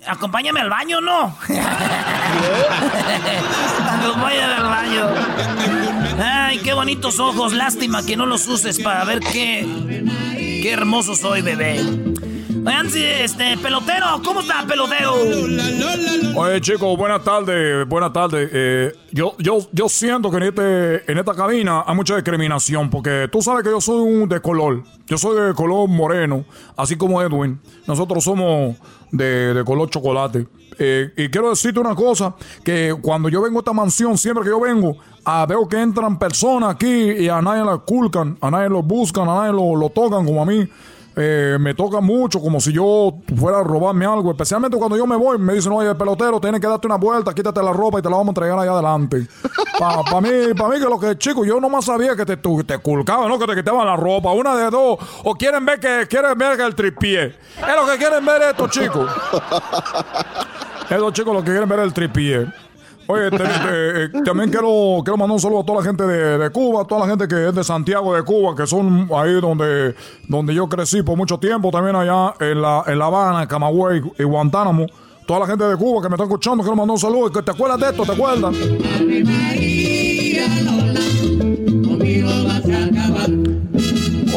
acompáñame 0.07 0.59
al 0.59 0.69
baño, 0.69 1.01
¿no? 1.01 1.37
acompáñame 3.89 4.53
al 4.53 4.63
baño. 4.63 5.09
Ay, 6.23 6.59
qué 6.59 6.73
bonitos 6.73 7.19
ojos, 7.19 7.53
lástima 7.53 8.05
que 8.05 8.17
no 8.17 8.25
los 8.25 8.47
uses 8.47 8.79
para 8.79 9.03
ver 9.05 9.19
qué, 9.19 9.67
qué 10.61 10.71
hermoso 10.71 11.15
soy, 11.15 11.41
bebé. 11.41 11.79
Este, 12.63 13.57
pelotero, 13.57 14.21
¿cómo 14.23 14.41
está, 14.41 14.65
pelotero? 14.67 15.13
Oye, 16.35 16.61
chicos, 16.61 16.95
buenas 16.95 17.23
tardes, 17.23 17.87
buenas 17.87 18.13
tardes. 18.13 18.49
Eh, 18.53 18.93
yo, 19.11 19.35
yo, 19.39 19.59
yo 19.71 19.89
siento 19.89 20.29
que 20.29 20.37
en, 20.37 20.43
este, 20.43 21.11
en 21.11 21.17
esta 21.17 21.33
cabina 21.33 21.83
hay 21.87 21.95
mucha 21.95 22.15
discriminación, 22.15 22.89
porque 22.91 23.27
tú 23.31 23.41
sabes 23.41 23.63
que 23.63 23.71
yo 23.71 23.81
soy 23.81 24.01
un 24.01 24.29
de 24.29 24.39
color. 24.41 24.83
Yo 25.07 25.17
soy 25.17 25.41
de 25.41 25.53
color 25.55 25.89
moreno, 25.89 26.45
así 26.77 26.95
como 26.95 27.21
Edwin. 27.21 27.59
Nosotros 27.87 28.23
somos 28.23 28.75
de, 29.11 29.55
de 29.55 29.63
color 29.63 29.89
chocolate. 29.89 30.45
Eh, 30.77 31.11
y 31.17 31.29
quiero 31.29 31.49
decirte 31.49 31.79
una 31.79 31.95
cosa, 31.95 32.35
que 32.63 32.95
cuando 33.01 33.29
yo 33.29 33.41
vengo 33.41 33.59
a 33.59 33.61
esta 33.61 33.73
mansión, 33.73 34.17
siempre 34.17 34.43
que 34.43 34.49
yo 34.49 34.59
vengo, 34.59 34.97
ah, 35.25 35.45
veo 35.47 35.67
que 35.67 35.81
entran 35.81 36.19
personas 36.19 36.75
aquí 36.75 36.87
y 36.87 37.27
a 37.27 37.41
nadie 37.41 37.63
la 37.63 37.77
culcan, 37.77 38.37
a 38.39 38.51
nadie 38.51 38.69
lo 38.69 38.83
buscan, 38.83 39.27
a 39.27 39.35
nadie 39.35 39.51
lo, 39.51 39.75
lo 39.75 39.89
tocan 39.89 40.25
como 40.25 40.43
a 40.43 40.45
mí. 40.45 40.67
Eh, 41.15 41.57
me 41.59 41.73
toca 41.73 41.99
mucho 41.99 42.39
como 42.39 42.59
si 42.61 42.71
yo 42.71 43.13
fuera 43.37 43.59
a 43.59 43.63
robarme 43.63 44.05
algo, 44.05 44.31
especialmente 44.31 44.77
cuando 44.77 44.95
yo 44.97 45.05
me 45.05 45.15
voy, 45.15 45.37
me 45.37 45.53
dicen, 45.53 45.71
oye, 45.73 45.93
pelotero, 45.95 46.39
tienes 46.39 46.61
que 46.61 46.67
darte 46.67 46.87
una 46.87 46.95
vuelta, 46.97 47.33
quítate 47.33 47.61
la 47.61 47.73
ropa 47.73 47.99
y 47.99 48.01
te 48.01 48.09
la 48.09 48.15
vamos 48.15 48.29
a 48.29 48.31
entregar 48.31 48.59
allá 48.59 48.71
adelante. 48.71 49.27
Para 49.79 50.21
mí, 50.21 50.29
para 50.55 50.69
mí 50.69 50.75
que 50.79 50.85
lo 50.85 50.99
que 50.99 51.17
chico, 51.17 51.43
yo 51.43 51.59
nomás 51.59 51.85
sabía 51.85 52.15
que 52.15 52.23
te, 52.23 52.37
tú- 52.37 52.63
te 52.63 52.77
culcaban, 52.77 53.27
¿no? 53.27 53.39
Que 53.39 53.47
te 53.47 53.55
quitaban 53.55 53.87
la 53.87 53.95
ropa, 53.95 54.31
una 54.31 54.55
de 54.55 54.69
dos, 54.69 54.99
o 55.23 55.33
quieren 55.33 55.65
ver 55.65 55.79
que 55.79 56.05
quieren 56.07 56.37
ver 56.37 56.55
que 56.55 56.63
el 56.63 56.75
tripié. 56.75 57.25
Es 57.25 57.75
lo 57.75 57.91
que 57.91 57.97
quieren 57.97 58.23
ver 58.23 58.41
estos 58.43 58.69
chicos. 58.69 59.09
Estos 60.89 61.13
chicos 61.13 61.33
lo 61.33 61.39
que 61.43 61.51
quieren 61.51 61.69
ver 61.69 61.79
el 61.79 61.93
tripié. 61.93 62.47
Oye, 63.07 63.29
eh, 63.31 64.09
también 64.23 64.49
quiero, 64.49 65.01
quiero 65.03 65.17
mandar 65.17 65.33
un 65.33 65.39
saludo 65.39 65.61
a 65.61 65.65
toda 65.65 65.79
la 65.79 65.85
gente 65.85 66.05
de, 66.05 66.37
de 66.37 66.49
Cuba, 66.49 66.85
toda 66.85 67.01
la 67.01 67.07
gente 67.07 67.27
que 67.27 67.49
es 67.49 67.55
de 67.55 67.63
Santiago 67.63 68.15
de 68.15 68.23
Cuba, 68.23 68.55
que 68.55 68.65
son 68.65 69.09
ahí 69.15 69.33
donde, 69.41 69.95
donde 70.27 70.53
yo 70.53 70.69
crecí 70.69 71.03
por 71.03 71.17
mucho 71.17 71.37
tiempo, 71.37 71.71
también 71.71 71.95
allá 71.95 72.33
en 72.39 72.61
La, 72.61 72.83
en 72.87 72.99
la 72.99 73.05
Habana, 73.05 73.47
Camagüey 73.47 74.01
y 74.17 74.23
Guantánamo. 74.23 74.85
Toda 75.25 75.41
la 75.41 75.47
gente 75.47 75.63
de 75.63 75.75
Cuba 75.75 76.01
que 76.01 76.09
me 76.09 76.15
está 76.15 76.23
escuchando, 76.23 76.63
quiero 76.63 76.75
mandar 76.75 76.93
un 76.93 76.99
saludo. 76.99 77.29
¿Te 77.31 77.51
acuerdas 77.51 77.79
de 77.79 77.89
esto? 77.89 78.03
¿Te 78.03 78.11
acuerdas? 78.11 78.55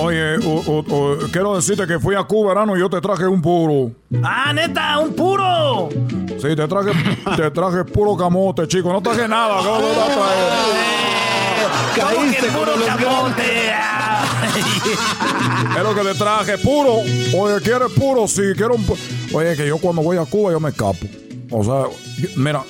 Oye, 0.05 0.37
o- 0.47 0.63
o- 0.67 0.85
o, 0.89 1.17
quiero 1.33 1.57
decirte 1.57 1.87
que 1.87 1.99
fui 1.99 2.15
a 2.15 2.23
Cuba, 2.25 2.49
verano, 2.55 2.77
y 2.77 2.81
yo 2.81 2.91
te 2.91 3.01
traje 3.01 3.27
un 3.27 3.41
puro. 3.41 3.91
¡Ah, 4.23 4.53
neta! 4.53 4.99
¡Un 4.99 5.15
puro! 5.15 5.89
Sí, 6.41 6.55
te 6.55 6.69
traje, 6.69 6.91
te 7.37 7.51
traje 7.51 7.85
puro 7.85 8.17
camote, 8.17 8.67
chico. 8.69 8.93
No 8.93 9.01
traje 9.01 9.27
nada. 9.29 9.57
¿cómo 9.59 9.79
te 9.79 9.97
vas 9.97 10.11
a 10.11 10.15
traer? 10.15 10.53
Caíste 12.17 12.49
puro 12.51 12.73
camote. 12.87 13.73
Es 15.77 15.83
lo 15.83 15.95
que 15.95 16.01
te 16.03 16.15
traje, 16.15 16.59
puro. 16.59 16.97
Oye, 17.39 17.61
¿quieres 17.63 17.91
puro? 17.99 18.29
Sí, 18.29 18.43
quiero 18.57 18.75
un 18.75 18.87
pu- 18.87 18.99
Oye, 19.35 19.57
que 19.57 19.67
yo 19.67 19.79
cuando 19.79 20.03
voy 20.03 20.17
a 20.19 20.25
Cuba 20.25 20.53
yo 20.53 20.61
me 20.61 20.71
escapo. 20.71 21.07
O 21.51 21.65
sea, 21.65 21.85
yo- 22.19 22.29
mira, 22.37 22.63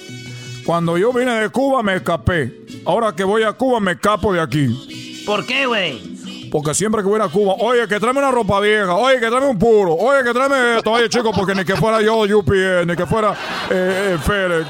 cuando 0.65 0.97
yo 0.97 1.13
vine 1.13 1.33
de 1.41 1.49
Cuba 1.49 1.83
me 1.83 1.97
escapé. 1.97 2.53
Ahora 2.87 3.15
que 3.15 3.25
voy 3.25 3.43
a 3.43 3.53
Cuba 3.53 3.81
me 3.81 3.93
escapo 3.93 4.33
de 4.33 4.41
aquí. 4.41 5.23
¿Por 5.27 5.45
qué, 5.47 5.67
güey? 5.67 6.14
Porque 6.55 6.73
siempre 6.73 7.03
que 7.03 7.09
voy 7.09 7.21
a 7.21 7.27
Cuba, 7.27 7.57
oye, 7.59 7.89
que 7.89 7.99
tráeme 7.99 8.21
una 8.21 8.31
ropa 8.31 8.61
vieja, 8.61 8.95
oye, 8.95 9.19
que 9.19 9.27
tráeme 9.27 9.49
un 9.49 9.59
puro, 9.59 9.93
oye, 9.95 10.23
que 10.23 10.33
tráeme 10.33 10.77
esto, 10.77 10.93
oye, 10.93 11.09
chico, 11.09 11.33
porque 11.35 11.53
ni 11.53 11.65
que 11.65 11.75
fuera 11.75 12.01
yo 12.01 12.21
UPS, 12.21 12.87
ni 12.87 12.95
que 12.95 13.07
fuera 13.07 13.33
eh, 13.69 14.15
eh, 14.15 14.19
FedEx. 14.23 14.69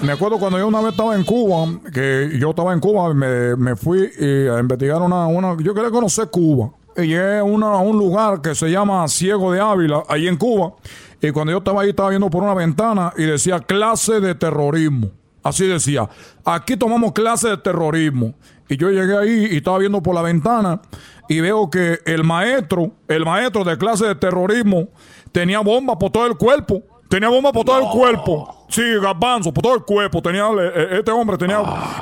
Me 0.00 0.12
acuerdo 0.12 0.38
cuando 0.38 0.58
yo 0.58 0.66
una 0.66 0.80
vez 0.80 0.92
estaba 0.92 1.14
en 1.14 1.24
Cuba, 1.24 1.78
que 1.92 2.38
yo 2.40 2.48
estaba 2.48 2.72
en 2.72 2.80
Cuba, 2.80 3.12
me, 3.12 3.54
me 3.54 3.76
fui 3.76 4.10
eh, 4.18 4.50
a 4.50 4.58
investigar 4.58 5.02
una, 5.02 5.26
una. 5.26 5.58
Yo 5.62 5.74
quería 5.74 5.90
conocer 5.90 6.30
Cuba. 6.30 6.70
Y 6.96 7.02
llegué 7.02 7.40
a 7.40 7.44
un 7.44 7.98
lugar 7.98 8.40
que 8.40 8.54
se 8.54 8.70
llama 8.70 9.06
Ciego 9.08 9.52
de 9.52 9.60
Ávila, 9.60 10.04
ahí 10.08 10.26
en 10.26 10.38
Cuba. 10.38 10.72
Y 11.20 11.32
cuando 11.32 11.52
yo 11.52 11.58
estaba 11.58 11.82
ahí, 11.82 11.90
estaba 11.90 12.08
viendo 12.08 12.30
por 12.30 12.42
una 12.42 12.54
ventana 12.54 13.12
y 13.18 13.24
decía 13.24 13.60
clase 13.60 14.20
de 14.20 14.34
terrorismo. 14.34 15.10
Así 15.42 15.66
decía, 15.66 16.08
aquí 16.44 16.76
tomamos 16.76 17.12
clase 17.12 17.48
de 17.48 17.56
terrorismo. 17.58 18.32
Y 18.68 18.76
yo 18.76 18.90
llegué 18.90 19.16
ahí 19.16 19.48
y 19.50 19.56
estaba 19.56 19.78
viendo 19.78 20.02
por 20.02 20.14
la 20.14 20.22
ventana 20.22 20.80
y 21.28 21.40
veo 21.40 21.70
que 21.70 22.00
el 22.04 22.24
maestro, 22.24 22.92
el 23.08 23.24
maestro 23.24 23.64
de 23.64 23.78
clase 23.78 24.06
de 24.06 24.14
terrorismo, 24.14 24.88
tenía 25.32 25.60
bombas 25.60 25.96
por 25.96 26.10
todo 26.10 26.26
el 26.26 26.36
cuerpo. 26.36 26.82
Tenía 27.08 27.28
bombas 27.28 27.52
por 27.52 27.64
todo 27.64 27.78
el 27.78 27.88
cuerpo. 27.88 28.66
Sí, 28.68 28.82
garbanzo, 29.00 29.52
por 29.52 29.62
todo 29.62 29.74
el 29.74 29.82
cuerpo. 29.82 30.22
Tenía, 30.22 30.46
eh, 30.46 30.72
eh, 30.74 30.88
este 30.98 31.10
hombre 31.10 31.36
tenía 31.36 31.58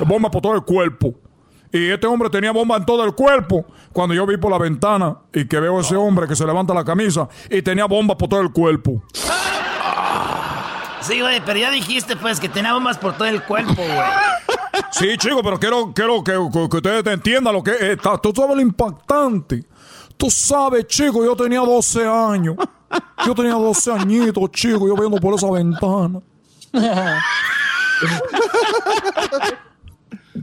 bombas 0.07 0.31
por 0.31 0.41
todo 0.41 0.55
el 0.55 0.63
cuerpo. 0.63 1.15
Y 1.73 1.91
este 1.91 2.07
hombre 2.07 2.31
tenía 2.31 2.53
bomba 2.53 2.77
en 2.77 2.85
todo 2.85 3.05
el 3.05 3.15
cuerpo. 3.15 3.65
Cuando 3.93 4.15
yo 4.15 4.27
vi 4.27 4.37
por 4.37 4.51
la 4.51 4.59
ventana 4.59 5.19
y 5.33 5.47
que 5.47 5.59
veo 5.61 5.79
a 5.79 5.81
ese 5.81 5.97
hombre 5.97 6.27
que 6.27 6.37
se 6.37 6.47
levanta 6.47 6.75
la 6.75 6.85
camisa 6.85 7.29
y 7.49 7.63
tenía 7.63 7.87
bombas 7.87 8.17
por 8.17 8.29
todo 8.29 8.41
el 8.41 8.53
cuerpo. 8.53 9.03
Sí, 11.03 11.21
güey, 11.21 11.41
pero 11.45 11.59
ya 11.59 11.71
dijiste, 11.71 12.17
pues, 12.17 12.39
que 12.39 12.49
tenía 12.49 12.75
bombas 12.75 12.99
por 12.99 13.15
todo 13.17 13.27
el 13.29 13.43
cuerpo, 13.43 13.75
güey. 13.77 13.99
Sí, 14.93 15.17
chico, 15.19 15.41
pero 15.43 15.59
quiero, 15.59 15.93
quiero 15.95 16.23
que, 16.23 16.33
que- 16.33 16.69
que 16.69 16.77
ustedes 16.77 17.05
te 17.05 17.13
entiendan 17.13 17.55
lo 17.55 17.63
que 17.63 17.71
es. 17.93 17.99
Tú 18.23 18.33
sabes 18.35 18.57
lo 18.57 18.61
impactante. 18.63 19.65
Tú 20.17 20.31
sabes, 20.31 20.87
chico, 20.87 21.25
yo 21.25 21.35
tenía 21.35 21.61
12 21.61 22.07
años. 22.07 22.57
Yo 23.25 23.35
tenía 23.35 23.53
12 23.55 23.93
añitos, 23.93 24.51
chico, 24.51 24.87
yo 24.89 24.95
viendo 24.97 25.17
por 25.19 25.35
esa 25.35 25.51
ventana. 25.51 26.21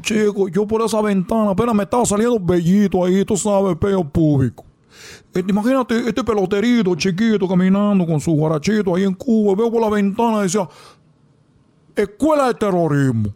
Chico, 0.02 0.48
yo 0.50 0.68
por 0.68 0.82
esa 0.82 1.02
ventana 1.02 1.52
apenas 1.52 1.74
me 1.76 1.84
estaba 1.84 2.06
saliendo 2.06 2.40
bellito 2.40 3.04
ahí, 3.06 3.24
tú 3.26 3.36
sabes, 3.38 3.76
peo 3.78 4.04
público. 4.04 4.66
Eh, 5.38 5.44
Imagínate 5.48 6.08
este 6.08 6.24
peloterito 6.24 6.96
chiquito 6.96 7.48
caminando 7.48 8.06
con 8.06 8.20
su 8.20 8.32
guarachito 8.32 8.96
ahí 8.96 9.04
en 9.04 9.14
Cuba. 9.14 9.56
Veo 9.56 9.72
por 9.72 9.82
la 9.82 9.90
ventana 9.90 10.40
y 10.40 10.44
decía, 10.44 10.68
Escuela 11.96 12.48
de 12.48 12.54
Terrorismo. 12.56 13.34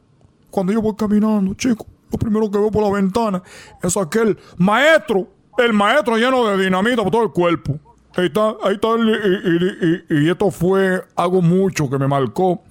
Cuando 0.50 0.74
yo 0.74 0.82
voy 0.82 0.96
caminando, 0.96 1.54
chico, 1.54 1.86
lo 2.12 2.18
primero 2.18 2.50
que 2.52 2.58
veo 2.58 2.72
por 2.72 2.84
la 2.84 2.92
ventana 2.92 3.42
es 3.82 3.96
aquel 3.96 4.38
maestro, 4.58 5.28
el 5.58 5.74
maestro 5.74 6.18
lleno 6.18 6.46
de 6.48 6.64
dinamita 6.64 7.02
por 7.04 7.12
todo 7.12 7.24
el 7.24 7.32
cuerpo. 7.32 7.80
Ahí 8.16 8.26
está, 8.26 8.56
ahí 8.64 8.74
está, 8.74 8.90
y, 10.10 10.26
y- 10.26 10.30
esto 10.30 10.52
fue 10.52 11.02
algo 11.16 11.42
mucho 11.42 11.90
que 11.90 11.98
me 11.98 12.08
marcó. 12.08 12.62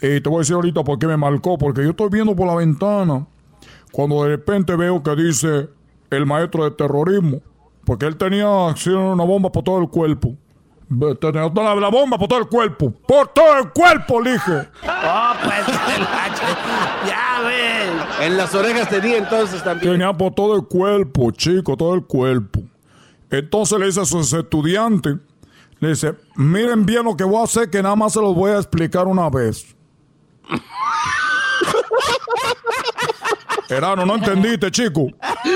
Y 0.00 0.20
te 0.20 0.28
voy 0.28 0.36
a 0.36 0.38
decir 0.40 0.54
ahorita 0.54 0.84
por 0.84 0.98
qué 1.00 1.08
me 1.08 1.16
marcó, 1.16 1.58
porque 1.58 1.82
yo 1.82 1.90
estoy 1.90 2.08
viendo 2.10 2.36
por 2.36 2.46
la 2.46 2.54
ventana, 2.54 3.26
cuando 3.90 4.22
de 4.22 4.28
repente 4.28 4.76
veo 4.76 5.02
que 5.02 5.16
dice 5.16 5.68
el 6.10 6.24
maestro 6.26 6.62
de 6.64 6.70
terrorismo, 6.70 7.40
porque 7.88 8.04
él 8.04 8.18
tenía 8.18 8.68
así, 8.68 8.90
una 8.90 9.24
bomba 9.24 9.50
por 9.50 9.64
todo 9.64 9.80
el 9.80 9.88
cuerpo. 9.88 10.36
Tenía 11.18 11.50
toda 11.50 11.74
la, 11.74 11.80
la 11.80 11.88
bomba 11.88 12.18
por 12.18 12.28
todo 12.28 12.38
el 12.38 12.46
cuerpo. 12.46 12.90
Por 12.90 13.28
todo 13.28 13.60
el 13.60 13.70
cuerpo, 13.70 14.20
le 14.20 14.32
dije. 14.32 14.52
Oh, 15.10 15.32
pues, 15.42 15.66
ya, 17.06 17.40
güey. 17.40 18.26
En 18.26 18.36
las 18.36 18.54
orejas 18.54 18.90
tenía 18.90 19.16
entonces 19.16 19.64
también. 19.64 19.92
Tenía 19.92 20.12
por 20.12 20.34
todo 20.34 20.54
el 20.54 20.66
cuerpo, 20.66 21.30
chico, 21.30 21.78
todo 21.78 21.94
el 21.94 22.04
cuerpo. 22.04 22.60
Entonces 23.30 23.78
le 23.78 23.86
dice 23.86 24.02
a 24.02 24.04
sus 24.04 24.34
estudiantes, 24.34 25.16
le 25.80 25.88
dice, 25.88 26.14
miren 26.36 26.84
bien 26.84 27.04
lo 27.04 27.16
que 27.16 27.24
voy 27.24 27.40
a 27.40 27.44
hacer, 27.44 27.70
que 27.70 27.82
nada 27.82 27.96
más 27.96 28.12
se 28.12 28.20
los 28.20 28.34
voy 28.34 28.50
a 28.50 28.56
explicar 28.56 29.06
una 29.06 29.30
vez. 29.30 29.74
Erano, 33.70 34.04
no 34.04 34.16
entendiste, 34.16 34.70
chico. 34.70 35.06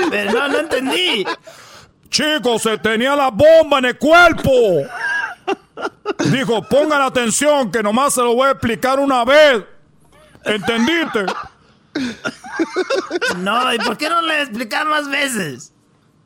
Pero 0.09 0.31
no, 0.31 0.47
no 0.47 0.59
entendí. 0.61 1.27
Chico, 2.13 2.59
se 2.59 2.77
tenía 2.77 3.15
la 3.15 3.31
bomba 3.31 3.79
en 3.79 3.85
el 3.85 3.97
cuerpo. 3.97 4.51
Dijo, 6.31 6.61
pongan 6.69 7.01
atención, 7.01 7.71
que 7.71 7.81
nomás 7.81 8.13
se 8.13 8.21
lo 8.21 8.35
voy 8.35 8.49
a 8.49 8.51
explicar 8.51 8.99
una 8.99 9.25
vez. 9.25 9.63
¿Entendiste? 10.45 11.25
No, 13.37 13.73
¿y 13.73 13.79
por 13.79 13.97
qué 13.97 14.09
no 14.09 14.21
le 14.21 14.43
explicar 14.43 14.85
más 14.87 15.09
veces? 15.09 15.73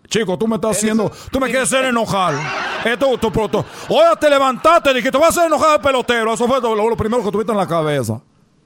Chico, 0.09 0.37
tú 0.37 0.45
me 0.45 0.55
estás 0.57 0.75
haciendo. 0.75 1.09
Tú 1.31 1.39
me 1.39 1.47
quieres 1.49 1.71
hacer 1.71 1.85
enojar. 1.85 2.35
Esto, 2.83 3.17
tu, 3.17 3.31
tu, 3.31 3.47
tu- 3.47 3.65
Oye, 3.87 4.09
te 4.19 4.29
levantaste, 4.29 4.89
dijiste, 4.89 5.11
te 5.11 5.17
voy 5.17 5.25
a 5.25 5.29
hacer 5.29 5.45
enojar 5.45 5.75
el 5.75 5.81
pelotero. 5.81 6.33
Eso 6.33 6.47
fue 6.49 6.59
lo, 6.59 6.75
lo 6.75 6.97
primero 6.97 7.23
que 7.23 7.31
tuviste 7.31 7.53
en 7.53 7.57
la 7.57 7.67
cabeza. 7.67 8.19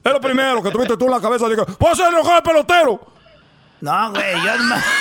Es 0.03 0.11
lo 0.11 0.19
primero 0.19 0.63
que 0.63 0.71
tuviste 0.71 0.97
tú 0.97 1.05
en 1.05 1.11
la 1.11 1.21
cabeza. 1.21 1.47
Dije, 1.47 1.61
voy 1.79 1.89
a 1.89 1.91
hacer 1.93 2.07
enojar 2.07 2.37
el 2.37 2.43
pelotero. 2.43 2.99
No, 3.81 4.11
güey, 4.11 4.35
yo 4.43 4.57
nomás... 4.57 4.85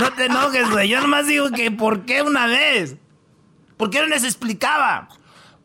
No 0.00 0.12
te 0.12 0.26
enojes, 0.26 0.70
güey. 0.70 0.88
Yo 0.88 1.00
nomás 1.00 1.26
digo 1.26 1.50
que 1.50 1.70
¿por 1.70 2.04
qué 2.04 2.22
una 2.22 2.46
vez? 2.46 2.96
¿Por 3.76 3.90
qué 3.90 4.00
no 4.00 4.06
les 4.06 4.24
explicaba? 4.24 5.08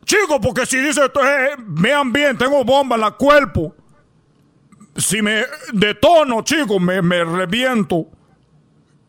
Chico, 0.04 0.40
porque 0.40 0.66
si 0.66 0.78
dice, 0.78 1.02
eh, 1.04 1.48
vean 1.58 2.12
bien, 2.12 2.36
tengo 2.36 2.64
bomba 2.64 2.96
en 2.96 3.02
la 3.02 3.12
cuerpo. 3.12 3.74
Si 4.96 5.22
me 5.22 5.44
detono, 5.72 6.42
chico, 6.42 6.78
me, 6.78 7.00
me 7.00 7.24
reviento. 7.24 8.06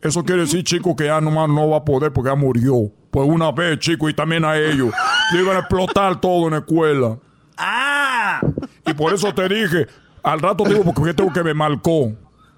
Eso 0.00 0.24
quiere 0.24 0.42
decir, 0.42 0.62
chico, 0.64 0.94
que 0.94 1.06
ya 1.06 1.20
nomás 1.20 1.48
no 1.48 1.70
va 1.70 1.78
a 1.78 1.84
poder 1.84 2.12
porque 2.12 2.30
ya 2.30 2.36
murió. 2.36 2.90
Pues 3.10 3.28
una 3.28 3.50
vez, 3.50 3.78
chico, 3.78 4.08
y 4.08 4.14
también 4.14 4.44
a 4.44 4.56
ellos. 4.56 4.92
Le 5.32 5.40
iban 5.40 5.56
a 5.56 5.60
explotar 5.60 6.20
todo 6.20 6.46
en 6.46 6.52
la 6.52 6.58
escuela. 6.58 7.18
¡Ah! 7.56 8.40
Y 8.86 8.92
por 8.94 9.12
eso 9.12 9.32
te 9.34 9.48
dije, 9.48 9.86
al 10.22 10.40
rato 10.40 10.64
digo 10.64 10.84
porque 10.84 11.14
tengo 11.14 11.32
que 11.32 11.42
me 11.42 11.54
marcó. 11.54 12.12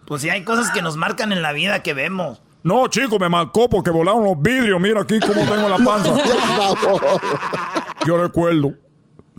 Pues 0.08 0.22
si 0.22 0.30
hay 0.30 0.42
cosas 0.42 0.70
que 0.70 0.80
nos 0.80 0.96
marcan 0.96 1.32
en 1.32 1.42
la 1.42 1.52
vida 1.52 1.82
que 1.82 1.92
vemos. 1.92 2.40
No, 2.62 2.88
chico, 2.88 3.18
me 3.18 3.28
marcó 3.28 3.68
porque 3.68 3.90
volaron 3.90 4.24
los 4.24 4.40
vidrios. 4.40 4.80
Mira 4.80 5.02
aquí 5.02 5.20
cómo 5.20 5.42
tengo 5.42 5.68
la 5.68 5.76
panza. 5.76 6.16
Yo 8.06 8.16
recuerdo, 8.16 8.72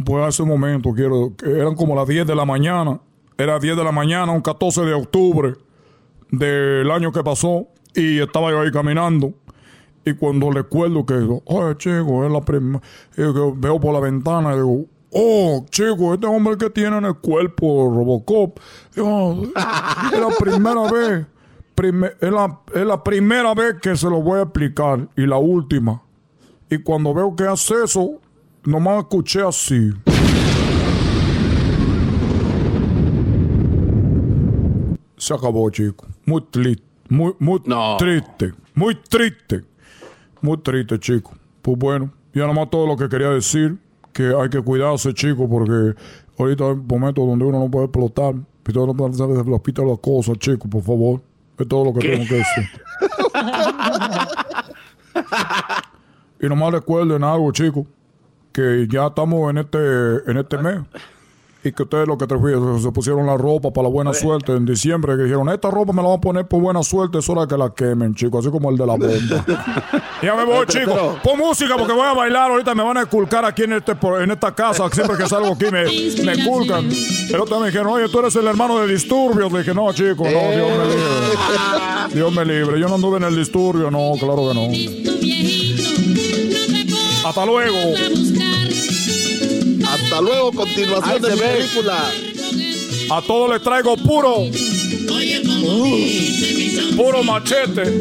pues 0.06 0.24
hace 0.24 0.44
un 0.44 0.50
momento, 0.50 0.94
quiero, 0.94 1.34
que 1.36 1.50
eran 1.50 1.74
como 1.74 1.96
las 1.96 2.08
10 2.08 2.28
de 2.28 2.36
la 2.36 2.46
mañana. 2.46 3.02
Era 3.36 3.58
10 3.58 3.78
de 3.78 3.84
la 3.84 3.92
mañana, 3.92 4.32
un 4.32 4.42
14 4.42 4.82
de 4.82 4.94
octubre 4.94 5.56
del 6.30 6.92
año 6.92 7.12
que 7.12 7.24
pasó. 7.24 7.68
Y 7.96 8.20
estaba 8.20 8.52
yo 8.52 8.62
ahí 8.62 8.72
caminando. 8.72 9.34
Y 10.06 10.14
cuando 10.14 10.52
recuerdo 10.52 11.04
que, 11.04 11.16
oye, 11.46 11.78
chico, 11.78 12.26
es 12.26 12.32
la 12.32 12.42
primera. 12.42 12.80
Veo 13.16 13.80
por 13.80 13.92
la 13.92 14.00
ventana 14.00 14.54
y 14.54 14.58
digo, 14.58 14.86
oh, 15.12 15.66
chico, 15.70 16.14
este 16.14 16.28
hombre 16.28 16.58
que 16.58 16.70
tiene 16.70 16.98
en 16.98 17.06
el 17.06 17.16
cuerpo 17.16 17.92
Robocop. 17.94 18.60
Es 18.96 19.04
la 20.20 20.30
primera 20.40 20.92
vez. 20.92 21.26
es, 22.22 22.32
la, 22.32 22.60
es 22.74 22.86
la 22.86 23.04
primera 23.04 23.54
vez 23.54 23.76
que 23.82 23.96
se 23.96 24.10
lo 24.10 24.22
voy 24.22 24.40
a 24.40 24.44
explicar 24.44 25.08
y 25.16 25.26
la 25.26 25.38
última. 25.38 26.02
Y 26.70 26.78
cuando 26.80 27.14
veo 27.14 27.36
que 27.36 27.44
hace 27.44 27.84
eso, 27.84 28.20
nomás 28.64 29.00
escuché 29.00 29.42
así. 29.42 29.92
Se 35.18 35.34
acabó, 35.34 35.70
chico. 35.70 36.06
Muy 36.26 36.42
triste. 36.50 36.84
Muy, 37.10 37.34
muy 37.40 37.60
triste. 37.98 38.54
Muy 38.76 38.96
triste. 38.96 39.66
Muy 40.42 40.58
triste, 40.58 41.00
chico. 41.00 41.34
Pues 41.62 41.78
bueno, 41.78 42.14
ya 42.34 42.46
nomás 42.46 42.70
todo 42.70 42.86
lo 42.86 42.96
que 42.96 43.10
quería 43.10 43.30
decir, 43.32 43.78
que 44.14 44.34
hay 44.36 44.50
que 44.50 44.62
cuidarse, 44.62 45.14
chico, 45.14 45.48
porque 45.50 45.96
ahorita 46.38 46.66
hay 46.70 46.76
momentos 46.76 47.26
donde 47.26 47.46
uno 47.46 47.60
no 47.60 47.72
puede 47.72 47.86
explotar. 47.86 48.36
Y 48.68 48.72
todo 48.72 48.86
no 48.86 48.94
puede 48.94 49.12
hacer 49.12 49.28
las 49.28 50.00
cosas, 50.00 50.38
chico, 50.38 50.70
por 50.70 50.84
favor. 50.84 51.22
Es 51.58 51.68
todo 51.68 51.86
lo 51.86 51.94
que 51.94 52.02
¿Qué? 52.02 52.10
tengo 52.10 52.28
que 52.28 52.36
decir. 52.36 52.70
y 56.40 56.48
nomás 56.48 56.74
recuerden 56.74 57.24
algo, 57.24 57.52
chicos, 57.52 57.88
que 58.52 58.88
ya 58.88 59.08
estamos 59.08 59.50
en 59.50 59.58
este, 59.58 59.78
en 60.30 60.38
este 60.38 60.58
mes. 60.60 60.82
Y 61.62 61.74
que 61.74 61.84
ustedes 61.84 62.08
lo 62.08 62.18
que 62.18 62.26
te 62.26 62.36
se, 62.36 62.82
se 62.82 62.92
pusieron 62.92 63.26
la 63.26 63.36
ropa 63.36 63.72
para 63.72 63.84
la 63.84 63.90
buena 63.90 64.14
suerte 64.14 64.54
en 64.54 64.66
diciembre, 64.66 65.18
que 65.18 65.24
dijeron, 65.24 65.50
esta 65.50 65.70
ropa 65.70 65.92
me 65.92 66.02
la 66.02 66.08
van 66.08 66.18
a 66.18 66.22
poner 66.22 66.48
por 66.48 66.62
buena 66.62 66.82
suerte, 66.84 67.18
es 67.18 67.30
hora 67.30 67.46
que 67.48 67.58
la 67.58 67.74
quemen, 67.74 68.16
chicos, 68.16 68.46
así 68.46 68.52
como 68.52 68.70
el 68.70 68.78
de 68.78 68.86
la 68.86 68.94
bomba. 68.94 69.46
ya 70.24 70.36
me 70.36 70.46
voy, 70.46 70.66
chicos. 70.68 71.18
Pon 71.22 71.38
música 71.38 71.76
porque 71.78 71.92
voy 71.92 72.08
a 72.08 72.14
bailar, 72.14 72.52
ahorita 72.52 72.74
me 72.74 72.84
van 72.84 72.98
a 72.98 73.02
esculcar 73.02 73.44
aquí 73.44 73.64
en, 73.64 73.74
este, 73.74 73.92
en 73.92 74.32
esta 74.32 74.56
casa, 74.56 74.90
siempre 74.90 75.18
que 75.18 75.28
salgo 75.28 75.54
aquí 75.54 75.66
me, 75.66 75.84
me 76.24 76.32
esculcan. 76.32 76.88
Pero 77.30 77.44
también 77.44 77.74
dijeron, 77.74 77.88
oye, 77.88 78.08
tú 78.08 78.20
eres 78.20 78.36
el 78.38 78.48
hermano 78.48 78.80
de 78.80 78.88
disturbios. 78.94 79.52
Le 79.52 79.60
dije, 79.60 79.74
no, 79.74 79.92
chicos, 79.92 80.32
no, 80.32 80.52
Dios 80.52 80.72
me 80.78 80.86
libre. 80.86 82.14
Dios 82.14 82.34
me 82.34 82.46
libre, 82.46 82.80
yo 82.80 82.88
no 82.88 82.96
anduve 82.96 83.18
en 83.18 83.24
el 83.24 83.36
disturbio, 83.36 83.92
no, 83.92 84.14
claro 84.18 84.48
que 84.48 84.54
no. 84.54 84.70
Hasta 87.28 87.46
luego. 87.46 87.78
Hasta 90.04 90.22
luego, 90.22 90.52
continuación 90.52 91.14
Ahí 91.14 91.20
de 91.20 91.36
mi 91.36 91.42
película. 91.42 92.12
A 93.12 93.22
todos 93.22 93.50
les 93.52 93.64
traigo 93.64 93.98
puro. 93.98 94.38
Puro 96.96 97.24
machete. 97.24 98.00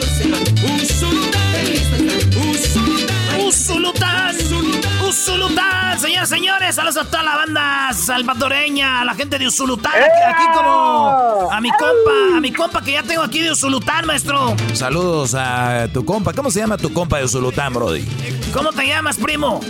Usulután, 5.26 5.98
señores, 5.98 6.28
señores, 6.28 6.74
saludos 6.76 6.98
a 6.98 7.04
toda 7.04 7.24
la 7.24 7.34
banda 7.34 7.92
salvadoreña, 7.92 9.00
a 9.00 9.04
la 9.04 9.12
gente 9.12 9.40
de 9.40 9.48
Usulután, 9.48 9.92
aquí, 9.92 10.04
aquí 10.24 10.44
como 10.54 11.50
a 11.50 11.60
mi 11.60 11.68
compa, 11.70 12.36
a 12.36 12.40
mi 12.40 12.52
compa 12.52 12.80
que 12.80 12.92
ya 12.92 13.02
tengo 13.02 13.22
aquí 13.22 13.40
de 13.40 13.50
Usulután, 13.50 14.06
maestro. 14.06 14.54
Saludos 14.72 15.34
a 15.34 15.88
tu 15.92 16.04
compa. 16.04 16.32
¿Cómo 16.32 16.48
se 16.48 16.60
llama 16.60 16.76
tu 16.76 16.92
compa 16.92 17.18
de 17.18 17.26
Zulután, 17.26 17.72
Brody? 17.74 18.04
¿Cómo 18.52 18.70
te 18.70 18.86
llamas, 18.86 19.16
primo? 19.16 19.60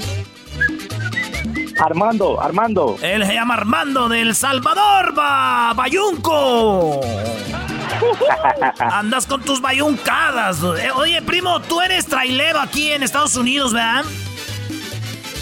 Armando, 1.81 2.39
Armando. 2.39 2.99
Él 3.01 3.25
se 3.25 3.33
llama 3.33 3.55
Armando 3.55 4.11
del 4.11 4.35
Salvador, 4.35 5.15
ba, 5.15 5.73
Bayunco. 5.75 7.01
Andas 8.79 9.25
con 9.25 9.41
tus 9.41 9.63
bayuncadas. 9.63 10.59
Eh, 10.79 10.91
Oye, 10.97 11.23
primo, 11.23 11.61
tú 11.61 11.81
eres 11.81 12.05
trailero 12.05 12.61
aquí 12.61 12.93
en 12.93 13.03
Estados 13.03 13.37
Unidos, 13.37 13.73
¿verdad? 13.73 14.05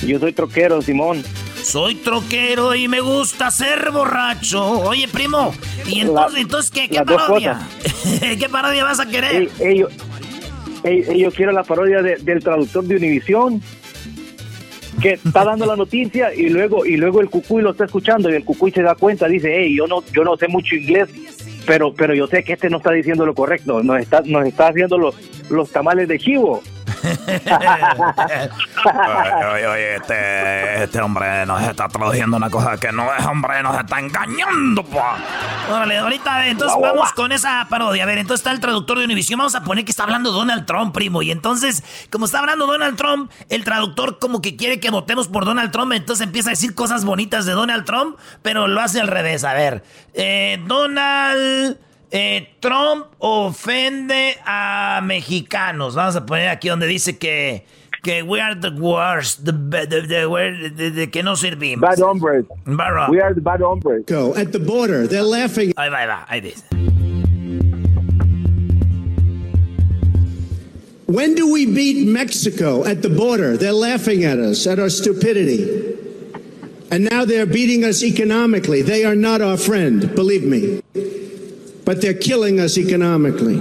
Yo 0.06 0.18
soy 0.18 0.32
troquero, 0.32 0.82
Simón. 0.82 1.22
Soy 1.62 1.94
troquero 1.94 2.74
y 2.74 2.88
me 2.88 3.00
gusta 3.00 3.50
ser 3.50 3.90
borracho. 3.90 4.62
Oye, 4.80 5.08
primo, 5.08 5.54
¿y 5.86 6.00
entonces, 6.00 6.34
La- 6.34 6.40
entonces 6.40 6.70
qué, 6.70 6.88
qué 6.88 7.00
parodia? 7.02 7.60
¿Qué 8.20 8.48
parodia 8.50 8.84
vas 8.84 9.00
a 9.00 9.06
querer? 9.06 9.34
Ey, 9.34 9.48
ey, 9.60 9.78
yo, 9.78 9.88
ey, 10.82 11.04
ey, 11.08 11.18
yo 11.20 11.30
quiero 11.30 11.52
la 11.52 11.62
parodia 11.62 12.02
de- 12.02 12.16
del 12.16 12.42
traductor 12.42 12.84
de 12.84 12.96
Univisión 12.96 13.62
que 15.00 15.14
está 15.14 15.44
dando 15.44 15.66
la 15.66 15.74
noticia 15.74 16.32
y 16.34 16.48
luego 16.50 16.84
y 16.86 16.96
luego 16.96 17.20
el 17.20 17.28
cucuy 17.28 17.62
lo 17.62 17.72
está 17.72 17.84
escuchando 17.86 18.30
y 18.30 18.34
el 18.34 18.44
cucuy 18.44 18.70
se 18.70 18.82
da 18.82 18.94
cuenta 18.94 19.26
dice 19.26 19.52
hey 19.52 19.74
yo 19.76 19.88
no 19.88 20.04
yo 20.12 20.22
no 20.22 20.36
sé 20.36 20.46
mucho 20.46 20.76
inglés 20.76 21.08
pero 21.66 21.92
pero 21.92 22.14
yo 22.14 22.28
sé 22.28 22.44
que 22.44 22.52
este 22.52 22.70
no 22.70 22.76
está 22.76 22.92
diciendo 22.92 23.26
lo 23.26 23.34
correcto 23.34 23.82
nos 23.82 24.00
está 24.00 24.22
nos 24.24 24.46
está 24.46 24.68
haciendo 24.68 24.96
los 24.96 25.16
los 25.50 25.72
tamales 25.72 26.06
de 26.06 26.18
chivo 26.20 26.62
Oye, 27.04 28.48
oye, 29.54 29.66
oye, 29.66 29.96
este, 29.96 30.84
este 30.84 31.00
hombre 31.00 31.44
nos 31.46 31.62
está 31.62 31.88
traduciendo 31.88 32.36
una 32.36 32.50
cosa 32.50 32.78
que 32.78 32.92
no 32.92 33.14
es, 33.14 33.24
hombre, 33.26 33.62
nos 33.62 33.78
está 33.78 33.98
engañando, 34.00 34.84
pa. 34.84 35.18
Órale, 35.70 35.98
ahorita, 35.98 36.34
a 36.34 36.38
ver, 36.38 36.48
entonces 36.48 36.76
Guau, 36.76 36.94
vamos 36.94 37.12
guau. 37.12 37.14
con 37.14 37.32
esa 37.32 37.66
parodia. 37.68 38.04
A 38.04 38.06
ver, 38.06 38.18
entonces 38.18 38.40
está 38.40 38.52
el 38.52 38.60
traductor 38.60 38.98
de 38.98 39.04
Univision. 39.04 39.38
Vamos 39.38 39.54
a 39.54 39.62
poner 39.62 39.84
que 39.84 39.90
está 39.90 40.04
hablando 40.04 40.32
Donald 40.32 40.66
Trump, 40.66 40.94
primo. 40.94 41.22
Y 41.22 41.30
entonces, 41.30 41.82
como 42.10 42.26
está 42.26 42.38
hablando 42.38 42.66
Donald 42.66 42.96
Trump, 42.96 43.30
el 43.48 43.64
traductor 43.64 44.18
como 44.18 44.40
que 44.40 44.56
quiere 44.56 44.80
que 44.80 44.90
votemos 44.90 45.28
por 45.28 45.44
Donald 45.44 45.70
Trump. 45.70 45.92
Entonces 45.92 46.26
empieza 46.26 46.50
a 46.50 46.52
decir 46.52 46.74
cosas 46.74 47.04
bonitas 47.04 47.44
de 47.46 47.52
Donald 47.52 47.84
Trump, 47.84 48.16
pero 48.42 48.68
lo 48.68 48.80
hace 48.80 49.00
al 49.00 49.08
revés. 49.08 49.44
A 49.44 49.54
ver, 49.54 49.84
eh, 50.14 50.62
Donald 50.66 51.78
eh, 52.16 52.46
Trump 52.60 53.06
ofende 53.18 54.36
a 54.46 55.00
mexicanos. 55.02 55.96
Vamos 55.96 56.14
a 56.14 56.24
poner 56.24 56.48
aquí 56.48 56.68
donde 56.68 56.86
dice 56.86 57.18
que, 57.18 57.64
que 58.04 58.22
we 58.22 58.40
are 58.40 58.54
the 58.54 58.70
worst, 58.70 59.44
the, 59.44 59.52
be- 59.52 59.84
the- 59.86 60.02
the- 60.06 60.26
we're- 60.28 60.70
de- 60.70 60.90
de 60.92 61.10
que 61.10 61.24
no 61.24 61.34
servimos. 61.34 61.80
bad 61.80 61.98
hombres 62.00 62.44
Bad 62.66 63.10
we 63.10 63.20
are 63.20 63.34
the 63.34 63.40
bad 63.40 63.60
hombres 63.60 64.04
Go 64.06 64.32
at 64.36 64.52
the 64.52 64.60
border. 64.60 65.08
They're 65.08 65.24
laughing. 65.24 65.72
Ahí 65.76 65.90
va, 65.90 65.98
ahí 66.02 66.06
va, 66.06 66.26
ahí 66.28 66.40
dice. 66.40 66.62
When 71.06 71.34
do 71.34 71.52
we 71.52 71.66
beat 71.66 72.06
Mexico 72.06 72.84
at 72.84 73.02
the 73.02 73.08
border? 73.10 73.56
They're 73.56 73.72
laughing 73.72 74.24
at 74.24 74.38
us, 74.38 74.66
at 74.66 74.78
our 74.78 74.88
stupidity. 74.88 75.92
And 76.90 77.04
now 77.10 77.24
they're 77.24 77.44
beating 77.46 77.84
us 77.84 78.02
economically. 78.04 78.82
They 78.82 79.04
are 79.04 79.16
not 79.16 79.40
our 79.42 79.56
friend, 79.56 80.14
believe 80.14 80.44
me. 80.44 80.80
But 81.84 82.00
they're 82.00 82.18
killing 82.18 82.60
us 82.60 82.78
economically. 82.78 83.58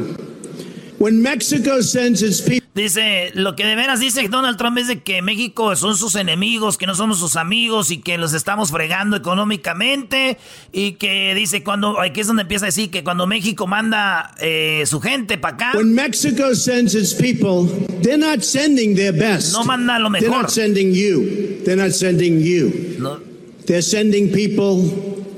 When 0.99 1.21
Mexico 1.21 1.81
sends 1.81 2.21
its 2.21 2.41
people. 2.41 2.63
Dice, 2.75 3.29
lo 3.35 3.55
que 3.55 3.65
de 3.67 3.75
veras 3.75 3.99
dice 3.99 4.27
Donald 4.29 4.57
Trump 4.57 4.79
es 4.79 4.87
de 4.87 5.03
que 5.03 5.21
México 5.21 5.75
son 5.75 5.95
sus 5.95 6.15
enemigos, 6.15 6.75
que 6.75 6.87
no 6.87 6.95
somos 6.95 7.19
sus 7.19 7.35
amigos 7.35 7.91
y 7.91 7.97
que 8.01 8.17
los 8.17 8.33
estamos 8.33 8.71
fregando 8.71 9.15
económicamente 9.15 10.39
y 10.71 10.93
que 10.93 11.35
dice 11.35 11.61
cuando, 11.63 11.99
aquí 12.01 12.21
es 12.21 12.27
donde 12.27 12.41
empieza 12.43 12.65
a 12.65 12.69
decir 12.69 12.89
que 12.89 13.03
cuando 13.03 13.27
México 13.27 13.67
manda 13.67 14.33
eh, 14.39 14.85
su 14.87 14.99
gente 15.01 15.37
para 15.37 15.53
acá, 15.55 15.71
When 15.75 15.93
Mexico 15.93 16.55
sends 16.55 16.95
its 16.95 17.13
people, 17.13 17.67
they're 18.01 18.17
not 18.17 18.41
sending 18.41 18.95
their 18.95 19.13
best. 19.13 19.53
No 19.53 19.63
manda 19.65 19.99
lo 19.99 20.09
They're 20.09 20.21
mejor. 20.23 20.41
not 20.43 20.49
sending 20.49 20.93
you. 20.95 21.61
They're 21.65 21.77
not 21.79 21.91
sending 21.91 22.39
you. 22.41 22.95
No. 22.97 23.19
They're 23.67 23.83
sending 23.83 24.31
people 24.31 24.81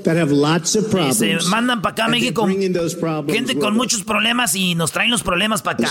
that 0.06 0.16
have 0.16 0.32
lots 0.32 0.74
of 0.76 0.88
problems. 0.90 1.18
dice, 1.18 1.48
mandan 1.50 1.82
para 1.82 1.92
acá 1.92 2.04
a 2.06 2.08
México 2.08 2.46
gente 2.46 3.58
con 3.58 3.76
muchos 3.76 4.02
problemas 4.04 4.54
y 4.54 4.74
nos 4.74 4.92
traen 4.92 5.10
los 5.10 5.22
problemas 5.22 5.62
para 5.62 5.84
acá. 5.84 5.90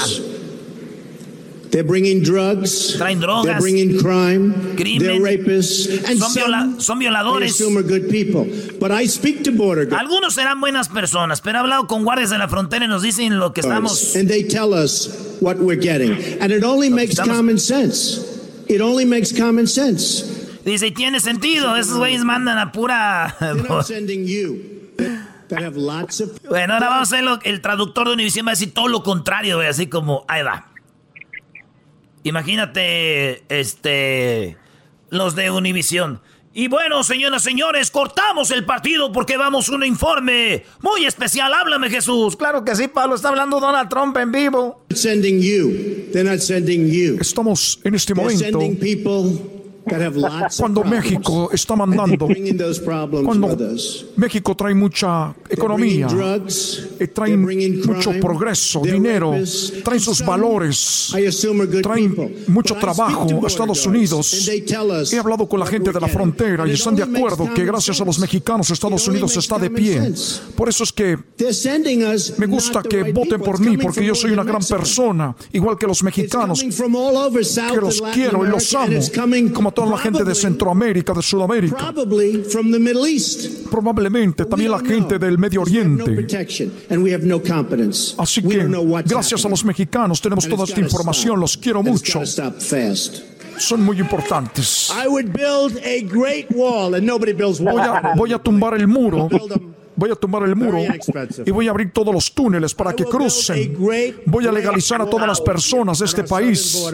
They're 1.76 1.84
bringing 1.84 2.24
drugs. 2.24 2.96
Traen 2.98 3.20
drogas. 3.20 3.44
They're 3.44 3.60
bringing 3.60 4.00
crime. 4.00 4.76
Crimen. 4.78 5.00
They're 5.00 5.20
rapists. 5.20 5.88
And 6.08 6.18
Son 6.18 6.34
viola- 6.34 6.62
some 6.80 6.80
son 6.80 6.98
I 7.02 7.06
violadores. 7.10 7.60
are 7.60 7.84
good 7.84 8.10
people. 8.10 8.46
But 8.80 8.92
I 8.92 9.08
speak 9.08 9.44
to 9.44 9.52
border 9.52 9.84
guards. 9.86 10.02
Algunos 10.02 10.36
serán 10.36 10.62
buenas 10.62 10.88
personas, 10.88 11.42
pero 11.42 11.58
he 11.58 11.62
hablado 11.62 11.86
con 11.88 12.06
guardias 12.06 12.30
de 12.30 12.38
la 12.38 12.48
frontera 12.48 12.86
y 12.86 12.88
nos 12.88 13.02
dicen 13.02 13.38
lo 13.40 13.52
que 13.52 13.60
estamos... 13.60 14.16
And 14.16 14.30
they 14.30 14.44
tell 14.44 14.74
us 14.74 15.38
what 15.42 15.58
we're 15.58 15.76
getting. 15.76 16.14
And 16.42 16.54
it 16.54 16.64
only 16.64 16.90
makes 16.90 17.20
common 17.20 17.60
sense. 17.60 18.22
It 18.70 18.80
only 18.80 19.04
makes 19.04 19.34
common 19.34 19.68
sense. 19.68 20.45
Dice, 20.66 20.88
y 20.88 20.92
tiene 20.92 21.20
sentido, 21.20 21.76
esos 21.78 21.98
güeyes 21.98 22.24
mandan 22.24 22.58
a 22.58 22.72
pura... 22.72 23.38
Bueno, 26.50 26.74
ahora 26.74 26.90
vamos 26.90 27.14
a 27.14 27.16
ver 27.18 27.24
lo- 27.24 27.40
el 27.44 27.62
traductor 27.62 28.08
de 28.08 28.14
Univision 28.16 28.48
va 28.48 28.52
a 28.52 28.54
decir 28.54 28.74
todo 28.74 28.88
lo 28.88 29.04
contrario, 29.04 29.58
güey, 29.58 29.68
así 29.68 29.86
como, 29.88 30.26
ahí 30.28 30.42
va. 30.42 30.72
Imagínate, 32.24 33.44
este, 33.50 34.58
los 35.12 35.36
de 35.36 35.52
Univision. 35.52 36.20
Y 36.54 36.68
bueno, 36.70 37.04
señoras 37.04 37.44
y 37.44 37.50
señores, 37.50 37.92
cortamos 37.92 38.50
el 38.50 38.66
partido 38.66 39.12
porque 39.12 39.36
vamos 39.38 39.70
a 39.70 39.76
un 39.76 39.84
informe 39.84 40.64
muy 40.82 41.06
especial. 41.06 41.54
Háblame, 41.54 41.90
Jesús. 41.90 42.36
Claro 42.38 42.64
que 42.64 42.76
sí, 42.76 42.88
Pablo. 42.88 43.16
Está 43.16 43.28
hablando 43.30 43.60
Donald 43.60 43.90
Trump 43.90 44.16
en 44.18 44.32
vivo. 44.32 44.86
sending 44.96 45.42
you. 45.42 46.10
They're 46.14 46.28
not 46.28 46.40
sending 46.40 46.90
you. 46.90 47.18
Estamos 47.20 47.80
en 47.84 47.94
este 47.94 48.14
They're 48.16 48.52
momento 48.52 48.60
cuando. 50.58 50.84
México 50.84 51.50
está 51.52 51.76
mandando 51.76 52.28
Bringing 52.28 52.58
those 52.58 52.80
problems 52.80 53.26
cuando. 53.26 53.56
México 54.16 54.56
trae 54.56 54.74
mucha 54.74 55.34
economía, 55.50 56.08
eh, 57.00 57.08
traen 57.08 57.42
mucho 57.42 58.12
progreso, 58.20 58.82
dinero, 58.82 59.34
traen 59.84 60.00
sus 60.00 60.26
valores, 60.26 61.14
traen 61.82 62.36
mucho 62.48 62.76
trabajo 62.76 63.28
a 63.44 63.48
Estados 63.48 63.86
Unidos. 63.86 64.50
He 65.12 65.20
hablado 65.20 65.48
con 65.48 65.60
la 65.60 65.66
gente 65.66 65.92
de 65.92 66.00
la 66.00 66.08
frontera 66.08 66.68
y 66.68 66.72
están 66.72 66.96
de 66.96 67.04
acuerdo 67.04 67.54
que 67.54 67.66
gracias 67.66 68.00
a 68.02 68.06
los 68.06 68.20
mexicanos 68.20 68.70
Estados 68.70 69.08
Unidos 69.08 69.36
está 69.38 69.58
de 69.58 69.70
pie. 69.70 70.14
Por 70.56 70.70
eso 70.70 70.84
es 70.84 70.92
que 70.92 71.18
me 72.38 72.46
gusta 72.48 72.82
que 72.84 73.12
voten 73.12 73.42
por 73.42 73.60
mí 73.60 73.78
porque 73.78 74.06
yo 74.06 74.16
soy 74.16 74.32
una 74.32 74.44
gran 74.44 74.64
persona, 74.64 75.36
igual 75.52 75.78
que 75.78 75.88
los 75.88 76.04
mexicanos, 76.04 76.64
que 76.64 77.82
los 77.82 78.02
quiero 78.14 78.46
y 78.46 78.50
los 78.50 78.74
amo, 78.74 79.00
como 79.54 79.72
toda 79.76 79.92
la 79.92 79.98
gente 79.98 80.24
de 80.24 80.34
Centroamérica, 80.34 81.14
de 81.14 81.22
Sudamérica. 81.22 81.94
Probablemente 83.70 84.46
también 84.46 84.72
la 84.72 84.80
gente 84.80 85.20
del 85.20 85.38
Medio 85.38 85.62
Oriente. 85.62 86.26
Así 88.18 88.42
que, 88.42 88.68
gracias 89.06 89.46
a 89.46 89.50
los 89.50 89.64
mexicanos, 89.66 90.22
tenemos 90.22 90.48
toda 90.48 90.64
esta 90.64 90.80
información. 90.80 91.40
Los 91.40 91.58
quiero 91.58 91.84
mucho. 91.84 92.22
Son 93.58 93.82
muy 93.84 94.00
importantes. 94.00 94.92
Voy 97.72 97.82
a, 97.82 98.14
voy 98.16 98.34
a 98.34 98.40
tumbar 98.40 98.74
el 98.74 98.88
muro 98.88 99.30
voy 99.96 100.12
a 100.12 100.16
tomar 100.16 100.44
el 100.44 100.56
muro 100.56 100.80
y 101.46 101.52
voy 101.52 101.68
a 101.68 101.72
abrir 101.72 101.92
todos 101.92 102.14
los 102.14 102.34
túneles 102.34 102.74
para 102.74 102.94
que 102.94 103.06
crucen. 103.06 103.76
Voy 104.26 104.48
a 104.48 104.52
legalizar 104.52 105.02
a 105.02 105.06
todas 105.06 105.28
las 105.28 105.42
personas 105.42 106.00
de 106.00 106.06
este 106.06 106.24
país. 106.24 106.88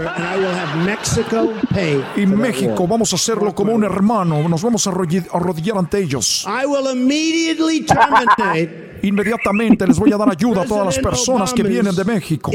Y 2.16 2.26
México, 2.26 2.88
vamos 2.88 3.12
a 3.14 3.16
hacerlo 3.16 3.54
como 3.56 3.74
un 3.74 3.84
hermano. 3.84 4.48
Nos 4.48 4.62
vamos 4.62 4.86
a 4.88 4.92
arrodillar 4.92 5.78
ante 5.78 6.00
ellos. 6.00 6.46
Inmediatamente 9.04 9.88
les 9.88 9.98
voy 9.98 10.14
a 10.14 10.18
dar 10.18 10.30
ayuda 10.30 10.62
a 10.62 10.66
todas 10.66 10.86
las 10.86 11.00
personas 11.00 11.54
que 11.54 11.64
vienen 11.64 11.96
de 11.96 12.06
México. 12.06 12.52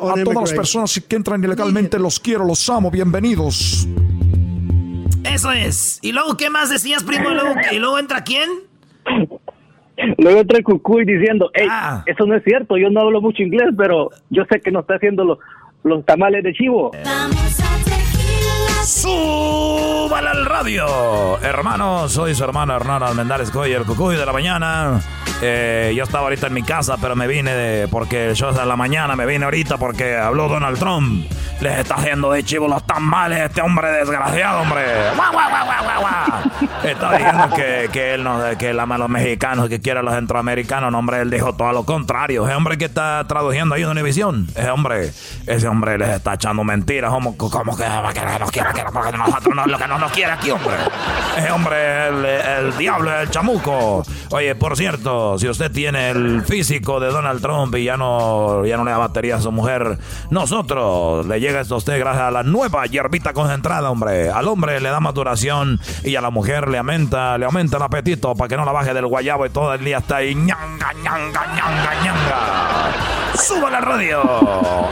A 0.00 0.14
todas 0.22 0.42
las 0.42 0.52
personas 0.52 1.00
que 1.08 1.16
entran 1.16 1.42
ilegalmente 1.42 1.98
los 1.98 2.20
quiero, 2.20 2.44
los 2.44 2.68
amo, 2.68 2.90
bienvenidos. 2.90 3.86
Eso 5.24 5.52
es. 5.52 5.98
¿Y 6.02 6.12
luego 6.12 6.36
qué 6.36 6.50
más 6.50 6.70
decías, 6.70 7.04
primo? 7.04 7.30
¿Y 7.72 7.78
luego, 7.78 7.98
entra 7.98 8.22
quién? 8.24 8.48
Luego 10.18 10.40
entra 10.40 10.58
el 10.58 10.64
cucuy 10.64 11.04
diciendo, 11.04 11.50
hey, 11.54 11.68
ah. 11.70 12.02
eso 12.06 12.26
no 12.26 12.34
es 12.34 12.44
cierto, 12.44 12.76
yo 12.76 12.90
no 12.90 13.00
hablo 13.00 13.20
mucho 13.20 13.42
inglés, 13.42 13.68
pero 13.76 14.10
yo 14.28 14.44
sé 14.50 14.60
que 14.60 14.70
no 14.70 14.80
está 14.80 14.96
haciendo 14.96 15.24
los, 15.24 15.38
los 15.84 16.04
tamales 16.04 16.42
de 16.42 16.52
chivo. 16.52 16.90
¡Súbala 18.86 20.30
al 20.30 20.46
radio! 20.46 21.40
Hermanos, 21.42 22.12
soy 22.12 22.36
su 22.36 22.44
hermano 22.44 22.76
Hernán 22.76 23.02
Almendares 23.02 23.50
Coy, 23.50 23.72
el 23.72 23.84
cucuy 23.84 24.14
de 24.14 24.24
la 24.24 24.32
mañana. 24.32 25.00
Eh, 25.42 25.92
yo 25.94 26.04
estaba 26.04 26.24
ahorita 26.24 26.46
en 26.46 26.54
mi 26.54 26.62
casa, 26.62 26.96
pero 27.00 27.16
me 27.16 27.26
vine 27.26 27.88
porque 27.90 28.32
yo 28.34 28.52
de 28.52 28.64
la 28.64 28.76
mañana 28.76 29.16
me 29.16 29.26
vine 29.26 29.44
ahorita 29.44 29.76
porque 29.76 30.16
habló 30.16 30.48
Donald 30.48 30.78
Trump. 30.78 31.26
Les 31.60 31.78
está 31.78 31.96
haciendo 31.96 32.30
de 32.30 32.44
chivo 32.44 32.68
los 32.68 32.86
tamales 32.86 33.40
este 33.40 33.60
hombre 33.60 33.90
desgraciado, 33.90 34.60
hombre. 34.60 34.82
Está 36.84 37.12
diciendo 37.12 37.50
que, 37.54 37.88
que 37.92 38.14
él 38.14 38.24
no, 38.24 38.40
que 38.58 38.70
él 38.70 38.80
ama 38.80 38.94
a 38.94 38.98
los 38.98 39.08
mexicanos, 39.08 39.68
que 39.68 39.80
quiere 39.80 40.00
a 40.00 40.02
los 40.02 40.14
centroamericanos. 40.14 40.92
No, 40.92 40.98
hombre, 40.98 41.20
él 41.20 41.30
dijo 41.30 41.54
todo 41.54 41.72
lo 41.72 41.84
contrario. 41.84 42.46
Ese 42.46 42.54
hombre 42.54 42.78
que 42.78 42.84
está 42.84 43.24
traduciendo 43.26 43.74
ahí 43.74 43.82
en 43.82 43.88
Univisión, 43.88 44.46
ese 44.54 44.70
hombre, 44.70 45.12
ese 45.46 45.68
hombre 45.68 45.98
les 45.98 46.10
está 46.10 46.34
echando 46.34 46.62
mentiras. 46.62 47.10
Como, 47.10 47.36
como 47.36 47.76
que, 47.76 47.84
que 47.84 48.38
nos 48.38 48.50
quiere, 48.50 48.68
que 48.84 49.18
nosotros 49.18 49.54
no, 49.54 49.66
lo 49.66 49.78
que 49.78 49.88
no 49.88 49.98
nos 49.98 50.12
quiere 50.12 50.32
aquí, 50.32 50.50
hombre. 50.50 50.74
Ese 51.36 51.50
hombre, 51.50 52.08
el, 52.08 52.24
el 52.24 52.76
diablo, 52.76 53.18
el 53.20 53.30
chamuco. 53.30 54.02
Oye, 54.30 54.54
por 54.54 54.76
cierto, 54.76 55.38
si 55.38 55.48
usted 55.48 55.70
tiene 55.70 56.10
el 56.10 56.42
físico 56.44 57.00
de 57.00 57.08
Donald 57.08 57.40
Trump 57.40 57.74
y 57.76 57.84
ya 57.84 57.96
no, 57.96 58.64
ya 58.64 58.76
no 58.76 58.84
le 58.84 58.90
da 58.90 58.98
batería 58.98 59.36
a 59.36 59.40
su 59.40 59.52
mujer, 59.52 59.98
nosotros 60.30 61.26
le 61.26 61.40
llega 61.40 61.60
esto 61.60 61.74
a 61.74 61.78
usted 61.78 61.98
gracias 61.98 62.24
a 62.24 62.30
la 62.30 62.42
nueva 62.42 62.86
hierbita 62.86 63.32
concentrada, 63.32 63.90
hombre. 63.90 64.30
Al 64.30 64.48
hombre 64.48 64.80
le 64.80 64.88
da 64.88 65.00
maturación 65.00 65.80
y 66.04 66.16
a 66.16 66.20
la 66.20 66.30
mujer 66.30 66.68
le 66.68 66.78
aumenta, 66.78 67.38
le 67.38 67.44
aumenta 67.46 67.76
el 67.76 67.82
apetito 67.82 68.34
para 68.34 68.48
que 68.48 68.56
no 68.56 68.64
la 68.64 68.72
baje 68.72 68.94
del 68.94 69.06
guayabo 69.06 69.46
y 69.46 69.50
todo 69.50 69.74
el 69.74 69.84
día 69.84 69.98
está 69.98 70.16
ahí 70.16 70.34
ñanga, 70.34 70.92
ñanga, 71.02 71.46
ñanga, 71.54 71.94
ñanga. 72.04 72.36
¡Suba 73.34 73.70
la 73.70 73.80
radio! 73.80 74.22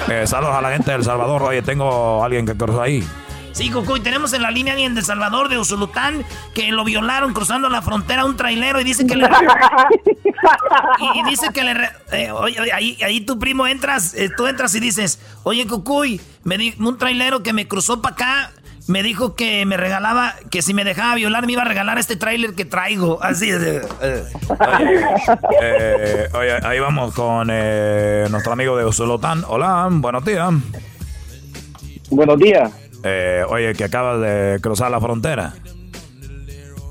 Eh, 0.09 0.27
saludos 0.27 0.55
a 0.55 0.61
la 0.61 0.71
gente 0.71 0.91
del 0.93 1.03
Salvador. 1.03 1.43
Oye, 1.43 1.63
tengo 1.63 2.23
a 2.23 2.27
alguien 2.27 2.45
que 2.45 2.55
cruzó 2.57 2.83
ahí. 2.83 3.07
Sí, 3.55 3.71
Cucuy, 3.71 4.01
tenemos 4.01 4.33
en 4.33 4.43
la 4.43 4.51
línea 4.51 4.73
alguien 4.73 4.97
de 4.97 5.03
Salvador, 5.03 5.49
de 5.49 5.59
Usulután, 5.59 6.25
que 6.55 6.73
lo 6.73 6.83
violaron 6.83 7.33
cruzando 7.33 7.69
la 7.69 7.83
frontera 7.83 8.25
un 8.25 8.37
trailero 8.37 8.81
y 8.81 8.85
dice 8.85 9.07
que 9.07 9.15
le... 9.15 9.29
y, 11.15 11.31
dice 11.31 11.47
que 11.55 11.63
le... 11.63 11.89
Eh, 12.11 12.33
oye, 12.33 12.73
ahí, 12.73 12.99
ahí 13.05 13.21
tu 13.21 13.39
primo 13.39 13.69
entras, 13.69 14.13
eh, 14.15 14.29
tú 14.37 14.49
entras 14.49 14.75
y 14.75 14.81
dices, 14.81 15.21
oye, 15.45 15.69
Cucuy, 15.69 16.21
me 16.43 16.59
di, 16.59 16.75
un 16.81 16.99
trailero 16.99 17.45
que 17.45 17.53
me 17.53 17.69
cruzó 17.69 18.03
para 18.03 18.15
acá 18.15 18.51
me 18.87 19.03
dijo 19.03 19.35
que 19.35 19.65
me 19.65 19.79
regalaba, 19.79 20.35
que 20.51 20.61
si 20.61 20.75
me 20.75 20.85
dejaba 20.85 21.15
violar 21.15 21.47
me 21.47 21.53
iba 21.53 21.63
a 21.63 21.65
regalar 21.65 21.97
este 21.97 22.17
trailer 22.17 22.55
que 22.55 22.67
traigo. 22.67 23.23
Así 23.23 23.49
es. 23.49 23.63
Eh, 25.63 26.29
oye, 26.35 26.53
ahí 26.63 26.81
vamos 26.81 27.15
con 27.15 27.47
nuestro 27.47 28.53
amigo 28.53 28.77
de 28.77 28.85
Usulután. 28.85 29.45
Hola, 29.49 29.89
buenos 29.91 30.23
días. 30.25 30.53
Buenos 32.11 32.39
días. 32.39 32.84
Eh, 33.05 33.45
oye, 33.49 33.75
que 33.75 33.85
acabas 33.85 34.21
de 34.21 34.59
cruzar 34.63 34.91
la 34.91 35.01
frontera. 35.01 35.53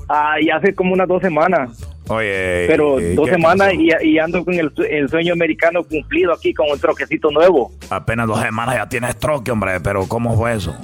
Ah, 0.08 0.36
y 0.40 0.48
hace 0.48 0.74
como 0.74 0.92
unas 0.92 1.08
dos 1.08 1.20
semanas. 1.20 1.84
Oye. 2.08 2.66
Pero 2.68 2.98
dos 3.14 3.28
semanas 3.28 3.72
y, 3.74 4.18
ando 4.18 4.44
con 4.44 4.54
el, 4.54 5.08
sueño 5.08 5.32
americano 5.32 5.82
cumplido 5.82 6.32
aquí 6.32 6.54
con 6.54 6.70
un 6.70 6.78
troquecito 6.78 7.30
nuevo. 7.30 7.72
Apenas 7.90 8.28
dos 8.28 8.40
semanas 8.40 8.76
ya 8.76 8.88
tienes 8.88 9.16
troque, 9.18 9.50
hombre, 9.50 9.80
pero 9.80 10.06
¿cómo 10.06 10.36
fue 10.36 10.54
eso? 10.54 10.76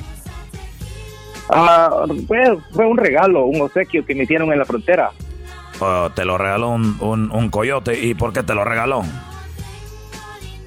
Ah, 1.51 2.07
fue, 2.27 2.57
fue 2.73 2.87
un 2.87 2.97
regalo, 2.97 3.45
un 3.45 3.61
obsequio 3.61 4.05
que 4.05 4.15
me 4.15 4.25
hicieron 4.25 4.53
en 4.53 4.59
la 4.59 4.65
frontera. 4.65 5.11
Oh, 5.81 6.11
te 6.15 6.25
lo 6.25 6.39
regaló 6.39 6.71
un, 6.71 6.97
un, 7.01 7.31
un 7.31 7.51
coyote. 7.51 7.99
¿Y 8.01 8.15
por 8.15 8.33
qué 8.33 8.43
te 8.43 8.55
lo 8.55 8.65
regaló? 8.65 9.03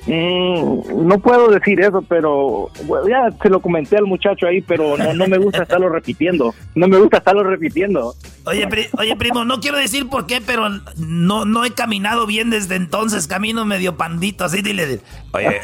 Mm, 0.06 1.08
no 1.08 1.20
puedo 1.20 1.50
decir 1.50 1.80
eso, 1.80 2.02
pero 2.02 2.70
ya 3.08 3.30
se 3.42 3.50
lo 3.50 3.62
comenté 3.62 3.98
al 3.98 4.06
muchacho 4.06 4.48
ahí, 4.48 4.62
pero 4.62 4.98
no, 4.98 5.28
me 5.28 5.38
gusta 5.38 5.64
estarlo 5.64 5.90
repitiendo. 5.90 6.54
No 6.76 6.88
me 6.88 6.98
gusta 6.98 7.18
estarlo 7.18 7.44
repitiendo. 7.44 8.14
Oye, 8.46 8.68
oye, 8.98 9.16
primo, 9.16 9.46
no 9.46 9.62
quiero 9.62 9.78
decir 9.78 10.10
por 10.10 10.28
qué, 10.28 10.42
pero 10.46 10.68
no, 10.98 11.46
no 11.46 11.64
he 11.64 11.72
caminado 11.72 12.28
bien 12.28 12.50
desde 12.50 12.76
entonces. 12.76 13.28
Camino 13.28 13.64
medio 13.64 13.96
pandito, 13.96 14.44
así 14.44 14.62
dile. 14.62 15.00
Oye, 15.32 15.62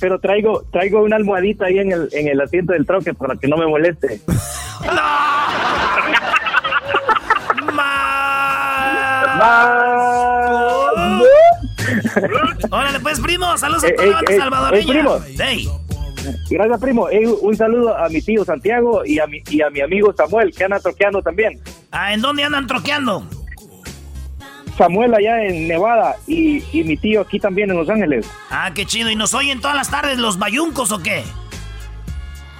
pero 0.00 0.18
traigo 0.18 0.64
traigo 0.72 1.02
una 1.02 1.16
almohadita 1.16 1.66
ahí 1.66 1.78
en 1.78 1.92
el, 1.92 2.08
en 2.12 2.28
el 2.28 2.40
asiento 2.40 2.72
del 2.72 2.86
troque 2.86 3.12
para 3.12 3.36
que 3.36 3.48
no 3.48 3.58
me 3.58 3.66
moleste. 3.66 4.20
Órale, 12.70 13.00
pues, 13.00 13.20
primo. 13.20 13.56
Saludos 13.56 13.84
a 13.84 13.88
eh, 13.88 13.94
toda 13.94 14.08
la 14.08 14.14
banda 14.16 14.36
salvadoreña. 14.36 14.92
primo. 14.92 15.20
Gracias, 16.50 16.80
primo. 16.80 17.08
un 17.40 17.56
saludo 17.56 17.96
a 17.96 18.08
mi 18.08 18.22
tío 18.22 18.44
Santiago 18.44 19.04
y 19.04 19.18
a 19.18 19.26
mi, 19.26 19.42
y 19.50 19.60
a 19.62 19.70
mi 19.70 19.80
amigo 19.80 20.14
Samuel, 20.16 20.52
que 20.54 20.64
andan 20.64 20.80
troqueando 20.80 21.22
también. 21.22 21.60
Ah, 21.90 22.12
¿en 22.14 22.20
dónde 22.20 22.44
andan 22.44 22.66
troqueando? 22.66 23.26
Samuel 24.78 25.14
allá 25.14 25.44
en 25.44 25.68
Nevada 25.68 26.16
y, 26.26 26.62
y, 26.72 26.84
mi 26.84 26.96
tío 26.96 27.20
aquí 27.20 27.38
también 27.38 27.70
en 27.70 27.76
Los 27.76 27.88
Ángeles. 27.88 28.26
Ah, 28.50 28.70
qué 28.74 28.86
chido. 28.86 29.10
¿Y 29.10 29.16
nos 29.16 29.34
oyen 29.34 29.60
todas 29.60 29.76
las 29.76 29.90
tardes 29.90 30.18
los 30.18 30.38
bayuncos 30.38 30.92
o 30.92 31.02
qué? 31.02 31.24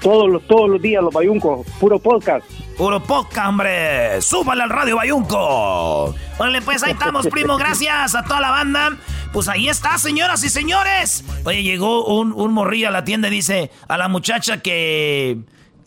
Todos 0.02 0.28
los, 0.28 0.46
todos 0.48 0.68
los 0.68 0.82
días 0.82 1.02
los 1.02 1.14
bayuncos, 1.14 1.66
puro 1.78 1.98
podcast. 1.98 2.44
Puro 2.76 3.00
podcast, 3.02 3.48
hombre. 3.48 4.20
Súbale 4.20 4.62
al 4.64 4.70
radio 4.70 4.96
bayunco. 4.96 6.14
Órale, 6.38 6.60
pues 6.62 6.82
ahí 6.82 6.92
estamos, 6.92 7.28
primo. 7.28 7.56
Gracias 7.56 8.14
a 8.14 8.24
toda 8.24 8.40
la 8.40 8.50
banda. 8.50 8.96
Pues 9.32 9.48
ahí 9.48 9.68
está, 9.68 9.96
señoras 9.98 10.42
y 10.42 10.48
señores. 10.48 11.24
Oye, 11.44 11.62
llegó 11.62 12.04
un, 12.06 12.32
un 12.32 12.52
morrillo 12.52 12.88
a 12.88 12.90
la 12.90 13.04
tienda 13.04 13.28
y 13.28 13.30
dice 13.30 13.70
a 13.86 13.96
la 13.96 14.08
muchacha 14.08 14.58
que... 14.60 15.38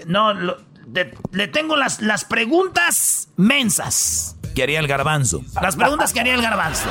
No, 0.05 0.33
le 0.33 1.47
tengo 1.47 1.75
las, 1.75 2.01
las 2.01 2.23
preguntas 2.23 3.29
mensas. 3.35 4.37
Que 4.55 4.63
haría 4.63 4.79
el 4.79 4.87
garbanzo. 4.87 5.41
Las 5.61 5.75
preguntas 5.75 6.13
que 6.13 6.21
haría 6.21 6.35
el 6.35 6.41
garbanzo. 6.41 6.87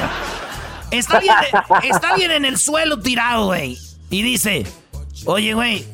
Está 0.90 1.18
bien, 1.20 1.34
está 1.82 2.14
bien 2.14 2.30
en 2.30 2.44
el 2.44 2.58
suelo 2.58 3.00
tirado, 3.00 3.46
güey. 3.46 3.78
Y 4.10 4.22
dice, 4.22 4.66
oye, 5.24 5.54
güey, 5.54 5.86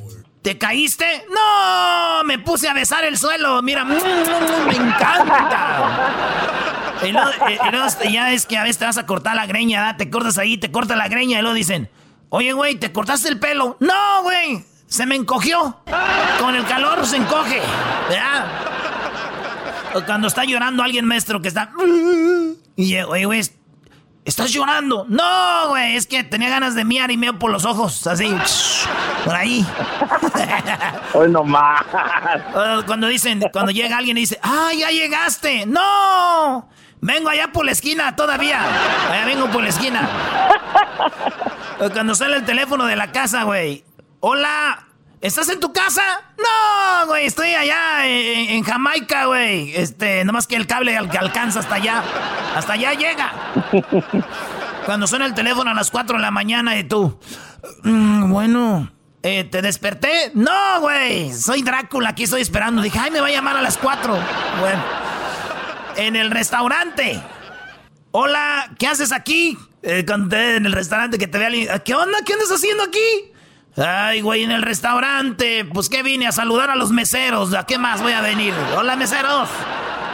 ¿Te 0.43 0.57
caíste? 0.57 1.27
No, 1.29 2.25
me 2.25 2.39
puse 2.39 2.69
a 2.69 2.73
besar 2.73 3.05
el 3.05 3.19
suelo. 3.19 3.61
Mira, 3.62 3.85
me 3.85 3.97
encanta. 4.75 5.99
Y 7.03 7.12
luego, 7.12 7.31
ya 8.11 8.33
es 8.33 8.47
que 8.47 8.57
a 8.59 8.62
veces 8.62 8.79
te 8.79 8.85
vas 8.85 8.99
a 8.99 9.07
cortar 9.07 9.37
la 9.37 9.47
greña, 9.47 9.97
te 9.97 10.11
cortas 10.11 10.39
ahí, 10.39 10.57
te 10.59 10.71
corta 10.71 10.97
la 10.97 11.09
greña 11.09 11.39
y 11.39 11.43
luego 11.43 11.55
dicen, 11.55 11.91
oye, 12.29 12.53
güey, 12.53 12.77
¿te 12.77 12.93
cortaste 12.93 13.29
el 13.29 13.39
pelo? 13.39 13.77
No, 13.81 14.23
güey, 14.23 14.65
se 14.87 15.07
me 15.07 15.15
encogió. 15.15 15.79
Con 16.39 16.55
el 16.55 16.65
calor 16.67 17.07
se 17.07 17.17
encoge. 17.17 17.61
O 19.95 20.03
cuando 20.05 20.29
está 20.29 20.45
llorando 20.45 20.83
alguien, 20.83 21.05
maestro, 21.05 21.41
que 21.43 21.49
está... 21.49 21.71
Y, 22.77 22.97
oye, 22.99 23.25
güey, 23.25 23.43
¿estás 24.31 24.52
llorando? 24.52 25.05
No, 25.09 25.69
güey, 25.69 25.97
es 25.97 26.07
que 26.07 26.23
tenía 26.24 26.48
ganas 26.48 26.74
de 26.74 26.85
miar 26.85 27.11
y 27.11 27.16
meo 27.16 27.39
por 27.39 27.51
los 27.51 27.65
ojos, 27.65 28.07
así, 28.07 28.32
por 29.24 29.35
ahí. 29.35 29.66
Hoy 31.15 31.28
no 31.28 31.43
más. 31.43 31.82
Cuando 32.86 33.09
dicen, 33.09 33.43
cuando 33.52 33.73
llega 33.73 33.98
alguien 33.98 34.16
y 34.16 34.20
dice, 34.20 34.39
¡ah, 34.43 34.70
ya 34.77 34.90
llegaste! 34.90 35.66
¡No! 35.66 36.69
Vengo 37.01 37.28
allá 37.28 37.51
por 37.52 37.65
la 37.65 37.73
esquina 37.73 38.15
todavía. 38.15 38.61
Allá 39.11 39.24
vengo 39.24 39.51
por 39.51 39.62
la 39.62 39.70
esquina. 39.70 40.09
Cuando 41.93 42.15
sale 42.15 42.36
el 42.36 42.44
teléfono 42.44 42.86
de 42.86 42.94
la 42.94 43.11
casa, 43.11 43.43
güey. 43.43 43.85
Hola, 44.20 44.86
¿estás 45.21 45.49
en 45.49 45.61
tu 45.61 45.73
casa? 45.73 46.03
No, 46.39 47.07
güey, 47.07 47.27
estoy 47.27 47.55
allá 47.55 48.07
en, 48.07 48.63
Jamaica, 48.63 49.27
güey. 49.27 49.75
Este, 49.75 50.25
nomás 50.25 50.47
que 50.47 50.57
el 50.57 50.67
cable 50.67 50.97
al, 50.97 51.11
que 51.11 51.19
alcanza 51.19 51.61
hasta 51.61 51.77
allá. 51.77 52.03
Hasta 52.55 52.75
allá 52.75 52.93
llega. 52.95 53.33
Cuando 54.87 55.07
suena 55.07 55.27
el 55.27 55.35
teléfono 55.35 55.71
a 55.71 55.75
las 55.75 55.91
4 55.91 56.17
de 56.17 56.23
la 56.23 56.31
mañana 56.31 56.77
y 56.79 56.85
tú. 56.85 57.19
Mm, 57.83 58.31
bueno. 58.31 58.91
Eh, 59.23 59.45
¿Te 59.45 59.61
desperté? 59.61 60.33
No, 60.35 60.81
güey. 60.81 61.33
Soy 61.35 61.63
Drácula, 61.63 62.11
aquí 62.11 62.23
estoy 62.25 62.41
esperando. 62.41 62.81
Dije, 62.81 62.99
ay, 62.99 63.11
me 63.11 63.21
va 63.21 63.27
a 63.27 63.31
llamar 63.31 63.57
a 63.57 63.63
las 63.63 63.77
4. 63.77 64.19
Bueno. 64.61 64.83
En 65.97 66.17
el 66.17 66.31
restaurante. 66.31 67.21
Hola, 68.13 68.73
¿qué 68.79 68.87
haces 68.87 69.13
aquí? 69.13 69.59
Eh, 69.83 70.05
conté 70.07 70.57
en 70.57 70.67
el 70.67 70.73
restaurante 70.73 71.19
que 71.19 71.27
te 71.27 71.39
vea. 71.39 71.79
¿Qué 71.81 71.95
onda? 71.95 72.19
¿Qué 72.25 72.33
andas 72.33 72.51
haciendo 72.51 72.83
aquí? 72.83 73.30
Ay, 73.77 74.21
güey, 74.21 74.43
en 74.43 74.51
el 74.51 74.63
restaurante. 74.63 75.65
Pues 75.65 75.89
que 75.89 76.03
vine 76.03 76.27
a 76.27 76.33
saludar 76.33 76.71
a 76.71 76.77
los 76.77 76.91
meseros. 76.91 77.55
¿A 77.55 77.65
qué 77.65 77.79
más 77.79 78.03
voy 78.03 78.13
a 78.13 78.21
venir? 78.21 78.55
Hola, 78.77 78.97
meseros. 78.97 79.49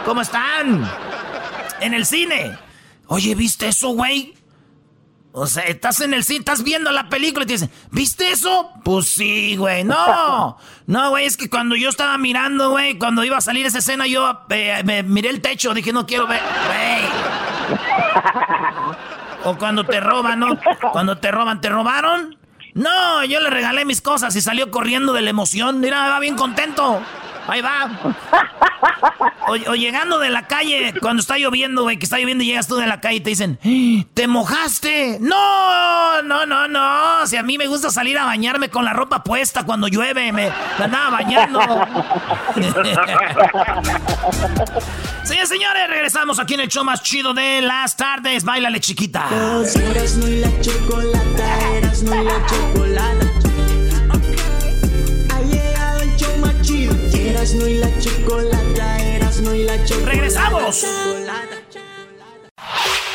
¿Cómo 0.05 0.21
están? 0.21 0.89
En 1.81 1.93
el 1.93 2.05
cine. 2.05 2.57
Oye, 3.07 3.35
¿viste 3.35 3.67
eso, 3.67 3.89
güey? 3.89 4.33
O 5.39 5.45
sea, 5.45 5.63
estás 5.65 6.01
en 6.01 6.15
el 6.15 6.23
cine, 6.23 6.39
estás 6.39 6.63
viendo 6.63 6.91
la 6.91 7.09
película 7.09 7.43
y 7.43 7.47
te 7.47 7.53
dicen, 7.53 7.69
¿viste 7.91 8.31
eso? 8.31 8.71
Pues 8.83 9.07
sí, 9.07 9.55
güey. 9.55 9.83
No, 9.83 10.57
no, 10.87 11.09
güey, 11.11 11.25
es 11.25 11.37
que 11.37 11.47
cuando 11.47 11.75
yo 11.75 11.89
estaba 11.89 12.17
mirando, 12.17 12.71
güey, 12.71 12.97
cuando 12.97 13.23
iba 13.23 13.37
a 13.37 13.41
salir 13.41 13.63
esa 13.65 13.77
escena, 13.77 14.07
yo 14.07 14.45
eh, 14.49 14.81
me 14.83 15.03
miré 15.03 15.29
el 15.29 15.41
techo, 15.41 15.75
dije, 15.75 15.93
no 15.93 16.07
quiero 16.07 16.25
ver. 16.25 16.41
O 19.43 19.55
cuando 19.57 19.83
te 19.83 19.99
roban, 19.99 20.39
¿no? 20.39 20.57
Cuando 20.91 21.19
te 21.19 21.31
roban, 21.31 21.61
¿te 21.61 21.69
robaron? 21.69 22.37
No, 22.77 23.25
yo 23.25 23.39
le 23.39 23.49
regalé 23.49 23.85
mis 23.85 24.01
cosas 24.01 24.35
y 24.35 24.41
salió 24.41 24.69
corriendo 24.69 25.11
de 25.11 25.23
la 25.23 25.31
emoción. 25.31 25.79
Mira, 25.79 26.09
va 26.09 26.19
bien 26.19 26.35
contento. 26.35 27.01
Ahí 27.47 27.61
va. 27.61 27.89
O, 29.47 29.75
llegando 29.75 30.19
de 30.19 30.29
la 30.29 30.45
calle, 30.47 30.93
cuando 30.99 31.21
está 31.21 31.37
lloviendo, 31.37 31.83
güey, 31.83 31.97
que 31.97 32.05
está 32.05 32.19
lloviendo 32.19 32.43
y 32.43 32.47
llegas 32.47 32.67
tú 32.67 32.75
de 32.75 32.85
la 32.85 32.99
calle 32.99 33.15
y 33.15 33.21
te 33.21 33.29
dicen, 33.29 33.57
¿te 34.13 34.27
mojaste? 34.27 35.17
No, 35.21 36.21
no, 36.21 36.45
no, 36.45 36.67
no. 36.67 37.25
Si 37.25 37.37
a 37.37 37.43
mí 37.43 37.57
me 37.57 37.67
gusta 37.67 37.89
salir 37.89 38.17
a 38.17 38.25
bañarme 38.25 38.69
con 38.69 38.83
la 38.83 38.91
ropa 38.91 39.23
puesta 39.23 39.63
cuando 39.63 39.87
llueve, 39.87 40.33
me, 40.33 40.51
andaba 40.77 41.11
bañando. 41.11 41.61
sí, 45.23 45.35
señores, 45.45 45.87
regresamos 45.87 46.39
aquí 46.39 46.55
en 46.55 46.59
el 46.61 46.67
show 46.67 46.83
más 46.83 47.01
chido 47.01 47.33
de 47.33 47.61
las 47.61 47.95
tardes. 47.95 48.43
Báilale, 48.43 48.81
chiquita. 48.81 49.27
Eras 49.29 50.17
no 50.17 50.27
la 50.27 50.61
chocolata, 50.61 51.69
eras 51.77 52.03
no 52.03 52.21
la 52.21 52.45
chocolata. 52.45 53.46
Erasno 57.47 57.65
y 57.69 57.75
la 57.75 57.99
chocolata, 57.99 58.97
Erasno 59.15 59.55
y 59.55 59.63
la 59.63 59.81
chocolata. 59.85 60.11
¡Regresamos! 60.11 60.85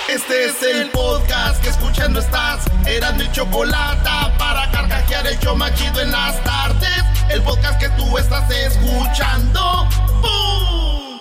Este 0.08 0.46
es 0.46 0.62
el 0.62 0.88
podcast 0.88 1.62
que 1.62 1.68
escuchando 1.68 2.18
estás. 2.18 2.64
Eran 2.86 3.18
mi 3.18 3.30
chocolata 3.32 4.34
para 4.38 4.70
carcajear 4.70 5.26
el 5.26 5.38
yo 5.38 5.54
machido 5.54 6.00
en 6.00 6.12
las 6.12 6.42
tardes. 6.44 7.04
El 7.28 7.42
podcast 7.42 7.78
que 7.78 7.90
tú 7.90 8.16
estás 8.16 8.50
escuchando. 8.50 9.86
¡Bum! 10.22 11.20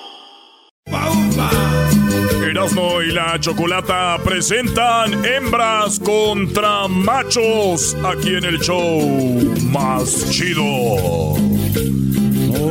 Erasmo 2.49 3.01
y 3.01 3.11
la 3.11 3.37
Chocolata 3.41 4.19
presentan 4.23 5.25
hembras 5.25 5.99
contra 5.99 6.87
machos 6.87 7.93
aquí 8.05 8.35
en 8.35 8.45
el 8.45 8.57
show 8.61 9.53
más 9.69 10.31
chido. 10.31 11.35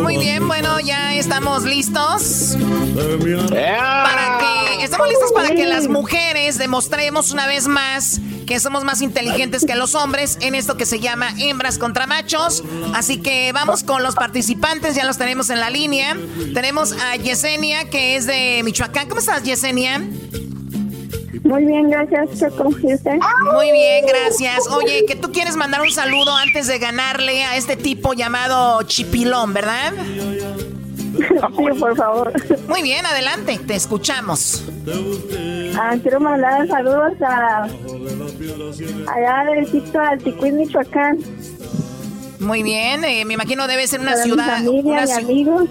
Muy 0.03 0.17
bien, 0.17 0.47
bueno, 0.49 0.81
ya 0.81 1.15
estamos 1.15 1.65
listos. 1.65 2.57
Para 2.57 4.39
que 4.39 4.85
estamos 4.85 5.09
listos 5.09 5.33
para 5.33 5.55
que 5.55 5.67
las 5.67 5.89
mujeres 5.89 6.59
demostremos 6.59 7.31
una 7.31 7.47
vez 7.47 7.69
más 7.69 8.21
que 8.47 8.59
somos 8.59 8.83
más 8.83 9.01
inteligentes 9.01 9.65
que 9.65 9.77
los 9.77 9.95
hombres 9.95 10.39
en 10.41 10.57
esto 10.57 10.77
que 10.77 10.85
se 10.85 10.99
llama 10.99 11.33
hembras 11.39 11.79
contra 11.79 12.07
machos. 12.07 12.65
Así 12.95 13.19
que 13.19 13.53
vamos 13.53 13.85
con 13.85 14.03
los 14.03 14.15
participantes, 14.15 14.97
ya 14.97 15.05
los 15.05 15.19
tenemos 15.19 15.51
en 15.51 15.61
la 15.61 15.71
línea. 15.71 16.17
Tenemos 16.55 16.93
a 16.93 17.17
Yesenia, 17.17 17.89
que 17.91 18.17
es 18.17 18.27
de 18.27 18.63
Michoacán. 18.65 19.09
¿Cómo 19.09 19.21
estás, 19.21 19.45
Yesenia? 19.45 20.03
Muy 21.45 21.65
bien, 21.65 21.91
gracias, 21.91 22.39
Choco. 22.39 22.71
Muy 22.71 23.73
bien, 23.73 24.05
gracias. 24.07 24.69
Oye, 24.69 25.05
que 25.07 25.17
tú 25.17 25.33
quieres 25.33 25.57
mandar 25.57 25.81
un 25.81 25.91
saludo 25.91 26.35
antes 26.37 26.67
de 26.67 26.79
ganarle 26.79 27.45
a 27.45 27.57
este 27.57 27.77
tipo 27.77 28.13
llamado 28.13 28.83
Chipilón, 28.83 29.53
¿verdad? 29.53 29.93
Sí, 31.11 31.65
por 31.79 31.97
favor. 31.97 32.33
Muy 32.69 32.83
bien, 32.83 33.05
adelante, 33.05 33.59
te 33.67 33.75
escuchamos. 33.75 34.65
Ah, 35.77 35.97
quiero 36.01 36.21
mandar 36.21 36.67
saludos 36.69 37.13
a 37.21 37.65
allá 37.65 39.45
del 39.53 39.67
sitio 39.67 40.01
Alticuín, 40.01 40.57
Michoacán. 40.57 41.19
Muy 42.39 42.63
bien, 42.63 43.05
eh, 43.05 43.25
me 43.25 43.35
imagino 43.35 43.67
debe 43.67 43.87
ser 43.87 44.01
una 44.01 44.17
ciudad. 44.17 44.67
una 44.67 45.05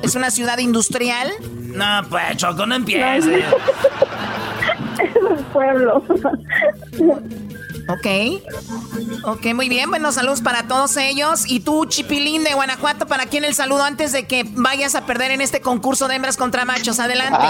¿Es 0.04 0.16
una 0.16 0.30
ciudad 0.30 0.60
industrial? 0.60 1.32
No, 1.74 2.02
pues 2.10 2.38
Choco, 2.38 2.66
no 2.66 2.76
empieces. 2.76 3.26
es 3.26 3.26
un 4.59 4.59
pueblo. 5.50 6.04
Ok. 7.90 8.08
Ok, 9.26 9.54
muy 9.56 9.68
bien. 9.68 9.90
Bueno, 9.90 10.12
saludos 10.12 10.42
para 10.42 10.68
todos 10.68 10.96
ellos. 10.98 11.46
Y 11.48 11.62
tú, 11.62 11.86
Chipilín 11.86 12.44
de 12.44 12.54
Guanajuato, 12.54 13.08
¿para 13.08 13.26
quién 13.26 13.44
el 13.44 13.56
saludo 13.56 13.84
antes 13.84 14.12
de 14.12 14.28
que 14.28 14.46
vayas 14.56 14.96
a 14.96 15.06
perder 15.06 15.32
en 15.32 15.42
este 15.42 15.62
concurso 15.62 16.08
de 16.08 16.16
hembras 16.16 16.38
contra 16.38 16.66
machos? 16.66 17.00
Adelante. 17.00 17.48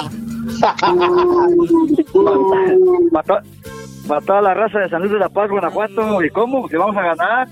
para, 4.07 4.21
toda 4.21 4.41
la 4.41 4.53
raza 4.53 4.79
de 4.79 4.89
San 4.89 5.01
Luis 5.01 5.11
de 5.11 5.19
la 5.19 5.29
Paz, 5.29 5.49
Guanajuato. 5.49 6.23
¿Y 6.23 6.29
cómo? 6.29 6.67
¿Que 6.69 6.77
vamos 6.77 6.95
a 6.95 7.01
ganar? 7.01 7.49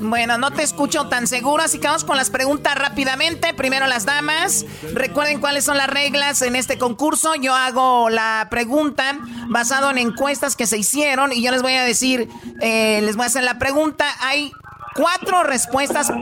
Bueno, 0.00 0.36
no 0.36 0.52
te 0.52 0.62
escucho 0.62 1.08
tan 1.08 1.26
seguro, 1.26 1.62
así 1.62 1.78
que 1.78 1.86
vamos 1.86 2.04
con 2.04 2.16
las 2.16 2.30
preguntas 2.30 2.74
rápidamente. 2.76 3.54
Primero 3.54 3.86
las 3.86 4.04
damas. 4.04 4.66
Recuerden 4.92 5.40
cuáles 5.40 5.64
son 5.64 5.78
las 5.78 5.88
reglas 5.88 6.42
en 6.42 6.54
este 6.54 6.76
concurso. 6.76 7.34
Yo 7.34 7.54
hago 7.54 8.10
la 8.10 8.48
pregunta 8.50 9.18
basado 9.48 9.90
en 9.90 9.98
encuestas 9.98 10.54
que 10.54 10.66
se 10.66 10.76
hicieron 10.76 11.32
y 11.32 11.42
yo 11.42 11.50
les 11.50 11.62
voy 11.62 11.74
a 11.74 11.84
decir, 11.84 12.28
eh, 12.60 13.00
les 13.02 13.16
voy 13.16 13.24
a 13.24 13.26
hacer 13.26 13.42
la 13.42 13.58
pregunta. 13.58 14.06
Hay 14.20 14.52
cuatro 14.94 15.42
respuestas 15.44 16.12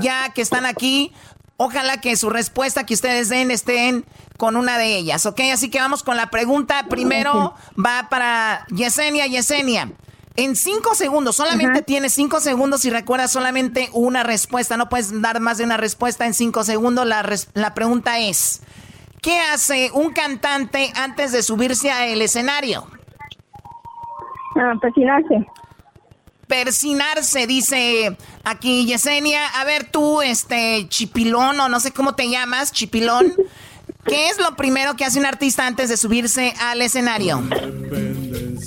ya 0.00 0.30
que 0.30 0.40
están 0.40 0.64
aquí. 0.64 1.12
Ojalá 1.58 2.00
que 2.00 2.16
su 2.16 2.30
respuesta 2.30 2.86
que 2.86 2.94
ustedes 2.94 3.28
den 3.28 3.50
estén 3.50 4.06
con 4.38 4.56
una 4.56 4.78
de 4.78 4.96
ellas, 4.96 5.26
¿ok? 5.26 5.40
Así 5.52 5.68
que 5.68 5.80
vamos 5.80 6.02
con 6.02 6.16
la 6.16 6.30
pregunta. 6.30 6.86
Primero 6.88 7.54
va 7.76 8.08
para 8.08 8.64
Yesenia. 8.68 9.26
Yesenia. 9.26 9.90
En 10.38 10.54
cinco 10.54 10.94
segundos, 10.94 11.34
solamente 11.34 11.82
tienes 11.82 12.12
cinco 12.12 12.38
segundos 12.38 12.84
y 12.84 12.90
recuerdas 12.90 13.32
solamente 13.32 13.90
una 13.92 14.22
respuesta. 14.22 14.76
No 14.76 14.88
puedes 14.88 15.20
dar 15.20 15.40
más 15.40 15.58
de 15.58 15.64
una 15.64 15.76
respuesta 15.76 16.26
en 16.26 16.32
cinco 16.32 16.62
segundos. 16.62 17.04
La, 17.08 17.28
la 17.54 17.74
pregunta 17.74 18.20
es, 18.20 18.60
¿qué 19.20 19.40
hace 19.52 19.90
un 19.92 20.12
cantante 20.12 20.92
antes 20.94 21.32
de 21.32 21.42
subirse 21.42 21.90
al 21.90 22.22
escenario? 22.22 22.86
Ah, 24.54 24.74
persinarse. 24.80 25.44
Persinarse, 26.46 27.48
dice 27.48 28.16
aquí 28.44 28.86
Yesenia. 28.86 29.44
A 29.60 29.64
ver 29.64 29.90
tú, 29.90 30.22
este, 30.22 30.86
Chipilón, 30.88 31.58
o 31.58 31.68
no 31.68 31.80
sé 31.80 31.90
cómo 31.90 32.14
te 32.14 32.30
llamas, 32.30 32.70
Chipilón. 32.70 33.34
¿Qué 34.06 34.28
es 34.28 34.38
lo 34.38 34.54
primero 34.54 34.94
que 34.94 35.04
hace 35.04 35.18
un 35.18 35.26
artista 35.26 35.66
antes 35.66 35.88
de 35.88 35.96
subirse 35.96 36.54
al 36.60 36.80
escenario? 36.80 37.42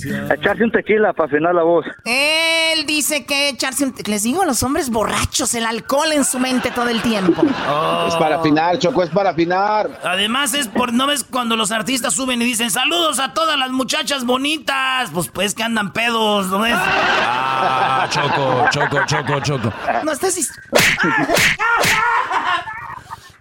Echarse 0.04 0.64
un 0.64 0.70
tequila 0.70 1.12
para 1.12 1.28
afinar 1.28 1.54
la 1.54 1.62
voz. 1.62 1.86
Él 2.04 2.86
dice 2.86 3.24
que 3.24 3.48
echarse 3.50 3.84
un 3.84 3.94
Les 4.06 4.22
digo, 4.22 4.44
los 4.44 4.62
hombres 4.62 4.90
borrachos, 4.90 5.54
el 5.54 5.66
alcohol 5.66 6.12
en 6.12 6.24
su 6.24 6.38
mente 6.38 6.70
todo 6.70 6.88
el 6.88 7.02
tiempo. 7.02 7.42
Es 8.08 8.14
para 8.16 8.36
afinar, 8.36 8.78
Choco, 8.78 9.02
es 9.02 9.10
para 9.10 9.30
afinar. 9.30 9.90
Además 10.02 10.54
es 10.54 10.68
por, 10.68 10.92
¿no 10.92 11.06
ves 11.06 11.24
cuando 11.24 11.56
los 11.56 11.70
artistas 11.72 12.14
suben 12.14 12.40
y 12.42 12.44
dicen 12.44 12.70
saludos 12.70 13.18
a 13.18 13.34
todas 13.34 13.58
las 13.58 13.70
muchachas 13.70 14.24
bonitas? 14.24 15.10
Pues 15.12 15.28
pues 15.28 15.54
que 15.54 15.62
andan 15.62 15.92
pedos, 15.92 16.48
¿no 16.48 16.60
ves? 16.60 16.74
Ah, 16.76 18.06
Choco, 18.10 18.66
Choco, 18.70 19.06
Choco, 19.06 19.40
Choco. 19.40 19.72
No 20.04 20.12
estás... 20.12 20.36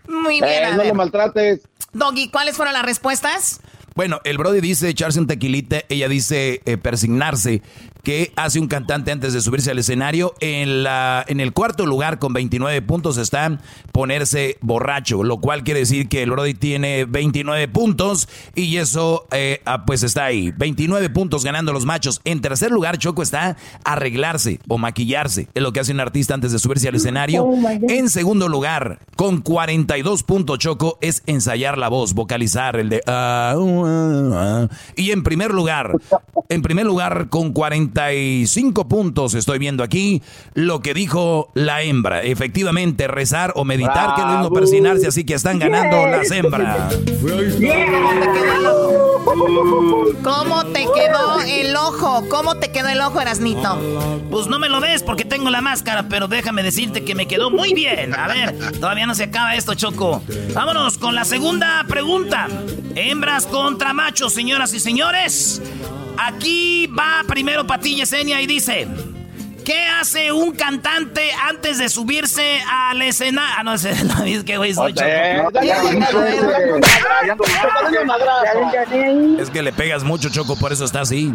Muy 0.07 0.41
bien. 0.41 0.65
Eh, 0.65 0.73
no 0.75 0.83
lo 0.83 0.93
maltrates. 0.93 1.61
Doggy, 1.93 2.29
¿cuáles 2.29 2.55
fueron 2.55 2.73
las 2.73 2.83
respuestas? 2.83 3.61
Bueno, 3.93 4.21
el 4.23 4.37
Brody 4.37 4.61
dice 4.61 4.87
echarse 4.87 5.19
un 5.19 5.27
tequilita, 5.27 5.81
ella 5.89 6.07
dice 6.07 6.61
eh, 6.65 6.77
persignarse. 6.77 7.61
¿Qué 8.03 8.31
hace 8.35 8.59
un 8.59 8.67
cantante 8.67 9.11
antes 9.11 9.33
de 9.33 9.41
subirse 9.41 9.69
al 9.69 9.77
escenario? 9.77 10.33
En, 10.39 10.81
la, 10.83 11.23
en 11.27 11.39
el 11.39 11.53
cuarto 11.53 11.85
lugar 11.85 12.17
con 12.17 12.33
29 12.33 12.81
puntos 12.81 13.17
está 13.17 13.59
ponerse 13.91 14.57
borracho, 14.61 15.23
lo 15.23 15.39
cual 15.39 15.63
quiere 15.63 15.81
decir 15.81 16.09
que 16.09 16.23
el 16.23 16.31
Brody 16.31 16.55
tiene 16.55 17.05
29 17.05 17.67
puntos 17.67 18.27
y 18.55 18.77
eso 18.77 19.27
eh, 19.31 19.61
ah, 19.65 19.85
pues 19.85 20.01
está 20.01 20.25
ahí. 20.25 20.51
29 20.57 21.09
puntos 21.09 21.43
ganando 21.43 21.73
los 21.73 21.85
machos. 21.85 22.21
En 22.23 22.41
tercer 22.41 22.71
lugar, 22.71 22.97
Choco 22.97 23.21
está 23.21 23.55
arreglarse 23.83 24.59
o 24.67 24.79
maquillarse. 24.79 25.49
Es 25.53 25.61
lo 25.61 25.71
que 25.73 25.81
hace 25.81 25.91
un 25.91 25.99
artista 25.99 26.33
antes 26.33 26.53
de 26.53 26.59
subirse 26.59 26.87
al 26.87 26.95
escenario. 26.95 27.43
Oh, 27.43 27.69
en 27.87 28.09
segundo 28.09 28.47
lugar, 28.47 28.99
con 29.15 29.41
42 29.41 30.23
puntos, 30.23 30.57
Choco, 30.57 30.97
es 31.01 31.21
ensayar 31.27 31.77
la 31.77 31.89
voz, 31.89 32.13
vocalizar 32.13 32.77
el 32.77 32.89
de... 32.89 33.03
uh. 33.05 33.80
Y 34.95 35.11
en 35.11 35.23
primer 35.23 35.51
lugar, 35.51 35.97
en 36.49 36.61
primer 36.61 36.85
lugar, 36.85 37.27
con 37.29 37.53
45 37.53 38.87
puntos, 38.87 39.33
estoy 39.33 39.59
viendo 39.59 39.83
aquí 39.83 40.21
lo 40.53 40.81
que 40.81 40.93
dijo 40.93 41.49
la 41.53 41.81
hembra. 41.81 42.23
Efectivamente, 42.23 43.07
rezar 43.07 43.53
o 43.55 43.63
meditar, 43.63 44.15
que 44.15 44.21
es 44.21 44.27
lo 44.27 44.33
mismo 44.33 44.53
persinarse, 44.53 45.07
así 45.07 45.23
que 45.23 45.33
están 45.33 45.59
ganando 45.59 46.07
las 46.07 46.29
hembras. 46.31 46.97
¿Cómo 50.23 50.65
te 50.65 50.81
quedó 50.81 51.41
el 51.47 51.75
ojo? 51.75 52.23
¿Cómo 52.29 52.55
te 52.57 52.71
quedó 52.71 52.89
el 52.89 53.01
ojo, 53.01 53.21
Erasnito? 53.21 53.79
Pues 54.29 54.47
no 54.47 54.59
me 54.59 54.67
lo 54.69 54.79
ves 54.79 55.03
porque 55.03 55.25
tengo 55.25 55.49
la 55.49 55.61
máscara, 55.61 56.07
pero 56.09 56.27
déjame 56.27 56.63
decirte 56.63 57.03
que 57.03 57.15
me 57.15 57.27
quedó 57.27 57.51
muy 57.51 57.73
bien. 57.73 58.13
A 58.13 58.27
ver, 58.27 58.71
todavía 58.79 59.05
no 59.05 59.15
se 59.15 59.25
acaba 59.25 59.55
esto, 59.55 59.73
Choco. 59.75 60.21
Vámonos 60.53 60.97
con 60.97 61.15
la 61.15 61.25
segunda 61.25 61.85
pregunta. 61.87 62.47
Hembras 62.95 63.45
contra 63.71 63.93
machos, 63.93 64.33
señoras 64.33 64.73
y 64.73 64.81
señores. 64.81 65.61
Aquí 66.17 66.87
va 66.87 67.23
primero 67.25 67.65
Patilla 67.65 67.99
Yesenia 67.99 68.41
y 68.41 68.47
dice... 68.47 68.87
¿Qué 69.63 69.85
hace 69.85 70.31
un 70.31 70.53
cantante 70.53 71.31
antes 71.47 71.77
de 71.77 71.87
subirse 71.87 72.59
al 72.67 72.99
escenario? 73.03 73.55
Ah, 73.59 73.63
no, 73.63 73.75
ese- 73.75 74.03
no, 74.05 74.23
es 74.23 74.43
que 74.43 74.57
güey 74.57 74.73
soy. 74.73 74.91
Es 79.39 79.49
que 79.51 79.61
le 79.61 79.71
pegas 79.71 80.03
mucho, 80.03 80.29
Choco, 80.29 80.55
por 80.57 80.73
eso 80.73 80.83
está 80.83 81.01
así. 81.01 81.31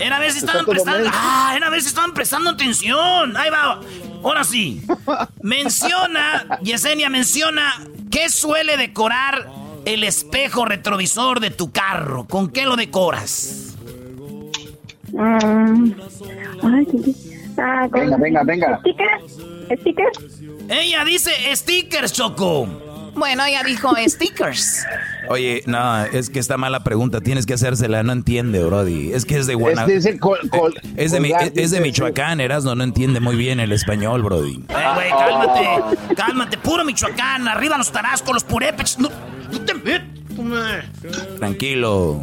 Era 0.00 0.16
a 0.16 0.18
ver 0.18 0.32
si 0.32 0.38
estaban 0.38 0.66
prestando. 0.66 1.08
Ah, 1.14 1.52
era 1.56 1.68
a 1.68 1.70
ver 1.70 1.80
si 1.80 1.86
estaban 1.86 2.12
prestando 2.12 2.50
atención. 2.50 3.36
Ahí 3.36 3.50
va. 3.50 3.80
Ahora 4.24 4.42
sí. 4.42 4.82
Menciona, 5.40 6.58
Yesenia 6.62 7.08
menciona, 7.08 7.80
¿qué 8.10 8.28
suele 8.30 8.76
decorar 8.78 9.46
el 9.84 10.04
espejo 10.04 10.64
retrovisor 10.64 11.40
de 11.40 11.50
tu 11.50 11.70
carro? 11.70 12.26
¿Con 12.26 12.50
qué 12.50 12.64
lo 12.64 12.76
decoras? 12.76 13.76
Ay. 15.18 15.96
Ah, 17.58 17.88
con- 17.90 18.00
Venga, 18.00 18.16
venga, 18.16 18.42
venga. 18.44 18.78
¿Stickers? 18.80 19.80
¿Stickers? 19.80 20.40
Ella 20.68 21.04
dice 21.04 21.30
stickers, 21.56 22.12
Choco. 22.12 22.68
Bueno, 23.14 23.44
ella 23.44 23.62
dijo 23.64 23.92
stickers. 24.08 24.84
Oye, 25.28 25.62
no, 25.66 26.04
es 26.04 26.30
que 26.30 26.38
está 26.38 26.56
mala 26.56 26.82
pregunta. 26.82 27.20
Tienes 27.20 27.46
que 27.46 27.54
hacérsela. 27.54 28.02
No 28.02 28.12
entiende, 28.12 28.64
Brody. 28.64 29.12
Es 29.12 29.24
que 29.24 29.36
es 29.38 29.46
de 29.46 29.54
Guanajuato. 29.54 29.92
Es 29.92 30.18
col- 30.18 30.80
es, 30.96 31.12
de, 31.12 31.52
es 31.56 31.80
Michoacán, 31.80 32.40
Erasmo. 32.40 32.74
No 32.74 32.84
entiende 32.84 33.20
muy 33.20 33.36
bien 33.36 33.60
el 33.60 33.72
español, 33.72 34.22
Brody. 34.22 34.64
Eh, 34.68 34.74
güey, 34.94 35.10
cálmate. 35.10 36.14
Cálmate. 36.16 36.58
Puro 36.58 36.84
Michoacán. 36.84 37.46
Arriba 37.48 37.78
los 37.78 37.92
tarascos, 37.92 38.34
los 38.34 38.44
purépechs. 38.44 38.98
No, 38.98 39.10
no 39.52 39.60
te 39.60 39.74
metas. 39.74 40.06
Tranquilo. 41.38 42.22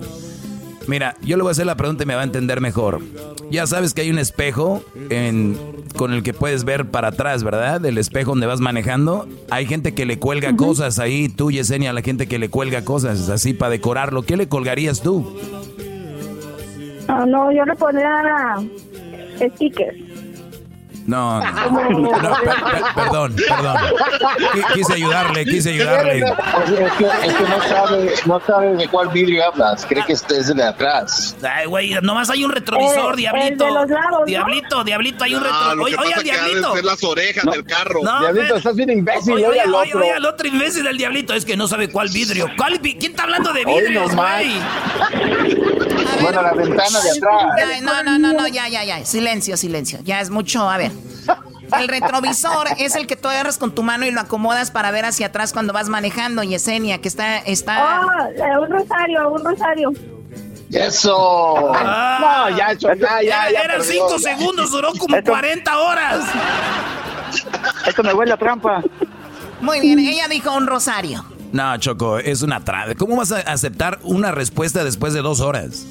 Mira, 0.87 1.15
yo 1.21 1.35
le 1.35 1.43
voy 1.43 1.49
a 1.49 1.51
hacer 1.51 1.65
la 1.65 1.75
pregunta 1.75 2.03
y 2.03 2.05
me 2.05 2.15
va 2.15 2.21
a 2.21 2.23
entender 2.23 2.61
mejor. 2.61 3.01
Ya 3.51 3.67
sabes 3.67 3.93
que 3.93 4.01
hay 4.01 4.09
un 4.09 4.19
espejo 4.19 4.83
en, 5.09 5.57
con 5.97 6.13
el 6.13 6.23
que 6.23 6.33
puedes 6.33 6.63
ver 6.63 6.89
para 6.89 7.09
atrás, 7.09 7.43
¿verdad? 7.43 7.85
El 7.85 7.97
espejo 7.97 8.31
donde 8.31 8.47
vas 8.47 8.61
manejando. 8.61 9.27
Hay 9.49 9.65
gente 9.65 9.93
que 9.93 10.05
le 10.05 10.17
cuelga 10.17 10.55
cosas 10.55 10.99
ahí. 10.99 11.27
Tú, 11.27 11.51
Yesenia, 11.51 11.89
a 11.89 11.93
la 11.93 12.01
gente 12.01 12.27
que 12.27 12.39
le 12.39 12.49
cuelga 12.49 12.85
cosas 12.85 13.29
así 13.29 13.53
para 13.53 13.71
decorarlo. 13.71 14.23
¿Qué 14.23 14.37
le 14.37 14.47
colgarías 14.47 15.01
tú? 15.01 15.37
Ah, 17.09 17.25
no, 17.27 17.51
yo 17.51 17.65
le 17.65 17.75
pondría 17.75 18.55
stickers. 19.39 20.06
No, 21.07 21.39
no, 21.39 21.89
no, 21.89 22.09
per- 22.11 22.19
per- 22.19 22.83
perdón, 22.93 23.35
perdón. 23.47 23.77
Qui- 24.53 24.73
Quise 24.73 24.93
ayudarle, 24.93 25.45
quise 25.45 25.69
ayudarle. 25.69 26.19
Es, 26.19 26.91
que, 26.97 27.05
es 27.05 27.33
que 27.33 27.43
no 27.43 27.63
sabe, 27.63 28.13
no 28.25 28.41
sabe 28.45 28.75
de 28.75 28.87
cuál 28.89 29.07
vidrio 29.09 29.45
hablas. 29.45 29.85
Cree 29.85 30.03
que 30.05 30.11
este 30.13 30.37
es 30.39 30.49
el 30.49 30.57
de 30.57 30.65
atrás. 30.65 31.35
Ay, 31.49 31.65
güey, 31.65 31.91
nomás 32.01 32.29
hay 32.29 32.43
un 32.43 32.51
retrovisor, 32.51 33.13
Eh, 33.13 33.17
diablito. 33.17 33.67
el 33.67 33.73
de 33.73 33.79
los 33.79 33.89
lados, 33.89 34.19
¿no? 34.19 34.25
Diablito, 34.25 34.83
diablito, 34.83 35.23
hay 35.23 35.35
un 35.35 35.43
No, 35.43 35.45
retrovisor. 35.47 35.79
Oye, 35.81 35.95
oye, 35.97 36.13
que 36.15 36.23
diablito. 36.23 36.75
las 36.83 37.03
orejas 37.03 37.43
del 37.45 37.63
carro. 37.63 38.01
No, 38.03 38.19
Diablito, 38.19 38.53
ve- 38.53 38.57
estás 38.59 38.75
bien 38.75 38.89
imbécil. 38.89 39.33
Oye, 39.33 39.47
Oye, 39.47 39.51
oye, 39.51 39.61
al 39.61 39.73
otro. 39.75 39.99
oye, 40.01 40.11
al 40.11 40.25
otro 40.25 40.47
imbécil 40.47 40.83
del 40.83 40.97
diablito. 40.97 41.33
Es 41.33 41.45
que 41.45 41.55
no 41.55 41.67
sabe 41.69 41.89
cuál 41.89 42.09
vidrio. 42.09 42.47
¿Cuál 42.57 42.79
vi- 42.79 42.97
¿Quién 42.97 43.11
está 43.13 43.23
hablando 43.23 43.53
de 43.53 43.63
vidrios, 43.63 44.13
güey? 44.13 44.51
Bueno, 46.21 46.41
la 46.41 46.53
ventana 46.53 46.99
de 47.01 47.11
atrás. 47.11 47.53
Ay, 47.73 47.81
no, 47.81 48.03
no, 48.03 48.17
no, 48.19 48.33
no, 48.33 48.47
ya, 48.47 48.67
ya, 48.67 48.83
ya. 48.83 49.05
Silencio, 49.05 49.55
silencio. 49.55 49.99
Ya 50.03 50.19
es 50.19 50.29
mucho. 50.29 50.69
A 50.69 50.77
ver. 50.77 50.91
El 51.79 51.87
retrovisor 51.89 52.67
es 52.77 52.95
el 52.95 53.07
que 53.07 53.15
tú 53.15 53.27
agarras 53.27 53.57
con 53.57 53.73
tu 53.75 53.83
mano 53.83 54.05
y 54.05 54.11
lo 54.11 54.21
acomodas 54.21 54.71
para 54.71 54.89
ver 54.91 55.05
hacia 55.05 55.27
atrás 55.27 55.51
cuando 55.51 55.73
vas 55.73 55.89
manejando, 55.89 56.41
Yesenia, 56.43 57.01
que 57.01 57.09
está, 57.09 57.39
está. 57.39 58.01
Oh, 58.01 58.61
un 58.61 58.69
rosario, 58.69 59.29
un 59.29 59.43
rosario. 59.43 59.91
Eso. 60.71 61.73
Ah. 61.75 62.47
no, 62.49 62.57
ya, 62.57 62.71
hecho, 62.71 62.93
ya, 62.93 63.21
ya, 63.21 63.51
ya. 63.51 63.63
Eran 63.63 63.77
perdió, 63.77 63.93
cinco 63.93 64.17
ya. 64.17 64.37
segundos, 64.37 64.71
duró 64.71 64.91
como 64.97 65.21
40 65.21 65.77
horas. 65.79 66.25
Esto 67.85 68.03
me 68.03 68.13
huele 68.13 68.33
a 68.33 68.37
trampa. 68.37 68.81
Muy 69.61 69.79
bien, 69.81 69.99
ella 69.99 70.27
dijo 70.27 70.53
un 70.55 70.67
rosario. 70.67 71.25
No, 71.51 71.77
Choco, 71.77 72.19
es 72.19 72.41
una 72.41 72.63
trave. 72.63 72.95
¿Cómo 72.95 73.15
vas 73.15 73.31
a 73.31 73.39
aceptar 73.39 73.99
una 74.03 74.31
respuesta 74.31 74.83
después 74.83 75.13
de 75.13 75.21
dos 75.21 75.39
horas? 75.39 75.85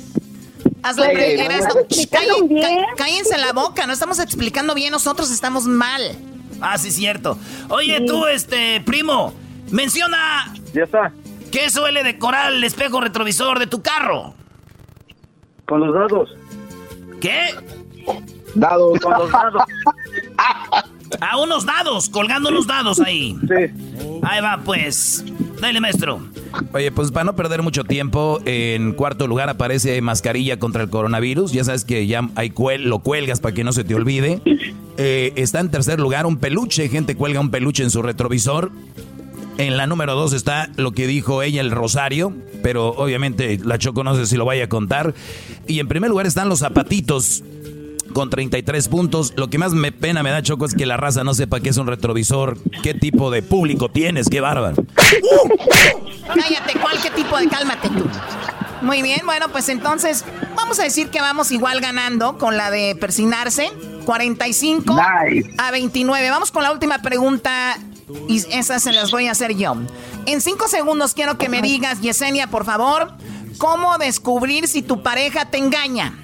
Hazle 0.88 1.06
Oye, 1.08 1.14
pre- 1.14 1.36
¿no 1.36 1.42
eres- 1.44 1.64
me 1.64 1.70
Shh, 1.72 1.76
explicaron 1.84 2.48
calle- 2.48 2.54
bien? 2.54 2.62
ca- 2.62 2.94
cállense 2.96 3.38
la 3.38 3.52
boca, 3.52 3.86
no 3.86 3.92
estamos 3.92 4.18
explicando 4.18 4.74
bien, 4.74 4.90
nosotros 4.92 5.30
estamos 5.30 5.64
mal. 5.64 6.02
Ah, 6.60 6.78
sí, 6.78 6.90
cierto. 6.90 7.38
Oye, 7.68 8.00
tú, 8.06 8.26
este, 8.26 8.80
primo, 8.82 9.34
menciona 9.70 10.52
Ya 10.72 10.84
está. 10.84 11.12
qué 11.50 11.68
suele 11.70 12.02
decorar 12.02 12.52
el 12.52 12.64
espejo 12.64 13.00
retrovisor 13.00 13.58
de 13.58 13.66
tu 13.66 13.82
carro. 13.82 14.34
Con 15.66 15.80
los 15.80 15.94
dados. 15.94 16.30
¿Qué? 17.20 17.54
Dados. 18.54 19.00
Con 19.00 19.12
los 19.12 19.30
dados. 19.30 19.62
A 21.20 21.38
unos 21.38 21.64
dados, 21.64 22.08
colgando 22.08 22.48
unos 22.50 22.66
dados 22.66 23.00
ahí. 23.00 23.36
Sí. 23.42 24.20
Ahí 24.22 24.40
va, 24.40 24.58
pues. 24.64 25.24
Dale, 25.60 25.80
maestro. 25.80 26.20
Oye, 26.72 26.92
pues 26.92 27.10
para 27.10 27.24
no 27.24 27.36
perder 27.36 27.62
mucho 27.62 27.84
tiempo, 27.84 28.40
en 28.44 28.92
cuarto 28.92 29.26
lugar 29.26 29.48
aparece 29.48 30.00
mascarilla 30.02 30.58
contra 30.58 30.82
el 30.82 30.90
coronavirus. 30.90 31.52
Ya 31.52 31.64
sabes 31.64 31.84
que 31.84 32.06
ya 32.06 32.28
hay 32.34 32.52
lo 32.78 32.98
cuelgas 33.00 33.40
para 33.40 33.54
que 33.54 33.64
no 33.64 33.72
se 33.72 33.84
te 33.84 33.94
olvide. 33.94 34.42
Eh, 34.98 35.32
está 35.36 35.60
en 35.60 35.70
tercer 35.70 36.00
lugar 36.00 36.26
un 36.26 36.38
peluche, 36.38 36.88
gente 36.88 37.16
cuelga 37.16 37.40
un 37.40 37.50
peluche 37.50 37.82
en 37.82 37.90
su 37.90 38.02
retrovisor. 38.02 38.70
En 39.58 39.78
la 39.78 39.86
número 39.86 40.14
dos 40.14 40.34
está 40.34 40.70
lo 40.76 40.92
que 40.92 41.06
dijo 41.06 41.42
ella, 41.42 41.62
el 41.62 41.70
rosario, 41.70 42.34
pero 42.62 42.88
obviamente 42.88 43.58
la 43.64 43.78
Choco 43.78 44.04
no 44.04 44.14
sé 44.14 44.26
si 44.26 44.36
lo 44.36 44.44
vaya 44.44 44.64
a 44.64 44.68
contar. 44.68 45.14
Y 45.66 45.80
en 45.80 45.88
primer 45.88 46.10
lugar 46.10 46.26
están 46.26 46.50
los 46.50 46.58
zapatitos 46.58 47.42
con 48.16 48.30
33 48.30 48.88
puntos. 48.88 49.34
Lo 49.36 49.50
que 49.50 49.58
más 49.58 49.74
me 49.74 49.92
pena 49.92 50.22
me 50.22 50.30
da 50.30 50.40
Choco 50.40 50.64
es 50.64 50.74
que 50.74 50.86
la 50.86 50.96
raza 50.96 51.22
no 51.22 51.34
sepa 51.34 51.60
qué 51.60 51.68
es 51.68 51.76
un 51.76 51.86
retrovisor, 51.86 52.56
qué 52.82 52.94
tipo 52.94 53.30
de 53.30 53.42
público 53.42 53.90
tienes, 53.90 54.30
qué 54.30 54.40
bárbaro. 54.40 54.82
Cállate, 56.26 56.80
¿cuál 56.80 56.98
qué 57.02 57.10
tipo 57.10 57.36
de 57.36 57.46
cálmate 57.46 57.90
tú? 57.90 58.08
Muy 58.80 59.02
bien, 59.02 59.20
bueno, 59.26 59.50
pues 59.52 59.68
entonces 59.68 60.24
vamos 60.54 60.80
a 60.80 60.84
decir 60.84 61.10
que 61.10 61.20
vamos 61.20 61.52
igual 61.52 61.82
ganando 61.82 62.38
con 62.38 62.56
la 62.56 62.70
de 62.70 62.96
persignarse. 62.98 63.70
45 64.06 64.94
Nice. 64.94 65.50
a 65.58 65.70
29. 65.70 66.30
Vamos 66.30 66.50
con 66.50 66.62
la 66.62 66.72
última 66.72 67.02
pregunta 67.02 67.76
y 68.28 68.38
esas 68.50 68.82
se 68.82 68.94
las 68.94 69.10
voy 69.10 69.26
a 69.26 69.32
hacer 69.32 69.54
yo. 69.56 69.76
En 70.24 70.40
cinco 70.40 70.68
segundos 70.68 71.12
quiero 71.12 71.36
que 71.36 71.50
me 71.50 71.60
digas, 71.60 72.00
Yesenia, 72.00 72.46
por 72.46 72.64
favor, 72.64 73.12
¿cómo 73.58 73.98
descubrir 73.98 74.68
si 74.68 74.80
tu 74.80 75.02
pareja 75.02 75.50
te 75.50 75.58
engaña? 75.58 76.14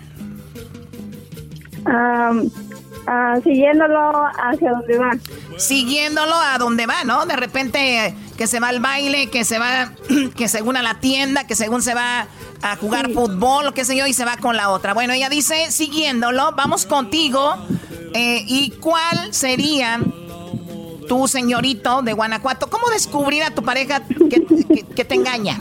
Ah, 1.87 3.37
siguiéndolo 3.43 4.27
hacia 4.39 4.71
donde 4.71 4.99
va. 4.99 5.11
Siguiéndolo 5.57 6.35
a 6.35 6.57
donde 6.59 6.87
va, 6.87 7.05
¿no? 7.05 7.27
De 7.27 7.37
repente 7.37 8.15
que 8.37 8.47
se 8.47 8.61
va 8.61 8.69
al 8.69 8.81
baile, 8.81 9.29
que 9.29 9.45
se 9.45 9.59
va, 9.59 9.93
que 10.37 10.49
según 10.49 10.77
a 10.77 10.83
la 10.83 11.01
tienda, 11.01 11.47
que 11.47 11.57
según 11.57 11.83
se 11.83 11.95
va 11.95 12.27
a 12.63 12.77
jugar 12.77 13.11
fútbol, 13.11 13.67
o 13.67 13.75
qué 13.75 13.85
sé 13.85 13.97
yo, 13.97 14.07
y 14.07 14.13
se 14.13 14.25
va 14.25 14.37
con 14.37 14.57
la 14.57 14.71
otra. 14.71 14.95
Bueno, 14.95 15.13
ella 15.13 15.29
dice, 15.29 15.71
siguiéndolo, 15.73 16.53
vamos 16.53 16.87
contigo. 16.87 17.55
eh, 18.15 18.45
¿Y 18.47 18.71
cuál 18.81 19.35
sería 19.35 20.01
tú, 21.09 21.27
señorito 21.27 22.03
de 22.03 22.13
Guanajuato, 22.13 22.71
¿cómo 22.71 22.89
descubrir 22.91 23.43
a 23.43 23.51
tu 23.51 23.63
pareja 23.63 24.03
que, 24.07 24.85
que 24.95 25.05
te 25.05 25.15
engaña? 25.17 25.59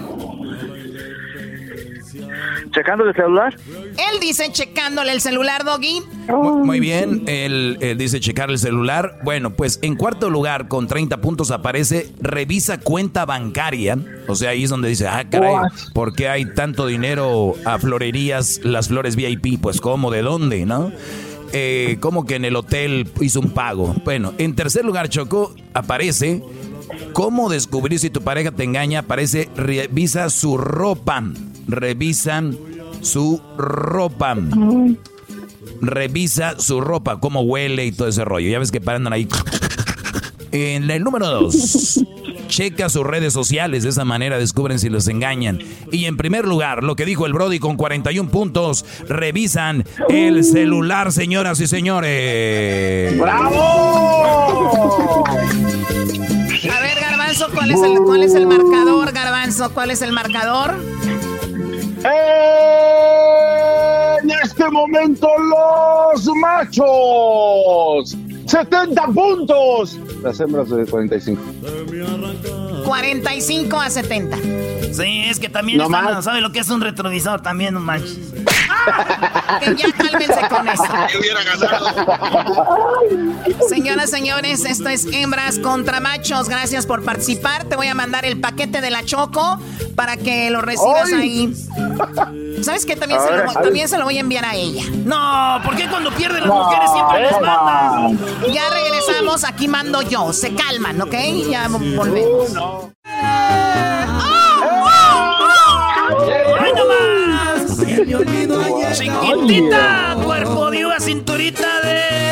¿Checando 2.72 3.06
el 3.06 3.16
celular? 3.16 3.56
Él 3.68 4.20
dice 4.20 4.52
checándole 4.52 5.12
el 5.12 5.22
celular, 5.22 5.64
Doggy. 5.64 6.02
Muy 6.30 6.80
bien, 6.80 7.24
él, 7.28 7.78
dice 7.98 8.20
checar 8.20 8.50
el 8.50 8.60
celular. 8.60 9.20
Bueno, 9.24 9.52
pues 9.52 9.80
en 9.82 9.96
cuarto 9.96 10.30
lugar, 10.30 10.68
con 10.68 10.88
30 10.88 11.22
puntos, 11.22 11.52
aparece 11.52 12.12
revisa 12.22 12.80
cuenta 12.80 13.26
bancaria. 13.26 13.98
O 14.28 14.36
sea, 14.36 14.52
ahí 14.52 14.64
es 14.64 14.70
donde 14.70 14.90
dice, 14.90 15.08
ah, 15.08 15.26
caray, 15.30 15.56
¿por 15.94 16.14
qué 16.14 16.30
hay 16.30 16.46
tanto 16.54 16.88
dinero 16.88 17.56
a 17.66 17.80
florerías, 17.80 18.62
las 18.64 18.88
flores 18.88 19.16
VIP? 19.16 19.62
Pues, 19.62 19.82
¿cómo? 19.82 20.12
¿De 20.12 20.22
dónde? 20.22 20.66
¿No? 20.66 20.92
Eh, 21.54 21.98
como 22.00 22.26
que 22.26 22.36
en 22.36 22.46
el 22.46 22.56
hotel 22.56 23.10
hizo 23.20 23.40
un 23.40 23.52
pago. 23.52 23.94
Bueno, 24.06 24.34
en 24.38 24.56
tercer 24.56 24.86
lugar, 24.86 25.10
Choco, 25.10 25.54
aparece 25.74 26.42
cómo 27.14 27.50
descubrir 27.50 28.00
si 28.00 28.10
tu 28.10 28.22
pareja 28.22 28.52
te 28.52 28.64
engaña. 28.64 29.00
Aparece 29.00 29.50
revisa 29.56 30.30
su 30.30 30.58
ropa 30.58 31.24
revisan 31.68 32.58
su 33.02 33.42
ropa. 33.58 34.38
Revisa 35.82 36.60
su 36.60 36.82
ropa, 36.82 37.20
cómo 37.20 37.42
huele 37.42 37.86
y 37.86 37.92
todo 37.92 38.08
ese 38.08 38.26
rollo. 38.26 38.50
Ya 38.50 38.60
ves 38.60 38.72
que 38.72 38.82
paran 38.82 39.12
ahí. 39.12 39.28
En 40.52 40.90
el 40.92 41.04
número 41.04 41.28
dos, 41.28 42.02
checa 42.50 42.90
sus 42.90 43.06
redes 43.06 43.32
sociales. 43.32 43.84
De 43.84 43.90
esa 43.90 44.04
manera 44.04 44.38
descubren 44.38 44.80
si 44.80 44.90
los 44.90 45.08
engañan. 45.08 45.60
Y 45.92 46.06
en 46.06 46.18
primer 46.18 46.46
lugar, 46.46 46.84
lo 46.84 46.98
que 46.98 47.06
dijo 47.06 47.26
el 47.26 47.32
Brody 47.34 47.60
con 47.60 47.78
41 47.78 48.30
puntos, 48.30 48.84
revisan 49.08 49.86
el 50.10 50.44
celular, 50.44 51.14
señoras 51.14 51.62
y 51.62 51.68
señores. 51.68 53.18
¡Bravo! 53.18 55.24
A 55.26 56.82
ver, 56.82 57.00
Garbanzo, 57.00 57.48
¿cuál 57.54 57.72
es 57.72 57.82
el, 57.82 57.98
cuál 58.00 58.24
es 58.24 58.36
el 58.36 58.46
marcador, 58.46 59.14
Garbanzo? 59.14 59.74
¿Cuál 59.74 59.92
es 59.92 60.02
el 60.02 60.12
marcador? 60.12 60.76
En 62.04 62.12
este 64.44 64.70
momento 64.70 65.28
los 65.38 66.28
machos. 66.36 68.18
70 68.46 69.08
puntos. 69.08 70.00
Las 70.24 70.40
hembras 70.40 70.70
de 70.70 70.86
45. 70.86 71.42
45 72.84 73.80
a 73.80 73.90
70. 73.90 74.38
Sí, 74.94 75.24
es 75.26 75.40
que 75.40 75.50
también 75.50 75.78
no 75.78 75.86
están, 75.86 76.22
¿sabe 76.22 76.42
lo 76.42 76.52
que 76.52 76.60
es 76.60 76.70
un 76.70 76.82
retrovisor? 76.82 77.42
También, 77.42 77.74
no 77.74 77.80
manches. 77.80 78.18
que 79.60 79.76
ya 79.76 79.92
cálmense 79.94 80.42
con 80.50 80.68
eso. 80.68 80.84
Señoras, 83.70 84.10
señores, 84.10 84.66
esto 84.66 84.90
es 84.90 85.06
hembras 85.06 85.60
contra 85.60 86.00
machos. 86.00 86.50
Gracias 86.50 86.86
por 86.86 87.04
participar. 87.04 87.66
Te 87.66 87.76
voy 87.76 87.88
a 87.88 87.96
mandar 87.96 88.26
el 88.26 88.40
paquete 88.40 88.82
de 88.82 88.90
la 88.90 89.06
Choco 89.06 89.60
para 89.96 90.18
que 90.18 90.50
lo 90.50 90.62
recibas 90.62 91.12
ahí. 91.14 91.54
¿Sabes 92.62 92.86
qué? 92.86 92.96
También, 92.96 93.22
se 93.22 93.32
lo, 93.32 93.54
también 93.54 93.88
se 93.88 93.98
lo 93.98 94.04
voy 94.06 94.18
a 94.18 94.20
enviar 94.22 94.46
a 94.46 94.56
ella. 94.56 94.84
No, 95.04 95.60
¿por 95.64 95.76
qué 95.76 95.88
cuando 95.90 96.12
pierden 96.12 96.48
las 96.48 96.50
mujeres 96.50 96.92
siempre 96.92 97.22
les 97.22 97.32
mandan? 97.42 98.20
Ya 98.54 98.70
regresamos, 98.70 99.44
aquí 99.44 99.68
mando 99.68 100.02
yo. 100.02 100.32
Se 100.34 100.54
calman, 100.54 101.02
¿ok? 101.02 101.14
Ya 101.50 101.68
volvemos. 101.68 102.52
No. 102.54 102.92
¡Ay, 106.60 106.72
no 106.76 106.86
más! 106.88 107.78
Chiquitita, 108.98 110.18
cuerpo 110.24 110.70
de 110.70 110.86
uva, 110.86 111.00
cinturita 111.00 111.82
de 111.82 112.31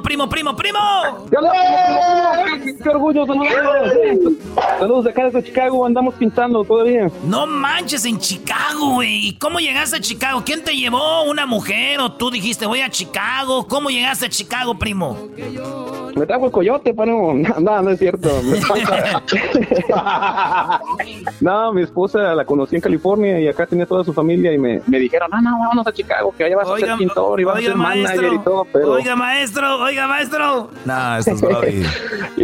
primo, 0.00 0.28
primo, 0.28 0.28
primo, 0.28 0.56
primo! 0.56 1.28
¡Qué 2.82 2.88
orgullo! 2.88 3.26
Saludos. 3.26 3.48
Saludos 4.78 5.04
de 5.04 5.10
acá 5.10 5.24
desde 5.24 5.42
Chicago. 5.42 5.84
Andamos 5.84 6.14
pintando 6.14 6.64
todavía. 6.64 7.10
No 7.24 7.46
manches, 7.46 8.04
en 8.04 8.18
Chicago, 8.18 8.94
güey. 8.94 9.28
¿Y 9.28 9.34
cómo 9.34 9.58
llegaste 9.58 9.96
a 9.96 10.00
Chicago? 10.00 10.42
¿Quién 10.44 10.62
te 10.62 10.72
llevó? 10.72 11.24
¿Una 11.24 11.44
mujer? 11.46 12.00
¿O 12.00 12.12
tú 12.12 12.30
dijiste 12.30 12.64
voy 12.66 12.80
a 12.80 12.88
Chicago? 12.88 13.66
¿Cómo 13.66 13.90
llegaste 13.90 14.26
a 14.26 14.28
Chicago, 14.28 14.78
primo? 14.78 15.18
Me 16.16 16.26
trajo 16.26 16.46
el 16.46 16.52
coyote, 16.52 16.94
pero 16.94 17.34
no, 17.60 17.82
no 17.82 17.90
es 17.90 17.98
cierto. 17.98 18.28
no, 21.40 21.72
mi 21.72 21.82
esposa 21.82 22.34
la 22.34 22.44
conocí 22.44 22.76
en 22.76 22.82
California 22.82 23.40
y 23.40 23.48
acá 23.48 23.66
tenía 23.66 23.86
toda 23.86 24.04
su 24.04 24.12
familia 24.12 24.52
y 24.52 24.58
me, 24.58 24.80
me 24.86 24.98
dijeron, 24.98 25.30
no, 25.30 25.40
no, 25.40 25.58
vámonos 25.58 25.86
a 25.86 25.92
Chicago, 25.92 26.34
que 26.36 26.44
allá 26.44 26.56
vas 26.56 26.68
a 26.68 26.76
ser 26.78 26.96
pintor 26.96 27.40
y 27.40 27.44
vas 27.44 27.58
a 27.58 27.60
ser 27.60 27.74
manager 27.74 28.32
y 28.32 28.38
todo. 28.40 28.66
Pero... 28.72 28.92
Oiga, 28.92 29.16
maestro, 29.16 29.81
oiga, 29.82 30.06
maestro. 30.06 30.70
No, 30.84 31.16
esto 31.16 31.32
es 31.32 31.40
Brody, 31.40 31.82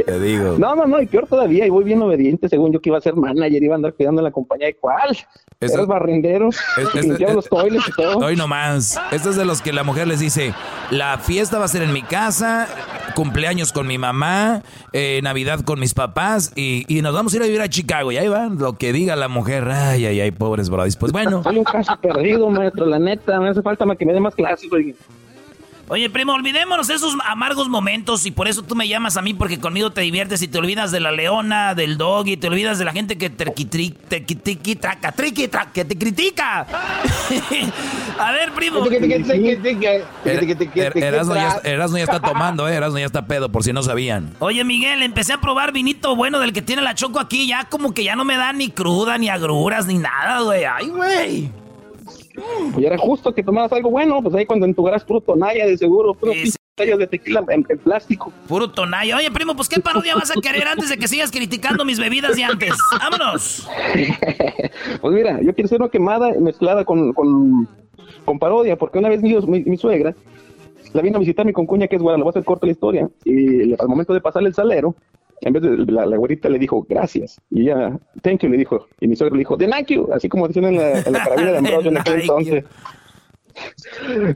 te 0.04 0.20
digo. 0.20 0.56
No, 0.58 0.74
no, 0.74 0.86
no, 0.86 1.00
y 1.00 1.06
peor 1.06 1.26
todavía, 1.26 1.66
y 1.66 1.70
voy 1.70 1.84
bien 1.84 2.02
obediente, 2.02 2.48
según 2.48 2.72
yo 2.72 2.80
que 2.80 2.90
iba 2.90 2.98
a 2.98 3.00
ser 3.00 3.14
manager, 3.14 3.62
iba 3.62 3.74
a 3.74 3.76
andar 3.76 3.94
cuidando 3.94 4.22
la 4.22 4.30
compañía 4.30 4.66
de 4.66 4.76
cuál. 4.76 5.16
Eres 5.60 5.86
barrendero, 5.86 6.48
es, 6.50 7.18
los 7.34 7.48
toiles 7.48 7.82
y 7.88 7.92
todo. 7.92 8.18
Hoy 8.18 8.36
nomás. 8.36 9.00
Esto 9.10 9.30
es 9.30 9.36
de 9.36 9.44
los 9.44 9.60
que 9.60 9.72
la 9.72 9.82
mujer 9.82 10.06
les 10.06 10.20
dice, 10.20 10.54
la 10.90 11.18
fiesta 11.18 11.58
va 11.58 11.64
a 11.64 11.68
ser 11.68 11.82
en 11.82 11.92
mi 11.92 12.02
casa, 12.02 12.68
cumpleaños 13.14 13.72
con 13.72 13.86
mi 13.86 13.98
mamá, 13.98 14.62
eh, 14.92 15.20
Navidad 15.22 15.60
con 15.60 15.80
mis 15.80 15.94
papás 15.94 16.52
y, 16.54 16.84
y, 16.88 17.02
nos 17.02 17.14
vamos 17.14 17.32
a 17.32 17.36
ir 17.36 17.42
a 17.42 17.46
vivir 17.46 17.60
a 17.60 17.68
Chicago. 17.68 18.12
Y 18.12 18.18
ahí 18.18 18.28
van, 18.28 18.58
lo 18.58 18.74
que 18.74 18.92
diga 18.92 19.16
la 19.16 19.28
mujer. 19.28 19.68
Ay, 19.68 20.06
ay, 20.06 20.20
ay, 20.20 20.30
pobres 20.30 20.70
brodis. 20.70 20.96
Pues 20.96 21.12
bueno. 21.12 21.42
Soy 21.42 21.58
un 21.58 21.64
caso 21.64 21.96
perdido, 22.00 22.48
maestro, 22.50 22.86
la 22.86 22.98
neta. 22.98 23.40
Me 23.40 23.48
hace 23.48 23.62
falta 23.62 23.84
que 23.96 24.06
me 24.06 24.12
dé 24.12 24.20
más 24.20 24.34
clases, 24.34 24.68
güey. 24.70 24.94
Oye, 25.90 26.10
primo, 26.10 26.34
olvidémonos 26.34 26.90
esos 26.90 27.16
amargos 27.24 27.68
momentos 27.70 28.26
y 28.26 28.30
por 28.30 28.46
eso 28.46 28.62
tú 28.62 28.74
me 28.74 28.86
llamas 28.86 29.16
a 29.16 29.22
mí 29.22 29.32
porque 29.32 29.58
conmigo 29.58 29.90
te 29.90 30.02
diviertes 30.02 30.42
y 30.42 30.48
te 30.48 30.58
olvidas 30.58 30.92
de 30.92 31.00
la 31.00 31.12
leona, 31.12 31.74
del 31.74 31.96
dog 31.96 32.28
y 32.28 32.36
te 32.36 32.48
olvidas 32.48 32.78
de 32.78 32.84
la 32.84 32.92
gente 32.92 33.16
que 33.16 33.30
te 33.30 33.46
traca, 34.76 35.12
triqui, 35.12 35.48
que 35.72 35.84
te 35.86 35.98
critica. 35.98 36.60
a 38.18 38.32
ver, 38.32 38.52
primo. 38.52 38.84
Erasmo 40.84 41.34
ya, 41.34 41.60
ya 41.96 42.04
está 42.04 42.20
tomando, 42.20 42.68
eh, 42.68 42.74
Erasmo 42.74 42.98
ya 42.98 43.06
está 43.06 43.26
pedo, 43.26 43.50
por 43.50 43.64
si 43.64 43.72
no 43.72 43.82
sabían. 43.82 44.34
Oye, 44.40 44.64
Miguel, 44.64 45.02
empecé 45.02 45.32
a 45.32 45.40
probar 45.40 45.72
vinito 45.72 46.14
bueno 46.14 46.38
del 46.38 46.52
que 46.52 46.60
tiene 46.60 46.82
la 46.82 46.94
choco 46.94 47.18
aquí, 47.18 47.46
ya 47.46 47.64
como 47.64 47.94
que 47.94 48.04
ya 48.04 48.14
no 48.14 48.26
me 48.26 48.36
da 48.36 48.52
ni 48.52 48.68
cruda, 48.68 49.16
ni 49.16 49.30
agruras, 49.30 49.86
ni 49.86 49.96
nada, 49.96 50.42
güey. 50.42 50.64
Ay, 50.64 50.88
güey. 50.88 51.67
Y 52.76 52.84
era 52.84 52.98
justo 52.98 53.34
que 53.34 53.42
tomaras 53.42 53.72
algo 53.72 53.90
bueno, 53.90 54.22
pues 54.22 54.34
ahí 54.34 54.46
cuando 54.46 54.66
entugarás 54.66 55.04
puro 55.04 55.20
tonalla 55.20 55.66
de 55.66 55.76
seguro, 55.76 56.14
puro 56.14 56.32
de 56.78 57.06
tequila 57.06 57.44
en, 57.48 57.64
plástico. 57.64 58.32
Puro 58.46 58.70
tonalla. 58.70 59.16
Oye, 59.16 59.30
primo, 59.30 59.54
pues 59.56 59.68
¿qué 59.68 59.80
parodia 59.80 60.14
vas 60.14 60.30
a 60.30 60.40
querer 60.40 60.66
antes 60.66 60.88
de 60.88 60.96
que 60.96 61.08
sigas 61.08 61.30
criticando 61.30 61.84
mis 61.84 61.98
bebidas 61.98 62.36
de 62.36 62.44
antes? 62.44 62.74
¡Vámonos! 63.00 63.68
pues 65.00 65.14
mira, 65.14 65.40
yo 65.42 65.54
quiero 65.54 65.66
hacer 65.66 65.80
una 65.80 65.90
quemada 65.90 66.32
mezclada 66.38 66.84
con, 66.84 67.12
con, 67.12 67.68
con 68.24 68.38
parodia, 68.38 68.76
porque 68.76 68.98
una 68.98 69.08
vez 69.08 69.22
mi, 69.22 69.34
mi, 69.64 69.76
suegra 69.76 70.14
la 70.92 71.02
vino 71.02 71.16
a 71.16 71.20
visitarme 71.20 71.52
con 71.52 71.66
cuña 71.66 71.88
que 71.88 71.96
es 71.96 72.02
guara, 72.02 72.16
le 72.16 72.22
voy 72.22 72.30
a 72.30 72.30
hacer 72.30 72.44
corta 72.44 72.66
la 72.66 72.72
historia, 72.72 73.08
y 73.24 73.72
al 73.74 73.88
momento 73.88 74.14
de 74.14 74.20
pasarle 74.20 74.48
el 74.48 74.54
salero, 74.54 74.94
en 75.40 75.52
vez 75.52 75.62
de 75.62 75.92
la, 75.92 76.06
la 76.06 76.16
güerita 76.16 76.48
le 76.48 76.58
dijo 76.58 76.84
gracias 76.88 77.40
y 77.50 77.62
ella 77.62 77.98
thank 78.22 78.40
you 78.40 78.48
le 78.48 78.56
dijo 78.56 78.86
y 79.00 79.08
mi 79.08 79.16
suegro 79.16 79.36
le 79.36 79.40
dijo 79.40 79.56
de 79.56 79.68
thank 79.68 79.88
you 79.88 80.08
así 80.12 80.28
como 80.28 80.48
decían 80.48 80.66
en 80.66 80.76
la, 80.76 81.00
en 81.00 81.12
la 81.12 81.24
carabina 81.24 81.52
de 81.52 81.58
Ambrosio 81.58 81.90
en 81.90 81.98
aquel 81.98 82.20
entonces 82.20 82.64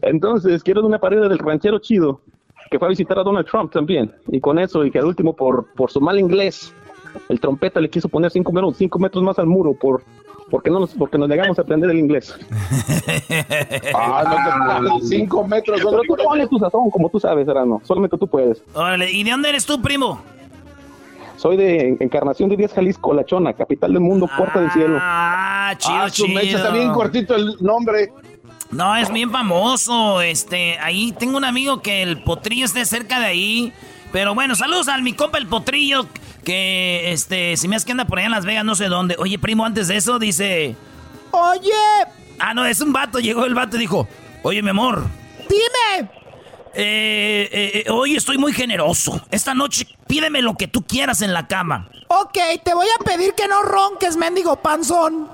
entonces 0.02 0.62
quiero 0.62 0.82
de 0.82 0.88
una 0.88 0.98
pared 0.98 1.20
del 1.20 1.38
ranchero 1.38 1.78
chido 1.78 2.20
que 2.70 2.78
fue 2.78 2.88
a 2.88 2.90
visitar 2.90 3.18
a 3.18 3.22
Donald 3.22 3.46
Trump 3.46 3.72
también 3.72 4.12
y 4.28 4.40
con 4.40 4.58
eso 4.58 4.84
y 4.84 4.90
que 4.90 4.98
al 4.98 5.06
último 5.06 5.34
por 5.34 5.72
por 5.74 5.90
su 5.90 6.00
mal 6.00 6.18
inglés 6.18 6.74
el 7.28 7.40
trompeta 7.40 7.80
le 7.80 7.90
quiso 7.90 8.08
poner 8.08 8.30
cinco 8.30 8.52
metros, 8.52 8.76
cinco 8.76 8.98
metros 8.98 9.22
más 9.22 9.38
al 9.38 9.46
muro 9.46 9.74
por 9.74 10.02
porque 10.50 10.68
no 10.68 10.80
nos, 10.80 10.90
porque 10.92 11.16
nos 11.16 11.30
negamos 11.30 11.58
a 11.58 11.62
aprender 11.62 11.88
el 11.88 11.98
inglés. 11.98 12.38
ah, 13.94 14.80
no 14.82 15.00
cinco 15.00 15.48
metros. 15.48 15.80
Pero 15.82 16.02
tú 16.02 16.14
pones 16.22 16.50
tu 16.50 16.58
sazón, 16.58 16.90
como 16.90 17.08
tú 17.08 17.18
sabes, 17.18 17.48
Arano. 17.48 17.80
Solamente 17.84 18.18
tú 18.18 18.26
puedes. 18.26 18.62
Órale, 18.74 19.10
¿y 19.10 19.24
de 19.24 19.30
dónde 19.30 19.48
eres 19.48 19.64
tú, 19.64 19.80
primo? 19.80 20.20
Soy 21.42 21.56
de 21.56 21.96
Encarnación 21.98 22.48
de 22.50 22.56
Díaz, 22.56 22.72
Jalisco, 22.72 23.12
La 23.12 23.24
Chona, 23.24 23.52
capital 23.52 23.92
del 23.92 24.00
mundo, 24.00 24.30
puerta 24.36 24.60
del 24.60 24.70
cielo. 24.70 24.96
Ah, 25.00 25.74
chido, 25.76 25.96
ah, 25.96 26.08
chido. 26.08 26.38
está 26.38 26.70
bien 26.70 26.92
cortito 26.92 27.34
el 27.34 27.56
nombre. 27.58 28.12
No, 28.70 28.94
es 28.94 29.12
bien 29.12 29.28
famoso. 29.32 30.22
Este, 30.22 30.78
ahí 30.78 31.10
tengo 31.10 31.36
un 31.36 31.44
amigo 31.44 31.82
que 31.82 32.04
el 32.04 32.22
potrillo 32.22 32.64
esté 32.64 32.84
cerca 32.84 33.18
de 33.18 33.26
ahí. 33.26 33.72
Pero 34.12 34.36
bueno, 34.36 34.54
saludos 34.54 34.86
al 34.86 35.02
mi 35.02 35.14
compa 35.14 35.38
el 35.38 35.48
potrillo. 35.48 36.06
Que 36.44 37.10
este, 37.10 37.56
si 37.56 37.66
me 37.66 37.74
hace 37.74 37.86
que 37.86 37.92
anda 37.92 38.04
por 38.04 38.18
allá 38.18 38.26
en 38.26 38.32
Las 38.32 38.44
Vegas, 38.44 38.64
no 38.64 38.76
sé 38.76 38.86
dónde. 38.86 39.16
Oye, 39.18 39.36
primo, 39.40 39.64
antes 39.64 39.88
de 39.88 39.96
eso 39.96 40.20
dice. 40.20 40.76
Oye. 41.32 41.72
Ah, 42.38 42.54
no, 42.54 42.64
es 42.64 42.80
un 42.80 42.92
vato. 42.92 43.18
Llegó 43.18 43.46
el 43.46 43.54
vato 43.54 43.76
y 43.78 43.80
dijo: 43.80 44.06
Oye, 44.44 44.62
mi 44.62 44.70
amor. 44.70 45.02
Dime. 45.48 46.21
Eh, 46.74 47.82
eh, 47.84 47.90
hoy 47.90 48.16
estoy 48.16 48.38
muy 48.38 48.52
generoso. 48.52 49.20
Esta 49.30 49.54
noche 49.54 49.86
pídeme 50.06 50.42
lo 50.42 50.54
que 50.54 50.68
tú 50.68 50.82
quieras 50.82 51.22
en 51.22 51.32
la 51.32 51.46
cama. 51.46 51.88
Ok, 52.08 52.38
te 52.62 52.74
voy 52.74 52.86
a 53.00 53.04
pedir 53.04 53.34
que 53.34 53.48
no 53.48 53.62
ronques, 53.62 54.16
mendigo 54.16 54.56
panzón. 54.56 55.28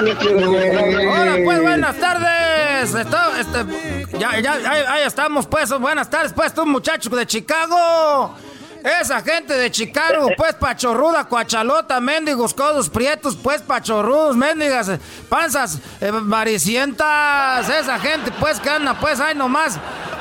Hola, 0.00 1.36
pues 1.44 1.62
buenas 1.62 1.96
tardes. 1.98 2.94
Está- 2.94 3.38
este, 3.40 4.18
ya, 4.18 4.40
ya, 4.40 4.52
ahí, 4.54 4.82
ahí 4.88 5.02
estamos, 5.06 5.46
pues. 5.46 5.70
Buenas 5.78 6.08
tardes, 6.10 6.32
pues, 6.32 6.54
tú, 6.54 6.66
muchacho 6.66 7.10
de 7.10 7.26
Chicago. 7.26 8.34
Esa 8.82 9.20
gente 9.22 9.54
de 9.54 9.70
Chicago, 9.70 10.30
pues, 10.36 10.54
pachorruda, 10.54 11.24
cuachalota, 11.24 12.00
mendigos, 12.00 12.54
codos 12.54 12.88
prietos, 12.88 13.36
pues, 13.36 13.62
pachorrudos, 13.62 14.36
mendigas, 14.36 14.90
panzas 15.28 15.78
eh. 16.00 16.10
Esa 17.80 17.98
gente, 17.98 18.32
pues, 18.38 18.60
que 18.60 18.70
anda, 18.70 18.98
pues, 18.98 19.20
ahí 19.20 19.34
nomás, 19.34 19.78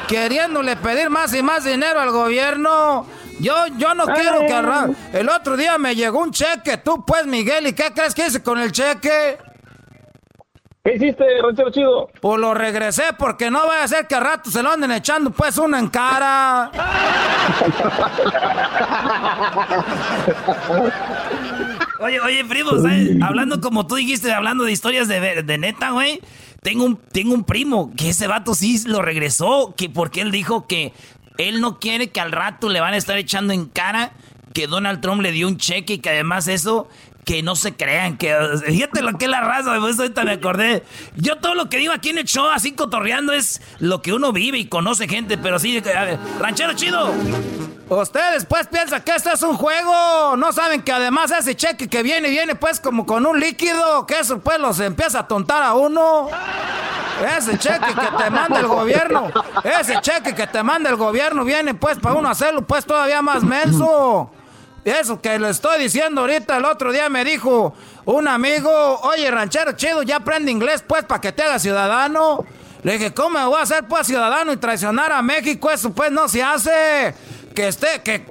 queriéndole 0.08 0.76
pedir 0.76 1.10
más 1.10 1.34
y 1.34 1.42
más 1.42 1.64
dinero 1.64 2.00
al 2.00 2.12
gobierno. 2.12 3.06
Yo, 3.40 3.68
yo 3.78 3.96
no 3.96 4.06
quiero 4.06 4.40
que... 4.40 5.18
El 5.18 5.30
otro 5.30 5.56
día 5.56 5.78
me 5.78 5.96
llegó 5.96 6.20
un 6.20 6.32
cheque, 6.32 6.78
tú, 6.78 7.06
pues, 7.06 7.26
Miguel, 7.26 7.68
¿y 7.68 7.74
qué 7.74 7.92
crees 7.94 8.14
que 8.14 8.28
hice 8.28 8.44
con 8.44 8.60
el 8.60 8.72
cheque? 8.72 9.38
¿Qué 10.84 10.96
hiciste, 10.96 11.26
ranchero 11.44 11.72
chido? 11.72 12.10
Pues 12.22 12.40
lo 12.40 12.54
regresé 12.54 13.04
porque 13.18 13.52
no 13.52 13.68
vaya 13.68 13.84
a 13.84 13.88
ser 13.88 14.08
que 14.08 14.16
a 14.16 14.22
rato 14.22 14.50
se 14.50 14.64
lo 14.64 14.72
anden 14.72 14.92
echando 14.92 15.30
pues 15.32 15.58
uno 15.58 15.78
en 15.78 15.90
cara. 15.90 16.72
Oye, 22.02 22.22
oye, 22.22 22.46
primo, 22.46 22.72
¿sabes? 22.80 23.22
hablando 23.22 23.60
como 23.60 23.86
tú 23.86 23.96
dijiste, 23.96 24.32
hablando 24.32 24.64
de 24.64 24.72
historias 24.72 25.10
de, 25.10 25.44
de 25.44 25.58
neta, 25.58 25.92
güey. 25.92 26.22
Tengo 26.62 26.86
un, 26.86 26.96
tengo 26.96 27.34
un 27.34 27.44
primo 27.44 27.92
que 27.98 28.10
ese 28.10 28.28
vato 28.28 28.56
sí 28.56 28.82
lo 28.86 29.02
regresó, 29.02 29.74
que 29.76 29.90
porque 29.90 30.22
él 30.22 30.32
dijo 30.32 30.66
que 30.66 30.94
él 31.38 31.60
no 31.60 31.78
quiere 31.80 32.10
que 32.10 32.22
al 32.22 32.32
rato 32.32 32.70
le 32.70 32.80
van 32.80 32.94
a 32.94 32.98
estar 32.98 33.18
echando 33.18 33.52
en 33.52 33.66
cara 33.66 34.14
que 34.54 34.68
Donald 34.68 35.02
Trump 35.02 35.22
le 35.22 35.32
dio 35.32 35.48
un 35.48 35.58
cheque 35.58 35.94
y 35.94 35.98
que 36.00 36.10
además 36.10 36.48
eso, 36.48 36.88
que 37.30 37.44
no 37.44 37.56
se 37.56 37.76
crean, 37.76 38.18
que 38.18 38.36
fíjate 38.66 39.04
lo 39.04 39.16
que 39.20 39.26
es 39.26 39.30
la 39.32 39.42
raza, 39.42 39.76
eso 39.76 40.02
ahorita 40.02 40.24
me 40.24 40.32
acordé. 40.32 40.84
Yo 41.16 41.36
todo 41.36 41.54
lo 41.54 41.70
que 41.70 41.78
digo 41.78 41.94
aquí 41.94 42.10
en 42.10 42.18
el 42.18 42.26
show, 42.26 42.50
así 42.50 42.72
cotorreando, 42.72 43.34
es 43.34 43.62
lo 43.78 44.02
que 44.02 44.14
uno 44.14 44.34
vive 44.34 44.58
y 44.58 44.66
conoce 44.66 45.08
gente, 45.08 45.38
pero 45.38 45.60
sí, 45.60 45.78
a 45.78 46.06
ver, 46.06 46.18
ranchero 46.40 46.74
chido. 46.74 47.14
Ustedes 47.88 48.46
pues 48.46 48.66
piensan 48.66 49.04
que 49.04 49.14
esto 49.14 49.32
es 49.32 49.44
un 49.44 49.56
juego. 49.58 50.38
No 50.38 50.52
saben 50.52 50.82
que 50.82 50.92
además 50.92 51.30
ese 51.30 51.56
cheque 51.56 51.88
que 51.88 52.02
viene, 52.02 52.32
viene 52.32 52.56
pues 52.56 52.80
como 52.80 53.06
con 53.06 53.24
un 53.28 53.40
líquido. 53.40 54.08
Que 54.08 54.20
eso 54.20 54.40
pues 54.40 54.60
los 54.60 54.80
empieza 54.80 55.20
a 55.20 55.28
tontar 55.28 55.62
a 55.62 55.76
uno. 55.76 56.30
Ese 57.38 57.60
cheque 57.60 57.94
que 57.94 58.24
te 58.24 58.30
manda 58.32 58.60
el 58.60 58.68
gobierno. 58.68 59.32
Ese 59.64 60.02
cheque 60.02 60.34
que 60.34 60.48
te 60.48 60.64
manda 60.64 60.90
el 60.90 60.96
gobierno 60.96 61.46
viene 61.46 61.76
pues 61.76 62.00
para 62.00 62.16
uno 62.16 62.30
hacerlo 62.30 62.64
pues 62.64 62.86
todavía 62.86 63.22
más 63.22 63.44
menso. 63.44 64.32
Eso 64.86 65.22
que 65.22 65.38
le 65.38 65.50
estoy 65.50 65.80
diciendo 65.82 66.22
ahorita, 66.22 66.58
el 66.58 66.66
otro 66.66 66.92
día 66.92 67.10
me 67.10 67.24
dijo 67.26 67.74
un 68.06 68.28
amigo, 68.28 68.72
oye 69.02 69.30
ranchero 69.30 69.74
chido, 69.74 70.04
ya 70.04 70.18
aprende 70.18 70.52
inglés 70.52 70.84
pues 70.88 71.04
para 71.04 71.20
que 71.22 71.32
te 71.32 71.44
hagas 71.44 71.62
ciudadano. 71.62 72.46
Le 72.84 72.94
dije, 72.94 73.14
¿cómo 73.14 73.38
me 73.40 73.46
voy 73.46 73.60
a 73.60 73.64
hacer 73.64 73.86
pues 73.88 74.08
ciudadano 74.08 74.54
y 74.54 74.58
traicionar 74.58 75.12
a 75.12 75.22
México? 75.22 75.70
Eso 75.70 75.92
pues 75.92 76.12
no 76.12 76.28
se 76.30 76.42
hace. 76.42 77.14
Que 77.54 77.68
esté, 77.68 78.02
que, 78.02 78.26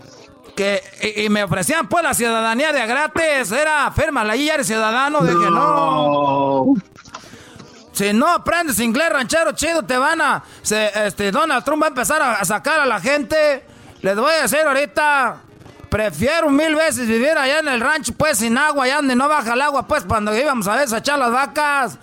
que, 0.56 0.82
y, 1.02 1.24
y 1.24 1.28
me 1.28 1.44
ofrecían 1.44 1.86
pues 1.86 2.02
la 2.02 2.14
ciudadanía 2.14 2.72
de 2.72 2.86
gratis. 2.86 3.52
Era, 3.52 3.92
fírmala 3.92 4.32
ahí, 4.32 4.46
ya 4.46 4.54
eres 4.54 4.66
ciudadano. 4.66 5.20
Dije, 5.20 5.50
no. 5.50 6.64
Si 7.92 8.12
no 8.12 8.28
aprendes 8.32 8.78
inglés 8.80 9.10
ranchero 9.10 9.52
chido, 9.52 9.82
te 9.84 9.98
van 9.98 10.20
a. 10.22 10.42
se- 10.62 11.06
este, 11.06 11.30
Donald 11.30 11.62
Trump 11.64 11.82
va 11.82 11.86
a 11.86 11.90
empezar 11.90 12.22
a, 12.22 12.32
a 12.36 12.44
sacar 12.46 12.80
a 12.80 12.86
la 12.86 13.00
gente. 13.00 13.64
Les 14.00 14.16
voy 14.16 14.32
a 14.32 14.42
decir 14.42 14.60
ahorita. 14.60 15.42
Prefiero 15.88 16.50
mil 16.50 16.74
veces 16.74 17.06
vivir 17.08 17.36
allá 17.36 17.60
en 17.60 17.68
el 17.68 17.80
rancho, 17.80 18.12
pues 18.16 18.38
sin 18.38 18.56
agua, 18.58 18.84
allá 18.84 18.96
donde 18.96 19.16
no 19.16 19.28
baja 19.28 19.54
el 19.54 19.60
agua, 19.62 19.86
pues 19.86 20.04
cuando 20.04 20.36
íbamos 20.36 20.68
a 20.68 20.76
desechar 20.76 21.18
las 21.18 21.32
vacas. 21.32 21.98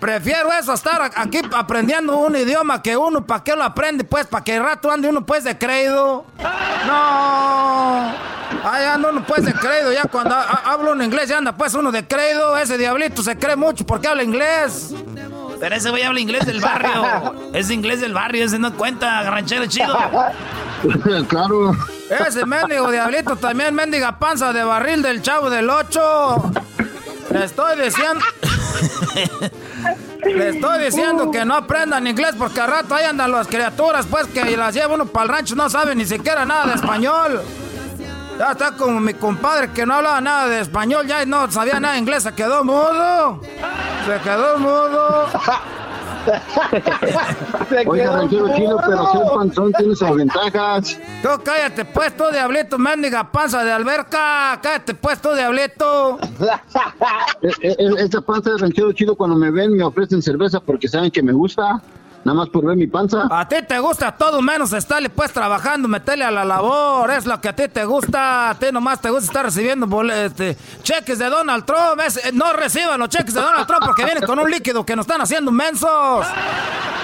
Prefiero 0.00 0.52
eso 0.52 0.72
a 0.72 0.74
estar 0.74 1.10
aquí 1.14 1.40
aprendiendo 1.54 2.18
un 2.18 2.36
idioma 2.36 2.82
que 2.82 2.96
uno, 2.98 3.26
¿para 3.26 3.42
qué 3.42 3.56
lo 3.56 3.64
aprende? 3.64 4.04
Pues 4.04 4.26
para 4.26 4.44
que 4.44 4.56
el 4.56 4.62
rato 4.62 4.90
ande 4.90 5.08
uno 5.08 5.24
pues 5.24 5.44
de 5.44 5.56
creído. 5.56 6.26
No. 6.86 8.12
Ahí 8.64 8.84
anda 8.84 9.10
uno 9.10 9.24
pues 9.26 9.44
de 9.44 9.52
creído, 9.54 9.92
ya 9.92 10.02
cuando 10.04 10.34
ha- 10.34 10.42
ha- 10.42 10.72
habla 10.72 10.92
uno 10.92 11.02
inglés 11.02 11.28
ya 11.28 11.38
anda 11.38 11.52
pues 11.56 11.72
uno 11.74 11.90
de 11.92 12.06
creído. 12.06 12.56
Ese 12.58 12.76
diablito 12.78 13.22
se 13.22 13.36
cree 13.38 13.56
mucho 13.56 13.86
porque 13.86 14.08
habla 14.08 14.22
inglés. 14.22 14.92
Pero 15.58 15.74
ese 15.74 15.88
güey 15.90 16.02
habla 16.02 16.20
inglés 16.20 16.44
del 16.46 16.60
barrio. 16.60 17.34
Es 17.54 17.70
inglés 17.70 18.00
del 18.02 18.12
barrio, 18.12 18.44
ese 18.44 18.58
no 18.58 18.74
cuenta, 18.74 19.22
ranchero 19.30 19.64
chido. 19.66 19.96
claro. 21.28 21.76
Ese 22.26 22.46
mendigo 22.46 22.90
diablito 22.90 23.36
también, 23.36 23.74
mendiga 23.74 24.18
panza 24.18 24.52
de 24.52 24.62
barril 24.64 25.02
del 25.02 25.22
chavo 25.22 25.50
del 25.50 25.68
8. 25.68 26.52
Le 27.30 27.44
estoy 27.44 27.80
diciendo. 27.80 28.24
Le 30.24 30.48
estoy 30.50 30.84
diciendo 30.84 31.30
que 31.30 31.44
no 31.44 31.54
aprendan 31.54 32.06
inglés 32.06 32.34
porque 32.36 32.60
al 32.60 32.70
rato 32.70 32.94
ahí 32.94 33.04
andan 33.04 33.30
las 33.30 33.46
criaturas, 33.46 34.06
pues 34.10 34.26
que 34.26 34.56
las 34.56 34.74
lleva 34.74 34.94
uno 34.94 35.06
para 35.06 35.24
el 35.24 35.28
rancho, 35.30 35.54
no 35.54 35.70
saben 35.70 35.98
ni 35.98 36.04
siquiera 36.04 36.44
nada 36.44 36.66
de 36.66 36.74
español. 36.74 37.42
Ya 38.38 38.52
está 38.52 38.72
como 38.72 39.00
mi 39.00 39.14
compadre 39.14 39.70
que 39.72 39.86
no 39.86 39.94
hablaba 39.94 40.20
nada 40.20 40.48
de 40.48 40.60
español, 40.60 41.06
ya 41.06 41.24
no 41.24 41.50
sabía 41.50 41.80
nada 41.80 41.94
de 41.94 42.00
inglés, 42.00 42.22
se 42.22 42.32
quedó 42.32 42.64
mudo. 42.64 43.40
Se 44.06 44.20
quedó 44.22 44.58
mudo. 44.58 45.26
Oiga, 47.86 48.12
ranchero 48.12 48.54
chido, 48.56 48.80
pero 48.86 49.12
ser 49.12 49.22
panzón 49.34 49.72
tiene 49.72 49.94
sus 49.94 50.14
ventajas. 50.16 50.98
Tú 51.22 51.28
cállate 51.44 51.84
pues, 51.84 52.16
tú 52.16 52.24
diablito, 52.32 52.78
mendiga 52.78 53.30
panza 53.30 53.64
de 53.64 53.72
alberca. 53.72 54.58
Cállate 54.62 54.94
pues, 54.94 55.20
tú 55.20 55.32
diablito. 55.34 56.18
E- 57.60 57.68
e- 57.78 57.94
Esta 58.04 58.20
panza 58.20 58.50
de 58.50 58.58
ranchero 58.58 58.92
chido, 58.92 59.14
cuando 59.16 59.36
me 59.36 59.50
ven, 59.50 59.72
me 59.76 59.84
ofrecen 59.84 60.22
cerveza 60.22 60.60
porque 60.60 60.88
saben 60.88 61.10
que 61.10 61.22
me 61.22 61.32
gusta. 61.32 61.80
Nada 62.26 62.38
más 62.38 62.48
por 62.48 62.64
ver 62.64 62.76
mi 62.76 62.88
panza. 62.88 63.28
A 63.30 63.46
ti 63.46 63.54
te 63.68 63.78
gusta 63.78 64.10
todo 64.10 64.42
menos 64.42 64.72
estarle 64.72 65.08
pues 65.08 65.32
trabajando, 65.32 65.86
meterle 65.86 66.24
a 66.24 66.30
la 66.32 66.44
labor, 66.44 67.08
es 67.12 67.24
lo 67.24 67.40
que 67.40 67.50
a 67.50 67.54
ti 67.54 67.68
te 67.68 67.84
gusta, 67.84 68.50
a 68.50 68.54
ti 68.56 68.66
nomás 68.72 69.00
te 69.00 69.10
gusta 69.10 69.26
estar 69.26 69.44
recibiendo 69.44 69.86
este, 70.10 70.56
cheques 70.82 71.20
de 71.20 71.26
Donald 71.30 71.64
Trump, 71.64 72.00
es- 72.04 72.16
eh, 72.16 72.32
no 72.32 72.52
reciban 72.52 72.98
los 72.98 73.10
cheques 73.10 73.32
de 73.32 73.40
Donald 73.40 73.64
Trump 73.68 73.84
porque 73.86 74.04
vienen 74.04 74.24
con 74.26 74.40
un 74.40 74.50
líquido 74.50 74.84
que 74.84 74.96
nos 74.96 75.04
están 75.06 75.20
haciendo 75.20 75.52
mensos. 75.52 76.26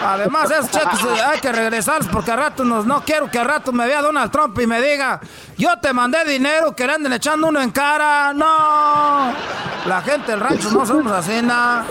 Además, 0.05 0.51
esos 0.51 0.73
cheques 0.73 1.01
eh, 1.05 1.23
hay 1.25 1.39
que 1.39 1.53
regresarlos 1.53 2.09
porque 2.09 2.33
a 2.33 2.37
rato 2.37 2.65
nos, 2.65 2.85
no 2.85 3.03
quiero 3.05 3.31
que 3.31 3.39
a 3.39 3.45
rato 3.45 3.71
me 3.71 3.87
vea 3.87 4.03
Donald 4.03 4.33
Trump 4.33 4.59
y 4.59 4.67
me 4.67 4.83
diga, 4.83 5.21
yo 5.57 5.69
te 5.81 5.93
mandé 5.93 6.25
dinero 6.25 6.75
que 6.75 6.85
le 6.85 6.95
anden 6.95 7.13
echando 7.13 7.47
uno 7.47 7.61
en 7.61 7.71
cara. 7.71 8.33
No, 8.35 9.33
la 9.87 10.03
gente 10.03 10.33
del 10.33 10.41
rancho 10.41 10.69
no 10.73 10.85
somos 10.85 11.13
así, 11.13 11.41
nada. 11.43 11.85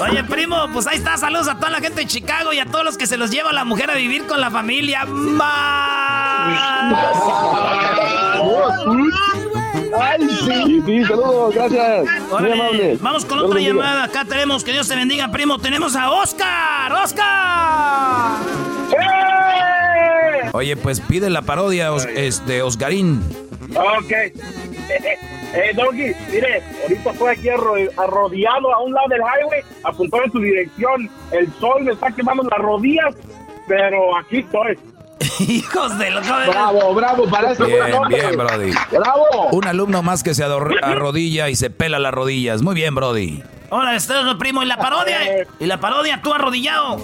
Oye, 0.00 0.24
primo, 0.24 0.56
pues 0.72 0.86
ahí 0.86 0.96
está. 0.96 1.16
Saludos 1.16 1.46
a 1.48 1.54
toda 1.54 1.70
la 1.70 1.78
gente 1.78 1.99
de 2.00 2.06
Chicago 2.06 2.52
y 2.54 2.58
a 2.58 2.64
todos 2.64 2.82
los 2.82 2.96
que 2.96 3.06
se 3.06 3.18
los 3.18 3.30
lleva 3.30 3.52
la 3.52 3.64
mujer 3.64 3.90
a 3.90 3.94
vivir 3.94 4.26
con 4.26 4.40
la 4.40 4.50
familia. 4.50 5.06
Ay, 10.00 10.28
sí, 10.28 10.82
sí, 10.86 11.04
saludos, 11.04 11.54
gracias. 11.54 12.06
Muy 12.40 12.52
amable. 12.52 12.98
Vamos 13.02 13.26
con 13.26 13.38
otra 13.40 13.60
llamada. 13.60 14.04
Acá 14.04 14.24
tenemos, 14.24 14.64
que 14.64 14.72
Dios 14.72 14.88
te 14.88 14.96
bendiga, 14.96 15.30
primo. 15.30 15.58
Tenemos 15.58 15.94
a 15.94 16.10
Oscar. 16.10 16.90
¡Oscar! 16.92 18.38
Oye, 20.52 20.76
pues 20.76 21.00
pide 21.00 21.30
la 21.30 21.42
parodia 21.42 21.92
Os- 21.92 22.06
este, 22.06 22.62
Oscarín. 22.62 23.20
Ok. 23.74 24.10
Eh, 24.10 24.32
eh, 24.88 25.18
eh, 25.54 25.72
Doggy, 25.74 26.12
mire, 26.32 26.62
ahorita 26.82 27.10
estoy 27.10 27.28
aquí 27.30 27.48
arro- 27.48 27.90
arrodillado 27.96 28.74
a 28.74 28.82
un 28.82 28.92
lado 28.92 29.08
del 29.08 29.20
highway, 29.20 29.60
apuntado 29.84 30.24
en 30.24 30.32
su 30.32 30.38
dirección. 30.40 31.10
El 31.30 31.52
sol 31.60 31.84
me 31.84 31.92
está 31.92 32.10
quemando 32.10 32.42
las 32.44 32.58
rodillas, 32.58 33.14
pero 33.68 34.16
aquí 34.16 34.38
estoy. 34.38 34.78
Hijos 35.40 35.98
de 35.98 36.10
los... 36.10 36.26
Bravo, 36.26 36.94
bravo, 36.94 37.28
para 37.28 37.52
eso. 37.52 37.66
Bien, 37.66 37.80
bien, 38.08 38.36
Brody. 38.36 38.72
Bravo. 38.90 39.48
Un 39.52 39.66
alumno 39.66 40.02
más 40.02 40.22
que 40.22 40.34
se 40.34 40.42
arrodilla 40.44 41.48
y 41.48 41.54
se 41.56 41.70
pela 41.70 41.98
las 41.98 42.12
rodillas. 42.12 42.62
Muy 42.62 42.74
bien, 42.74 42.94
Brody. 42.94 43.42
Hola, 43.68 43.94
estás 43.94 44.34
primo. 44.36 44.62
¿Y 44.62 44.66
la 44.66 44.78
parodia? 44.78 45.18
¿Y 45.60 45.66
la 45.66 45.78
parodia 45.78 46.20
tú 46.22 46.32
arrodillado? 46.34 46.96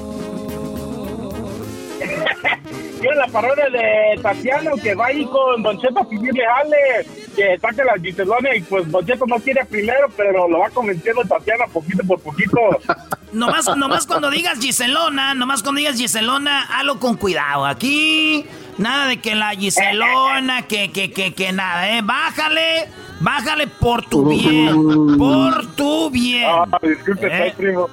Tiene 3.01 3.17
la 3.17 3.27
parodia 3.29 3.69
de 3.69 4.21
Tatiana 4.23 4.71
que 4.83 4.95
va 4.95 5.07
ahí 5.07 5.25
con 5.27 5.63
Don 5.63 5.79
Cheto 5.79 6.01
a 6.01 6.09
pedirle 6.09 6.43
jale, 6.45 7.07
que 7.37 7.59
saque 7.59 7.85
la 7.85 7.95
Giselona 8.03 8.55
y 8.57 8.63
pues 8.63 8.91
Don 8.91 9.05
Cheto 9.07 9.27
no 9.27 9.37
quiere 9.37 9.65
primero, 9.67 10.09
pero 10.17 10.49
lo 10.49 10.59
va 10.61 10.71
convenciendo 10.71 11.23
Tatiana 11.23 11.67
poquito 11.73 12.03
por 12.07 12.21
poquito. 12.21 12.59
Nomás, 13.33 13.77
nomás 13.77 14.07
cuando 14.07 14.31
digas 14.31 14.59
Giselona, 14.61 15.35
nomás 15.35 15.63
cuando 15.63 15.81
digas 15.81 15.97
Giselona, 15.99 16.63
hazlo 16.63 16.99
con 16.99 17.17
cuidado. 17.17 17.67
Aquí, 17.67 18.47
nada 18.79 19.09
de 19.09 19.21
que 19.21 19.35
la 19.35 19.51
Giselona, 19.51 20.63
que, 20.69 20.91
que, 20.91 21.11
que, 21.13 21.35
que 21.35 21.53
nada, 21.53 21.91
¿eh? 21.91 22.01
Bájale, 22.03 22.89
Bájale 23.21 23.67
por 23.67 24.05
tu 24.07 24.29
bien. 24.29 25.19
Por 25.19 25.67
tu 25.75 26.09
bien. 26.11 26.47
Ah, 26.49 26.79
disculpe, 26.81 27.27
¿Eh? 27.31 27.55
primo. 27.57 27.89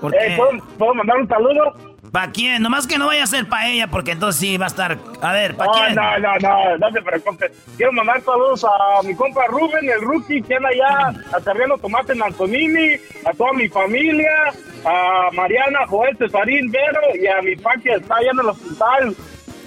¿Por 0.00 0.14
Eh, 0.14 0.18
qué? 0.28 0.36
¿puedo, 0.36 0.50
puedo 0.78 0.94
mandar 0.94 1.18
un 1.18 1.28
saludo? 1.28 1.74
¿Para 2.12 2.32
quién? 2.32 2.62
Nomás 2.62 2.86
que 2.86 2.98
no 2.98 3.06
vaya 3.06 3.22
a 3.24 3.26
ser 3.26 3.48
para 3.48 3.68
ella, 3.68 3.86
porque 3.86 4.12
entonces 4.12 4.40
sí 4.40 4.56
va 4.56 4.66
a 4.66 4.68
estar. 4.68 4.98
A 5.22 5.32
ver, 5.32 5.56
¿para 5.56 5.70
No, 5.70 5.78
quién? 5.78 5.94
no, 5.94 6.18
no, 6.18 6.36
no, 6.40 6.78
no 6.78 6.92
te 6.92 7.02
preocupes. 7.02 7.52
Quiero 7.76 7.92
mandar 7.92 8.20
saludos 8.22 8.64
a 8.64 9.02
mi 9.04 9.14
compa 9.14 9.46
Rubén, 9.46 9.88
el 9.88 10.00
rookie, 10.00 10.42
que 10.42 10.56
anda 10.56 10.70
allá 10.70 11.12
acarreando 11.36 11.78
tomate 11.78 12.12
en 12.12 12.22
Antonini, 12.22 12.94
a 13.24 13.32
toda 13.32 13.52
mi 13.52 13.68
familia, 13.68 14.30
a 14.84 15.28
Mariana, 15.32 15.86
Joel, 15.86 16.16
Cesarín, 16.16 16.70
Vero, 16.72 17.00
y 17.20 17.26
a 17.26 17.40
mi 17.42 17.54
pa 17.56 17.74
que 17.82 17.92
está 17.94 18.16
allá 18.16 18.30
en 18.32 18.40
el 18.40 18.46
hospital, 18.46 19.16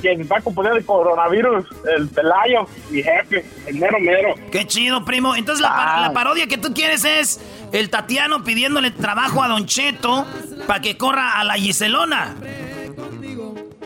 que 0.03 0.17
me 0.17 0.23
va 0.25 0.37
a 0.37 0.41
componer 0.41 0.73
el 0.77 0.85
coronavirus, 0.85 1.65
el 1.97 2.07
Pelayo, 2.09 2.67
mi 2.91 3.01
jefe, 3.01 3.43
el 3.65 3.75
mero 3.79 3.99
mero. 3.99 4.35
Qué 4.51 4.67
chido, 4.67 5.03
primo. 5.05 5.35
Entonces 5.35 5.61
la, 5.61 5.69
par- 5.69 6.01
la 6.01 6.13
parodia 6.13 6.45
que 6.47 6.57
tú 6.57 6.73
quieres 6.73 7.05
es 7.05 7.39
el 7.71 7.89
Tatiano 7.89 8.43
pidiéndole 8.43 8.91
trabajo 8.91 9.41
a 9.41 9.47
Don 9.47 9.65
Cheto 9.65 10.25
para 10.67 10.81
que 10.81 10.97
corra 10.97 11.39
a 11.39 11.43
la 11.43 11.53
Giselona. 11.55 12.35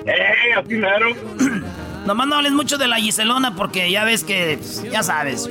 Eh, 0.06 0.54
así 0.58 0.74
mero. 0.76 1.08
Nomás 2.08 2.26
no 2.28 2.36
hables 2.38 2.54
mucho 2.54 2.78
de 2.78 2.88
la 2.88 2.96
Giselona 2.96 3.54
porque 3.54 3.92
ya 3.92 4.06
ves 4.06 4.24
que, 4.24 4.58
ya 4.90 5.04
sabes. 5.04 5.46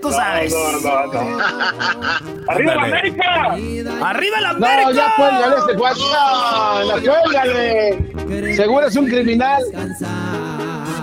Tú 0.00 0.10
sabes. 0.10 0.50
No, 0.54 0.72
no, 0.72 1.12
no, 1.12 1.12
no. 1.12 1.38
¡Arriba 2.48 2.74
la 2.76 2.82
América! 2.82 3.56
¡Arriba 4.02 4.40
la 4.40 4.52
No, 4.54 4.66
América! 4.66 4.92
ya 4.94 5.14
cuélgale 5.16 5.56
ese 5.56 5.76
cuate. 5.76 6.00
No, 6.00 6.96
no, 6.96 7.20
cuélgale. 7.22 8.56
Seguro 8.56 8.86
es 8.86 8.96
un 8.96 9.06
criminal. 9.06 9.62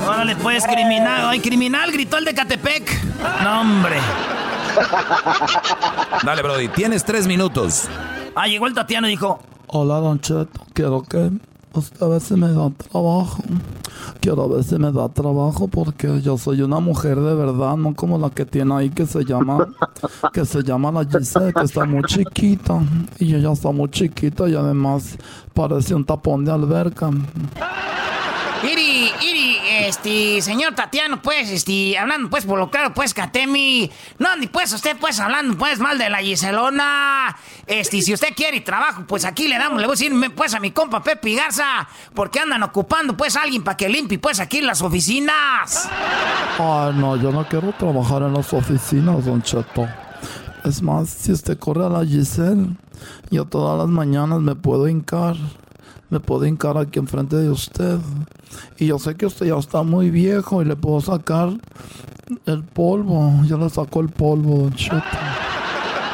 Órale, 0.08 0.36
pues, 0.38 0.66
criminal. 0.66 1.28
Ay, 1.30 1.40
criminal, 1.40 1.92
gritó 1.92 2.18
el 2.18 2.26
de 2.26 2.34
Catepec. 2.34 3.04
No, 3.44 3.62
hombre. 3.62 3.98
Dale, 6.24 6.42
Brody, 6.42 6.68
tienes 6.70 7.06
tres 7.06 7.28
minutos. 7.28 7.88
Ah, 8.34 8.48
llegó 8.48 8.66
el 8.66 8.74
Tatiano 8.74 9.06
y 9.06 9.12
dijo, 9.12 9.40
Hola, 9.68 9.98
Don 9.98 10.20
Cheto. 10.20 10.66
Quiero 10.74 11.04
que 11.04 11.30
usted 11.74 12.12
a 12.12 12.20
si 12.20 12.36
me 12.36 12.48
da 12.52 12.70
trabajo. 12.70 13.44
Quiero 14.20 14.48
ver 14.48 14.64
si 14.64 14.78
me 14.78 14.92
da 14.92 15.10
trabajo 15.10 15.68
porque 15.68 16.22
yo 16.22 16.38
soy 16.38 16.62
una 16.62 16.80
mujer 16.80 17.20
de 17.20 17.36
verdad, 17.36 17.76
no 17.78 17.96
como 17.96 18.18
la 18.18 18.30
que 18.30 18.46
tiene 18.46 18.74
ahí 18.74 18.90
que 18.90 19.06
se 19.06 19.24
llama, 19.26 19.68
que 20.34 20.46
se 20.46 20.64
llama 20.64 20.92
la 20.92 21.06
Giselle, 21.06 21.54
que 21.54 21.64
está 21.64 21.86
muy 21.86 22.04
chiquita. 22.04 22.82
Y 23.20 23.36
ella 23.36 23.52
está 23.52 23.72
muy 23.72 23.90
chiquita 23.90 24.48
y 24.48 24.56
además 24.56 25.18
parece 25.54 25.96
un 25.96 26.06
tapón 26.06 26.46
de 26.46 26.52
alberca. 26.52 27.10
Iri, 28.64 29.12
Iri, 29.22 29.43
este, 29.88 30.42
señor 30.42 30.76
Tatiano, 30.76 31.22
pues, 31.22 31.50
este, 31.50 31.98
hablando 31.98 32.30
pues 32.30 32.46
por 32.46 32.58
lo 32.58 32.70
claro, 32.70 32.94
pues, 32.94 33.14
Catemi, 33.14 33.92
no, 34.20 34.36
ni 34.38 34.48
pues 34.48 34.72
usted, 34.74 34.98
pues, 35.00 35.20
hablando 35.20 35.58
pues 35.58 35.80
mal 35.80 35.98
de 35.98 36.10
la 36.10 36.20
Giselona, 36.20 37.36
este, 37.68 38.02
si 38.02 38.14
usted 38.14 38.30
quiere 38.36 38.62
trabajo, 38.62 39.04
pues 39.08 39.26
aquí 39.26 39.48
le 39.48 39.58
damos, 39.58 39.80
le 39.80 39.88
voy 39.88 39.94
a 39.94 39.98
decir, 39.98 40.34
pues, 40.36 40.54
a 40.54 40.60
mi 40.60 40.72
compa 40.72 41.04
Pepe 41.04 41.36
Garza, 41.36 41.88
porque 42.14 42.40
andan 42.40 42.64
ocupando, 42.64 43.16
pues, 43.18 43.36
a 43.36 43.42
alguien 43.44 43.64
para 43.64 43.78
que 43.78 43.90
limpie, 43.90 44.20
pues, 44.20 44.40
aquí 44.40 44.62
las 44.62 44.82
oficinas. 44.82 45.90
Ay, 46.60 46.94
no, 46.96 47.16
yo 47.18 47.32
no 47.32 47.48
quiero 47.48 47.74
trabajar 47.74 48.24
en 48.24 48.34
las 48.34 48.54
oficinas, 48.54 49.26
Don 49.26 49.42
Cheto. 49.42 49.88
Es 50.64 50.82
más, 50.82 51.10
si 51.10 51.32
usted 51.32 51.60
corre 51.60 51.86
a 51.86 51.90
la 51.90 52.06
Giselle, 52.06 52.70
yo 53.30 53.46
todas 53.46 53.78
las 53.78 53.88
mañanas 53.88 54.40
me 54.40 54.56
puedo 54.56 54.88
hincar. 54.88 55.36
Me 56.14 56.20
puedo 56.20 56.46
hincar 56.46 56.78
aquí 56.78 57.00
enfrente 57.00 57.36
de 57.38 57.50
usted. 57.50 57.98
Y 58.78 58.86
yo 58.86 59.00
sé 59.00 59.16
que 59.16 59.26
usted 59.26 59.48
ya 59.48 59.56
está 59.58 59.82
muy 59.82 60.12
viejo 60.12 60.62
y 60.62 60.66
le 60.66 60.76
puedo 60.76 61.02
sacar 61.02 61.50
el 62.46 62.64
polvo. 62.64 63.32
Yo 63.48 63.58
le 63.58 63.68
saco 63.68 64.00
el 64.02 64.10
polvo, 64.10 64.60
Don 64.60 64.76
Cheto. 64.76 65.02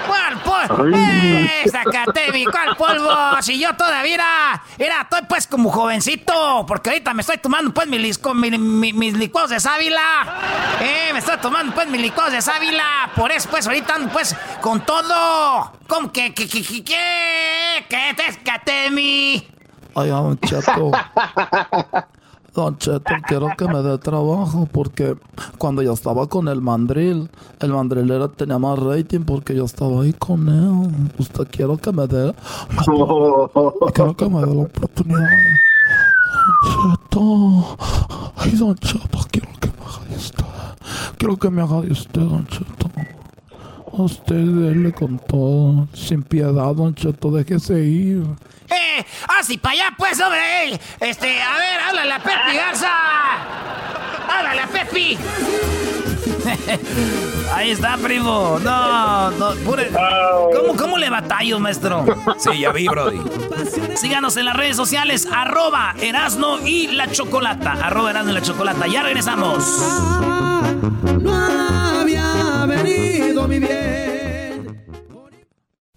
¿Cuál 0.08 0.42
polvo? 0.70 0.96
Ay. 0.96 1.50
¡Eh, 1.66 1.70
Zacatemi, 1.70 2.46
cuál 2.46 2.78
polvo! 2.78 3.12
Si 3.42 3.60
yo 3.60 3.76
todavía 3.76 4.14
era, 4.16 4.64
era, 4.78 5.02
estoy 5.02 5.20
pues 5.28 5.48
como 5.48 5.70
jovencito, 5.70 6.64
porque 6.66 6.92
ahorita 6.92 7.14
me 7.14 7.20
estoy 7.22 7.40
tomando 7.40 7.74
pues 7.74 7.86
mis, 7.90 8.00
lisco- 8.00 8.34
mi- 8.34 8.58
mi- 8.58 8.94
mis 8.94 9.14
licuados 9.18 9.50
de 9.50 9.60
sábila. 9.60 10.00
Eh, 10.80 11.10
me 11.12 11.20
estoy 11.20 11.36
tomando 11.42 11.74
pues 11.76 11.90
mis 11.90 12.00
licuados 12.00 12.32
de 12.32 12.42
sábila. 12.42 13.12
Por 13.18 13.34
eso 13.34 13.50
pues 13.52 13.68
ahorita 13.68 13.96
ando 13.96 14.14
pues 14.14 14.34
con 14.62 14.80
todo. 14.86 15.74
¿Cómo 15.90 16.10
que, 16.14 16.34
que, 16.34 16.48
que, 16.48 16.64
que, 16.64 16.84
que, 16.86 17.86
que 17.90 18.14
te 18.16 18.32
Zacatemi? 18.32 19.46
Ay, 20.00 20.10
Don 20.12 20.40
Cheto. 20.48 20.92
Don 22.56 22.78
Cheto, 22.78 23.14
quiero 23.28 23.50
que 23.58 23.68
me 23.68 23.82
dé 23.82 23.98
trabajo 23.98 24.66
porque 24.72 25.18
cuando 25.58 25.82
yo 25.82 25.92
estaba 25.92 26.26
con 26.28 26.48
el 26.48 26.62
mandril, 26.62 27.30
el 27.60 27.74
mandril 27.74 28.10
era, 28.10 28.30
tenía 28.30 28.58
más 28.58 28.80
rating 28.80 29.26
porque 29.26 29.56
yo 29.56 29.66
estaba 29.66 30.04
ahí 30.04 30.14
con 30.14 30.48
él. 30.48 31.12
Usted 31.18 31.48
quiero 31.52 31.76
que 31.76 31.92
me 31.92 32.08
dé. 32.08 32.34
quiero 33.94 34.16
que 34.16 34.30
me 34.30 34.40
dé 34.40 34.56
la 34.56 34.62
oportunidad. 34.62 35.30
Don 36.64 36.96
Cheto. 36.96 37.78
Ay, 38.38 38.52
Don 38.52 38.76
Cheto, 38.76 39.20
quiero 39.30 39.50
que 39.60 39.68
me 39.68 39.84
haga 39.84 40.06
de 40.10 40.16
usted. 40.16 40.46
Quiero 41.18 41.38
que 41.38 41.50
me 41.50 41.62
haga 41.62 41.82
de 41.82 41.92
usted, 41.92 42.22
Don 42.22 42.48
Cheto. 42.48 42.90
Usted 43.92 44.46
déle 44.46 44.94
con 44.94 45.20
todo, 45.20 45.90
sin 45.94 46.24
piedad, 46.24 46.74
Don 46.74 46.96
Cheto, 46.96 47.32
déjese 47.32 47.84
ir. 47.84 48.24
¡Eh! 48.72 49.04
¡Ah, 49.28 49.42
sí, 49.44 49.58
para 49.58 49.74
allá, 49.74 49.94
pues, 49.98 50.20
hombre! 50.22 50.40
eh. 50.74 50.80
Este, 51.00 51.42
a 51.42 51.58
ver, 51.58 51.80
háblale 51.88 52.14
a 52.14 52.20
Pepi 52.20 52.56
Garza. 52.56 52.92
¡Háblale 54.30 54.62
a 54.62 54.68
Pepi! 54.68 55.18
Ahí 57.54 57.72
está, 57.72 57.98
primo. 57.98 58.60
No, 58.62 59.32
no, 59.32 59.52
pure- 59.66 59.90
¿Cómo, 60.56 60.76
¿Cómo 60.78 60.98
le 60.98 61.10
batallo, 61.10 61.60
maestro? 61.60 62.06
Sí, 62.38 62.60
ya 62.60 62.72
vi, 62.72 62.88
Brody. 62.88 63.20
Síganos 63.96 64.38
en 64.38 64.46
las 64.46 64.56
redes 64.56 64.76
sociales, 64.78 65.28
arroba 65.32 65.94
Erasno 66.00 66.60
y 66.66 66.88
la 66.88 67.12
Chocolata. 67.12 67.74
Arroba 67.82 68.12
Erasno 68.12 68.32
y 68.32 68.36
la 68.36 68.42
Chocolata. 68.42 68.88
Ya 68.88 69.04
regresamos. 69.04 69.66
No 71.20 72.00
había 72.02 72.66
venido 72.68 73.48
mi 73.48 73.60
bien. 73.60 73.89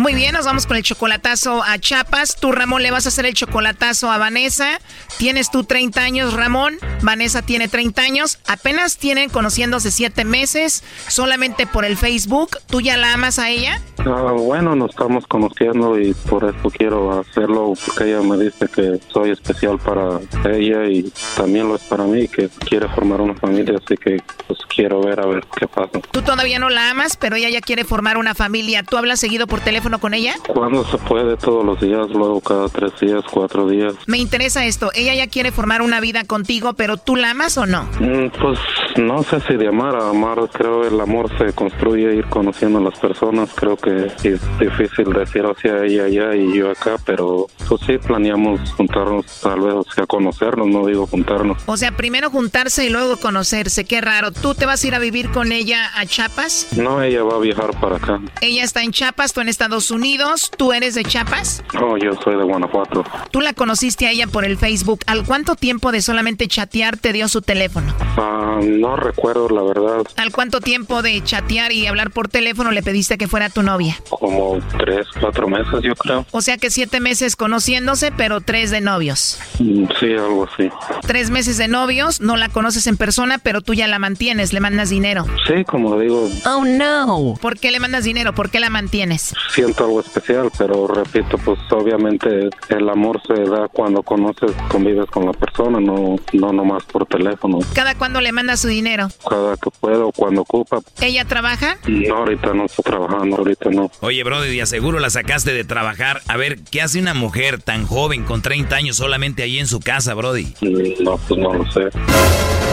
Muy 0.00 0.14
bien, 0.14 0.32
nos 0.32 0.46
vamos 0.46 0.66
con 0.66 0.78
el 0.78 0.82
chocolatazo 0.82 1.62
a 1.62 1.78
Chapas. 1.78 2.34
Tú, 2.40 2.52
Ramón, 2.52 2.82
le 2.82 2.90
vas 2.90 3.04
a 3.04 3.10
hacer 3.10 3.26
el 3.26 3.34
chocolatazo 3.34 4.10
a 4.10 4.16
Vanessa. 4.16 4.80
Tienes 5.18 5.50
tú 5.50 5.62
30 5.62 6.00
años, 6.00 6.32
Ramón. 6.32 6.78
Vanessa 7.02 7.42
tiene 7.42 7.68
30 7.68 8.00
años. 8.00 8.38
Apenas 8.46 8.96
tienen 8.96 9.28
conociéndose 9.28 9.90
7 9.90 10.24
meses. 10.24 10.84
Solamente 11.08 11.66
por 11.66 11.84
el 11.84 11.98
Facebook. 11.98 12.56
¿Tú 12.66 12.80
ya 12.80 12.96
la 12.96 13.12
amas 13.12 13.38
a 13.38 13.50
ella? 13.50 13.82
Ah, 13.98 14.32
bueno, 14.32 14.74
nos 14.74 14.92
estamos 14.92 15.26
conociendo 15.26 16.00
y 16.00 16.14
por 16.14 16.44
eso 16.44 16.70
quiero 16.70 17.20
hacerlo, 17.20 17.74
porque 17.84 18.04
ella 18.04 18.22
me 18.22 18.42
dice 18.42 18.68
que 18.74 18.98
soy 19.12 19.32
especial 19.32 19.78
para 19.78 20.18
ella 20.50 20.86
y 20.86 21.12
también 21.36 21.68
lo 21.68 21.76
es 21.76 21.82
para 21.82 22.04
mí, 22.04 22.26
que 22.26 22.48
quiere 22.48 22.88
formar 22.88 23.20
una 23.20 23.34
familia, 23.34 23.74
así 23.76 23.98
que 23.98 24.16
pues 24.46 24.58
quiero 24.74 25.02
ver 25.02 25.20
a 25.20 25.26
ver 25.26 25.44
qué 25.58 25.68
pasa. 25.68 26.00
Tú 26.10 26.22
todavía 26.22 26.58
no 26.58 26.70
la 26.70 26.88
amas, 26.88 27.18
pero 27.18 27.36
ella 27.36 27.50
ya 27.50 27.60
quiere 27.60 27.84
formar 27.84 28.16
una 28.16 28.34
familia. 28.34 28.82
¿Tú 28.82 28.96
hablas 28.96 29.20
seguido 29.20 29.46
por 29.46 29.60
teléfono 29.60 29.89
con 29.98 30.14
ella? 30.14 30.34
Cuando 30.48 30.84
se 30.84 30.98
puede, 30.98 31.36
todos 31.36 31.64
los 31.64 31.80
días, 31.80 32.08
luego 32.10 32.40
cada 32.40 32.68
tres 32.68 32.92
días, 33.00 33.22
cuatro 33.30 33.68
días. 33.68 33.94
Me 34.06 34.18
interesa 34.18 34.64
esto. 34.64 34.90
Ella 34.94 35.14
ya 35.14 35.26
quiere 35.28 35.52
formar 35.52 35.82
una 35.82 36.00
vida 36.00 36.24
contigo, 36.24 36.74
pero 36.74 36.96
¿tú 36.96 37.16
la 37.16 37.30
amas 37.30 37.56
o 37.58 37.66
no? 37.66 37.84
Mm, 38.00 38.30
Pues 38.40 38.58
no 38.96 39.22
sé 39.22 39.40
si 39.40 39.54
de 39.56 39.68
amar 39.68 39.94
a 39.96 40.10
amar, 40.10 40.38
creo 40.52 40.86
el 40.86 41.00
amor 41.00 41.30
se 41.38 41.52
construye 41.52 42.14
ir 42.14 42.26
conociendo 42.26 42.78
a 42.78 42.82
las 42.82 42.98
personas, 42.98 43.50
creo 43.54 43.76
que 43.76 44.06
es 44.24 44.58
difícil 44.58 45.12
decir 45.12 45.42
hacia 45.44 45.84
ella 45.84 46.04
allá 46.04 46.34
y 46.34 46.56
yo 46.56 46.70
acá, 46.70 46.96
pero 47.04 47.46
pues 47.68 47.80
sí 47.86 47.98
planeamos 47.98 48.72
juntarnos 48.72 49.26
tal 49.42 49.60
vez, 49.60 49.74
o 49.74 49.84
sea, 49.94 50.06
conocernos, 50.06 50.66
no 50.68 50.86
digo 50.86 51.06
juntarnos. 51.06 51.58
O 51.66 51.76
sea, 51.76 51.92
primero 51.92 52.30
juntarse 52.30 52.84
y 52.84 52.90
luego 52.90 53.16
conocerse. 53.16 53.84
Qué 53.84 54.00
raro. 54.00 54.30
¿Tú 54.32 54.54
te 54.54 54.66
vas 54.66 54.82
a 54.82 54.86
ir 54.86 54.94
a 54.94 54.98
vivir 54.98 55.30
con 55.30 55.52
ella 55.52 55.90
a 55.96 56.06
Chiapas? 56.06 56.68
No, 56.76 57.02
ella 57.02 57.22
va 57.22 57.36
a 57.36 57.38
viajar 57.38 57.78
para 57.80 57.96
acá. 57.96 58.20
Ella 58.40 58.64
está 58.64 58.82
en 58.82 58.92
Chiapas, 58.92 59.32
tú 59.32 59.40
en 59.40 59.48
Estados 59.48 59.79
Unidos. 59.90 60.50
¿Tú 60.58 60.72
eres 60.72 60.94
de 60.94 61.04
Chiapas? 61.04 61.62
Oh, 61.80 61.96
yo 61.96 62.10
soy 62.22 62.36
de 62.36 62.42
Guanajuato. 62.42 63.04
Tú 63.30 63.40
la 63.40 63.54
conociste 63.54 64.06
a 64.06 64.10
ella 64.10 64.26
por 64.26 64.44
el 64.44 64.58
Facebook. 64.58 65.00
¿Al 65.06 65.24
cuánto 65.24 65.54
tiempo 65.54 65.92
de 65.92 66.02
solamente 66.02 66.48
chatear 66.48 66.96
te 66.98 67.12
dio 67.14 67.28
su 67.28 67.40
teléfono? 67.40 67.94
Ah, 68.18 68.58
No 68.62 68.96
recuerdo 68.96 69.48
la 69.48 69.62
verdad. 69.62 70.04
¿Al 70.16 70.32
cuánto 70.32 70.60
tiempo 70.60 71.00
de 71.02 71.22
chatear 71.24 71.72
y 71.72 71.86
hablar 71.86 72.10
por 72.10 72.28
teléfono 72.28 72.72
le 72.72 72.82
pediste 72.82 73.16
que 73.16 73.28
fuera 73.28 73.48
tu 73.48 73.62
novia? 73.62 73.96
Como 74.10 74.58
tres, 74.78 75.06
cuatro 75.20 75.48
meses, 75.48 75.80
yo 75.82 75.94
creo. 75.94 76.26
O 76.32 76.42
sea 76.42 76.58
que 76.58 76.70
siete 76.70 76.98
meses 77.00 77.36
conociéndose, 77.36 78.12
pero 78.12 78.40
tres 78.40 78.70
de 78.70 78.80
novios. 78.80 79.38
Mm, 79.58 79.84
Sí, 80.00 80.12
algo 80.12 80.46
así. 80.52 80.68
Tres 81.06 81.30
meses 81.30 81.56
de 81.58 81.68
novios, 81.68 82.20
no 82.20 82.36
la 82.36 82.48
conoces 82.48 82.86
en 82.86 82.96
persona, 82.96 83.38
pero 83.38 83.60
tú 83.60 83.74
ya 83.74 83.86
la 83.86 83.98
mantienes, 83.98 84.52
le 84.52 84.60
mandas 84.60 84.88
dinero. 84.90 85.26
Sí, 85.46 85.64
como 85.64 85.98
digo, 85.98 86.28
Oh 86.46 86.64
no. 86.64 87.34
¿Por 87.40 87.58
qué 87.58 87.70
le 87.70 87.80
mandas 87.80 88.04
dinero? 88.04 88.34
¿Por 88.34 88.50
qué 88.50 88.60
la 88.60 88.70
mantienes? 88.70 89.34
Siento 89.70 89.84
algo 89.84 90.00
especial, 90.00 90.50
pero 90.58 90.88
repito, 90.88 91.38
pues 91.38 91.58
obviamente 91.70 92.50
el 92.70 92.88
amor 92.88 93.20
se 93.24 93.34
da 93.44 93.68
cuando 93.68 94.02
conoces, 94.02 94.50
convives 94.68 95.06
con 95.10 95.26
la 95.26 95.32
persona, 95.32 95.78
no, 95.78 96.16
no 96.32 96.52
nomás 96.52 96.82
por 96.86 97.06
teléfono. 97.06 97.60
¿Cada 97.72 97.94
cuándo 97.94 98.20
le 98.20 98.32
mandas 98.32 98.60
su 98.60 98.68
dinero? 98.68 99.08
Cada 99.28 99.56
que 99.56 99.70
puedo, 99.78 100.10
cuando 100.10 100.40
ocupa. 100.42 100.80
¿Ella 101.00 101.24
trabaja? 101.24 101.78
No, 101.86 102.16
ahorita 102.16 102.52
no 102.52 102.64
estoy 102.64 102.82
trabajando, 102.82 103.36
ahorita 103.36 103.70
no. 103.70 103.90
Oye, 104.00 104.24
Brody, 104.24 104.48
de 104.56 104.62
aseguro 104.62 104.98
la 104.98 105.08
sacaste 105.08 105.52
de 105.52 105.62
trabajar. 105.62 106.20
A 106.26 106.36
ver, 106.36 106.58
¿qué 106.68 106.82
hace 106.82 106.98
una 106.98 107.14
mujer 107.14 107.62
tan 107.62 107.86
joven 107.86 108.24
con 108.24 108.42
30 108.42 108.74
años 108.74 108.96
solamente 108.96 109.44
ahí 109.44 109.60
en 109.60 109.68
su 109.68 109.78
casa, 109.78 110.14
Brody? 110.14 110.52
Mm, 110.62 111.04
No, 111.04 111.16
pues 111.16 111.38
no 111.40 111.54
lo 111.54 111.70
sé. 111.70 111.90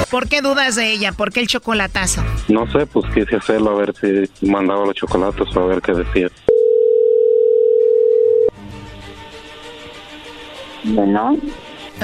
¿Por 0.09 0.27
qué 0.27 0.41
dudas 0.41 0.75
de 0.75 0.91
ella? 0.93 1.11
¿Por 1.11 1.31
qué 1.31 1.41
el 1.41 1.47
chocolatazo? 1.47 2.23
No 2.47 2.65
sé, 2.71 2.87
pues 2.87 3.05
quise 3.13 3.35
hacerlo 3.35 3.71
a 3.71 3.75
ver 3.75 3.93
si 3.99 4.47
mandaba 4.47 4.85
los 4.85 4.95
chocolates 4.95 5.55
o 5.55 5.59
a 5.59 5.65
ver 5.67 5.81
qué 5.81 5.93
decía. 5.93 6.29
Bueno, 10.89 11.35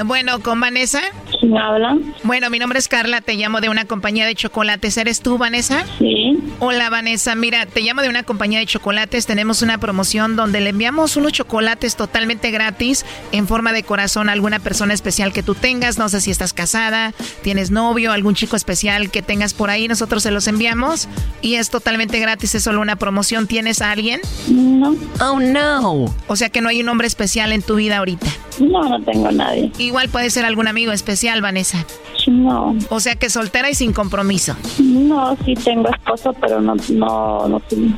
Bueno, 0.02 0.40
¿con 0.40 0.60
Vanessa? 0.60 1.00
¿quién 1.38 1.56
habla? 1.56 1.96
Bueno, 2.22 2.50
mi 2.50 2.58
nombre 2.58 2.78
es 2.78 2.88
Carla, 2.88 3.20
te 3.20 3.34
llamo 3.34 3.60
de 3.60 3.68
una 3.68 3.84
compañía 3.84 4.26
de 4.26 4.34
chocolates. 4.34 4.96
¿Eres 4.96 5.20
tú, 5.20 5.38
Vanessa? 5.38 5.84
Sí. 5.98 6.38
Hola, 6.60 6.90
Vanessa. 6.90 7.34
Mira, 7.34 7.66
te 7.66 7.80
llamo 7.80 8.02
de 8.02 8.08
una 8.08 8.22
compañía 8.22 8.58
de 8.58 8.66
chocolates. 8.66 9.26
Tenemos 9.26 9.62
una 9.62 9.78
promoción 9.78 10.36
donde 10.36 10.60
le 10.60 10.70
enviamos 10.70 11.16
unos 11.16 11.32
chocolates 11.32 11.96
totalmente 11.96 12.50
gratis 12.50 13.04
en 13.32 13.46
forma 13.46 13.72
de 13.72 13.82
corazón 13.82 14.28
a 14.28 14.32
alguna 14.32 14.58
persona 14.58 14.94
especial 14.94 15.32
que 15.32 15.42
tú 15.42 15.54
tengas. 15.54 15.98
No 15.98 16.08
sé 16.08 16.20
si 16.20 16.30
estás 16.30 16.52
casada, 16.52 17.12
tienes 17.42 17.70
novio, 17.70 18.12
algún 18.12 18.34
chico 18.34 18.56
especial 18.56 19.10
que 19.10 19.22
tengas 19.22 19.54
por 19.54 19.70
ahí. 19.70 19.88
Nosotros 19.88 20.22
se 20.22 20.30
los 20.30 20.48
enviamos 20.48 21.08
y 21.42 21.54
es 21.54 21.70
totalmente 21.70 22.18
gratis. 22.18 22.54
Es 22.54 22.64
solo 22.64 22.80
una 22.80 22.96
promoción. 22.96 23.46
¿Tienes 23.46 23.82
a 23.82 23.90
alguien? 23.90 24.20
No. 24.48 24.96
Oh, 25.20 25.40
no. 25.40 26.14
O 26.26 26.36
sea 26.36 26.48
que 26.48 26.60
no 26.60 26.68
hay 26.68 26.80
un 26.82 26.88
hombre 26.88 27.06
especial 27.06 27.52
en 27.52 27.62
tu 27.62 27.76
vida 27.76 27.98
ahorita. 27.98 28.26
No, 28.60 28.88
no 28.88 29.02
tengo 29.02 29.28
a 29.28 29.32
nadie. 29.32 29.70
Igual 29.84 30.08
puede 30.08 30.30
ser 30.30 30.44
algún 30.46 30.66
amigo 30.66 30.92
especial, 30.92 31.42
Vanessa. 31.42 31.84
No. 32.26 32.74
O 32.88 33.00
sea 33.00 33.16
que 33.16 33.28
soltera 33.28 33.68
y 33.68 33.74
sin 33.74 33.92
compromiso. 33.92 34.56
No, 34.78 35.36
sí 35.44 35.54
tengo 35.54 35.88
esposo, 35.90 36.32
pero 36.40 36.60
no, 36.60 36.74
no, 36.90 37.48
no 37.48 37.60
tengo. 37.60 37.94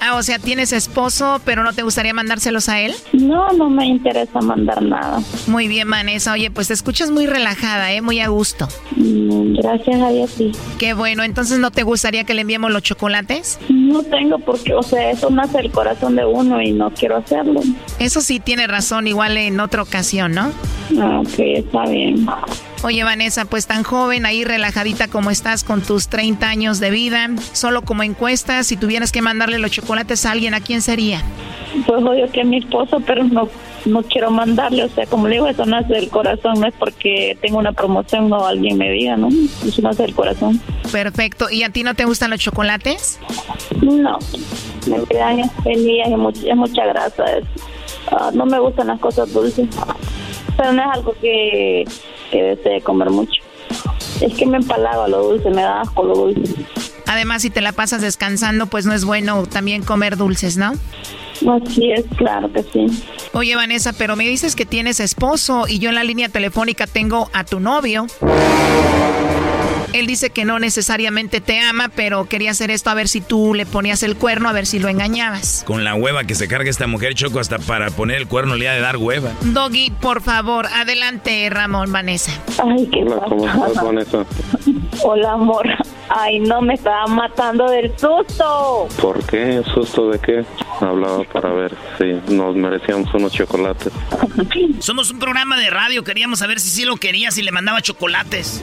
Ah, 0.00 0.16
o 0.16 0.22
sea, 0.22 0.38
tienes 0.38 0.72
esposo, 0.72 1.40
pero 1.44 1.62
no 1.62 1.72
te 1.72 1.82
gustaría 1.82 2.14
mandárselos 2.14 2.68
a 2.68 2.80
él. 2.80 2.94
No, 3.12 3.52
no 3.52 3.68
me 3.70 3.86
interesa 3.86 4.40
mandar 4.40 4.82
nada. 4.82 5.20
Muy 5.46 5.68
bien, 5.68 5.88
Vanessa. 5.90 6.32
Oye, 6.32 6.50
pues 6.50 6.68
te 6.68 6.74
escuchas 6.74 7.10
muy 7.10 7.26
relajada, 7.26 7.92
¿eh? 7.92 8.00
Muy 8.00 8.20
a 8.20 8.28
gusto. 8.28 8.66
Mm, 8.96 9.54
Gracias 9.56 10.00
a 10.00 10.10
Dios, 10.10 10.30
sí. 10.36 10.52
Qué 10.78 10.94
bueno. 10.94 11.22
Entonces, 11.22 11.58
¿no 11.58 11.70
te 11.70 11.82
gustaría 11.82 12.24
que 12.24 12.34
le 12.34 12.42
enviemos 12.42 12.70
los 12.70 12.82
chocolates? 12.82 13.58
No 13.68 14.02
tengo 14.02 14.38
porque, 14.38 14.74
o 14.74 14.82
sea, 14.82 15.10
eso 15.10 15.30
nace 15.30 15.58
del 15.58 15.70
corazón 15.70 16.16
de 16.16 16.24
uno 16.24 16.60
y 16.62 16.72
no 16.72 16.90
quiero 16.92 17.16
hacerlo. 17.16 17.60
Eso 17.98 18.20
sí 18.20 18.40
tiene 18.40 18.66
razón, 18.66 19.06
igual 19.06 19.36
en 19.36 19.60
otra 19.60 19.82
ocasión, 19.82 20.32
¿no? 20.32 20.50
Ah, 21.00 21.20
ok, 21.20 21.38
está 21.38 21.84
bien. 21.86 22.26
Oye, 22.82 23.02
Vanessa, 23.02 23.44
pues 23.46 23.66
tan 23.66 23.82
joven, 23.82 24.26
ahí 24.26 24.44
relajadita 24.44 25.08
como 25.08 25.30
estás 25.30 25.64
con 25.64 25.80
tus 25.82 26.08
30 26.08 26.46
años 26.48 26.80
de 26.80 26.90
vida, 26.90 27.30
solo 27.52 27.82
como 27.82 28.02
encuesta, 28.02 28.62
si 28.62 28.76
tuvieras 28.76 29.10
que 29.10 29.22
mandarle 29.22 29.58
los 29.58 29.70
chocolates 29.70 30.26
a 30.26 30.32
alguien, 30.32 30.52
¿a 30.54 30.60
quién 30.60 30.82
sería? 30.82 31.22
Pues 31.86 32.02
obvio 32.04 32.30
que 32.30 32.42
es 32.42 32.46
mi 32.46 32.58
esposo, 32.58 33.00
pero 33.06 33.24
no, 33.24 33.48
no 33.86 34.02
quiero 34.02 34.30
mandarle, 34.30 34.84
o 34.84 34.88
sea, 34.90 35.06
como 35.06 35.26
le 35.28 35.36
digo, 35.36 35.48
eso 35.48 35.64
nace 35.64 35.94
del 35.94 36.10
corazón, 36.10 36.60
no 36.60 36.66
es 36.68 36.74
porque 36.78 37.36
tengo 37.40 37.58
una 37.58 37.72
promoción 37.72 38.30
o 38.32 38.46
alguien 38.46 38.76
me 38.76 38.90
diga, 38.92 39.16
¿no? 39.16 39.28
Eso 39.66 39.80
nace 39.82 40.02
del 40.02 40.14
corazón. 40.14 40.60
Perfecto. 40.92 41.50
¿Y 41.50 41.62
a 41.62 41.70
ti 41.70 41.82
no 41.84 41.94
te 41.94 42.04
gustan 42.04 42.30
los 42.30 42.38
chocolates? 42.40 43.18
No, 43.82 44.18
me 44.86 45.02
quedan 45.06 45.50
feliz 45.62 46.02
y 46.06 46.10
mucha, 46.16 46.54
mucha 46.54 46.84
grasa. 46.86 47.24
es- 47.38 47.44
ah, 48.12 48.30
no 48.34 48.44
me 48.46 48.58
gustan 48.60 48.88
las 48.88 49.00
cosas 49.00 49.32
dulces, 49.32 49.66
pero 50.56 50.72
no 50.72 50.82
es 50.82 50.88
algo 50.96 51.14
que, 51.20 51.84
que 52.30 52.42
desee 52.42 52.80
comer 52.80 53.10
mucho. 53.10 53.42
Es 54.20 54.34
que 54.34 54.46
me 54.46 54.58
empalaga 54.58 55.08
lo 55.08 55.22
dulce, 55.30 55.50
me 55.50 55.62
da 55.62 55.80
asco 55.80 56.04
lo 56.04 56.14
dulce. 56.14 56.54
Además, 57.06 57.42
si 57.42 57.50
te 57.50 57.60
la 57.60 57.72
pasas 57.72 58.00
descansando, 58.00 58.66
pues 58.66 58.86
no 58.86 58.94
es 58.94 59.04
bueno 59.04 59.44
también 59.46 59.82
comer 59.82 60.16
dulces, 60.16 60.56
¿no? 60.56 60.72
Así 61.50 61.90
es, 61.90 62.04
claro 62.16 62.50
que 62.52 62.62
sí. 62.62 62.86
Oye, 63.32 63.56
Vanessa, 63.56 63.92
pero 63.92 64.16
me 64.16 64.26
dices 64.26 64.54
que 64.54 64.64
tienes 64.64 65.00
esposo 65.00 65.66
y 65.68 65.78
yo 65.78 65.88
en 65.88 65.96
la 65.96 66.04
línea 66.04 66.28
telefónica 66.28 66.86
tengo 66.86 67.28
a 67.32 67.44
tu 67.44 67.60
novio. 67.60 68.06
Él 69.94 70.08
dice 70.08 70.30
que 70.30 70.44
no 70.44 70.58
necesariamente 70.58 71.40
te 71.40 71.60
ama, 71.60 71.88
pero 71.88 72.24
quería 72.24 72.50
hacer 72.50 72.72
esto 72.72 72.90
a 72.90 72.94
ver 72.94 73.06
si 73.06 73.20
tú 73.20 73.54
le 73.54 73.64
ponías 73.64 74.02
el 74.02 74.16
cuerno, 74.16 74.48
a 74.48 74.52
ver 74.52 74.66
si 74.66 74.80
lo 74.80 74.88
engañabas. 74.88 75.62
Con 75.64 75.84
la 75.84 75.94
hueva 75.94 76.24
que 76.24 76.34
se 76.34 76.48
carga 76.48 76.68
esta 76.68 76.88
mujer, 76.88 77.14
Choco, 77.14 77.38
hasta 77.38 77.60
para 77.60 77.90
poner 77.90 78.16
el 78.16 78.26
cuerno 78.26 78.56
le 78.56 78.68
ha 78.68 78.72
de 78.72 78.80
dar 78.80 78.96
hueva. 78.96 79.30
Doggy, 79.42 79.92
por 80.00 80.20
favor, 80.20 80.66
adelante, 80.66 81.48
Ramón, 81.48 81.92
Vanessa. 81.92 82.32
Ay, 82.58 82.88
qué 82.92 83.04
Hola, 83.04 83.22
¿cómo 83.28 83.46
estás, 83.46 83.84
Vanessa? 83.84 84.26
Hola, 85.02 85.32
amor. 85.32 85.66
Ay, 86.08 86.38
no, 86.38 86.60
me 86.60 86.74
estaba 86.74 87.06
matando 87.06 87.68
del 87.68 87.90
susto. 87.98 88.88
¿Por 89.00 89.24
qué? 89.26 89.62
¿Susto 89.74 90.10
de 90.10 90.18
qué? 90.18 90.44
Hablaba 90.80 91.24
para 91.24 91.50
ver 91.52 91.74
si 91.98 92.34
nos 92.34 92.54
merecíamos 92.54 93.12
unos 93.14 93.32
chocolates. 93.32 93.92
Somos 94.80 95.10
un 95.10 95.18
programa 95.18 95.58
de 95.58 95.70
radio, 95.70 96.04
queríamos 96.04 96.40
saber 96.40 96.60
si 96.60 96.68
sí 96.68 96.84
lo 96.84 96.96
quería, 96.96 97.30
si 97.30 97.42
le 97.42 97.52
mandaba 97.52 97.80
chocolates. 97.80 98.62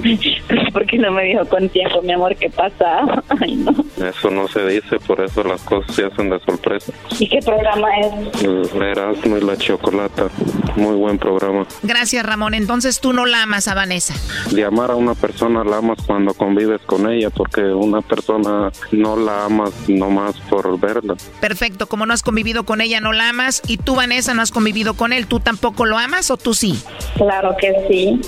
¿Por 0.71 0.85
qué 0.85 0.97
no 0.97 1.11
me 1.11 1.23
dijo 1.23 1.45
con 1.45 1.67
tiempo, 1.69 2.01
mi 2.01 2.13
amor, 2.13 2.35
qué 2.35 2.49
pasa? 2.49 3.23
Ay, 3.41 3.55
no. 3.55 3.73
Eso 4.05 4.29
no 4.29 4.47
se 4.47 4.65
dice, 4.67 4.99
por 4.99 5.21
eso 5.21 5.43
las 5.43 5.61
cosas 5.61 5.95
se 5.95 6.05
hacen 6.05 6.29
de 6.29 6.39
sorpresa. 6.39 6.93
¿Y 7.19 7.27
qué 7.27 7.39
programa 7.39 7.87
es? 7.97 8.43
El 8.43 8.81
Erasmo 8.81 9.37
y 9.37 9.41
la 9.41 9.57
Chocolata, 9.57 10.27
muy 10.75 10.95
buen 10.95 11.17
programa. 11.17 11.65
Gracias, 11.83 12.25
Ramón. 12.25 12.53
Entonces 12.53 12.99
tú 12.99 13.13
no 13.13 13.25
la 13.25 13.43
amas 13.43 13.67
a 13.67 13.73
Vanessa. 13.73 14.13
De 14.51 14.63
amar 14.63 14.91
a 14.91 14.95
una 14.95 15.15
persona 15.15 15.63
la 15.63 15.77
amas 15.77 16.01
cuando 16.21 16.33
convives 16.35 16.81
con 16.85 17.11
ella, 17.11 17.31
porque 17.31 17.61
una 17.61 18.01
persona 18.01 18.71
no 18.91 19.15
la 19.15 19.45
amas 19.45 19.71
nomás 19.89 20.35
por 20.49 20.79
verla. 20.79 21.15
Perfecto, 21.39 21.87
como 21.87 22.05
no 22.05 22.13
has 22.13 22.21
convivido 22.21 22.63
con 22.63 22.79
ella, 22.79 22.99
no 22.99 23.11
la 23.11 23.29
amas. 23.29 23.63
Y 23.67 23.77
tú, 23.77 23.95
Vanessa, 23.95 24.35
no 24.35 24.43
has 24.43 24.51
convivido 24.51 24.93
con 24.93 25.13
él. 25.13 25.25
¿Tú 25.25 25.39
tampoco 25.39 25.85
lo 25.85 25.97
amas 25.97 26.29
o 26.29 26.37
tú 26.37 26.53
sí? 26.53 26.79
Claro 27.15 27.55
que 27.59 27.73
sí. 27.87 28.21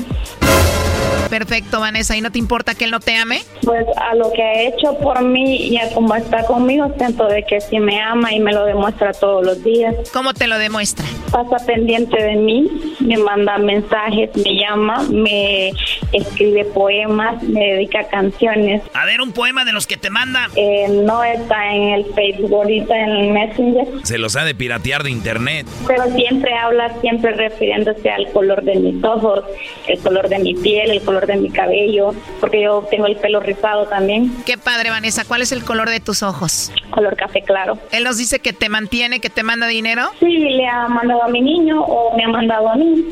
Perfecto, 1.30 1.80
Vanessa. 1.80 2.16
¿Y 2.16 2.22
no 2.22 2.32
te 2.32 2.38
importa 2.38 2.76
que 2.76 2.86
él 2.86 2.92
no 2.92 3.00
te 3.00 3.16
ame? 3.16 3.42
Pues 3.64 3.86
a 3.98 4.14
lo 4.14 4.32
que 4.34 4.44
ha 4.44 4.62
hecho 4.62 4.96
por 5.00 5.24
mí 5.24 5.68
y 5.68 5.78
a 5.78 5.90
como 5.94 6.14
está 6.16 6.46
conmigo, 6.46 6.92
siento 6.98 7.28
de 7.28 7.44
que 7.44 7.60
sí 7.60 7.80
me 7.80 8.00
ama 8.00 8.34
y 8.34 8.40
me 8.40 8.54
lo 8.54 8.66
demuestra 8.66 9.14
todos 9.14 9.44
los 9.44 9.64
días. 9.64 9.96
¿Cómo 10.14 10.34
te 10.34 10.46
lo 10.46 10.60
demuestra? 10.60 11.06
Pasa 11.32 11.66
pendiente 11.66 12.22
de 12.22 12.36
mí, 12.36 12.70
me 13.00 13.18
manda 13.18 13.58
mensajes, 13.58 14.30
me 14.36 14.56
llama, 14.58 15.04
me 15.10 15.72
escribe 16.12 16.66
poemas, 16.66 17.42
me 17.42 17.78
dedica 17.84 18.08
canciones. 18.10 18.82
A 18.94 19.06
ver, 19.06 19.22
un 19.22 19.32
poema 19.34 19.66
de 19.66 19.72
los 19.74 19.88
que 19.88 19.98
te 19.98 20.10
manda. 20.10 20.48
Eh, 20.56 20.88
no 20.90 21.24
está 21.24 21.74
en 21.74 21.90
el 21.90 22.06
Facebook, 22.14 22.54
ahorita 22.54 22.98
en 22.98 23.10
el 23.10 23.30
Messenger, 23.32 23.88
Se 24.04 24.18
los 24.18 24.36
ha 24.36 24.44
de 24.46 24.56
piratear 24.56 25.04
de 25.04 25.12
internet. 25.12 25.68
pero 25.88 26.04
siempre 26.16 26.54
habla, 26.54 26.94
siempre 27.02 27.32
refiriéndose 27.34 28.10
al 28.10 28.32
color 28.32 28.64
de 28.64 28.76
mis 28.76 29.04
ojos, 29.04 29.44
el 29.88 30.00
color 30.00 30.30
de 30.30 30.40
mi 30.40 30.54
piel, 30.56 30.92
el 30.92 31.02
color 31.02 31.26
de 31.28 31.36
mi 31.38 31.50
cabello, 31.50 32.14
porque 32.40 32.62
yo 32.64 32.86
tengo 32.90 33.08
el 33.08 33.16
pelo 33.18 33.40
rizado 33.40 33.86
también, 33.88 34.32
Qué 34.46 34.58
padre, 34.58 34.90
Vanessa. 34.90 35.26
¿Cuál 35.26 35.42
es 35.42 35.52
el 35.52 35.64
color 35.64 35.90
de 35.90 36.00
tus 36.00 36.24
ojos? 36.24 36.72
color 36.92 37.16
café 37.16 37.42
claro. 37.42 37.78
Él 37.92 38.04
nos 38.04 38.18
dice 38.18 38.40
que 38.40 38.54
te 38.54 38.70
mantiene, 38.70 39.20
que 39.20 39.30
te 39.30 39.42
manda 39.44 39.66
dinero. 39.68 40.10
Sí, 40.20 40.28
le 40.28 40.68
ha 40.68 40.88
mandado 40.88 41.24
a 41.24 41.28
mi 41.28 41.42
niño 41.42 41.82
o 41.84 42.16
me 42.16 42.24
ha 42.24 42.28
mandado 42.28 42.70
a 42.70 42.76
mí. 42.76 43.04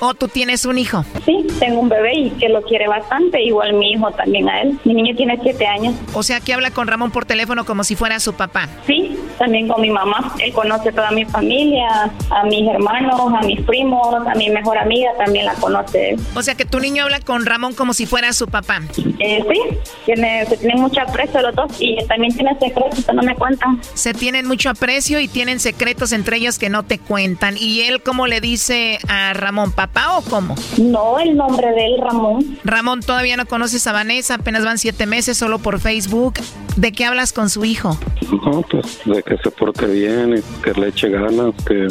¿O 0.00 0.14
tú 0.14 0.28
tienes 0.28 0.64
un 0.66 0.78
hijo? 0.78 1.04
Sí, 1.24 1.46
tengo 1.58 1.80
un 1.80 1.88
bebé 1.88 2.12
y 2.14 2.30
que 2.30 2.48
lo 2.48 2.62
quiere 2.62 2.86
bastante, 2.86 3.42
igual 3.42 3.74
mi 3.74 3.92
hijo 3.92 4.10
también 4.12 4.48
a 4.48 4.62
él. 4.62 4.78
Mi 4.84 4.94
niño 4.94 5.14
tiene 5.16 5.38
siete 5.42 5.66
años. 5.66 5.94
O 6.12 6.22
sea, 6.22 6.40
que 6.40 6.52
habla 6.52 6.70
con 6.70 6.86
Ramón 6.86 7.10
por 7.10 7.24
teléfono 7.24 7.64
como 7.64 7.82
si 7.82 7.96
fuera 7.96 8.20
su 8.20 8.34
papá. 8.34 8.68
Sí, 8.86 9.16
también 9.38 9.68
con 9.68 9.80
mi 9.80 9.90
mamá. 9.90 10.34
Él 10.38 10.52
conoce 10.52 10.90
a 10.90 10.92
toda 10.92 11.10
mi 11.12 11.24
familia, 11.24 12.10
a 12.30 12.44
mis 12.44 12.68
hermanos, 12.68 13.20
a 13.40 13.44
mis 13.44 13.60
primos, 13.62 14.26
a 14.26 14.34
mi 14.34 14.50
mejor 14.50 14.78
amiga 14.78 15.12
también 15.16 15.46
la 15.46 15.54
conoce. 15.54 16.16
O 16.34 16.42
sea 16.42 16.54
que 16.54 16.64
tu 16.64 16.78
niño 16.78 17.04
habla 17.04 17.20
con 17.20 17.46
Ramón 17.46 17.74
como 17.74 17.94
si 17.94 18.06
fuera 18.06 18.32
su 18.32 18.48
papá. 18.48 18.80
Eh, 19.18 19.42
sí, 19.50 19.60
tiene, 20.04 20.44
se 20.46 20.58
tienen 20.58 20.80
mucho 20.80 21.00
aprecio 21.00 21.40
los 21.40 21.54
dos 21.54 21.72
y 21.80 21.96
también 22.06 22.34
tiene 22.34 22.56
secretos 22.58 23.04
que 23.04 23.12
no 23.12 23.22
me 23.22 23.34
cuentan. 23.34 23.80
Se 23.94 24.12
tienen 24.12 24.46
mucho 24.46 24.68
aprecio 24.68 25.20
y 25.20 25.28
tienen 25.28 25.58
secretos 25.58 26.12
entre 26.12 26.36
ellos 26.36 26.58
que 26.58 26.68
no 26.68 26.82
te 26.82 26.98
cuentan. 26.98 27.56
¿Y 27.58 27.82
él 27.82 28.02
cómo 28.02 28.26
le 28.26 28.40
dice 28.40 28.98
a 29.08 29.32
Ramón, 29.32 29.72
papá 29.72 29.85
o 29.94 30.22
cómo? 30.28 30.54
No, 30.78 31.18
el 31.18 31.36
nombre 31.36 31.68
de 31.72 31.86
él, 31.86 32.00
Ramón. 32.00 32.58
Ramón, 32.64 33.00
todavía 33.00 33.36
no 33.36 33.46
conoces 33.46 33.86
a 33.86 33.92
Vanessa, 33.92 34.34
apenas 34.34 34.64
van 34.64 34.78
siete 34.78 35.06
meses 35.06 35.36
solo 35.36 35.58
por 35.58 35.80
Facebook. 35.80 36.34
¿De 36.76 36.92
qué 36.92 37.04
hablas 37.04 37.32
con 37.32 37.48
su 37.48 37.64
hijo? 37.64 37.98
No, 38.30 38.62
pues 38.62 39.00
de 39.04 39.22
que 39.22 39.36
se 39.38 39.50
porte 39.50 39.86
bien, 39.86 40.36
y 40.36 40.62
que 40.62 40.78
le 40.78 40.88
eche 40.88 41.08
ganas, 41.08 41.54
que 41.66 41.88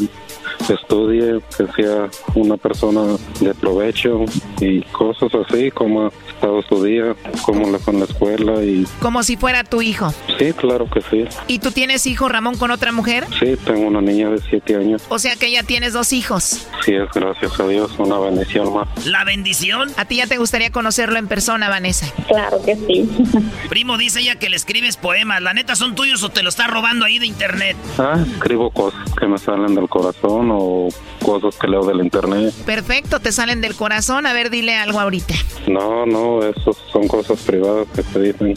estudie, 0.74 1.40
que 1.58 1.68
sea 1.76 2.10
una 2.36 2.58
persona 2.58 3.18
de 3.40 3.54
provecho 3.54 4.26
y 4.60 4.82
cosas 4.84 5.32
así, 5.34 5.72
como 5.72 6.12
su 6.68 6.84
día, 6.84 7.16
cómo 7.44 7.70
le 7.70 7.80
fue 7.80 7.94
en 7.94 8.00
la 8.00 8.06
escuela 8.06 8.64
y... 8.64 8.88
Como 9.00 9.24
si 9.24 9.38
fuera 9.38 9.64
tu 9.64 9.82
hijo. 9.82 10.14
Sí, 10.38 10.54
claro 10.54 10.90
que 10.90 11.02
sí. 11.02 11.26
¿Y 11.48 11.60
tú 11.60 11.72
tienes 11.72 12.06
hijo, 12.06 12.30
Ramón, 12.30 12.58
con 12.58 12.72
otra 12.72 12.92
mujer? 12.92 13.26
Sí, 13.40 13.56
tengo 13.66 13.88
una 13.88 14.02
niña 14.02 14.30
de 14.30 14.40
siete 14.42 14.76
años. 14.76 15.04
O 15.10 15.20
sea 15.20 15.36
que 15.36 15.52
ya 15.52 15.64
tienes 15.64 15.94
dos 15.94 16.14
hijos. 16.14 16.68
Sí, 16.84 16.94
es 16.94 17.10
gracias 17.14 17.60
a 17.60 17.68
Dios, 17.68 17.92
una 17.98 18.20
bendición 18.20 18.74
más. 18.74 18.88
¿La 19.06 19.24
bendición? 19.24 19.92
¿A 19.98 20.06
ti 20.06 20.18
ya 20.18 20.28
te 20.28 20.38
gustaría 20.38 20.72
conocerlo 20.72 21.18
en 21.18 21.28
persona, 21.28 21.70
Vanessa? 21.70 22.08
Claro 22.28 22.62
que 22.64 22.76
sí. 22.76 23.10
Primo, 23.70 23.98
dice 23.98 24.20
ella 24.20 24.36
que 24.36 24.50
le 24.50 24.56
escribes 24.56 24.98
poemas. 24.98 25.42
¿La 25.42 25.54
neta 25.54 25.76
son 25.76 25.96
tuyos 25.96 26.24
o 26.24 26.30
te 26.30 26.44
lo 26.44 26.50
está 26.50 26.68
robando 26.68 27.06
ahí 27.06 27.20
de 27.20 27.26
internet? 27.26 27.78
Ah, 27.98 28.24
escribo 28.36 28.70
cosas 28.72 29.00
que 29.20 29.28
me 29.28 29.38
salen 29.38 29.76
del 29.76 29.90
corazón 29.90 30.50
o 30.52 30.90
cosas 31.24 31.56
que 31.58 31.68
leo 31.68 31.84
del 31.86 32.02
internet. 32.02 32.54
Perfecto, 32.66 33.20
te 33.20 33.32
salen 33.32 33.62
del 33.62 33.76
corazón. 33.76 34.26
A 34.26 34.34
ver, 34.34 34.50
dile 34.50 34.76
algo 34.76 35.00
ahorita. 35.00 35.34
No, 35.68 36.06
no, 36.06 36.35
eso 36.44 36.74
son 36.92 37.08
cosas 37.08 37.42
privadas 37.42 37.88
que 37.96 38.04
se 38.04 38.20
dicen. 38.20 38.54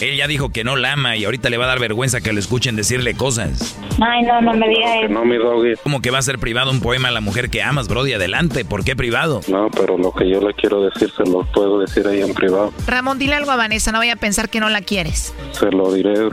Él 0.00 0.16
ya 0.16 0.26
dijo 0.26 0.50
que 0.50 0.64
no 0.64 0.76
la 0.76 0.92
ama 0.92 1.16
y 1.16 1.24
ahorita 1.24 1.50
le 1.50 1.56
va 1.58 1.64
a 1.64 1.68
dar 1.68 1.80
vergüenza 1.80 2.20
que 2.20 2.32
lo 2.32 2.38
escuchen 2.40 2.76
decirle 2.76 3.14
cosas. 3.14 3.78
Ay, 4.00 4.22
no, 4.22 4.40
no 4.40 4.54
me 4.54 4.68
digas 4.68 4.90
eso. 5.04 5.12
No, 5.12 5.24
mi 5.24 5.36
doggy. 5.36 5.74
¿Cómo 5.82 6.00
que 6.00 6.10
va 6.10 6.18
a 6.18 6.22
ser 6.22 6.38
privado 6.38 6.70
un 6.70 6.80
poema 6.80 7.08
a 7.08 7.10
la 7.10 7.20
mujer 7.20 7.50
que 7.50 7.62
amas, 7.62 7.88
Brody? 7.88 8.12
Adelante, 8.14 8.64
¿por 8.64 8.84
qué 8.84 8.96
privado? 8.96 9.40
No, 9.48 9.68
pero 9.70 9.98
lo 9.98 10.12
que 10.12 10.28
yo 10.28 10.40
le 10.40 10.54
quiero 10.54 10.82
decir 10.82 11.10
se 11.16 11.24
lo 11.24 11.44
puedo 11.52 11.78
decir 11.80 12.06
ahí 12.06 12.22
en 12.22 12.34
privado. 12.34 12.72
Ramón, 12.86 13.18
dile 13.18 13.34
algo 13.34 13.50
a 13.50 13.56
Vanessa, 13.56 13.92
no 13.92 13.98
vaya 13.98 14.14
a 14.14 14.16
pensar 14.16 14.48
que 14.48 14.60
no 14.60 14.68
la 14.70 14.80
quieres. 14.82 15.34
Se 15.52 15.70
lo 15.70 15.92
diré. 15.92 16.28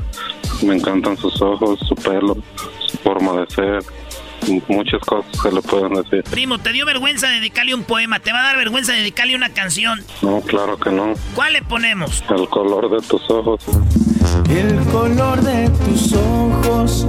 Me 0.64 0.76
encantan 0.76 1.18
sus 1.18 1.39
ojos, 1.41 1.80
su 1.88 1.95
pelo, 1.95 2.38
su 2.80 2.98
forma 2.98 3.41
de 3.41 3.48
ser. 3.48 3.84
Muchas 4.67 5.01
cosas 5.01 5.25
se 5.41 5.51
le 5.51 5.61
pueden 5.61 5.93
decir. 5.93 6.23
Primo, 6.29 6.57
¿te 6.57 6.71
dio 6.71 6.85
vergüenza 6.85 7.27
dedicarle 7.27 7.75
un 7.75 7.83
poema? 7.83 8.19
¿Te 8.19 8.31
va 8.31 8.39
a 8.39 8.43
dar 8.43 8.57
vergüenza 8.57 8.93
dedicarle 8.93 9.35
una 9.35 9.49
canción? 9.49 10.03
No, 10.21 10.41
claro 10.41 10.77
que 10.77 10.89
no. 10.89 11.13
¿Cuál 11.35 11.53
le 11.53 11.61
ponemos? 11.61 12.23
El 12.29 12.47
color 12.49 12.89
de 12.89 13.05
tus 13.07 13.29
ojos. 13.29 13.63
El 14.49 14.77
color 14.91 15.41
de 15.41 15.69
tus 15.69 16.13
ojos. 16.13 17.07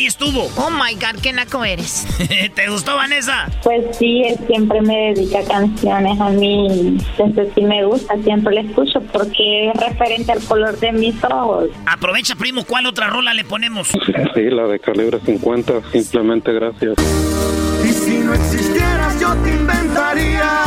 Ahí 0.00 0.06
estuvo. 0.06 0.50
Oh 0.56 0.70
my 0.70 0.94
God, 0.94 1.20
qué 1.22 1.30
naco 1.30 1.62
eres. 1.62 2.06
¿Te 2.54 2.70
gustó, 2.70 2.96
Vanessa? 2.96 3.50
Pues 3.62 3.98
sí, 3.98 4.22
él 4.22 4.38
siempre 4.46 4.80
me 4.80 5.12
dedica 5.12 5.44
canciones 5.44 6.18
a 6.18 6.30
mí. 6.30 6.96
Entonces 7.18 7.48
sí 7.54 7.60
me 7.60 7.84
gusta, 7.84 8.14
siempre 8.24 8.54
le 8.54 8.62
escucho 8.62 9.02
porque 9.12 9.68
es 9.68 9.76
referente 9.76 10.32
al 10.32 10.42
color 10.42 10.78
de 10.78 10.92
mis 10.92 11.22
ojos. 11.22 11.68
Aprovecha, 11.84 12.34
primo, 12.34 12.64
¿cuál 12.64 12.86
otra 12.86 13.08
rola 13.08 13.34
le 13.34 13.44
ponemos? 13.44 13.88
Sí, 13.88 14.42
la 14.44 14.68
de 14.68 14.80
calibre 14.80 15.20
50, 15.20 15.92
simplemente 15.92 16.50
gracias. 16.50 16.94
Y 17.84 17.92
si 17.92 18.18
no 18.20 18.32
existieras, 18.32 19.20
yo 19.20 19.34
te 19.34 19.50
inventaría. 19.50 20.60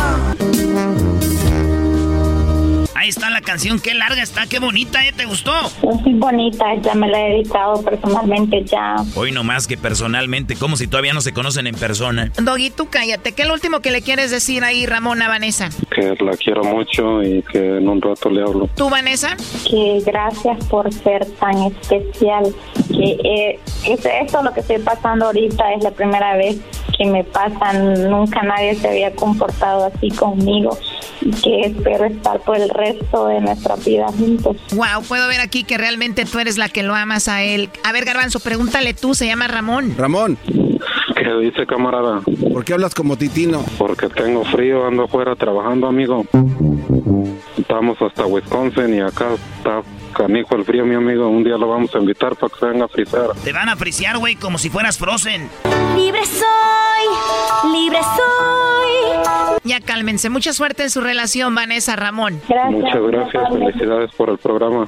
Ahí 3.03 3.09
está 3.09 3.29
la 3.29 3.41
canción, 3.41 3.81
qué 3.81 3.93
larga 3.93 4.23
está, 4.23 4.47
qué 4.47 4.59
bonita, 4.59 5.05
¿eh? 5.05 5.11
¿Te 5.11 5.25
gustó? 5.25 5.51
Muy 5.81 6.13
bonita, 6.13 6.73
ya 6.75 6.93
me 6.93 7.09
la 7.09 7.19
he 7.19 7.33
dedicado 7.33 7.83
personalmente 7.83 8.63
ya. 8.63 8.95
Hoy 9.15 9.33
no 9.33 9.43
más 9.43 9.67
que 9.67 9.75
personalmente, 9.75 10.55
como 10.55 10.77
si 10.77 10.87
todavía 10.87 11.11
no 11.11 11.19
se 11.19 11.33
conocen 11.33 11.67
en 11.67 11.75
persona. 11.75 12.31
Doggy, 12.41 12.69
tú 12.69 12.87
cállate. 12.89 13.33
¿Qué 13.33 13.41
es 13.41 13.47
lo 13.49 13.55
último 13.55 13.81
que 13.81 13.91
le 13.91 14.01
quieres 14.01 14.31
decir 14.31 14.63
ahí, 14.63 14.85
Ramón, 14.85 15.21
a 15.21 15.27
Vanessa? 15.27 15.69
Que 15.93 16.15
la 16.23 16.31
quiero 16.37 16.63
mucho 16.63 17.21
y 17.21 17.41
que 17.41 17.75
en 17.75 17.89
un 17.89 18.01
rato 18.01 18.29
le 18.29 18.41
hablo. 18.41 18.69
¿Tú, 18.73 18.89
Vanessa? 18.89 19.35
Que 19.69 20.01
gracias 20.05 20.65
por 20.67 20.89
ser 20.93 21.25
tan 21.41 21.61
especial. 21.61 22.55
Que 22.87 23.17
eh, 23.21 23.59
es 23.85 24.05
esto 24.05 24.41
lo 24.41 24.53
que 24.53 24.61
estoy 24.61 24.79
pasando 24.79 25.25
ahorita 25.25 25.73
es 25.73 25.83
la 25.83 25.91
primera 25.91 26.37
vez 26.37 26.57
que 26.97 27.05
me 27.05 27.25
pasa. 27.25 27.73
Nunca 27.73 28.43
nadie 28.43 28.75
se 28.75 28.87
había 28.87 29.13
comportado 29.13 29.91
así 29.93 30.09
conmigo 30.11 30.77
y 31.21 31.31
que 31.31 31.61
espero 31.61 32.05
estar 32.05 32.39
por 32.41 32.57
el 32.57 32.69
resto 32.69 32.92
de 32.99 33.41
nuestra 33.41 33.75
vida 33.75 34.07
juntos. 34.07 34.57
Wow, 34.71 35.03
puedo 35.07 35.27
ver 35.27 35.41
aquí 35.41 35.63
que 35.63 35.77
realmente 35.77 36.25
tú 36.25 36.39
eres 36.39 36.57
la 36.57 36.69
que 36.69 36.83
lo 36.83 36.95
amas 36.95 37.27
a 37.27 37.43
él. 37.43 37.69
A 37.83 37.91
ver, 37.91 38.05
Garbanzo, 38.05 38.39
pregúntale 38.39 38.93
tú, 38.93 39.13
se 39.15 39.25
llama 39.27 39.47
Ramón. 39.47 39.95
Ramón, 39.97 40.37
¿Qué 41.15 41.33
dice, 41.41 41.65
camarada? 41.65 42.21
¿por 42.51 42.65
qué 42.65 42.73
hablas 42.73 42.93
como 42.93 43.17
titino? 43.17 43.63
Porque 43.77 44.09
tengo 44.09 44.43
frío, 44.45 44.85
ando 44.85 45.03
afuera 45.03 45.35
trabajando, 45.35 45.87
amigo. 45.87 46.25
Estamos 47.57 48.01
hasta 48.01 48.25
Wisconsin 48.25 48.95
y 48.95 48.99
acá 48.99 49.29
está 49.57 49.81
canijo 50.13 50.55
el 50.55 50.65
frío, 50.65 50.85
mi 50.85 50.95
amigo. 50.95 51.27
Un 51.27 51.43
día 51.43 51.57
lo 51.57 51.67
vamos 51.67 51.93
a 51.95 51.99
invitar 51.99 52.35
para 52.35 52.53
que 52.53 52.59
se 52.59 52.65
venga 52.65 52.85
a 52.85 52.87
frizar. 52.87 53.27
Te 53.43 53.51
van 53.51 53.69
a 53.69 53.75
frisear, 53.75 54.17
güey, 54.17 54.35
como 54.35 54.57
si 54.57 54.69
fueras 54.69 54.97
Frozen. 54.97 55.49
Libre 55.95 56.25
soy, 56.25 57.71
libre 57.71 57.99
soy. 58.15 59.59
Ya 59.63 59.79
cálmense. 59.79 60.29
Mucha 60.29 60.53
suerte 60.53 60.83
en 60.83 60.89
su 60.89 61.01
relación, 61.01 61.55
Vanessa 61.55 61.95
Ramón. 61.95 62.41
Muchas 62.69 63.01
gracias, 63.01 63.49
felicidades 63.49 64.11
por 64.15 64.29
el 64.29 64.37
programa. 64.37 64.87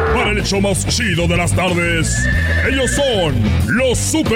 el 0.31 0.37
hecho 0.37 0.59
más 0.61 0.85
chido 0.87 1.27
de 1.27 1.35
las 1.35 1.53
tardes. 1.53 2.25
Ellos 2.67 2.91
son 2.91 3.35
los 3.67 3.97
super 3.97 4.31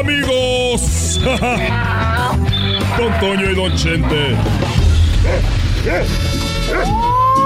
amigos. 0.00 1.20
Don 2.98 3.20
Toño 3.20 3.50
y 3.50 3.54
Don 3.54 3.76
Chente. 3.76 4.36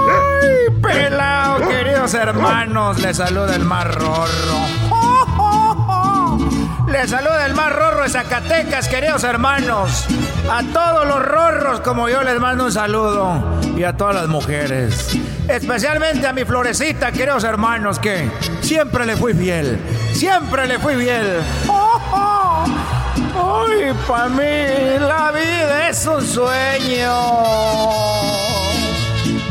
¡Ay, 0.09 0.67
pelao, 0.81 1.67
queridos 1.67 2.13
hermanos! 2.15 2.99
Les 2.99 3.17
saluda 3.17 3.55
el 3.55 3.63
más 3.63 3.85
rorro. 3.93 4.65
Les 6.91 7.09
saluda 7.09 7.45
el 7.45 7.53
más 7.53 7.71
rorro 7.71 8.01
de 8.03 8.09
Zacatecas, 8.09 8.87
queridos 8.87 9.23
hermanos. 9.23 10.05
A 10.51 10.63
todos 10.73 11.07
los 11.07 11.23
rorros 11.23 11.81
como 11.81 12.09
yo 12.09 12.23
les 12.23 12.39
mando 12.39 12.65
un 12.65 12.71
saludo. 12.71 13.43
Y 13.77 13.83
a 13.83 13.95
todas 13.95 14.15
las 14.15 14.27
mujeres. 14.27 15.15
Especialmente 15.47 16.25
a 16.25 16.33
mi 16.33 16.43
florecita, 16.43 17.11
queridos 17.11 17.43
hermanos, 17.43 17.99
que 17.99 18.29
siempre 18.61 19.05
le 19.05 19.15
fui 19.15 19.33
fiel. 19.33 19.79
Siempre 20.13 20.67
le 20.67 20.79
fui 20.79 20.95
fiel. 20.95 21.39
¡Ay, 23.37 23.93
para 24.07 24.29
mí 24.29 24.99
la 24.99 25.31
vida 25.31 25.89
es 25.89 26.05
un 26.07 26.25
sueño! 26.25 27.13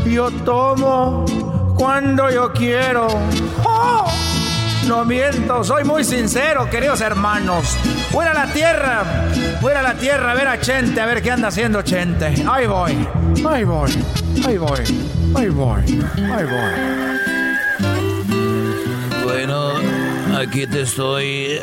Yo 0.05 0.31
tomo 0.43 1.25
cuando 1.77 2.29
yo 2.29 2.51
quiero. 2.51 3.07
¡Oh! 3.63 4.11
No 4.87 5.03
miento, 5.03 5.63
soy 5.63 5.83
muy 5.83 6.03
sincero, 6.03 6.69
queridos 6.69 7.01
hermanos. 7.01 7.75
Fuera 8.11 8.31
a 8.31 8.45
la 8.45 8.53
tierra, 8.53 9.03
fuera 9.59 9.79
a 9.79 9.83
la 9.83 9.95
tierra 9.95 10.31
a 10.31 10.35
ver 10.35 10.47
a 10.47 10.59
Chente, 10.59 11.01
a 11.01 11.05
ver 11.05 11.23
qué 11.23 11.31
anda 11.31 11.47
haciendo 11.47 11.81
Chente. 11.81 12.33
Ahí 12.47 12.67
voy, 12.67 13.07
ahí 13.49 13.63
voy, 13.63 13.91
ahí 14.45 14.57
voy, 14.57 14.81
ahí 15.35 15.49
voy, 15.49 15.81
ahí 16.15 16.45
voy. 16.45 16.73
Bueno, 19.23 19.73
aquí 20.37 20.65
te 20.67 20.81
estoy, 20.81 21.59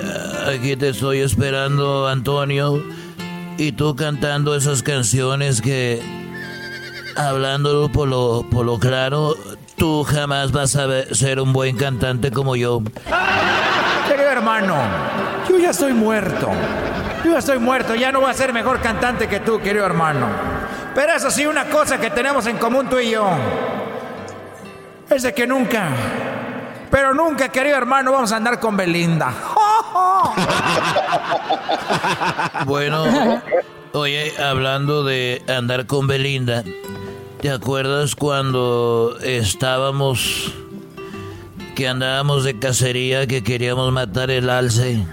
aquí 0.46 0.76
te 0.76 0.90
estoy 0.90 1.20
esperando, 1.20 2.08
Antonio. 2.08 2.82
Y 3.58 3.72
tú 3.72 3.94
cantando 3.96 4.54
esas 4.56 4.82
canciones 4.82 5.60
que, 5.60 6.02
hablando 7.16 7.90
por 7.92 8.08
lo, 8.08 8.46
por 8.50 8.64
lo 8.64 8.78
claro, 8.78 9.36
tú 9.76 10.04
jamás 10.04 10.52
vas 10.52 10.76
a 10.76 11.14
ser 11.14 11.40
un 11.40 11.52
buen 11.52 11.76
cantante 11.76 12.30
como 12.30 12.56
yo. 12.56 12.82
Querido 14.08 14.30
hermano, 14.30 14.76
yo 15.48 15.58
ya 15.58 15.70
estoy 15.70 15.92
muerto. 15.92 16.48
Yo 17.24 17.32
ya 17.32 17.38
estoy 17.38 17.58
muerto, 17.58 17.94
ya 17.94 18.10
no 18.10 18.20
voy 18.20 18.30
a 18.30 18.34
ser 18.34 18.52
mejor 18.52 18.80
cantante 18.80 19.28
que 19.28 19.38
tú, 19.40 19.60
querido 19.60 19.86
hermano. 19.86 20.51
Pero 20.94 21.14
eso 21.14 21.30
sí, 21.30 21.46
una 21.46 21.64
cosa 21.66 21.98
que 21.98 22.10
tenemos 22.10 22.46
en 22.46 22.58
común 22.58 22.88
tú 22.88 22.98
y 22.98 23.10
yo. 23.10 23.28
Es 25.08 25.22
de 25.22 25.32
que 25.34 25.46
nunca, 25.46 25.90
pero 26.90 27.14
nunca, 27.14 27.48
querido 27.48 27.76
hermano, 27.76 28.12
vamos 28.12 28.32
a 28.32 28.36
andar 28.36 28.60
con 28.60 28.76
Belinda. 28.76 29.32
Bueno, 32.66 33.42
oye, 33.92 34.32
hablando 34.38 35.04
de 35.04 35.42
andar 35.48 35.86
con 35.86 36.06
Belinda, 36.06 36.64
¿te 37.40 37.50
acuerdas 37.50 38.14
cuando 38.14 39.16
estábamos, 39.22 40.52
que 41.74 41.88
andábamos 41.88 42.44
de 42.44 42.58
cacería, 42.58 43.26
que 43.26 43.42
queríamos 43.42 43.92
matar 43.92 44.30
el 44.30 44.48
alce? 44.48 45.04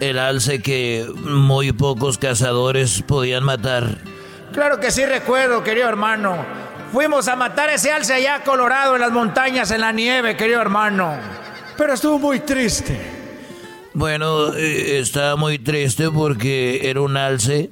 El 0.00 0.18
alce 0.18 0.62
que 0.62 1.06
muy 1.24 1.72
pocos 1.72 2.18
cazadores 2.18 3.02
podían 3.02 3.44
matar. 3.44 3.98
Claro 4.56 4.80
que 4.80 4.90
sí 4.90 5.04
recuerdo, 5.04 5.62
querido 5.62 5.86
hermano. 5.86 6.42
Fuimos 6.90 7.28
a 7.28 7.36
matar 7.36 7.68
ese 7.68 7.92
alce 7.92 8.14
allá 8.14 8.42
colorado 8.42 8.94
en 8.94 9.02
las 9.02 9.12
montañas, 9.12 9.70
en 9.70 9.82
la 9.82 9.92
nieve, 9.92 10.34
querido 10.34 10.62
hermano. 10.62 11.14
Pero 11.76 11.92
estuvo 11.92 12.18
muy 12.18 12.40
triste. 12.40 12.98
Bueno, 13.92 14.54
eh, 14.54 14.98
estaba 14.98 15.36
muy 15.36 15.58
triste 15.58 16.10
porque 16.10 16.88
era 16.88 17.02
un 17.02 17.18
alce 17.18 17.70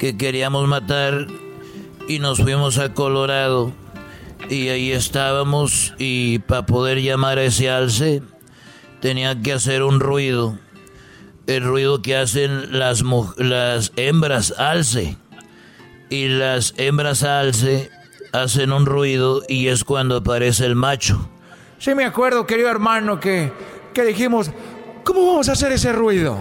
que 0.00 0.16
queríamos 0.16 0.66
matar 0.66 1.28
y 2.08 2.18
nos 2.18 2.38
fuimos 2.38 2.78
a 2.78 2.94
Colorado 2.94 3.72
y 4.50 4.70
ahí 4.70 4.90
estábamos 4.90 5.94
y 5.98 6.40
para 6.40 6.66
poder 6.66 7.00
llamar 7.00 7.38
a 7.38 7.44
ese 7.44 7.70
alce 7.70 8.22
tenía 9.00 9.40
que 9.40 9.52
hacer 9.52 9.84
un 9.84 10.00
ruido, 10.00 10.58
el 11.46 11.62
ruido 11.62 12.02
que 12.02 12.16
hacen 12.16 12.76
las, 12.76 13.04
las 13.36 13.92
hembras 13.94 14.52
alce 14.58 15.16
y 16.10 16.28
las 16.28 16.74
hembras 16.76 17.22
alce 17.22 17.90
hacen 18.32 18.72
un 18.72 18.86
ruido 18.86 19.42
y 19.48 19.68
es 19.68 19.84
cuando 19.84 20.16
aparece 20.16 20.66
el 20.66 20.74
macho. 20.74 21.28
Sí 21.78 21.94
me 21.94 22.04
acuerdo, 22.04 22.46
querido 22.46 22.70
hermano, 22.70 23.20
que, 23.20 23.52
que 23.94 24.04
dijimos, 24.04 24.50
¿cómo 25.04 25.26
vamos 25.26 25.48
a 25.48 25.52
hacer 25.52 25.72
ese 25.72 25.92
ruido? 25.92 26.36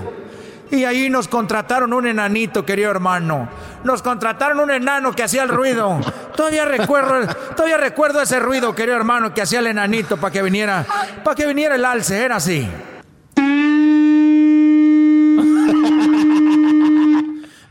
Y 0.70 0.84
ahí 0.84 1.10
nos 1.10 1.28
contrataron 1.28 1.94
un 1.94 2.08
enanito, 2.08 2.66
querido 2.66 2.92
hermano. 2.92 3.48
Nos 3.84 4.02
contrataron 4.02 4.60
un 4.60 4.72
enano 4.72 5.14
que 5.14 5.24
hacía 5.24 5.44
el 5.44 5.50
ruido. 5.50 6.00
Todavía 6.36 6.66
recuerdo, 6.66 7.34
todavía 7.56 7.78
recuerdo 7.78 8.22
ese 8.22 8.40
ruido, 8.40 8.76
querido 8.76 8.98
hermano, 8.98 9.34
que 9.34 9.42
hacía 9.42 9.60
el 9.60 9.68
enanito 9.68 10.18
para 10.18 10.34
que 10.34 10.42
viniera, 10.42 10.86
para 11.24 11.36
que 11.36 11.46
viniera 11.46 11.76
el 11.76 11.86
alce, 11.86 12.22
era 12.22 12.36
así. 12.38 12.68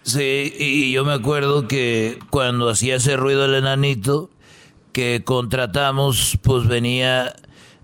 Sí, 0.06 0.54
y 0.56 0.92
yo 0.92 1.04
me 1.04 1.14
acuerdo 1.14 1.66
que 1.66 2.20
cuando 2.30 2.70
hacía 2.70 2.94
ese 2.94 3.16
ruido 3.16 3.44
el 3.44 3.54
enanito 3.54 4.30
que 4.92 5.24
contratamos, 5.24 6.38
pues 6.44 6.68
venía 6.68 7.34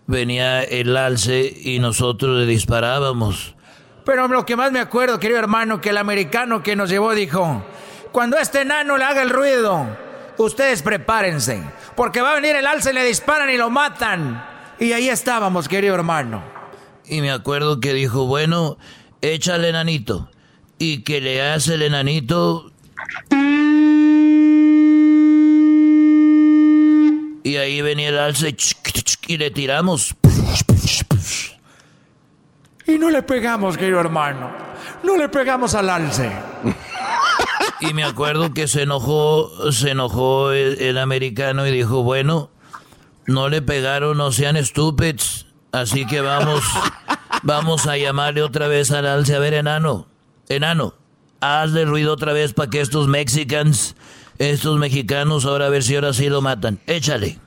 venía 0.07 0.63
el 0.63 0.97
alce 0.97 1.53
y 1.65 1.81
nosotros 1.81 2.39
le 2.39 2.47
disparábamos. 2.47 3.57
Pero 4.05 4.29
lo 4.29 4.47
que 4.47 4.55
más 4.55 4.71
me 4.71 4.79
acuerdo, 4.79 5.19
querido 5.19 5.41
hermano, 5.41 5.81
que 5.81 5.91
el 5.91 5.97
americano 5.97 6.63
que 6.63 6.77
nos 6.77 6.91
llevó 6.91 7.13
dijo, 7.13 7.65
cuando 8.13 8.39
este 8.39 8.61
enano 8.61 8.99
le 8.99 9.05
haga 9.05 9.23
el 9.23 9.31
ruido, 9.31 9.85
ustedes 10.39 10.83
prepárense, 10.83 11.61
porque 11.97 12.21
va 12.21 12.31
a 12.31 12.35
venir 12.37 12.55
el 12.55 12.69
alce, 12.69 12.93
le 12.93 13.05
disparan 13.05 13.51
y 13.51 13.57
lo 13.57 13.69
matan. 13.69 14.47
Y 14.79 14.93
ahí 14.93 15.09
estábamos, 15.09 15.67
querido 15.67 15.97
hermano. 15.97 16.45
Y 17.05 17.21
me 17.21 17.33
acuerdo 17.33 17.81
que 17.81 17.93
dijo, 17.93 18.27
bueno, 18.27 18.79
échale 19.23 19.71
enanito. 19.71 20.29
Y 20.85 21.03
que 21.05 21.21
le 21.21 21.41
hace 21.41 21.75
el 21.75 21.83
enanito. 21.83 22.73
Y 27.45 27.55
ahí 27.55 27.81
venía 27.83 28.09
el 28.09 28.19
alce 28.19 28.57
y 29.29 29.37
le 29.37 29.53
tiramos. 29.53 30.17
Y 32.85 32.99
no 32.99 33.11
le 33.11 33.23
pegamos, 33.23 33.79
querido 33.79 34.01
hermano. 34.01 34.51
No 35.05 35.17
le 35.17 35.29
pegamos 35.29 35.77
al 35.77 35.89
alce. 35.89 36.33
Y 37.79 37.95
me 37.95 38.03
acuerdo 38.03 38.53
que 38.53 38.67
se 38.67 38.83
enojó, 38.83 39.71
se 39.71 39.91
enojó 39.91 40.51
el, 40.51 40.81
el 40.81 40.99
americano 40.99 41.65
y 41.65 41.71
dijo, 41.71 42.03
bueno, 42.03 42.51
no 43.27 43.49
le 43.49 43.63
pegaron, 43.63 44.19
no 44.19 44.33
sean 44.33 44.57
estúpidos. 44.57 45.47
Así 45.71 46.09
que 46.09 46.21
vamos, 46.23 46.65
vamos 47.45 47.87
a 47.87 47.97
llamarle 47.97 48.43
otra 48.43 48.67
vez 48.67 48.91
al 48.91 49.07
alce. 49.07 49.37
A 49.37 49.39
ver, 49.39 49.55
enano, 49.55 50.09
enano, 50.49 50.95
hazle 51.41 51.85
ruido 51.85 52.13
otra 52.13 52.33
vez 52.33 52.53
para 52.53 52.71
que 52.71 52.81
estos 52.81 53.09
mexicans, 53.09 53.97
estos 54.39 54.79
mexicanos, 54.79 55.45
ahora 55.45 55.67
a 55.67 55.71
ver 55.71 55.83
si 55.83 55.95
ahora 55.95 56.13
sí 56.13 56.29
lo 56.29 56.41
matan. 56.41 56.81
Échale. 56.87 57.39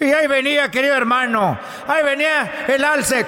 Y 0.00 0.04
ahí 0.04 0.26
venía, 0.26 0.70
querido 0.70 0.94
hermano. 0.94 1.58
Ahí 1.86 2.02
venía 2.02 2.64
el 2.68 2.82
alce. 2.82 3.26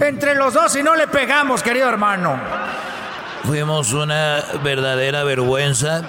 Entre 0.00 0.34
los 0.36 0.54
dos 0.54 0.76
y 0.76 0.82
no 0.84 0.94
le 0.94 1.08
pegamos, 1.08 1.62
querido 1.62 1.88
hermano. 1.88 2.40
Fuimos 3.44 3.92
una 3.92 4.44
verdadera 4.62 5.24
vergüenza 5.24 6.02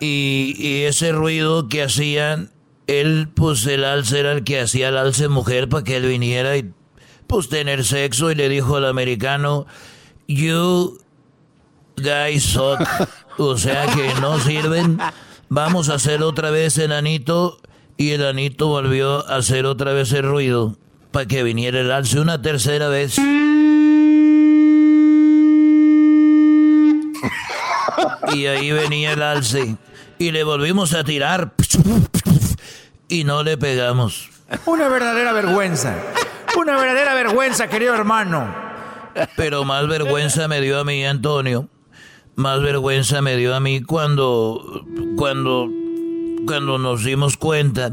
y, 0.00 0.54
y 0.58 0.84
ese 0.84 1.12
ruido 1.12 1.68
que 1.68 1.84
hacían, 1.84 2.50
él, 2.88 3.28
pues 3.34 3.64
el 3.66 3.84
alce 3.84 4.18
era 4.18 4.32
el 4.32 4.42
que 4.42 4.60
hacía 4.60 4.88
el 4.88 4.96
alce 4.96 5.28
mujer 5.28 5.68
para 5.68 5.84
que 5.84 5.96
él 5.96 6.06
viniera 6.06 6.56
y 6.56 6.72
pues 7.26 7.48
tener 7.48 7.84
sexo 7.84 8.30
y 8.30 8.34
le 8.34 8.48
dijo 8.48 8.76
al 8.76 8.86
americano, 8.86 9.66
you 10.26 10.98
guys 11.96 12.42
suck, 12.42 12.80
o 13.38 13.56
sea 13.56 13.86
que 13.86 14.20
no 14.20 14.40
sirven, 14.40 14.98
vamos 15.50 15.90
a 15.90 15.94
hacer 15.94 16.22
otra 16.22 16.50
vez 16.50 16.78
enanito 16.78 17.60
y 17.98 18.12
el 18.12 18.24
anito 18.24 18.68
volvió 18.68 19.28
a 19.28 19.36
hacer 19.36 19.66
otra 19.66 19.92
vez 19.92 20.12
el 20.12 20.22
ruido 20.22 20.76
para 21.10 21.26
que 21.26 21.42
viniera 21.42 21.80
el 21.80 21.92
alce 21.92 22.18
una 22.18 22.40
tercera 22.40 22.88
vez. 22.88 23.16
Y 28.34 28.46
ahí 28.46 28.70
venía 28.72 29.12
el 29.12 29.22
alce. 29.22 29.76
Y 30.18 30.32
le 30.32 30.44
volvimos 30.44 30.92
a 30.92 31.02
tirar. 31.02 31.54
Y 33.08 33.24
no 33.24 33.42
le 33.42 33.56
pegamos. 33.56 34.28
Una 34.66 34.88
verdadera 34.88 35.32
vergüenza. 35.32 35.96
Una 36.56 36.76
verdadera 36.76 37.14
vergüenza, 37.14 37.68
querido 37.68 37.94
hermano. 37.94 38.54
Pero 39.36 39.64
más 39.64 39.86
vergüenza 39.88 40.48
me 40.48 40.60
dio 40.60 40.78
a 40.78 40.84
mí, 40.84 41.04
Antonio. 41.04 41.68
Más 42.36 42.60
vergüenza 42.62 43.22
me 43.22 43.36
dio 43.36 43.54
a 43.54 43.60
mí 43.60 43.82
cuando. 43.82 44.84
cuando. 45.16 45.68
cuando 46.46 46.78
nos 46.78 47.04
dimos 47.04 47.36
cuenta 47.36 47.92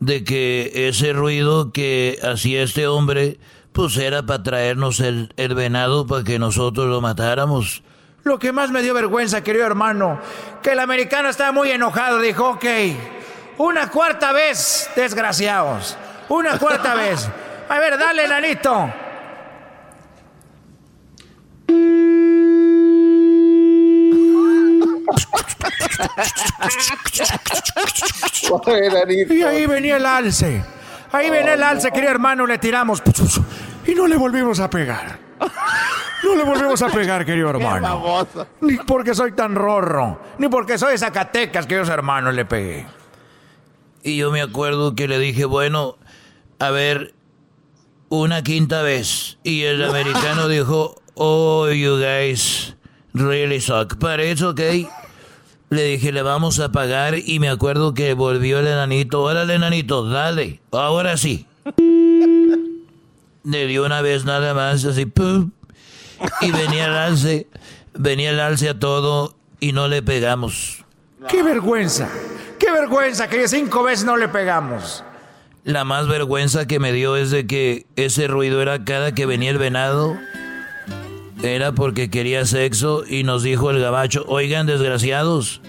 de 0.00 0.24
que 0.24 0.88
ese 0.88 1.12
ruido 1.12 1.72
que 1.72 2.18
hacía 2.22 2.62
este 2.62 2.86
hombre, 2.86 3.38
pues 3.72 3.96
era 3.96 4.24
para 4.24 4.42
traernos 4.42 5.00
el, 5.00 5.32
el 5.36 5.54
venado 5.54 6.06
para 6.06 6.24
que 6.24 6.38
nosotros 6.38 6.86
lo 6.86 7.00
matáramos. 7.00 7.82
Lo 8.24 8.38
que 8.38 8.52
más 8.52 8.70
me 8.70 8.82
dio 8.82 8.94
vergüenza, 8.94 9.42
querido 9.42 9.66
hermano, 9.66 10.20
que 10.62 10.72
el 10.72 10.80
americano 10.80 11.28
estaba 11.28 11.52
muy 11.52 11.70
enojado. 11.70 12.20
Dijo, 12.20 12.50
ok, 12.50 12.64
una 13.58 13.88
cuarta 13.90 14.32
vez, 14.32 14.90
desgraciados. 14.96 15.96
Una 16.28 16.58
cuarta 16.58 16.94
vez. 16.96 17.28
A 17.68 17.78
ver, 17.78 17.98
dale, 17.98 18.26
nanito. 18.26 18.90
Y 29.30 29.42
ahí 29.42 29.66
venía 29.66 29.96
el 29.96 30.06
alce. 30.06 30.62
Ahí 31.12 31.30
venía 31.30 31.54
el 31.54 31.62
alce, 31.62 31.90
querido 31.90 32.10
hermano, 32.10 32.46
le 32.46 32.58
tiramos. 32.58 33.02
Y 33.86 33.94
no 33.94 34.06
le 34.06 34.16
volvimos 34.16 34.60
a 34.60 34.68
pegar. 34.68 35.18
No 36.24 36.34
le 36.34 36.42
volvemos 36.42 36.82
a 36.82 36.88
pegar, 36.88 37.24
querido 37.24 37.50
hermano. 37.50 38.26
Ni 38.60 38.76
porque 38.78 39.14
soy 39.14 39.32
tan 39.32 39.54
rorro, 39.54 40.20
ni 40.38 40.48
porque 40.48 40.76
soy 40.76 40.92
de 40.92 40.98
Zacatecas, 40.98 41.66
queridos 41.66 41.88
hermanos, 41.88 42.34
le 42.34 42.44
pegué. 42.44 42.86
Y 44.02 44.16
yo 44.16 44.30
me 44.30 44.40
acuerdo 44.40 44.94
que 44.94 45.08
le 45.08 45.18
dije, 45.18 45.44
bueno, 45.44 45.96
a 46.58 46.70
ver, 46.70 47.14
una 48.08 48.42
quinta 48.42 48.82
vez. 48.82 49.38
Y 49.44 49.62
el 49.62 49.84
americano 49.84 50.48
dijo, 50.48 50.96
oh, 51.14 51.68
you 51.68 51.98
guys 51.98 52.74
really 53.12 53.60
suck. 53.60 53.98
But 53.98 54.20
it's 54.20 54.42
okay. 54.42 54.88
Le 55.70 55.84
dije, 55.84 56.12
le 56.12 56.22
vamos 56.22 56.60
a 56.60 56.72
pagar. 56.72 57.18
Y 57.18 57.38
me 57.40 57.48
acuerdo 57.48 57.94
que 57.94 58.14
volvió 58.14 58.60
el 58.60 58.66
enanito. 58.66 59.22
Órale, 59.22 59.54
enanito, 59.54 60.08
dale. 60.08 60.60
Ahora 60.72 61.16
sí. 61.16 61.46
Le 63.44 63.66
dio 63.66 63.86
una 63.86 64.02
vez 64.02 64.24
nada 64.24 64.52
más, 64.52 64.84
así, 64.84 65.06
pum. 65.06 65.52
Y 66.42 66.50
venía 66.50 66.86
el 66.86 66.94
alce. 66.94 67.46
venía 67.94 68.30
el 68.30 68.40
alce 68.40 68.68
a 68.68 68.78
todo 68.78 69.34
y 69.60 69.72
no 69.72 69.88
le 69.88 70.02
pegamos. 70.02 70.84
¡Qué 71.28 71.42
vergüenza! 71.42 72.10
¡Qué 72.58 72.70
vergüenza 72.72 73.28
que 73.28 73.46
cinco 73.48 73.82
veces 73.82 74.04
no 74.04 74.16
le 74.16 74.28
pegamos! 74.28 75.04
La 75.64 75.84
más 75.84 76.08
vergüenza 76.08 76.66
que 76.66 76.80
me 76.80 76.92
dio 76.92 77.16
es 77.16 77.30
de 77.30 77.46
que 77.46 77.86
ese 77.96 78.26
ruido 78.26 78.62
era 78.62 78.84
cada 78.84 79.12
que 79.12 79.26
venía 79.26 79.50
el 79.50 79.58
venado. 79.58 80.16
Era 81.42 81.72
porque 81.72 82.10
quería 82.10 82.46
sexo 82.46 83.04
y 83.06 83.22
nos 83.22 83.42
dijo 83.42 83.70
el 83.70 83.80
gabacho, 83.80 84.24
oigan 84.26 84.66
desgraciados, 84.66 85.60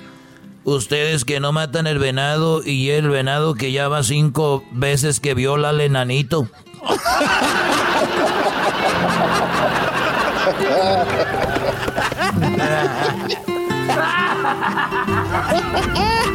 ustedes 0.63 1.25
que 1.25 1.39
no 1.39 1.51
matan 1.51 1.85
el 1.85 1.99
venado 1.99 2.63
y 2.63 2.89
el 2.89 3.09
venado 3.09 3.53
que 3.53 3.71
ya 3.71 3.87
va 3.87 4.03
cinco 4.03 4.63
veces 4.71 5.19
que 5.19 5.35
viola 5.35 5.69
al 5.69 5.81
enanito. 5.81 6.47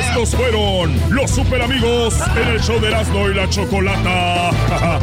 Estos 0.00 0.34
fueron 0.34 1.00
los 1.10 1.30
super 1.30 1.62
amigos 1.62 2.14
en 2.36 2.48
el 2.48 2.60
show 2.60 2.80
de 2.80 2.88
Erasmo 2.88 3.28
y 3.28 3.34
la 3.34 3.48
Chocolata. 3.48 4.50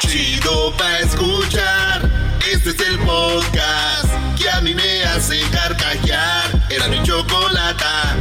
Chido 0.00 0.72
pa' 0.76 0.98
escuchar. 0.98 2.10
Este 2.52 2.70
es 2.70 2.80
el 2.80 2.98
podcast 3.00 4.08
que 4.36 4.50
a 4.50 4.60
mí 4.60 4.74
me 4.74 5.04
hace 5.04 5.40
carcajear. 5.52 6.66
Era 6.68 6.88
mi 6.88 7.02
chocolata. 7.02 8.16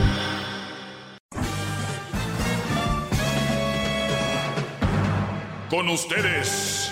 Con 5.69 5.89
ustedes. 5.89 6.91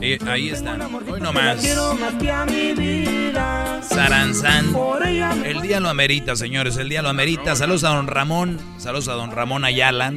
Eh, 0.00 0.18
ahí 0.26 0.50
están. 0.50 0.80
Hoy 0.80 1.20
nomás. 1.20 1.60
Saranzán. 3.82 4.74
El 5.44 5.60
día 5.60 5.80
lo 5.80 5.88
amerita, 5.88 6.36
señores. 6.36 6.76
El 6.76 6.88
día 6.88 7.02
lo 7.02 7.08
amerita. 7.08 7.56
Saludos 7.56 7.84
a 7.84 7.88
don 7.88 8.06
Ramón. 8.06 8.58
Saludos 8.78 9.08
a 9.08 9.14
don 9.14 9.32
Ramón 9.32 9.64
Ayala. 9.64 10.12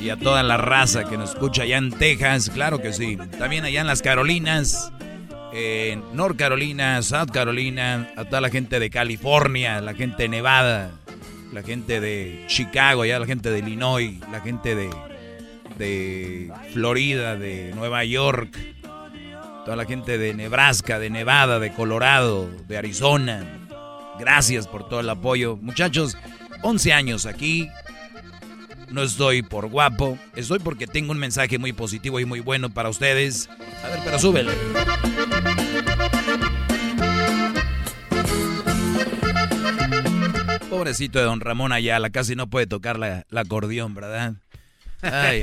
Y 0.00 0.08
a 0.08 0.16
toda 0.16 0.42
la 0.42 0.56
raza 0.56 1.04
que 1.04 1.18
nos 1.18 1.30
escucha 1.30 1.62
allá 1.62 1.76
en 1.76 1.90
Texas. 1.90 2.50
Claro 2.50 2.80
que 2.80 2.92
sí. 2.92 3.18
También 3.38 3.64
allá 3.64 3.82
en 3.82 3.86
las 3.86 4.00
Carolinas. 4.00 4.90
En 5.52 6.02
North 6.14 6.36
Carolina, 6.36 7.02
South 7.02 7.30
Carolina. 7.32 8.08
A 8.16 8.24
toda 8.24 8.40
la 8.40 8.48
gente 8.48 8.80
de 8.80 8.88
California. 8.88 9.80
La 9.82 9.94
gente 9.94 10.22
de 10.22 10.28
Nevada. 10.30 10.92
La 11.52 11.62
gente 11.62 12.00
de 12.00 12.44
Chicago. 12.46 13.02
Allá 13.02 13.18
la 13.18 13.26
gente 13.26 13.50
de 13.50 13.58
Illinois. 13.58 14.18
La 14.32 14.40
gente 14.40 14.74
de, 14.74 14.88
de 15.76 16.50
Florida. 16.72 17.36
De 17.36 17.72
Nueva 17.74 18.02
York 18.04 18.75
toda 19.66 19.76
la 19.76 19.84
gente 19.84 20.16
de 20.16 20.32
Nebraska, 20.32 21.00
de 21.00 21.10
Nevada, 21.10 21.58
de 21.58 21.72
Colorado, 21.72 22.48
de 22.68 22.78
Arizona. 22.78 23.66
Gracias 24.16 24.68
por 24.68 24.88
todo 24.88 25.00
el 25.00 25.10
apoyo. 25.10 25.56
Muchachos, 25.56 26.16
11 26.62 26.92
años 26.92 27.26
aquí. 27.26 27.68
No 28.90 29.02
estoy 29.02 29.42
por 29.42 29.66
guapo, 29.66 30.20
estoy 30.36 30.60
porque 30.60 30.86
tengo 30.86 31.10
un 31.10 31.18
mensaje 31.18 31.58
muy 31.58 31.72
positivo 31.72 32.20
y 32.20 32.24
muy 32.24 32.38
bueno 32.38 32.70
para 32.70 32.88
ustedes. 32.88 33.50
A 33.82 33.88
ver, 33.88 33.98
pero 34.04 34.20
súbele. 34.20 34.52
Pobrecito 40.70 41.18
de 41.18 41.24
don 41.24 41.40
Ramón 41.40 41.72
Ayala, 41.72 42.10
casi 42.10 42.36
no 42.36 42.46
puede 42.46 42.68
tocar 42.68 43.00
la, 43.00 43.26
la 43.30 43.40
acordeón, 43.40 43.94
¿verdad? 43.94 44.34
Ay. 45.02 45.42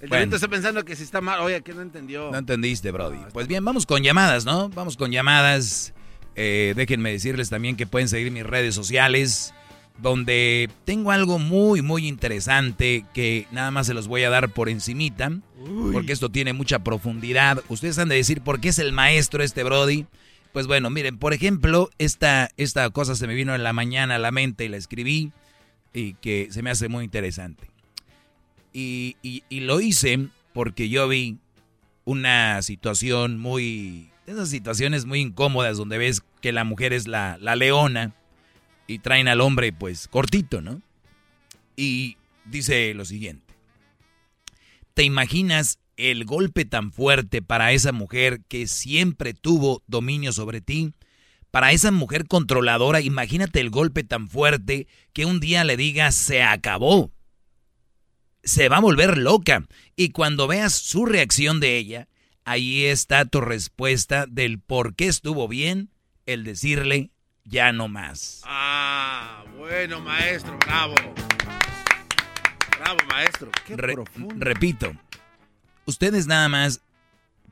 El 0.00 0.08
Bueno. 0.08 0.34
Está 0.34 0.48
pensando 0.48 0.84
que 0.84 0.94
si 0.94 1.02
está 1.02 1.20
mal. 1.20 1.40
Oye, 1.40 1.60
que 1.62 1.74
no 1.74 1.82
entendió. 1.82 2.30
No 2.30 2.38
entendiste, 2.38 2.90
Brody. 2.90 3.18
Pues 3.32 3.48
bien, 3.48 3.64
vamos 3.64 3.84
con 3.84 4.02
llamadas, 4.02 4.44
¿no? 4.44 4.68
Vamos 4.70 4.96
con 4.96 5.10
llamadas. 5.10 5.92
Eh, 6.36 6.72
déjenme 6.76 7.10
decirles 7.10 7.50
también 7.50 7.76
que 7.76 7.86
pueden 7.86 8.08
seguir 8.08 8.30
mis 8.30 8.44
redes 8.44 8.72
sociales, 8.72 9.52
donde 10.00 10.70
tengo 10.84 11.10
algo 11.10 11.40
muy, 11.40 11.82
muy 11.82 12.06
interesante 12.06 13.04
que 13.12 13.48
nada 13.50 13.72
más 13.72 13.88
se 13.88 13.94
los 13.94 14.06
voy 14.06 14.22
a 14.22 14.30
dar 14.30 14.50
por 14.50 14.68
encimita, 14.68 15.32
porque 15.92 16.12
esto 16.12 16.28
tiene 16.28 16.52
mucha 16.52 16.78
profundidad. 16.84 17.64
Ustedes 17.68 17.98
han 17.98 18.08
de 18.08 18.14
decir 18.14 18.40
por 18.40 18.60
qué 18.60 18.68
es 18.68 18.78
el 18.78 18.92
maestro 18.92 19.42
este 19.42 19.64
Brody. 19.64 20.06
Pues 20.52 20.68
bueno, 20.68 20.90
miren, 20.90 21.18
por 21.18 21.32
ejemplo, 21.32 21.90
esta, 21.98 22.50
esta 22.56 22.88
cosa 22.90 23.16
se 23.16 23.26
me 23.26 23.34
vino 23.34 23.54
en 23.56 23.64
la 23.64 23.72
mañana 23.72 24.14
a 24.14 24.18
la 24.18 24.30
mente 24.30 24.64
y 24.64 24.68
la 24.68 24.76
escribí 24.76 25.32
y 25.92 26.14
que 26.14 26.48
se 26.52 26.62
me 26.62 26.70
hace 26.70 26.88
muy 26.88 27.04
interesante. 27.04 27.68
Y, 28.72 29.16
y- 29.22 29.60
lo 29.60 29.80
hice 29.80 30.28
porque 30.52 30.88
yo 30.88 31.08
vi 31.08 31.38
una 32.04 32.62
situación 32.62 33.38
muy... 33.38 34.10
Esas 34.26 34.50
situaciones 34.50 35.06
muy 35.06 35.20
incómodas 35.20 35.78
donde 35.78 35.98
ves 35.98 36.22
que 36.40 36.52
la 36.52 36.64
mujer 36.64 36.92
es 36.92 37.06
la, 37.08 37.38
la 37.40 37.56
leona 37.56 38.12
y 38.86 38.98
traen 38.98 39.26
al 39.26 39.40
hombre 39.40 39.72
pues 39.72 40.06
cortito, 40.06 40.60
¿no? 40.60 40.82
Y 41.76 42.16
dice 42.44 42.92
lo 42.94 43.04
siguiente. 43.04 43.54
¿Te 44.94 45.02
imaginas 45.04 45.78
el 45.96 46.24
golpe 46.24 46.64
tan 46.64 46.92
fuerte 46.92 47.40
para 47.40 47.72
esa 47.72 47.92
mujer 47.92 48.40
que 48.48 48.66
siempre 48.66 49.32
tuvo 49.32 49.82
dominio 49.86 50.32
sobre 50.32 50.60
ti? 50.60 50.92
Para 51.50 51.72
esa 51.72 51.90
mujer 51.90 52.26
controladora, 52.26 53.00
imagínate 53.00 53.60
el 53.60 53.70
golpe 53.70 54.04
tan 54.04 54.28
fuerte 54.28 54.86
que 55.14 55.24
un 55.24 55.40
día 55.40 55.64
le 55.64 55.78
digas 55.78 56.14
se 56.14 56.42
acabó 56.42 57.10
se 58.42 58.68
va 58.68 58.76
a 58.78 58.80
volver 58.80 59.18
loca. 59.18 59.66
Y 59.96 60.10
cuando 60.10 60.46
veas 60.46 60.72
su 60.74 61.06
reacción 61.06 61.60
de 61.60 61.76
ella, 61.76 62.08
ahí 62.44 62.84
está 62.84 63.24
tu 63.24 63.40
respuesta 63.40 64.26
del 64.26 64.58
por 64.60 64.94
qué 64.94 65.06
estuvo 65.08 65.48
bien 65.48 65.90
el 66.26 66.44
decirle 66.44 67.10
ya 67.44 67.72
no 67.72 67.88
más. 67.88 68.42
Ah, 68.44 69.44
bueno, 69.56 70.00
maestro, 70.00 70.56
bravo. 70.66 70.94
Bravo, 72.78 72.98
maestro. 73.08 73.50
Qué 73.66 73.76
Re- 73.76 73.94
profundo. 73.94 74.34
repito, 74.38 74.92
ustedes 75.86 76.26
nada 76.26 76.48
más 76.48 76.80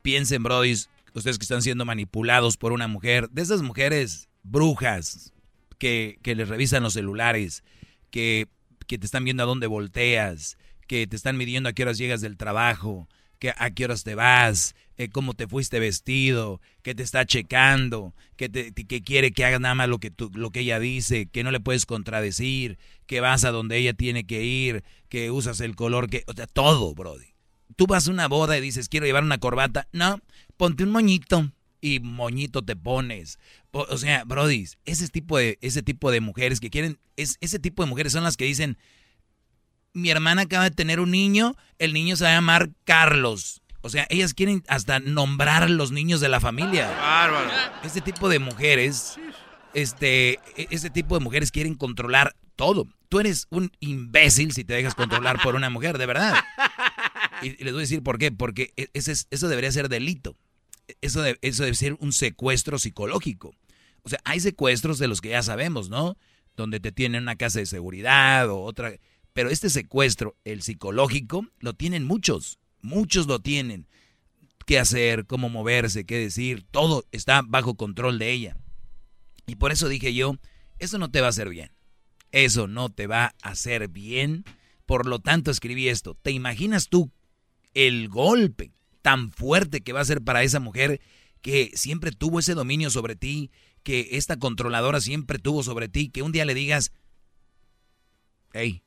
piensen, 0.01 0.41
brodis, 0.43 0.89
ustedes 1.13 1.37
que 1.37 1.43
están 1.43 1.61
siendo 1.61 1.83
manipulados 1.85 2.57
por 2.57 2.71
una 2.71 2.87
mujer, 2.87 3.29
de 3.31 3.41
esas 3.41 3.61
mujeres 3.61 4.29
brujas 4.43 5.33
que, 5.79 6.17
que 6.21 6.35
les 6.35 6.47
revisan 6.47 6.83
los 6.83 6.93
celulares, 6.93 7.63
que, 8.09 8.47
que 8.87 8.97
te 8.97 9.05
están 9.05 9.25
viendo 9.25 9.43
a 9.43 9.47
dónde 9.47 9.67
volteas, 9.67 10.57
que 10.87 11.05
te 11.07 11.15
están 11.15 11.37
midiendo 11.37 11.69
a 11.69 11.73
qué 11.73 11.83
horas 11.83 11.97
llegas 11.97 12.21
del 12.21 12.37
trabajo, 12.37 13.07
que 13.39 13.53
a 13.55 13.71
qué 13.71 13.85
horas 13.85 14.03
te 14.03 14.15
vas, 14.15 14.75
eh, 14.97 15.09
cómo 15.09 15.33
te 15.33 15.47
fuiste 15.47 15.79
vestido, 15.79 16.59
que 16.81 16.95
te 16.95 17.03
está 17.03 17.25
checando, 17.25 18.15
que, 18.35 18.49
te, 18.49 18.73
quiere 19.03 19.31
que 19.31 19.45
hagas 19.45 19.59
nada 19.59 19.75
más 19.75 19.89
lo 19.89 19.99
que, 19.99 20.11
lo 20.33 20.51
que 20.51 20.61
ella 20.61 20.79
dice, 20.79 21.27
que 21.27 21.43
no 21.43 21.51
le 21.51 21.59
puedes 21.59 21.85
contradecir, 21.85 22.77
que 23.05 23.21
vas 23.21 23.43
a 23.45 23.51
donde 23.51 23.77
ella 23.77 23.93
tiene 23.93 24.25
que 24.25 24.43
ir, 24.43 24.83
que 25.09 25.31
usas 25.31 25.61
el 25.61 25.75
color 25.75 26.09
que... 26.09 26.23
O 26.27 26.33
sea, 26.33 26.47
todo, 26.47 26.95
Brody. 26.95 27.27
Tú 27.75 27.85
vas 27.85 28.07
a 28.07 28.11
una 28.11 28.27
boda 28.27 28.57
y 28.57 28.61
dices, 28.61 28.89
quiero 28.89 29.05
llevar 29.05 29.23
una 29.23 29.37
corbata. 29.37 29.87
No, 29.91 30.19
ponte 30.57 30.83
un 30.83 30.89
moñito. 30.89 31.51
Y 31.79 31.99
moñito 31.99 32.63
te 32.63 32.75
pones. 32.75 33.37
O, 33.71 33.81
o 33.81 33.97
sea, 33.97 34.23
Brody, 34.23 34.67
ese 34.85 35.07
tipo 35.09 35.37
de, 35.37 35.59
ese 35.61 35.83
tipo 35.83 36.09
de 36.09 36.21
mujeres 36.21 36.59
que 36.59 36.71
quieren... 36.71 36.97
Es, 37.17 37.37
ese 37.39 37.59
tipo 37.59 37.83
de 37.83 37.89
mujeres 37.89 38.13
son 38.13 38.23
las 38.23 38.35
que 38.35 38.45
dicen, 38.45 38.77
mi 39.93 40.09
hermana 40.09 40.43
acaba 40.43 40.65
de 40.65 40.71
tener 40.71 40.99
un 40.99 41.11
niño, 41.11 41.55
el 41.79 41.93
niño 41.93 42.15
se 42.15 42.23
va 42.25 42.31
a 42.31 42.33
llamar 42.35 42.69
Carlos. 42.83 43.61
O 43.81 43.89
sea, 43.89 44.05
ellas 44.09 44.33
quieren 44.33 44.63
hasta 44.67 44.99
nombrar 44.99 45.63
a 45.63 45.69
los 45.69 45.91
niños 45.91 46.19
de 46.19 46.29
la 46.29 46.39
familia. 46.39 46.87
Bárbaro. 46.89 47.49
Este 47.83 48.01
tipo 48.01 48.27
de 48.29 48.39
mujeres, 48.39 49.17
este, 49.73 50.33
e- 50.55 50.67
ese 50.71 50.89
tipo 50.89 51.17
de 51.17 51.23
mujeres 51.23 51.51
quieren 51.51 51.75
controlar 51.75 52.35
todo. 52.55 52.87
Tú 53.09 53.19
eres 53.19 53.47
un 53.49 53.71
imbécil 53.79 54.51
si 54.51 54.63
te 54.63 54.73
dejas 54.73 54.95
controlar 54.95 55.41
por 55.41 55.55
una 55.55 55.69
mujer, 55.69 55.97
de 55.97 56.05
verdad. 56.05 56.35
Y, 57.41 57.51
les 57.63 57.71
voy 57.73 57.81
a 57.81 57.85
decir 57.85 58.03
por 58.03 58.17
qué. 58.17 58.31
Porque 58.31 58.73
e- 58.75 58.89
ese 58.93 59.11
es- 59.13 59.27
eso 59.31 59.47
debería 59.47 59.71
ser 59.71 59.89
delito. 59.89 60.35
Eso, 61.01 61.21
de- 61.21 61.37
eso 61.41 61.63
debe 61.63 61.75
ser 61.75 61.95
un 61.99 62.11
secuestro 62.11 62.79
psicológico. 62.79 63.53
O 64.03 64.09
sea, 64.09 64.19
hay 64.25 64.39
secuestros 64.39 64.99
de 64.99 65.07
los 65.07 65.21
que 65.21 65.29
ya 65.29 65.43
sabemos, 65.43 65.89
¿no? 65.89 66.17
Donde 66.55 66.79
te 66.79 66.91
tienen 66.91 67.23
una 67.23 67.35
casa 67.35 67.59
de 67.59 67.65
seguridad 67.65 68.49
o 68.49 68.61
otra. 68.63 68.93
Pero 69.37 69.51
este 69.51 69.69
secuestro, 69.69 70.35
el 70.45 70.63
psicológico, 70.63 71.45
lo 71.59 71.75
tienen 71.75 72.05
muchos. 72.05 72.57
Muchos 72.81 73.27
lo 73.27 73.37
tienen. 73.39 73.87
¿Qué 74.65 74.79
hacer? 74.79 75.27
¿Cómo 75.27 75.47
moverse? 75.47 76.07
¿Qué 76.07 76.17
decir? 76.17 76.65
Todo 76.71 77.05
está 77.11 77.43
bajo 77.45 77.75
control 77.75 78.17
de 78.17 78.31
ella. 78.31 78.57
Y 79.45 79.57
por 79.57 79.71
eso 79.71 79.89
dije 79.89 80.15
yo, 80.15 80.37
eso 80.79 80.97
no 80.97 81.11
te 81.11 81.21
va 81.21 81.27
a 81.27 81.29
hacer 81.29 81.49
bien. 81.49 81.71
Eso 82.31 82.67
no 82.67 82.89
te 82.89 83.05
va 83.05 83.35
a 83.43 83.49
hacer 83.49 83.89
bien. 83.89 84.43
Por 84.87 85.05
lo 85.05 85.19
tanto, 85.19 85.51
escribí 85.51 85.87
esto. 85.87 86.15
¿Te 86.19 86.31
imaginas 86.31 86.89
tú 86.89 87.11
el 87.75 88.09
golpe 88.09 88.71
tan 89.03 89.29
fuerte 89.29 89.81
que 89.81 89.93
va 89.93 89.99
a 90.01 90.05
ser 90.05 90.23
para 90.23 90.41
esa 90.41 90.59
mujer 90.59 90.99
que 91.43 91.69
siempre 91.75 92.11
tuvo 92.11 92.39
ese 92.39 92.55
dominio 92.55 92.89
sobre 92.89 93.15
ti, 93.15 93.51
que 93.83 94.09
esta 94.13 94.39
controladora 94.39 94.99
siempre 94.99 95.37
tuvo 95.37 95.61
sobre 95.61 95.89
ti, 95.89 96.09
que 96.09 96.23
un 96.23 96.31
día 96.31 96.43
le 96.43 96.55
digas, 96.55 96.91
hey, 98.51 98.81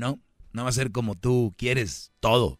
no, 0.00 0.18
no 0.52 0.64
va 0.64 0.70
a 0.70 0.72
ser 0.72 0.90
como 0.90 1.14
tú 1.14 1.54
quieres 1.56 2.12
todo. 2.18 2.58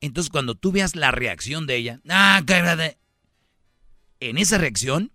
Entonces 0.00 0.30
cuando 0.30 0.54
tú 0.54 0.72
veas 0.72 0.96
la 0.96 1.12
reacción 1.12 1.66
de 1.66 1.76
ella, 1.76 2.00
ah, 2.08 2.42
en 4.18 4.38
esa 4.38 4.58
reacción 4.58 5.12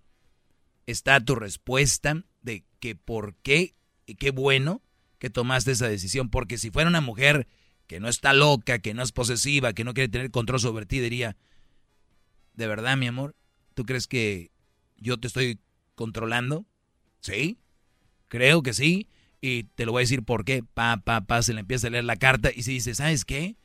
está 0.85 1.19
tu 1.19 1.35
respuesta 1.35 2.23
de 2.41 2.63
que 2.79 2.95
por 2.95 3.35
qué 3.35 3.75
y 4.05 4.15
qué 4.15 4.31
bueno 4.31 4.81
que 5.19 5.29
tomaste 5.29 5.71
esa 5.71 5.87
decisión, 5.87 6.29
porque 6.29 6.57
si 6.57 6.69
fuera 6.69 6.89
una 6.89 7.01
mujer 7.01 7.47
que 7.87 7.99
no 7.99 8.07
está 8.07 8.33
loca, 8.33 8.79
que 8.79 8.93
no 8.93 9.03
es 9.03 9.11
posesiva, 9.11 9.73
que 9.73 9.83
no 9.83 9.93
quiere 9.93 10.09
tener 10.09 10.31
control 10.31 10.59
sobre 10.59 10.85
ti, 10.85 10.99
diría, 10.99 11.35
¿de 12.53 12.67
verdad, 12.67 12.97
mi 12.97 13.07
amor? 13.07 13.35
¿Tú 13.73 13.85
crees 13.85 14.07
que 14.07 14.51
yo 14.97 15.19
te 15.19 15.27
estoy 15.27 15.59
controlando? 15.95 16.65
¿Sí? 17.21 17.57
Creo 18.27 18.63
que 18.63 18.73
sí. 18.73 19.07
Y 19.47 19.65
te 19.75 19.85
lo 19.85 19.91
voy 19.91 19.99
a 19.99 20.05
decir 20.05 20.23
por 20.23 20.43
qué. 20.43 20.63
Pa, 20.63 20.97
pa, 20.97 21.21
pa, 21.21 21.43
se 21.43 21.53
le 21.53 21.59
empieza 21.59 21.85
a 21.85 21.91
leer 21.91 22.03
la 22.03 22.15
carta 22.15 22.49
y 22.53 22.63
se 22.63 22.71
dice, 22.71 22.95
¿sabes 22.95 23.25
qué? 23.25 23.55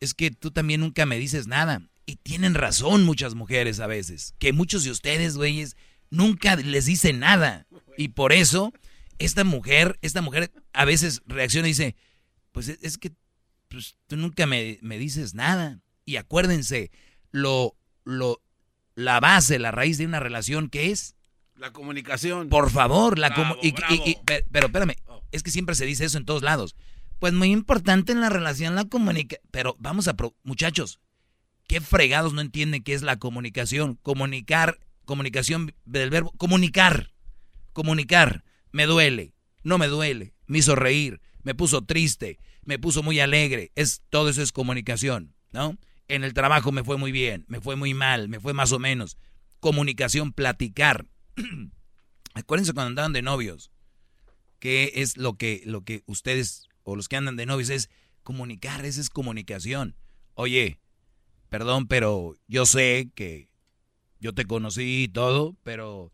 Es 0.00 0.12
que 0.12 0.30
tú 0.30 0.50
también 0.50 0.80
nunca 0.80 1.06
me 1.06 1.16
dices 1.18 1.46
nada. 1.46 1.80
Y 2.04 2.16
tienen 2.16 2.52
razón 2.52 3.02
muchas 3.04 3.34
mujeres 3.34 3.80
a 3.80 3.86
veces. 3.86 4.34
Que 4.38 4.52
muchos 4.52 4.84
de 4.84 4.90
ustedes, 4.90 5.38
güeyes, 5.38 5.78
nunca 6.10 6.56
les 6.56 6.84
dicen 6.84 7.20
nada. 7.20 7.66
Y 7.96 8.08
por 8.08 8.34
eso, 8.34 8.74
esta 9.18 9.44
mujer, 9.44 9.98
esta 10.02 10.20
mujer 10.20 10.52
a 10.74 10.84
veces 10.84 11.22
reacciona 11.24 11.68
y 11.68 11.70
dice, 11.70 11.96
pues 12.50 12.68
es 12.68 12.98
que 12.98 13.12
pues, 13.68 13.96
tú 14.08 14.18
nunca 14.18 14.44
me, 14.46 14.78
me, 14.82 14.98
dices 14.98 15.32
nada. 15.32 15.80
Y 16.04 16.16
acuérdense, 16.16 16.90
lo, 17.30 17.78
lo, 18.04 18.42
la 18.94 19.20
base, 19.20 19.58
la 19.58 19.70
raíz 19.70 19.96
de 19.96 20.04
una 20.04 20.20
relación, 20.20 20.68
¿qué 20.68 20.90
es? 20.90 21.16
La 21.62 21.72
comunicación. 21.72 22.48
Por 22.48 22.72
favor, 22.72 23.20
la 23.20 23.32
comunicación. 23.32 24.16
pero 24.50 24.66
espérame, 24.66 24.96
es 25.30 25.44
que 25.44 25.52
siempre 25.52 25.76
se 25.76 25.86
dice 25.86 26.04
eso 26.04 26.18
en 26.18 26.24
todos 26.24 26.42
lados. 26.42 26.74
Pues 27.20 27.32
muy 27.34 27.52
importante 27.52 28.10
en 28.10 28.20
la 28.20 28.30
relación 28.30 28.74
la 28.74 28.86
comunicación. 28.86 29.46
Pero 29.52 29.76
vamos 29.78 30.08
a, 30.08 30.16
muchachos, 30.42 30.98
¿qué 31.68 31.80
fregados 31.80 32.32
no 32.32 32.40
entienden 32.40 32.82
qué 32.82 32.94
es 32.94 33.02
la 33.02 33.20
comunicación? 33.20 33.94
Comunicar, 34.02 34.80
comunicación 35.04 35.72
del 35.84 36.10
verbo, 36.10 36.32
comunicar, 36.36 37.12
comunicar. 37.72 38.42
Me 38.72 38.86
duele, 38.86 39.32
no 39.62 39.78
me 39.78 39.86
duele, 39.86 40.34
me 40.48 40.58
hizo 40.58 40.74
reír, 40.74 41.20
me 41.44 41.54
puso 41.54 41.84
triste, 41.84 42.40
me 42.64 42.80
puso 42.80 43.04
muy 43.04 43.20
alegre. 43.20 43.70
Es, 43.76 44.02
todo 44.10 44.30
eso 44.30 44.42
es 44.42 44.50
comunicación, 44.50 45.36
¿no? 45.52 45.78
En 46.08 46.24
el 46.24 46.34
trabajo 46.34 46.72
me 46.72 46.82
fue 46.82 46.96
muy 46.96 47.12
bien, 47.12 47.44
me 47.46 47.60
fue 47.60 47.76
muy 47.76 47.94
mal, 47.94 48.28
me 48.28 48.40
fue 48.40 48.52
más 48.52 48.72
o 48.72 48.80
menos. 48.80 49.16
Comunicación, 49.60 50.32
platicar. 50.32 51.06
Acuérdense 52.34 52.72
cuando 52.72 52.88
andaban 52.88 53.12
de 53.12 53.22
novios. 53.22 53.70
¿Qué 54.58 54.92
es 54.96 55.16
lo 55.16 55.34
que, 55.34 55.62
lo 55.64 55.82
que 55.82 56.02
ustedes 56.06 56.68
o 56.84 56.96
los 56.96 57.08
que 57.08 57.16
andan 57.16 57.36
de 57.36 57.46
novios 57.46 57.70
es 57.70 57.90
comunicar? 58.22 58.84
Esa 58.84 59.00
es 59.00 59.10
comunicación. 59.10 59.96
Oye, 60.34 60.78
perdón, 61.48 61.86
pero 61.88 62.36
yo 62.46 62.64
sé 62.64 63.10
que 63.14 63.48
yo 64.20 64.32
te 64.32 64.44
conocí 64.44 65.04
y 65.04 65.08
todo, 65.08 65.56
pero 65.62 66.12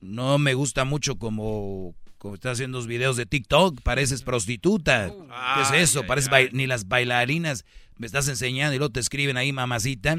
no 0.00 0.38
me 0.38 0.54
gusta 0.54 0.84
mucho 0.84 1.18
como 1.18 1.94
como 2.18 2.34
estás 2.36 2.52
haciendo 2.52 2.78
los 2.78 2.86
videos 2.86 3.16
de 3.16 3.26
TikTok, 3.26 3.80
pareces 3.82 4.22
prostituta. 4.22 5.10
¿Qué 5.10 5.62
es 5.62 5.90
eso? 5.90 6.06
Pareces 6.06 6.52
ni 6.52 6.68
las 6.68 6.86
bailarinas 6.86 7.64
me 7.96 8.06
estás 8.06 8.28
enseñando 8.28 8.74
y 8.74 8.78
luego 8.78 8.92
te 8.92 9.00
escriben 9.00 9.36
ahí 9.36 9.52
mamacita. 9.52 10.18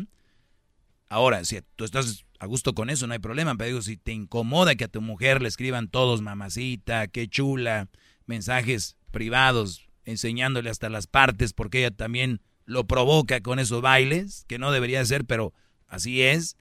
Ahora, 1.07 1.45
si 1.45 1.61
tú 1.75 1.85
estás 1.85 2.25
a 2.43 2.45
gusto 2.45 2.73
con 2.73 2.89
eso, 2.89 3.07
no 3.07 3.13
hay 3.13 3.19
problema, 3.19 3.55
pero 3.55 3.69
digo, 3.69 3.81
si 3.81 3.97
te 3.97 4.11
incomoda 4.11 4.75
que 4.75 4.83
a 4.83 4.89
tu 4.89 5.01
mujer 5.01 5.41
le 5.41 5.47
escriban 5.47 5.87
todos 5.87 6.21
mamacita, 6.21 7.07
qué 7.07 7.27
chula, 7.27 7.87
mensajes 8.25 8.97
privados, 9.11 9.87
enseñándole 10.03 10.69
hasta 10.69 10.89
las 10.89 11.07
partes, 11.07 11.53
porque 11.53 11.79
ella 11.79 11.91
también 11.91 12.41
lo 12.65 12.85
provoca 12.85 13.41
con 13.41 13.59
esos 13.59 13.81
bailes, 13.81 14.43
que 14.47 14.59
no 14.59 14.71
debería 14.71 15.03
ser, 15.05 15.23
pero 15.25 15.53
así 15.87 16.21
es. 16.21 16.57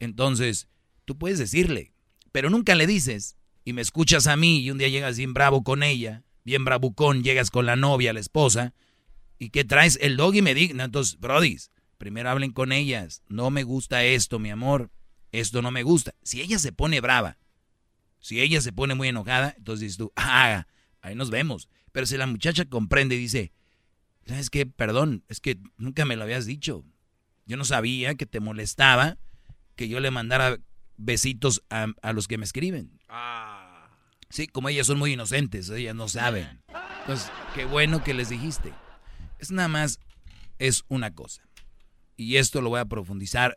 Entonces, 0.00 0.68
tú 1.04 1.16
puedes 1.16 1.38
decirle, 1.38 1.92
pero 2.32 2.50
nunca 2.50 2.74
le 2.74 2.88
dices, 2.88 3.36
y 3.64 3.72
me 3.74 3.82
escuchas 3.82 4.26
a 4.26 4.36
mí 4.36 4.60
y 4.60 4.70
un 4.70 4.78
día 4.78 4.88
llegas 4.88 5.16
bien 5.16 5.34
bravo 5.34 5.62
con 5.62 5.84
ella, 5.84 6.24
bien 6.44 6.64
bravucón, 6.64 7.22
llegas 7.22 7.50
con 7.50 7.66
la 7.66 7.76
novia, 7.76 8.12
la 8.12 8.20
esposa, 8.20 8.74
y 9.38 9.50
que 9.50 9.64
traes 9.64 9.98
el 10.02 10.16
dog 10.16 10.34
y 10.34 10.42
me 10.42 10.54
digna. 10.54 10.84
Entonces, 10.84 11.20
brodis, 11.20 11.70
primero 11.98 12.30
hablen 12.30 12.52
con 12.52 12.72
ellas. 12.72 13.22
No 13.28 13.50
me 13.50 13.62
gusta 13.62 14.04
esto, 14.04 14.38
mi 14.38 14.50
amor. 14.50 14.90
Esto 15.32 15.62
no 15.62 15.70
me 15.70 15.82
gusta. 15.82 16.14
Si 16.22 16.40
ella 16.40 16.58
se 16.58 16.72
pone 16.72 17.00
brava, 17.00 17.38
si 18.20 18.40
ella 18.40 18.60
se 18.60 18.72
pone 18.72 18.94
muy 18.94 19.08
enojada, 19.08 19.54
entonces 19.56 19.80
dices 19.80 19.98
tú, 19.98 20.12
ah, 20.16 20.66
ahí 21.00 21.14
nos 21.14 21.30
vemos. 21.30 21.68
Pero 21.90 22.06
si 22.06 22.16
la 22.16 22.26
muchacha 22.26 22.64
comprende 22.66 23.16
y 23.16 23.18
dice, 23.18 23.52
¿sabes 24.26 24.50
qué? 24.50 24.66
Perdón, 24.66 25.24
es 25.28 25.40
que 25.40 25.58
nunca 25.76 26.04
me 26.04 26.16
lo 26.16 26.22
habías 26.22 26.46
dicho. 26.46 26.84
Yo 27.46 27.56
no 27.56 27.64
sabía 27.64 28.14
que 28.14 28.26
te 28.26 28.40
molestaba 28.40 29.18
que 29.74 29.88
yo 29.88 30.00
le 30.00 30.10
mandara 30.10 30.58
besitos 30.96 31.62
a, 31.70 31.88
a 32.02 32.12
los 32.12 32.28
que 32.28 32.38
me 32.38 32.44
escriben. 32.44 33.00
Ah. 33.08 33.90
Sí, 34.28 34.46
como 34.46 34.68
ellas 34.68 34.86
son 34.86 34.98
muy 34.98 35.12
inocentes, 35.12 35.68
ellas 35.68 35.94
no 35.94 36.08
saben. 36.08 36.62
Entonces, 37.00 37.30
qué 37.54 37.64
bueno 37.64 38.02
que 38.04 38.14
les 38.14 38.28
dijiste. 38.28 38.72
Es 39.38 39.50
nada 39.50 39.68
más, 39.68 39.98
es 40.58 40.84
una 40.88 41.14
cosa. 41.14 41.42
Y 42.16 42.36
esto 42.36 42.60
lo 42.60 42.70
voy 42.70 42.80
a 42.80 42.84
profundizar, 42.84 43.56